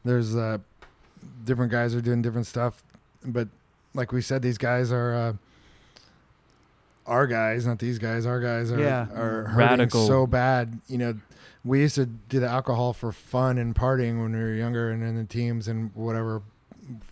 there's 0.04 0.36
uh, 0.36 0.58
different 1.44 1.72
guys 1.72 1.94
are 1.94 2.00
doing 2.00 2.22
different 2.22 2.46
stuff, 2.46 2.82
but 3.24 3.48
like 3.94 4.12
we 4.12 4.20
said, 4.20 4.42
these 4.42 4.58
guys 4.58 4.92
are 4.92 5.14
uh, 5.14 5.32
our 7.06 7.26
guys, 7.26 7.66
not 7.66 7.78
these 7.78 7.98
guys. 7.98 8.26
Our 8.26 8.40
guys 8.40 8.72
are 8.72 8.78
Yeah. 8.80 9.06
are 9.14 9.44
hurting 9.44 9.56
Radical. 9.56 10.06
so 10.06 10.26
bad. 10.26 10.80
You 10.88 10.98
know, 10.98 11.14
we 11.64 11.80
used 11.80 11.94
to 11.96 12.06
do 12.06 12.40
the 12.40 12.48
alcohol 12.48 12.92
for 12.92 13.12
fun 13.12 13.58
and 13.58 13.74
partying 13.74 14.20
when 14.22 14.32
we 14.32 14.38
were 14.38 14.54
younger, 14.54 14.90
and 14.90 15.02
in 15.02 15.16
the 15.16 15.24
teams 15.24 15.68
and 15.68 15.90
whatever 15.94 16.42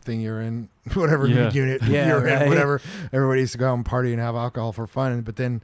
thing 0.03 0.21
you're 0.21 0.41
in, 0.41 0.69
whatever 0.95 1.27
Yeah. 1.27 1.51
unit 1.55 1.83
Yeah, 1.83 2.09
you're 2.09 2.21
right. 2.21 2.43
in, 2.43 2.49
whatever. 2.49 2.81
Everybody 3.13 3.41
used 3.41 3.53
to 3.53 3.59
go 3.59 3.71
out 3.71 3.75
and 3.75 3.85
party 3.87 4.13
and 4.13 4.21
have 4.21 4.35
alcohol 4.35 4.73
for 4.73 4.87
fun, 4.87 5.21
but 5.23 5.37
then. 5.37 5.63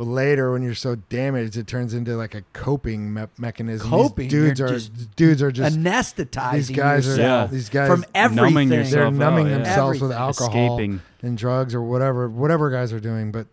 Well, 0.00 0.08
later 0.08 0.50
when 0.52 0.62
you're 0.62 0.74
so 0.74 0.94
damaged, 0.94 1.58
it 1.58 1.66
turns 1.66 1.92
into 1.92 2.16
like 2.16 2.34
a 2.34 2.40
coping 2.54 3.12
me- 3.12 3.26
mechanism. 3.36 3.90
These 4.16 4.30
dudes 4.30 4.58
You're 4.58 4.68
are 4.68 4.72
just 4.72 5.14
dudes 5.14 5.42
are 5.42 5.52
just 5.52 5.76
anesthetizing 5.78 6.52
these 6.52 6.70
guys 6.70 7.06
are 7.06 7.10
yourself 7.10 7.18
Yeah. 7.50 7.52
these 7.54 7.68
guys 7.68 7.88
from 7.90 8.06
everything. 8.14 8.44
Numbing 8.70 8.90
they're 8.90 9.04
out, 9.04 9.12
numbing 9.12 9.46
yeah. 9.48 9.56
themselves 9.56 10.00
with 10.00 10.12
Everything. 10.12 10.22
alcohol 10.22 10.78
Escaping. 10.78 11.00
and 11.20 11.36
drugs 11.36 11.74
or 11.74 11.82
whatever 11.82 12.30
whatever 12.30 12.70
guys 12.70 12.94
are 12.94 12.98
doing. 13.00 13.30
But 13.30 13.46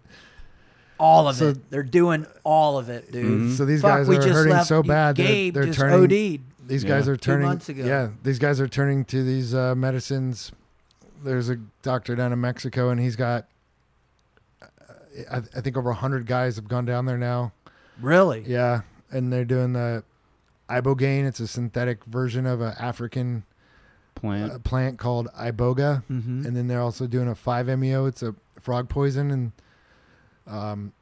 all 0.98 1.28
of 1.28 1.36
So- 1.36 1.50
it. 1.50 1.70
They're 1.70 1.84
doing 1.84 2.26
all 2.46 2.78
of 2.78 2.88
it, 2.88 3.12
dude. 3.12 3.26
Mhm. 3.26 3.58
so 3.58 3.66
these 3.66 3.82
Fuck, 3.82 3.92
guys 3.98 4.08
we 4.08 4.16
are 4.16 4.22
just 4.22 4.34
hurting 4.34 4.54
left 4.54 4.68
so 4.68 4.82
bad. 4.82 5.18
They're, 5.18 5.28
Gabe 5.28 5.54
they're 5.54 5.66
just 5.66 5.78
turning. 5.80 6.00
OD'd. 6.02 6.42
These 6.66 6.84
Yeah. 6.86 6.90
guys 6.90 7.10
are 7.10 7.18
Two 7.18 7.32
turning. 7.32 7.48
months 7.48 7.68
ago. 7.68 7.84
Yeah, 7.84 8.08
these 8.24 8.40
guys 8.40 8.62
are 8.62 8.70
turning 8.70 9.04
to 9.06 9.22
these 9.22 9.54
uh, 9.54 9.76
medicines. 9.76 10.54
There's 11.26 11.50
a 11.50 11.58
doctor 11.82 12.16
down 12.16 12.32
in 12.32 12.40
Mexico, 12.40 12.90
and 12.90 13.02
he's 13.02 13.18
got. 13.18 13.48
I, 15.32 15.38
I 15.56 15.62
think 15.62 15.78
over 15.78 15.94
hundred 15.94 16.26
guys 16.26 16.56
have 16.58 16.68
gone 16.68 16.86
down 16.86 17.06
there 17.06 17.18
now. 17.18 17.52
Really? 18.02 18.44
Yeah, 18.46 18.82
and 19.12 19.32
they're 19.34 19.46
doing 19.46 19.74
the 19.74 20.04
ibogaine. 20.70 21.26
It's 21.28 21.40
a 21.40 21.48
synthetic 21.48 22.04
version 22.06 22.46
of 22.46 22.62
an 22.62 22.74
African 22.80 23.44
Plant. 24.16 24.52
uh, 24.54 24.60
plant 24.60 24.98
called 25.00 25.28
iboga, 25.38 26.04
Mm-hmm. 26.10 26.46
and 26.46 26.56
then 26.56 26.68
they're 26.68 26.82
also 26.82 27.08
doing 27.08 27.28
a 27.28 27.36
5-MeO. 27.36 28.06
It's 28.08 28.24
a 28.24 28.36
frog 28.60 28.90
poison, 28.90 29.32
and 29.32 29.52
um, 30.48 30.94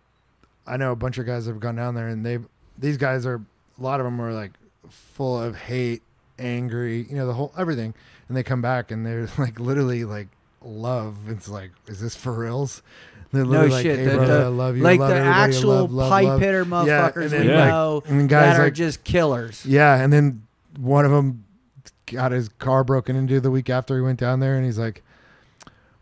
I 0.67 0.77
know 0.77 0.91
a 0.91 0.95
bunch 0.95 1.17
of 1.17 1.25
guys 1.25 1.45
have 1.45 1.59
gone 1.59 1.75
down 1.75 1.95
there, 1.95 2.07
and 2.07 2.25
they 2.25 2.39
these 2.77 2.97
guys 2.97 3.25
are 3.25 3.41
a 3.79 3.81
lot 3.83 3.99
of 3.99 4.05
them 4.05 4.19
are 4.21 4.33
like 4.33 4.51
full 4.89 5.41
of 5.41 5.55
hate, 5.55 6.01
angry, 6.39 7.05
you 7.09 7.15
know, 7.15 7.25
the 7.27 7.33
whole 7.33 7.53
everything, 7.57 7.93
and 8.27 8.35
they 8.35 8.43
come 8.43 8.61
back 8.61 8.91
and 8.91 9.05
they're 9.05 9.27
like 9.37 9.59
literally 9.59 10.03
like 10.05 10.27
love. 10.65 11.15
It's 11.29 11.47
like, 11.47 11.71
is 11.87 11.99
this 11.99 12.15
for 12.15 12.33
reals? 12.33 12.81
No 13.31 13.43
like, 13.43 13.83
shit. 13.83 13.99
Hey, 13.99 14.05
The- 14.05 14.15
brother, 14.15 14.37
the- 14.39 14.45
I 14.45 14.47
love 14.47 14.77
you. 14.77 14.83
like 14.83 14.99
love 14.99 15.09
the 15.09 15.15
actual 15.17 15.69
love, 15.75 15.91
love, 15.91 16.09
pipe 16.09 16.39
hitter 16.39 16.59
Yeah, 16.59 16.65
motherfuckers 16.65 17.33
and 17.33 17.45
we 17.49 17.53
like- 17.53 17.67
know 17.67 18.01
guys 18.05 18.29
that 18.29 18.59
are 18.59 18.63
like 18.65 18.73
just 18.73 19.03
killers. 19.03 19.65
yeah, 19.65 19.95
and 20.01 20.13
then 20.13 20.43
one 20.79 21.03
of 21.05 21.11
them 21.11 21.43
got 22.05 22.31
his 22.31 22.47
car 22.49 22.83
broken 22.83 23.15
into 23.15 23.39
the 23.41 23.51
week 23.51 23.69
after 23.69 23.95
he 23.97 24.01
went 24.01 24.19
down 24.19 24.39
there, 24.39 24.55
and 24.55 24.63
he's 24.65 24.77
like, 24.77 25.03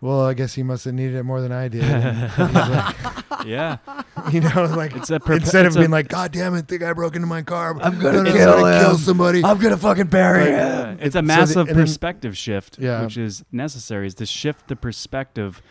"Well, 0.01 0.21
I 0.21 0.33
guess 0.35 0.53
he 0.53 0.61
must 0.63 0.85
have 0.85 0.93
needed 0.93 1.15
it 1.15 1.23
more 1.23 1.41
than 1.41 1.51
I 1.51 1.67
did." 1.69 1.83
And 3.39 3.47
he's 3.47 3.57
like, 3.57 3.77
yeah. 3.85 4.29
you 4.31 4.39
know, 4.41 4.65
like 4.75 4.95
It's 4.95 5.09
a 5.09 5.19
perpe- 5.19 5.37
instead 5.41 5.65
of 5.65 5.71
it's 5.71 5.75
a- 5.75 5.79
being 5.79 5.91
like, 5.91 6.07
"God 6.07 6.31
damn 6.31 6.55
it, 6.55 6.67
the 6.67 6.77
guy 6.77 6.93
broke 6.93 7.15
into 7.15 7.27
my 7.27 7.41
car. 7.41 7.77
I'm 7.81 7.99
gonna 7.99 8.31
kill 8.31 8.65
I 8.65 8.77
him. 8.79 8.85
kill 8.85 8.97
somebody." 8.97 9.43
I'm 9.43 9.57
gonna 9.59 9.77
fucking 9.77 10.07
bury 10.07 10.39
Like, 10.39 10.47
him. 10.49 10.55
Yeah, 10.57 10.95
it's 10.99 11.07
a 11.07 11.11
So 11.11 11.17
the- 11.19 11.21
massive 11.23 11.67
and 11.69 11.77
then- 11.77 11.83
perspective 11.85 12.37
shift, 12.37 12.77
Yeah. 12.79 13.03
which 13.03 13.17
is 13.17 13.43
necessary. 13.51 14.07
Is 14.07 14.15
to 14.15 14.25
shift 14.25 14.67
the 14.67 14.75
perspective, 14.75 15.61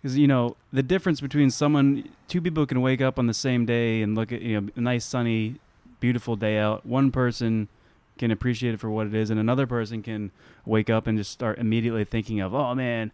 because 0.00 0.16
you 0.18 0.26
know 0.26 0.56
the 0.72 0.82
difference 0.82 1.20
between 1.20 1.50
someone, 1.50 2.08
two 2.28 2.40
people 2.40 2.66
can 2.66 2.80
wake 2.80 3.00
up 3.00 3.18
on 3.18 3.26
the 3.26 3.34
same 3.34 3.64
day 3.66 4.02
and 4.02 4.14
look 4.14 4.32
at 4.32 4.42
you 4.42 4.60
know 4.60 4.68
a 4.76 4.80
nice 4.80 5.04
sunny, 5.04 5.56
beautiful 6.00 6.36
day 6.36 6.58
out. 6.58 6.84
One 6.86 7.10
person 7.10 7.68
can 8.18 8.30
appreciate 8.30 8.74
it 8.74 8.80
for 8.80 8.90
what 8.90 9.06
it 9.06 9.14
is, 9.14 9.30
and 9.30 9.38
another 9.40 9.66
person 9.66 10.02
can 10.02 10.30
wake 10.66 10.90
up 10.90 11.06
and 11.06 11.16
just 11.18 11.30
start 11.30 11.58
immediately 11.58 12.04
thinking 12.04 12.40
of, 12.40 12.54
oh 12.54 12.74
man, 12.74 13.10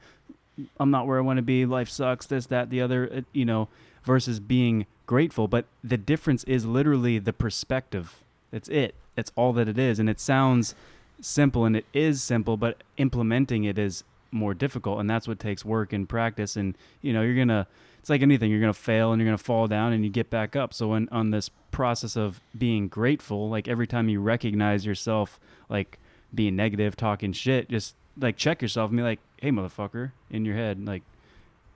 I'm 0.81 0.91
not 0.91 1.07
where 1.07 1.19
I 1.19 1.21
want 1.21 1.37
to 1.39 1.43
be. 1.43 1.65
Life 1.67 1.89
sucks. 1.89 2.27
This, 2.27 2.47
that, 2.47 2.69
the 2.69 2.81
other. 2.83 3.05
It, 3.05 3.25
you 3.33 3.45
know, 3.45 3.69
versus 4.09 4.41
being 4.41 4.87
grateful. 5.07 5.47
But 5.47 5.67
the 5.85 5.99
difference 5.99 6.43
is 6.45 6.65
literally 6.65 7.19
the 7.19 7.35
perspective. 7.35 8.17
It's 8.51 8.69
it. 8.71 8.95
It's 9.17 9.31
all 9.37 9.53
that 9.53 9.69
it 9.69 9.79
is, 9.79 9.99
and 9.99 10.09
it 10.09 10.19
sounds 10.19 10.75
simple, 11.21 11.65
and 11.67 11.77
it 11.77 11.85
is 11.93 12.23
simple. 12.23 12.57
But 12.57 12.83
implementing 12.97 13.65
it 13.65 13.79
is 13.79 14.03
more 14.33 14.55
difficult, 14.55 14.99
and 14.99 15.09
that's 15.09 15.29
what 15.29 15.39
takes 15.39 15.65
work 15.65 15.93
and 15.93 16.09
practice. 16.09 16.57
And 16.57 16.77
you 17.03 17.13
know, 17.13 17.23
you're 17.23 17.37
gonna. 17.37 17.69
It's 18.01 18.09
like 18.09 18.23
anything. 18.23 18.51
You're 18.51 18.61
gonna 18.61 18.73
fail 18.73 19.13
and 19.13 19.21
you're 19.21 19.29
gonna 19.29 19.39
fall 19.39 19.67
down, 19.67 19.93
and 19.93 20.03
you 20.03 20.11
get 20.11 20.31
back 20.31 20.57
up. 20.57 20.73
So 20.73 20.89
when 20.89 21.09
on 21.13 21.31
this 21.31 21.51
process 21.71 22.17
of 22.17 22.41
being 22.57 22.89
grateful, 22.89 23.51
like 23.51 23.69
every 23.69 23.87
time 23.87 24.09
you 24.09 24.21
recognize 24.21 24.87
yourself, 24.87 25.39
like 25.69 25.99
being 26.35 26.57
negative, 26.57 26.97
talking 26.97 27.33
shit, 27.33 27.69
just 27.69 27.95
like 28.19 28.39
check 28.39 28.63
yourself 28.63 28.91
and 28.91 28.97
be 28.97 29.03
like, 29.03 29.21
"Hey, 29.37 29.51
motherfucker," 29.51 30.13
in 30.31 30.47
your 30.47 30.57
head, 30.57 30.87
like 30.87 31.03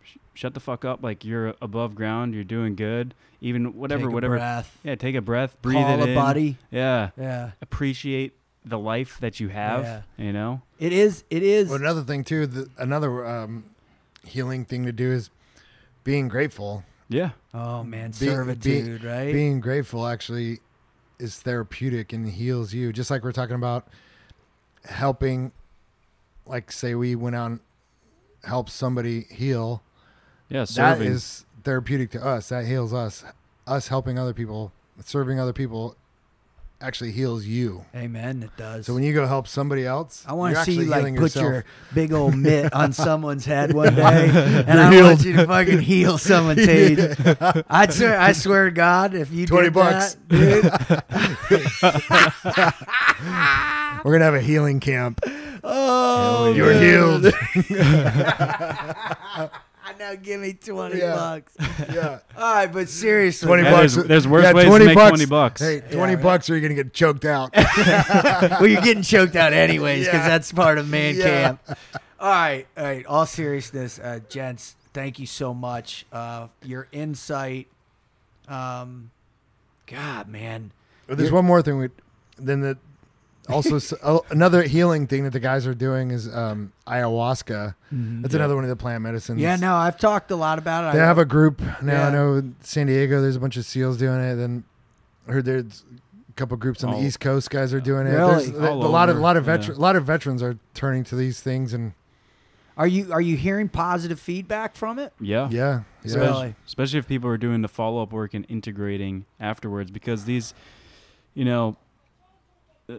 sh- 0.04 0.16
shut 0.34 0.54
the 0.54 0.60
fuck 0.60 0.84
up. 0.84 1.02
Like 1.02 1.24
you're 1.24 1.54
above 1.62 1.94
ground. 1.94 2.34
You're 2.34 2.44
doing 2.44 2.74
good. 2.76 3.14
Even 3.40 3.74
whatever, 3.76 4.02
Take 4.02 4.10
a 4.10 4.14
whatever. 4.14 4.36
breath. 4.36 4.78
Yeah, 4.84 4.94
take 4.94 5.14
a 5.16 5.20
breath. 5.20 5.60
Breathe 5.62 5.78
Call 5.78 6.00
it 6.02 6.08
a 6.08 6.10
in. 6.10 6.14
buddy. 6.14 6.58
Yeah, 6.70 7.10
Yeah. 7.18 7.50
appreciate 7.60 8.34
the 8.64 8.78
life 8.78 9.18
that 9.20 9.40
you 9.40 9.48
have. 9.48 9.82
Yeah. 9.82 10.02
You 10.16 10.32
know. 10.32 10.62
It 10.78 10.92
is. 10.92 11.24
It 11.30 11.42
is. 11.42 11.68
Well, 11.68 11.80
another 11.80 12.02
thing 12.02 12.22
too, 12.22 12.46
the, 12.46 12.68
another 12.78 13.26
um, 13.26 13.64
healing 14.24 14.64
thing 14.64 14.84
to 14.86 14.92
do 14.92 15.10
is 15.10 15.30
being 16.04 16.28
grateful. 16.28 16.84
Yeah. 17.08 17.30
oh 17.52 17.82
man, 17.82 18.12
Be- 18.12 18.20
be- 18.20 18.26
servitude, 18.26 19.02
right? 19.04 19.32
Being 19.32 19.60
grateful 19.60 20.06
actually 20.06 20.60
is 21.18 21.36
therapeutic 21.40 22.12
and 22.12 22.28
heals 22.28 22.72
you. 22.72 22.92
Just 22.92 23.10
like 23.10 23.22
we're 23.24 23.32
talking 23.32 23.56
about 23.56 23.88
helping, 24.84 25.52
like 26.46 26.72
say 26.72 26.94
we 26.94 27.14
went 27.14 27.36
out 27.36 27.50
and 27.50 27.60
helped 28.44 28.70
somebody 28.70 29.26
heal. 29.30 29.82
Yeah. 30.52 30.60
That 30.60 30.68
Serving. 30.68 31.08
is 31.08 31.44
therapeutic 31.64 32.10
to 32.12 32.24
us. 32.24 32.48
That 32.50 32.66
heals 32.66 32.92
us. 32.92 33.24
Us 33.66 33.88
helping 33.88 34.18
other 34.18 34.34
people, 34.34 34.72
serving 35.04 35.38
other 35.38 35.52
people, 35.52 35.94
actually 36.80 37.12
heals 37.12 37.46
you. 37.46 37.84
Amen. 37.94 38.42
It 38.42 38.50
does. 38.56 38.86
So 38.86 38.94
when 38.94 39.04
you 39.04 39.14
go 39.14 39.24
help 39.26 39.46
somebody 39.46 39.86
else, 39.86 40.24
I 40.26 40.32
want 40.32 40.56
to 40.56 40.64
see 40.64 40.72
you 40.72 40.84
like 40.86 41.04
put 41.14 41.14
yourself. 41.34 41.44
your 41.44 41.64
big 41.94 42.12
old 42.12 42.36
mitt 42.36 42.72
on 42.74 42.92
someone's 43.06 43.44
head 43.44 43.72
one 43.72 43.94
day, 43.94 44.30
and 44.66 44.80
I 44.80 45.00
want 45.00 45.24
you 45.24 45.34
to 45.34 45.46
fucking 45.46 45.78
heal 45.78 46.18
someone, 46.18 46.56
Tej. 46.56 46.96
I'd 47.70 47.92
swear, 47.92 48.18
I 48.20 48.32
swear 48.32 48.64
to 48.66 48.72
God, 48.72 49.14
if 49.14 49.30
you 49.30 49.46
20 49.46 49.66
did 49.66 49.72
bucks. 49.74 50.16
that, 50.28 50.28
dude. 50.28 50.64
We're 54.04 54.12
gonna 54.12 54.24
have 54.24 54.34
a 54.34 54.40
healing 54.40 54.80
camp. 54.80 55.20
Oh, 55.62 56.52
You're 56.52 56.72
dude. 56.72 57.32
healed. 57.32 57.34
I 59.94 59.98
know. 59.98 60.16
Give 60.16 60.40
me 60.40 60.52
twenty 60.54 60.98
Yeah. 60.98 61.14
bucks. 61.14 61.54
yeah. 61.92 62.18
All 62.36 62.54
right, 62.54 62.66
but 62.72 62.88
seriously, 62.88 63.46
20 63.46 63.62
Yeah, 63.62 63.70
bucks. 63.70 63.94
there's- 63.94 64.08
there's 64.08 64.28
worse 64.28 64.44
yeah, 64.44 64.52
ways 64.52 64.64
to 64.64 64.70
20 64.70 64.86
make 64.86 64.94
bucks. 64.96 65.10
20 65.10 65.26
bucks. 65.26 65.60
Hey, 65.60 65.80
20 65.80 66.14
right. 66.14 66.22
bucks 66.22 66.50
or 66.50 66.54
you're 66.54 66.60
going 66.68 66.76
to 66.76 66.82
get 66.84 66.92
choked 66.94 67.24
out. 67.24 67.50
well, 67.56 68.66
you're 68.66 68.80
getting 68.82 69.02
choked 69.02 69.36
out 69.36 69.52
anyways 69.52 70.06
because 70.06 70.20
Yeah. 70.20 70.28
that's 70.28 70.52
part 70.52 70.78
of 70.78 70.88
man 70.88 71.16
Yeah. 71.16 71.24
camp. 71.24 71.60
All 72.20 72.28
right, 72.30 72.66
all 72.76 72.84
right. 72.84 73.06
All 73.06 73.26
seriousness, 73.26 73.98
uh, 73.98 74.20
gents, 74.28 74.76
thank 74.92 75.18
you 75.18 75.26
so 75.26 75.52
much. 75.52 76.06
Uh, 76.12 76.48
your 76.62 76.86
insight. 76.92 77.66
Um, 78.48 79.10
God, 79.86 80.28
man. 80.28 80.70
But 81.06 81.18
there's 81.18 81.32
one 81.32 81.44
more 81.44 81.62
thing. 81.62 81.78
We, 81.78 81.88
then 82.38 82.60
the 82.60 82.78
also 83.48 83.76
s- 83.76 83.92
oh, 84.04 84.24
another 84.30 84.62
healing 84.62 85.06
thing 85.06 85.24
that 85.24 85.32
the 85.32 85.40
guys 85.40 85.66
are 85.66 85.74
doing 85.74 86.10
is 86.10 86.32
um, 86.34 86.72
ayahuasca. 86.86 87.74
That's 87.90 88.32
Yeah. 88.34 88.38
another 88.40 88.54
one 88.54 88.64
of 88.64 88.70
the 88.70 88.76
plant 88.76 89.02
medicines. 89.02 89.40
Yeah, 89.40 89.56
no, 89.56 89.74
I've 89.74 89.98
talked 89.98 90.30
a 90.30 90.36
lot 90.36 90.58
about 90.58 90.88
it. 90.90 90.96
They 90.96 91.02
I- 91.02 91.06
have 91.06 91.18
a 91.18 91.24
group 91.24 91.60
now. 91.82 91.92
Yeah. 91.92 92.06
I 92.08 92.10
know 92.12 92.42
San 92.60 92.86
Diego. 92.86 93.20
There's 93.20 93.36
a 93.36 93.40
bunch 93.40 93.56
of 93.56 93.64
SEALs 93.64 93.96
doing 93.98 94.20
it. 94.20 94.36
Then 94.36 94.64
I 95.28 95.32
heard 95.32 95.44
there's 95.44 95.84
a 96.28 96.32
couple 96.34 96.56
groups 96.56 96.82
on 96.84 96.94
All- 96.94 97.00
the 97.00 97.06
East 97.06 97.20
Coast. 97.20 97.50
Guys 97.50 97.74
are 97.74 97.80
doing 97.80 98.06
it. 98.06 98.10
Really? 98.10 98.46
There's 98.46 98.48
a, 98.50 98.72
a 98.72 98.74
lot 98.74 99.08
of 99.08 99.16
over, 99.16 99.22
lot 99.22 99.36
of 99.36 99.46
yeah. 99.46 99.70
a 99.70 99.72
lot 99.74 99.96
of 99.96 100.04
veterans 100.04 100.42
are 100.42 100.56
turning 100.74 101.04
to 101.04 101.16
these 101.16 101.40
things 101.40 101.72
and 101.74 101.92
Are 102.76 102.86
you 102.86 103.12
are 103.12 103.20
you 103.20 103.36
hearing 103.36 103.68
positive 103.68 104.18
feedback 104.18 104.76
from 104.76 104.98
it? 104.98 105.12
Yeah. 105.20 105.48
yeah, 105.50 105.58
yeah. 105.58 105.80
Especially, 106.04 106.26
Really? 106.28 106.54
especially 106.66 106.98
if 107.00 107.06
people 107.08 107.28
are 107.28 107.36
doing 107.36 107.60
the 107.62 107.68
follow 107.68 108.02
up 108.02 108.12
work 108.12 108.32
and 108.34 108.46
integrating 108.48 109.24
afterwards, 109.38 109.90
because 109.90 110.24
these, 110.24 110.54
you 111.34 111.44
know, 111.44 111.76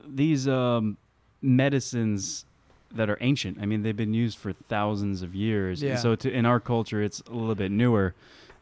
these 0.07 0.47
um, 0.47 0.97
medicines 1.41 2.45
that 2.93 3.09
are 3.09 3.17
ancient. 3.21 3.57
I 3.61 3.65
mean, 3.65 3.81
they've 3.83 3.95
been 3.97 4.13
used 4.13 4.37
for 4.37 4.53
thousands 4.53 5.21
of 5.23 5.33
years. 5.35 5.81
Yeah. 5.81 5.91
And 5.91 5.99
so, 5.99 6.15
to, 6.15 6.31
in 6.31 6.45
our 6.45 6.59
culture, 6.59 7.01
it's 7.01 7.21
a 7.21 7.33
little 7.33 7.55
bit 7.55 7.71
newer, 7.71 8.13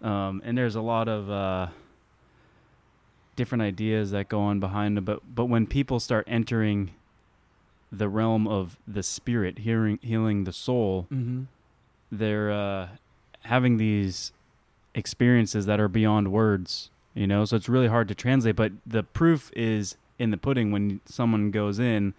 um, 0.02 0.42
and 0.46 0.58
there's 0.58 0.76
a 0.76 0.82
lot 0.82 1.08
of 1.08 1.30
uh, 1.30 1.68
different 3.36 3.62
ideas 3.62 4.12
that 4.12 4.30
go 4.30 4.42
on 4.42 4.60
behind 4.60 4.98
it. 4.98 5.02
But 5.06 5.22
but 5.34 5.46
when 5.46 5.68
people 5.68 6.00
start 6.00 6.26
entering 6.30 6.92
the 7.92 8.08
realm 8.10 8.48
of 8.48 8.78
the 8.88 9.04
spirit, 9.04 9.60
hearing 9.60 10.00
healing 10.02 10.44
the 10.46 10.54
soul, 10.54 11.08
Mm-hmm. 11.12 11.44
they're 12.12 12.52
uh, 12.52 12.88
having 13.44 13.78
these 13.78 14.32
experiences 14.96 15.66
that 15.66 15.80
are 15.80 15.88
beyond 15.88 16.32
words, 16.32 16.90
you 17.14 17.28
know. 17.28 17.46
So 17.46 17.56
it's 17.58 17.70
really 17.70 17.88
hard 17.88 18.08
to 18.10 18.16
translate. 18.16 18.56
But 18.56 18.72
the 18.86 19.04
proof 19.04 19.52
is 19.56 19.96
in 20.22 20.30
the 20.32 20.38
pudding 20.38 20.72
when 20.72 21.02
someone 21.06 21.50
goes 21.52 21.80
in, 21.80 22.14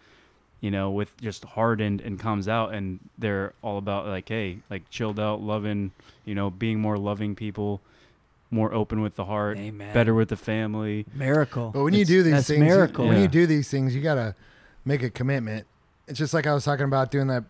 you 0.60 0.70
know, 0.70 0.90
with 0.90 1.16
just 1.20 1.44
hardened 1.44 2.00
and 2.00 2.18
comes 2.18 2.48
out, 2.48 2.72
and 2.74 2.98
they're 3.16 3.52
all 3.62 3.78
about 3.78 4.06
like, 4.06 4.28
hey, 4.28 4.58
like 4.70 4.88
chilled 4.90 5.18
out, 5.20 5.40
loving, 5.40 5.92
you 6.24 6.34
know, 6.34 6.50
being 6.50 6.80
more 6.80 6.98
loving 6.98 7.34
people, 7.34 7.80
more 8.50 8.72
open 8.74 9.00
with 9.00 9.16
the 9.16 9.24
heart, 9.26 9.56
Amen. 9.58 9.94
better 9.94 10.14
with 10.14 10.28
the 10.28 10.36
family. 10.36 11.06
Miracle. 11.14 11.72
Oh, 11.74 11.84
when 11.84 11.94
you 11.94 12.04
do 12.04 12.22
these 12.22 12.32
that's 12.32 12.46
things, 12.48 12.58
you- 12.58 12.64
miracle. 12.64 13.06
when 13.06 13.16
Yeah. 13.16 13.22
you 13.22 13.28
do 13.28 13.46
these 13.46 13.68
things, 13.70 13.94
you 13.94 14.02
gotta 14.02 14.34
make 14.84 15.02
a 15.02 15.10
commitment. 15.10 15.66
It's 16.08 16.18
just 16.18 16.34
like 16.34 16.46
I 16.46 16.52
was 16.54 16.64
talking 16.64 16.84
about 16.84 17.10
doing 17.10 17.28
that. 17.28 17.44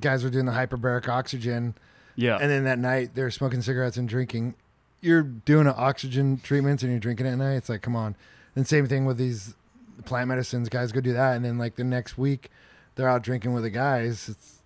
Guys 0.00 0.24
were 0.24 0.30
doing 0.30 0.46
the 0.46 0.52
hyperbaric 0.52 1.08
oxygen, 1.08 1.74
Yeah, 2.16 2.38
and 2.40 2.50
then 2.50 2.64
that 2.64 2.78
night 2.78 3.10
they're 3.14 3.30
smoking 3.30 3.62
cigarettes 3.62 3.96
and 3.96 4.08
drinking. 4.08 4.54
You're 5.00 5.22
doing 5.22 5.66
an 5.66 5.74
oxygen 5.76 6.38
treatments 6.42 6.82
and 6.82 6.92
you're 6.92 7.00
drinking 7.00 7.26
it 7.26 7.30
at 7.32 7.38
night. 7.38 7.54
It's 7.56 7.68
like, 7.68 7.82
come 7.82 7.96
on. 7.96 8.14
And 8.54 8.66
same 8.68 8.86
thing 8.86 9.04
with 9.04 9.16
these 9.18 9.54
plant 10.02 10.28
medicines. 10.28 10.68
Guys 10.68 10.92
go 10.92 11.00
do 11.00 11.12
that, 11.12 11.36
and 11.36 11.44
then 11.44 11.58
like 11.58 11.76
the 11.76 11.84
next 11.84 12.16
week, 12.18 12.50
they're 12.94 13.08
out 13.08 13.22
drinking 13.22 13.52
with 13.54 13.62
the 13.62 13.70
guys. 13.70 14.28
It's 14.28 14.58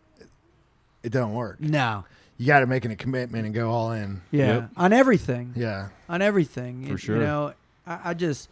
it 1.02 1.10
don't 1.12 1.32
work. 1.34 1.60
no. 1.60 2.04
You 2.38 2.46
got 2.48 2.60
to 2.60 2.66
make 2.66 2.84
a 2.84 2.94
commitment 2.96 3.46
and 3.46 3.54
go 3.54 3.70
all 3.70 3.92
in. 3.92 4.20
Yeah. 4.30 4.46
Yep. 4.54 4.70
On 4.76 4.92
everything. 4.92 5.54
Yeah. 5.56 5.88
on 6.06 6.20
everything. 6.20 6.84
For 6.84 6.90
You- 6.90 6.96
sure. 6.98 7.16
You 7.16 7.22
know, 7.22 7.54
I, 7.86 8.10
I 8.10 8.14
just, 8.14 8.50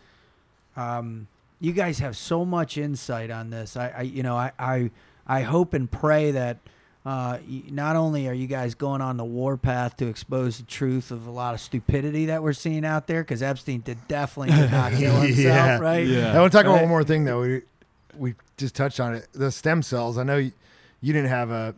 um, 0.75 1.27
you 1.61 1.73
guys 1.73 1.99
have 1.99 2.17
so 2.17 2.47
much 2.47 2.79
insight 2.79 3.31
on 3.31 3.51
this. 3.51 3.77
I, 3.77 3.89
I 3.99 4.01
you 4.03 4.23
know, 4.23 4.37
I, 4.39 4.53
I, 4.59 4.91
I 5.27 5.43
hope 5.43 5.75
and 5.75 5.91
pray 5.91 6.31
that. 6.31 6.57
Uh, 7.05 7.39
not 7.71 7.97
only 7.97 8.27
are 8.29 8.33
you 8.33 8.47
guys 8.47 8.75
going 8.75 9.03
on 9.03 9.19
the 9.19 9.25
warpath 9.25 9.95
to 9.99 10.07
expose 10.07 10.57
the 10.57 10.63
truth 10.65 11.11
of 11.11 11.27
a 11.27 11.31
lot 11.31 11.53
of 11.53 11.61
stupidity 11.61 12.27
that 12.27 12.43
we're 12.43 12.55
seeing 12.55 12.83
out 12.85 13.07
there, 13.07 13.23
because 13.23 13.43
Epstein 13.43 13.81
did 13.83 13.99
definitely 14.09 14.55
did 14.57 14.71
not 14.71 14.93
kill 14.97 15.15
himself, 15.21 15.37
Yeah. 15.45 15.79
right? 15.79 16.07
Yeah. 16.07 16.35
I 16.35 16.41
want 16.41 16.51
to 16.53 16.57
talk 16.57 16.65
about 16.65 16.77
Right. 16.77 16.81
one 16.83 16.89
more 16.89 17.05
thing 17.05 17.25
though. 17.25 17.41
We 17.43 17.63
we 18.17 18.35
just 18.57 18.75
touched 18.75 19.01
on 19.01 19.15
it. 19.15 19.29
The 19.33 19.51
stem 19.51 19.83
cells. 19.83 20.17
I 20.17 20.23
know 20.23 20.37
you, 20.39 20.53
you 21.03 21.13
didn't 21.13 21.29
have 21.31 21.51
a 21.51 21.75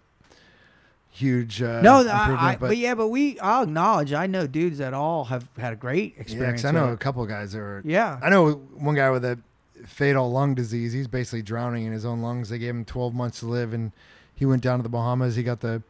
huge 1.11 1.63
uh, 1.63 1.81
No, 1.81 2.07
I, 2.07 2.37
I, 2.51 2.57
but, 2.61 2.69
but, 2.69 2.77
yeah, 2.77 2.95
but 2.95 3.09
we, 3.09 3.41
I'll 3.41 3.63
acknowledge, 3.63 4.13
I 4.13 4.27
know 4.27 4.47
dudes 4.47 4.79
that 4.79 4.93
all 4.95 5.25
have 5.25 5.49
had 5.59 5.73
a 5.73 5.77
great 5.77 6.13
yeah, 6.13 6.23
'cause 6.23 6.33
experience. 6.33 6.65
I 6.67 6.71
know 6.73 6.93
a 6.93 6.97
couple 6.97 7.23
of 7.23 7.29
guys 7.29 7.53
that 7.53 7.59
were. 7.59 7.81
Yeah. 7.85 8.21
I 8.23 8.29
know 8.29 8.53
one 8.53 8.95
guy 8.95 9.11
with 9.11 9.25
a 9.25 9.39
fatal 9.87 10.31
lung 10.31 10.55
disease. 10.55 10.93
He's 10.93 11.09
basically 11.09 11.43
drowning 11.43 11.85
in 11.87 11.93
his 11.93 12.05
own 12.05 12.21
lungs. 12.21 12.51
They 12.51 12.59
gave 12.59 12.75
him 12.75 12.85
12 12.85 13.15
months 13.15 13.41
to 13.41 13.47
live, 13.47 13.73
and 13.73 13.93
he 14.37 14.47
went 14.47 14.63
down 14.63 14.79
to 14.79 14.83
the 14.83 14.89
Bahamas. 14.89 15.37
He 15.37 15.43
got 15.43 15.61
the 15.61 15.83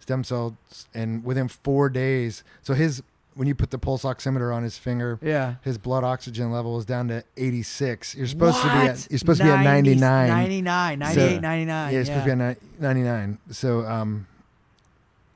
stem 0.00 0.24
cells, 0.24 0.54
and 0.94 1.24
within 1.24 1.48
four 1.48 1.88
days, 1.88 2.42
so 2.62 2.74
his 2.74 3.02
when 3.34 3.46
you 3.46 3.54
put 3.54 3.70
the 3.70 3.78
pulse 3.78 4.02
oximeter 4.02 4.54
on 4.54 4.64
his 4.64 4.76
finger, 4.76 5.18
Yeah. 5.22 5.54
his 5.62 5.78
blood 5.78 6.02
oxygen 6.02 6.50
level 6.50 6.76
is 6.78 6.84
down 6.84 7.08
to 7.08 7.22
86. 7.36 8.16
You're 8.16 8.26
supposed 8.26 8.60
to 8.60 8.64
be 8.68 8.74
at 8.88 9.06
you're 9.08 9.18
supposed 9.18 9.38
to 9.40 9.44
be 9.44 9.50
at 9.50 9.62
90 9.62 9.94
99. 9.94 10.28
99, 10.28 10.98
98, 10.98 11.40
99. 11.40 11.92
Yeah, 11.92 11.98
it's 12.00 12.08
supposed 12.08 12.26
to 12.26 12.36
be 12.36 12.42
at 12.42 12.58
99. 12.80 13.38
So 13.50 13.86
um, 13.86 14.26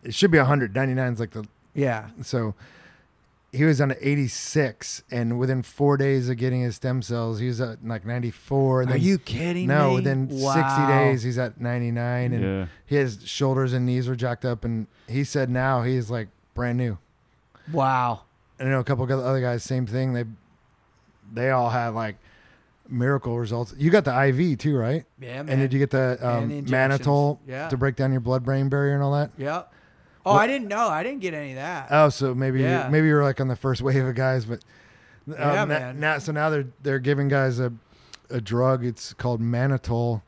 it 0.02 0.12
should 0.12 0.30
be 0.32 0.38
100. 0.38 0.74
99 0.74 1.12
is 1.12 1.20
like 1.20 1.30
the 1.30 1.46
yeah. 1.72 2.08
so 2.22 2.54
he 3.54 3.64
was 3.64 3.80
on 3.80 3.94
86, 4.00 5.02
and 5.10 5.38
within 5.38 5.62
four 5.62 5.96
days 5.96 6.28
of 6.28 6.36
getting 6.36 6.62
his 6.62 6.76
stem 6.76 7.02
cells, 7.02 7.38
he 7.38 7.46
was 7.46 7.60
at 7.60 7.84
like 7.86 8.04
94. 8.04 8.82
And 8.82 8.90
Are 8.90 8.92
then, 8.94 9.02
you 9.02 9.18
kidding 9.18 9.68
No, 9.68 9.90
me? 9.90 9.94
within 9.96 10.28
60 10.28 10.86
days, 10.88 11.22
he's 11.22 11.38
at 11.38 11.60
99, 11.60 12.32
and 12.32 12.42
yeah. 12.44 12.66
his 12.84 13.20
shoulders 13.24 13.72
and 13.72 13.86
knees 13.86 14.08
were 14.08 14.16
jacked 14.16 14.44
up. 14.44 14.64
And 14.64 14.86
he 15.08 15.22
said 15.24 15.50
now 15.50 15.82
he's 15.82 16.10
like 16.10 16.28
brand 16.54 16.78
new. 16.78 16.98
Wow. 17.72 18.22
And 18.58 18.68
I 18.68 18.72
know 18.72 18.80
a 18.80 18.84
couple 18.84 19.04
of 19.04 19.10
other 19.10 19.40
guys, 19.40 19.62
same 19.62 19.86
thing. 19.86 20.12
They 20.14 20.24
they 21.32 21.50
all 21.50 21.70
had 21.70 21.88
like 21.94 22.16
miracle 22.88 23.38
results. 23.38 23.74
You 23.78 23.90
got 23.90 24.04
the 24.04 24.26
IV 24.28 24.58
too, 24.58 24.76
right? 24.76 25.04
Yeah, 25.20 25.42
man. 25.42 25.48
And 25.48 25.60
did 25.60 25.72
you 25.72 25.78
get 25.78 25.90
the 25.90 26.18
And 26.20 26.44
um, 26.44 26.48
the 26.50 26.58
injections. 26.58 27.06
mannitol 27.06 27.38
Yeah. 27.46 27.68
to 27.68 27.76
break 27.76 27.96
down 27.96 28.12
your 28.12 28.20
blood-brain 28.20 28.68
barrier 28.68 28.94
and 28.94 29.02
all 29.02 29.12
that? 29.12 29.30
Yep. 29.38 29.72
Oh, 30.26 30.32
What- 30.34 30.42
I 30.42 30.46
didn't 30.46 30.68
know. 30.68 30.88
I 30.88 31.02
didn't 31.02 31.20
get 31.20 31.34
any 31.34 31.50
of 31.50 31.56
that. 31.56 31.88
Oh, 31.90 32.08
so 32.08 32.34
maybe 32.34 32.60
Yeah. 32.62 32.88
maybe 32.90 33.06
you're 33.08 33.22
like 33.22 33.40
on 33.40 33.48
the 33.48 33.56
first 33.56 33.82
wave 33.88 34.04
of 34.04 34.14
guys, 34.14 34.44
but 34.44 34.60
um, 35.28 35.34
Yeah, 35.38 35.64
man. 35.64 36.00
Now, 36.00 36.18
so 36.18 36.32
now 36.32 36.50
they're 36.50 36.66
they're 36.82 36.98
giving 36.98 37.28
guys 37.28 37.58
a 37.60 37.72
a 38.30 38.40
drug. 38.40 38.84
It's 38.84 39.12
called 39.14 39.40
mannitol, 39.42 40.22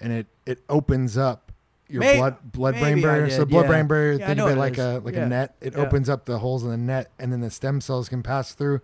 and 0.00 0.12
it 0.12 0.26
it 0.46 0.60
opens 0.68 1.16
up 1.16 1.50
your 1.88 2.00
May- 2.00 2.16
blood 2.18 2.36
blood 2.52 2.74
brain 2.74 2.84
maybe 2.96 3.02
barrier. 3.02 3.30
so 3.30 3.44
blood 3.46 3.62
yeah. 3.62 3.68
brain 3.68 3.86
barrier, 3.86 4.12
Yeah, 4.18 4.26
think 4.26 4.40
of 4.40 4.50
it 4.50 4.56
like 4.56 4.74
is. 4.74 4.78
a 4.80 4.98
like 5.00 5.14
Yeah. 5.14 5.24
a 5.24 5.28
net. 5.28 5.54
It 5.62 5.76
opens 5.76 6.08
up 6.10 6.26
the 6.26 6.38
holes 6.40 6.62
in 6.62 6.68
the 6.70 6.76
net, 6.76 7.10
and 7.18 7.32
then 7.32 7.40
the 7.40 7.50
stem 7.50 7.80
cells 7.80 8.08
can 8.10 8.22
pass 8.22 8.52
through, 8.52 8.80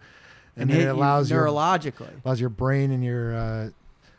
and, 0.57 0.71
then 0.71 0.77
hit 0.77 0.85
it 0.85 0.89
you 0.89 0.93
allows 0.93 1.31
your 1.31 1.47
neurologically. 1.47 2.25
allows 2.25 2.41
your 2.41 2.49
brain 2.49 2.91
and 2.91 3.05
your 3.05 3.35
uh, 3.35 3.69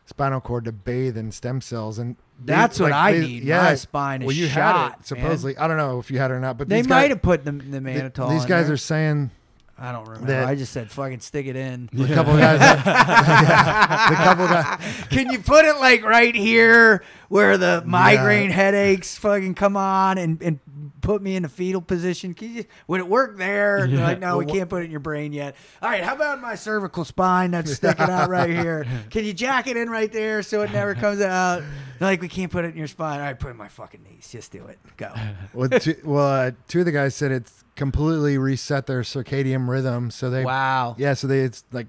spinal 0.06 0.40
cord 0.42 0.66
to 0.66 0.72
bathe 0.72 1.18
in 1.18 1.32
stem 1.32 1.62
cells, 1.62 1.98
and 1.98 2.16
That's 2.44 2.80
what 2.80 2.92
I 2.92 3.14
they- 3.14 3.20
need. 3.22 3.44
Yeah, 3.44 3.64
My 3.64 3.76
spine 3.76 4.22
is 4.22 4.28
well, 4.28 4.36
you 4.36 4.48
shot. 4.48 4.92
had 4.92 5.00
it 5.00 5.08
supposedly. 5.08 5.58
I 5.58 5.68
don't 5.68 5.78
know 5.78 6.00
if 6.00 6.12
you 6.12 6.18
had 6.20 6.32
it 6.32 6.36
or 6.36 6.40
not, 6.40 6.58
but 6.58 6.68
They 6.70 6.82
might 6.82 6.88
guys, 7.04 7.10
have 7.10 7.22
put 7.22 7.46
the, 7.46 7.52
the 7.54 7.80
th- 7.80 7.84
mannitol. 8.14 8.30
these 8.30 8.46
guys 8.46 8.66
there. 8.68 8.74
are 8.74 8.78
saying 8.78 9.32
I 9.78 9.92
don't 9.92 10.06
remember. 10.08 10.28
that- 10.28 10.48
I 10.48 10.56
just 10.56 10.72
said 10.74 10.90
fucking 10.92 11.20
stick 11.22 11.48
it 11.48 11.56
in. 11.56 11.90
a 11.94 12.08
couple 12.14 12.34
of 12.34 12.40
guys. 12.40 12.60
the 12.60 14.16
couple 14.16 14.48
guys. 14.48 14.80
Can 15.10 15.30
you 15.32 15.40
put 15.40 15.66
it 15.66 15.78
like 15.78 16.04
right 16.04 16.36
here 16.36 17.04
where 17.30 17.58
the 17.58 17.84
migraine 17.86 18.52
headaches 18.52 19.18
fucking 19.18 19.56
come 19.56 19.76
on 19.78 20.18
and, 20.18 20.42
and 20.42 20.60
put 21.06 21.22
me 21.22 21.36
in 21.36 21.46
a 21.46 21.50
fetal 21.50 21.82
position? 21.82 22.34
Can 22.34 22.56
you, 22.56 22.66
would 22.88 23.00
it 23.00 23.08
work 23.08 23.38
there? 23.38 23.88
They're 23.88 24.00
like, 24.00 24.20
no, 24.20 24.38
we 24.38 24.46
can't 24.46 24.70
put 24.70 24.82
it 24.82 24.86
in 24.86 24.92
your 24.92 25.00
brain 25.00 25.32
yet. 25.32 25.56
All 25.82 25.90
right, 25.90 26.04
how 26.04 26.16
about 26.16 26.42
my 26.42 26.56
cervical 26.56 27.06
spine 27.06 27.52
that's 27.52 27.74
sticking 27.74 28.10
out 28.10 28.28
right 28.30 28.50
here? 28.62 28.86
Can 29.12 29.24
you 29.24 29.32
jack 29.34 29.68
it 29.68 29.78
in 29.78 29.90
right 29.90 30.12
there 30.12 30.42
so 30.44 30.64
it 30.64 30.72
never 30.72 30.96
comes 30.96 31.22
out? 31.22 31.60
They're 32.00 32.10
like, 32.10 32.22
we 32.22 32.28
can't 32.28 32.52
put 32.52 32.66
it 32.66 32.70
in 32.70 32.78
your 32.78 32.88
spine. 32.88 33.20
All 33.20 33.26
right, 33.26 33.40
put 33.40 33.48
it 33.48 33.52
in 33.52 33.58
my 33.58 33.68
fucking 33.70 34.02
knees. 34.04 34.28
Just 34.30 34.52
do 34.52 34.66
it. 34.66 34.80
Go. 34.98 35.14
Well, 35.54 35.70
two, 35.70 35.96
well, 36.04 36.28
uh, 36.48 36.52
two 36.68 36.80
of 36.80 36.86
the 36.86 36.92
guys 36.92 37.16
said 37.16 37.32
it's 37.32 37.64
completely 37.78 38.38
reset 38.38 38.88
their 38.88 39.02
circadian 39.02 39.70
rhythm. 39.70 40.12
So 40.12 40.30
they, 40.30 40.44
Wow. 40.44 40.96
yeah, 40.98 41.14
so 41.14 41.28
they 41.28 41.40
it's 41.42 41.64
like 41.72 41.88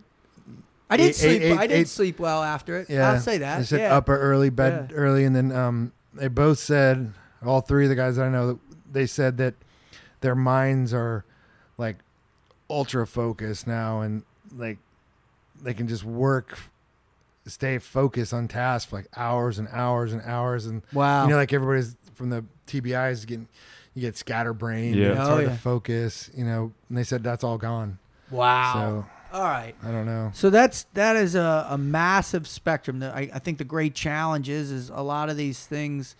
I 0.88 0.96
did 0.98 1.06
Eight- 1.08 1.14
sleep. 1.16 1.42
eight- 1.42 1.58
I 1.58 1.66
did 1.66 1.74
eight- 1.78 1.88
sleep 1.88 2.18
well 2.20 2.42
after 2.44 2.76
it. 2.76 2.88
yeah, 2.90 3.10
I'll 3.12 3.18
say 3.20 3.38
that. 3.38 3.58
They 3.58 3.64
said 3.64 3.80
yeah. 3.80 3.96
up 3.96 4.08
early, 4.08 4.50
bed 4.50 4.92
early, 4.94 5.24
and 5.24 5.34
then 5.34 5.50
um, 5.50 5.92
they 6.14 6.28
both 6.28 6.58
said 6.60 7.12
all 7.44 7.60
three 7.60 7.84
of 7.86 7.88
the 7.88 7.96
guys 7.96 8.16
that 8.16 8.26
I 8.26 8.28
know 8.28 8.60
they 8.92 9.06
said 9.06 9.36
that 9.38 9.54
their 10.20 10.34
minds 10.34 10.92
are 10.94 11.24
like 11.78 11.96
ultra 12.70 13.06
focused 13.06 13.66
now, 13.66 14.00
and 14.00 14.22
like 14.56 14.78
they 15.62 15.74
can 15.74 15.88
just 15.88 16.04
work, 16.04 16.58
stay 17.46 17.78
focused 17.78 18.32
on 18.34 18.48
task 18.48 18.88
for 18.88 18.96
like 18.96 19.08
hours 19.16 19.58
and 19.58 19.68
hours 19.72 20.12
and 20.12 20.22
hours, 20.22 20.66
and 20.66 20.82
Wow. 20.92 21.24
you 21.24 21.30
know, 21.30 21.36
like 21.36 21.52
everybody's 21.52 21.96
from 22.14 22.30
the 22.30 22.44
TBIs 22.66 23.26
getting 23.26 23.48
you 23.94 24.02
get 24.02 24.16
scatterbrain, 24.16 24.94
Yeah. 24.94 25.06
yeah, 25.06 25.10
it's 25.12 25.20
Oh, 25.20 25.30
hard 25.32 25.44
yeah. 25.44 25.50
to 25.50 25.56
focus, 25.56 26.30
you 26.36 26.44
know. 26.44 26.72
And 26.88 26.98
they 26.98 27.04
said 27.04 27.22
that's 27.22 27.42
all 27.44 27.56
gone. 27.58 27.98
wow. 28.30 28.72
So 29.32 29.36
All 29.38 29.42
right. 29.44 29.74
I 29.82 29.90
don't 29.90 30.04
know. 30.06 30.30
So 30.34 30.50
that's 30.50 30.84
that 30.94 31.16
is 31.16 31.34
a, 31.34 31.66
a 31.70 31.78
massive 31.78 32.46
spectrum. 32.46 32.98
That 33.00 33.14
I, 33.14 33.30
I 33.34 33.38
think 33.38 33.58
the 33.58 33.64
great 33.64 33.94
challenge 33.94 34.48
is 34.48 34.70
is 34.70 34.90
a 34.90 35.00
lot 35.02 35.30
of 35.30 35.36
these 35.36 35.64
things 35.66 36.14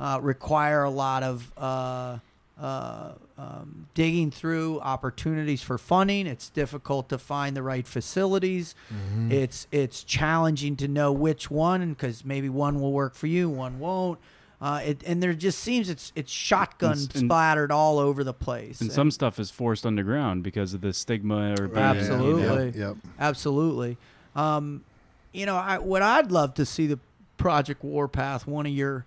uh, 0.00 0.18
require 0.20 0.82
a 0.82 0.90
lot 0.90 1.22
of 1.22 1.52
uh, 1.56 2.18
uh, 2.58 3.12
um, 3.38 3.86
digging 3.94 4.30
through 4.30 4.80
opportunities 4.80 5.62
for 5.62 5.78
funding. 5.78 6.26
It's 6.26 6.48
difficult 6.48 7.08
to 7.10 7.18
find 7.18 7.56
the 7.56 7.62
right 7.62 7.86
facilities. 7.86 8.74
Mm-hmm. 8.92 9.32
It's 9.32 9.66
it's 9.70 10.02
challenging 10.02 10.76
to 10.76 10.88
know 10.88 11.12
which 11.12 11.50
one 11.50 11.90
because 11.90 12.24
maybe 12.24 12.48
one 12.48 12.80
will 12.80 12.92
work 12.92 13.14
for 13.14 13.26
you, 13.28 13.48
one 13.48 13.78
won't. 13.78 14.18
Uh, 14.62 14.82
it, 14.84 15.02
and 15.06 15.22
there 15.22 15.32
just 15.32 15.58
seems 15.60 15.88
it's 15.88 16.12
it's 16.14 16.30
shotgun 16.30 16.92
And- 16.92 17.14
and- 17.14 17.24
splattered 17.26 17.72
all 17.72 17.98
over 17.98 18.22
the 18.24 18.34
place. 18.34 18.80
And 18.82 18.92
some 18.92 19.10
stuff 19.10 19.38
is 19.38 19.50
forced 19.50 19.86
underground 19.86 20.42
because 20.42 20.74
of 20.74 20.82
the 20.82 20.92
stigma 20.92 21.52
or 21.52 21.66
being, 21.66 21.70
you 21.70 21.74
know. 21.74 21.80
Absolutely. 21.80 22.64
Yep. 22.66 22.74
yep. 22.74 22.96
Absolutely. 23.18 23.96
Um, 24.36 24.84
you 25.32 25.46
know, 25.46 25.56
I, 25.56 25.78
what 25.78 26.02
I'd 26.02 26.30
love 26.30 26.54
to 26.54 26.66
see 26.66 26.86
the 26.86 26.98
Project 27.38 27.82
Warpath, 27.82 28.46
one 28.46 28.66
of 28.66 28.72
your, 28.72 29.06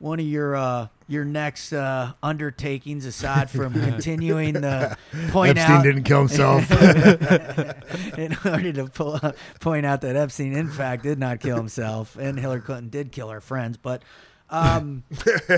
one 0.00 0.18
of 0.18 0.26
your, 0.26 0.56
uh, 0.56 0.88
your 1.06 1.24
next 1.24 1.72
uh, 1.72 2.12
undertakings, 2.22 3.04
aside 3.04 3.50
from 3.50 3.72
continuing 3.74 4.54
the 4.54 4.96
point 5.28 5.56
out 5.56 5.56
that 5.56 5.60
Epstein 5.60 5.76
out, 5.76 5.82
didn't 5.84 6.02
kill 6.04 6.18
himself. 6.20 6.70
in 8.18 8.36
order 8.44 8.72
to 8.72 8.86
pull, 8.86 9.20
point 9.60 9.86
out 9.86 10.00
that 10.00 10.16
Epstein, 10.16 10.54
in 10.54 10.68
fact, 10.70 11.02
did 11.02 11.18
not 11.18 11.38
kill 11.40 11.56
himself, 11.56 12.16
and 12.16 12.38
Hillary 12.40 12.62
Clinton 12.62 12.88
did 12.88 13.12
kill 13.12 13.28
her 13.28 13.40
friends. 13.40 13.76
But, 13.76 14.02
um, 14.48 15.04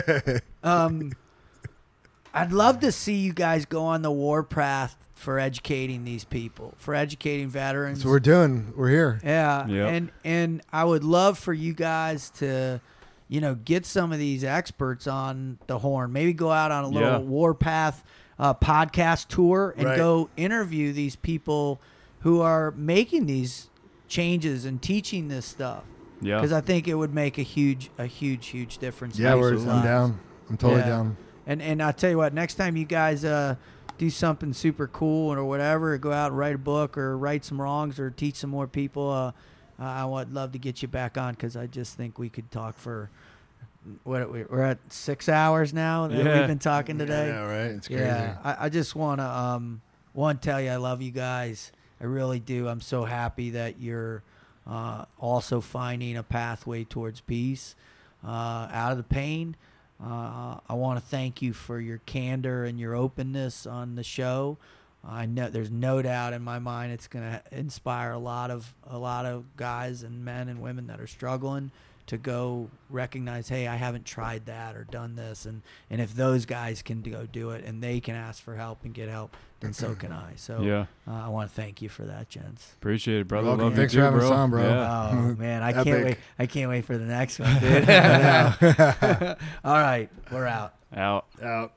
um, 0.63 1.13
I'd 2.35 2.53
love 2.53 2.81
to 2.81 2.93
see 2.93 3.17
you 3.17 3.33
guys 3.33 3.65
go 3.65 3.85
on 3.85 4.03
the 4.03 4.11
warpath 4.11 4.97
for 5.15 5.39
educating 5.39 6.05
these 6.05 6.25
people, 6.25 6.75
for 6.79 6.95
educating 6.95 7.49
veterans. 7.49 7.99
That's 7.99 8.07
what 8.07 8.11
we're 8.11 8.21
doing. 8.21 8.73
We're 8.77 8.89
here. 8.89 9.21
Yeah, 9.23 9.67
Yep. 9.69 9.89
and 9.91 10.11
and 10.25 10.63
I 10.73 10.85
would 10.85 11.05
love 11.05 11.39
for 11.39 11.53
you 11.53 11.75
guys 11.75 12.31
to, 12.39 12.81
you 13.33 13.41
know, 13.41 13.55
get 13.55 13.87
some 13.87 14.13
of 14.13 14.19
these 14.19 14.45
experts 14.45 15.07
on 15.07 15.57
the 15.67 15.79
horn. 15.79 16.13
Maybe 16.13 16.35
go 16.35 16.51
out 16.51 16.71
on 16.71 16.85
a 16.85 16.89
little 16.89 17.09
Yeah. 17.09 17.17
Warpath 17.19 18.05
uh, 18.39 18.53
podcast 18.53 19.29
tour 19.29 19.73
and 19.79 19.87
Right. 19.87 19.97
go 19.97 20.29
interview 20.37 20.93
these 20.93 21.17
people 21.17 21.81
who 22.21 22.43
are 22.43 22.73
making 22.73 23.25
these 23.25 23.71
changes 24.07 24.67
and 24.67 24.83
teaching 24.83 25.29
this 25.29 25.47
stuff. 25.47 25.85
Yeah. 26.21 26.37
Because 26.37 26.53
I 26.53 26.61
think 26.61 26.87
it 26.87 26.95
would 26.95 27.15
make 27.15 27.39
a 27.39 27.43
huge, 27.43 27.91
a 27.97 28.05
huge, 28.05 28.49
huge 28.49 28.77
difference. 28.77 29.19
Yeah, 29.19 29.35
we're, 29.35 29.55
I'm 29.57 29.83
down. 29.83 30.21
I'm 30.51 30.59
totally 30.59 30.81
Yeah. 30.83 30.87
down. 30.89 31.17
And 31.47 31.63
and 31.63 31.83
I 31.83 31.93
tell 31.93 32.11
you 32.11 32.19
what, 32.19 32.35
next 32.35 32.55
time 32.57 32.77
you 32.77 32.85
guys 32.85 33.25
uh, 33.25 33.55
do 33.97 34.11
something 34.11 34.53
super 34.53 34.87
cool 34.87 35.33
or 35.33 35.43
whatever, 35.45 35.97
go 35.97 36.13
out 36.13 36.33
and 36.33 36.39
write 36.39 36.55
a 36.55 36.59
book 36.59 36.99
or 36.99 37.17
write 37.17 37.45
some 37.47 37.61
wrongs 37.63 37.99
or 37.99 38.11
teach 38.11 38.37
some 38.37 38.51
more 38.51 38.67
people. 38.67 39.11
Uh, 39.11 39.33
I 39.79 40.05
would 40.05 40.33
love 40.33 40.53
to 40.53 40.59
get 40.59 40.83
you 40.83 40.89
back 40.89 41.17
on 41.19 41.35
because 41.35 41.57
I 41.57 41.67
just 41.67 41.97
think 41.97 42.19
we 42.19 42.29
could 42.29 42.51
talk 42.51 42.77
for 42.79 43.11
what 44.05 44.31
we- 44.33 44.45
we're 44.45 44.63
at 44.63 44.79
six 44.93 45.29
hours 45.29 45.73
now 45.75 46.07
that 46.09 46.25
Yeah. 46.25 46.39
we've 46.39 46.47
been 46.49 46.59
talking 46.61 46.99
today. 46.99 47.29
Yeah, 47.29 47.41
right. 47.47 47.71
It's 47.73 47.89
crazy. 47.89 48.03
Yeah, 48.05 48.37
I, 48.45 48.67
I 48.67 48.69
just 48.69 48.95
want 48.95 49.21
to 49.21 49.25
um, 49.27 49.81
one 50.13 50.39
tell 50.39 50.61
you 50.61 50.71
I 50.71 50.77
love 50.77 51.03
you 51.03 51.11
guys. 51.11 51.73
I 52.01 52.05
really 52.05 52.39
do. 52.41 52.69
I'm 52.69 52.81
so 52.81 53.05
happy 53.05 53.51
that 53.51 53.81
you're 53.81 54.23
uh, 54.67 55.05
also 55.19 55.61
finding 55.61 56.17
a 56.17 56.23
pathway 56.23 56.85
towards 56.85 57.21
peace 57.21 57.75
uh, 58.25 58.69
out 58.71 58.93
of 58.93 58.99
the 58.99 59.03
pain. 59.05 59.57
Uh, 60.05 60.59
I 60.69 60.75
want 60.75 61.01
to 61.01 61.05
thank 61.07 61.43
you 61.43 61.53
for 61.53 61.81
your 61.81 61.99
candor 62.07 62.65
and 62.65 62.79
your 62.79 62.95
openness 62.95 63.67
on 63.67 63.95
the 63.97 64.03
show. 64.05 64.59
I 65.05 65.27
know 65.27 65.49
there's 65.49 65.71
no 65.71 66.01
doubt 66.01 66.33
in 66.33 66.43
my 66.43 66.59
mind 66.61 66.93
it's 66.93 67.09
going 67.09 67.25
to 67.25 67.43
inspire 67.51 68.13
a 68.13 68.19
lot 68.19 68.51
of 68.51 68.75
a 68.89 68.99
lot 68.99 69.27
of 69.27 69.57
guys 69.57 70.03
and 70.03 70.25
men 70.25 70.49
and 70.49 70.61
women 70.63 70.87
that 70.87 71.01
are 71.01 71.07
struggling 71.09 71.71
to 72.05 72.19
go 72.19 72.69
recognize, 72.91 73.49
hey, 73.49 73.69
I 73.69 73.77
haven't 73.77 74.05
tried 74.05 74.47
that 74.47 74.75
or 74.77 74.85
done 74.85 75.15
this, 75.17 75.45
and 75.47 75.63
and 75.91 76.01
if 76.01 76.15
those 76.15 76.47
guys 76.47 76.83
can 76.83 77.01
go 77.03 77.27
do 77.31 77.51
it 77.51 77.65
and 77.65 77.83
they 77.83 78.01
can 78.01 78.15
ask 78.17 78.43
for 78.43 78.57
help 78.57 78.85
and 78.85 78.93
get 78.93 79.09
help, 79.09 79.37
then 79.61 79.73
so 79.73 79.95
can 79.95 80.11
I. 80.13 80.33
So 80.37 80.63
Yeah. 80.63 80.87
uh, 81.07 81.13
I 81.25 81.29
want 81.29 81.49
to 81.51 81.55
thank 81.55 81.81
you 81.81 81.89
for 81.89 82.05
that, 82.05 82.29
gents. 82.29 82.73
Appreciate 82.75 83.21
it, 83.21 83.29
brother. 83.29 83.57
Love 83.57 83.75
Thanks 83.77 83.95
you 83.95 84.01
for 84.01 84.03
too, 84.03 84.05
having 84.05 84.19
bro. 84.21 84.29
us 84.29 84.33
on, 84.33 84.51
bro. 84.51 84.63
Yeah. 84.69 85.11
Oh 85.13 85.35
man, 85.39 85.63
I 85.63 85.73
can't 85.73 86.05
wait! 86.05 86.19
I 86.39 86.47
can't 86.47 86.69
wait 86.71 86.85
for 86.85 86.99
the 86.99 87.05
next 87.07 87.39
one, 87.39 87.59
dude. 87.61 87.89
All 89.65 89.79
right, 89.79 90.09
we're 90.31 90.47
out. 90.47 90.75
Out. 90.95 91.27
Out. 91.43 91.73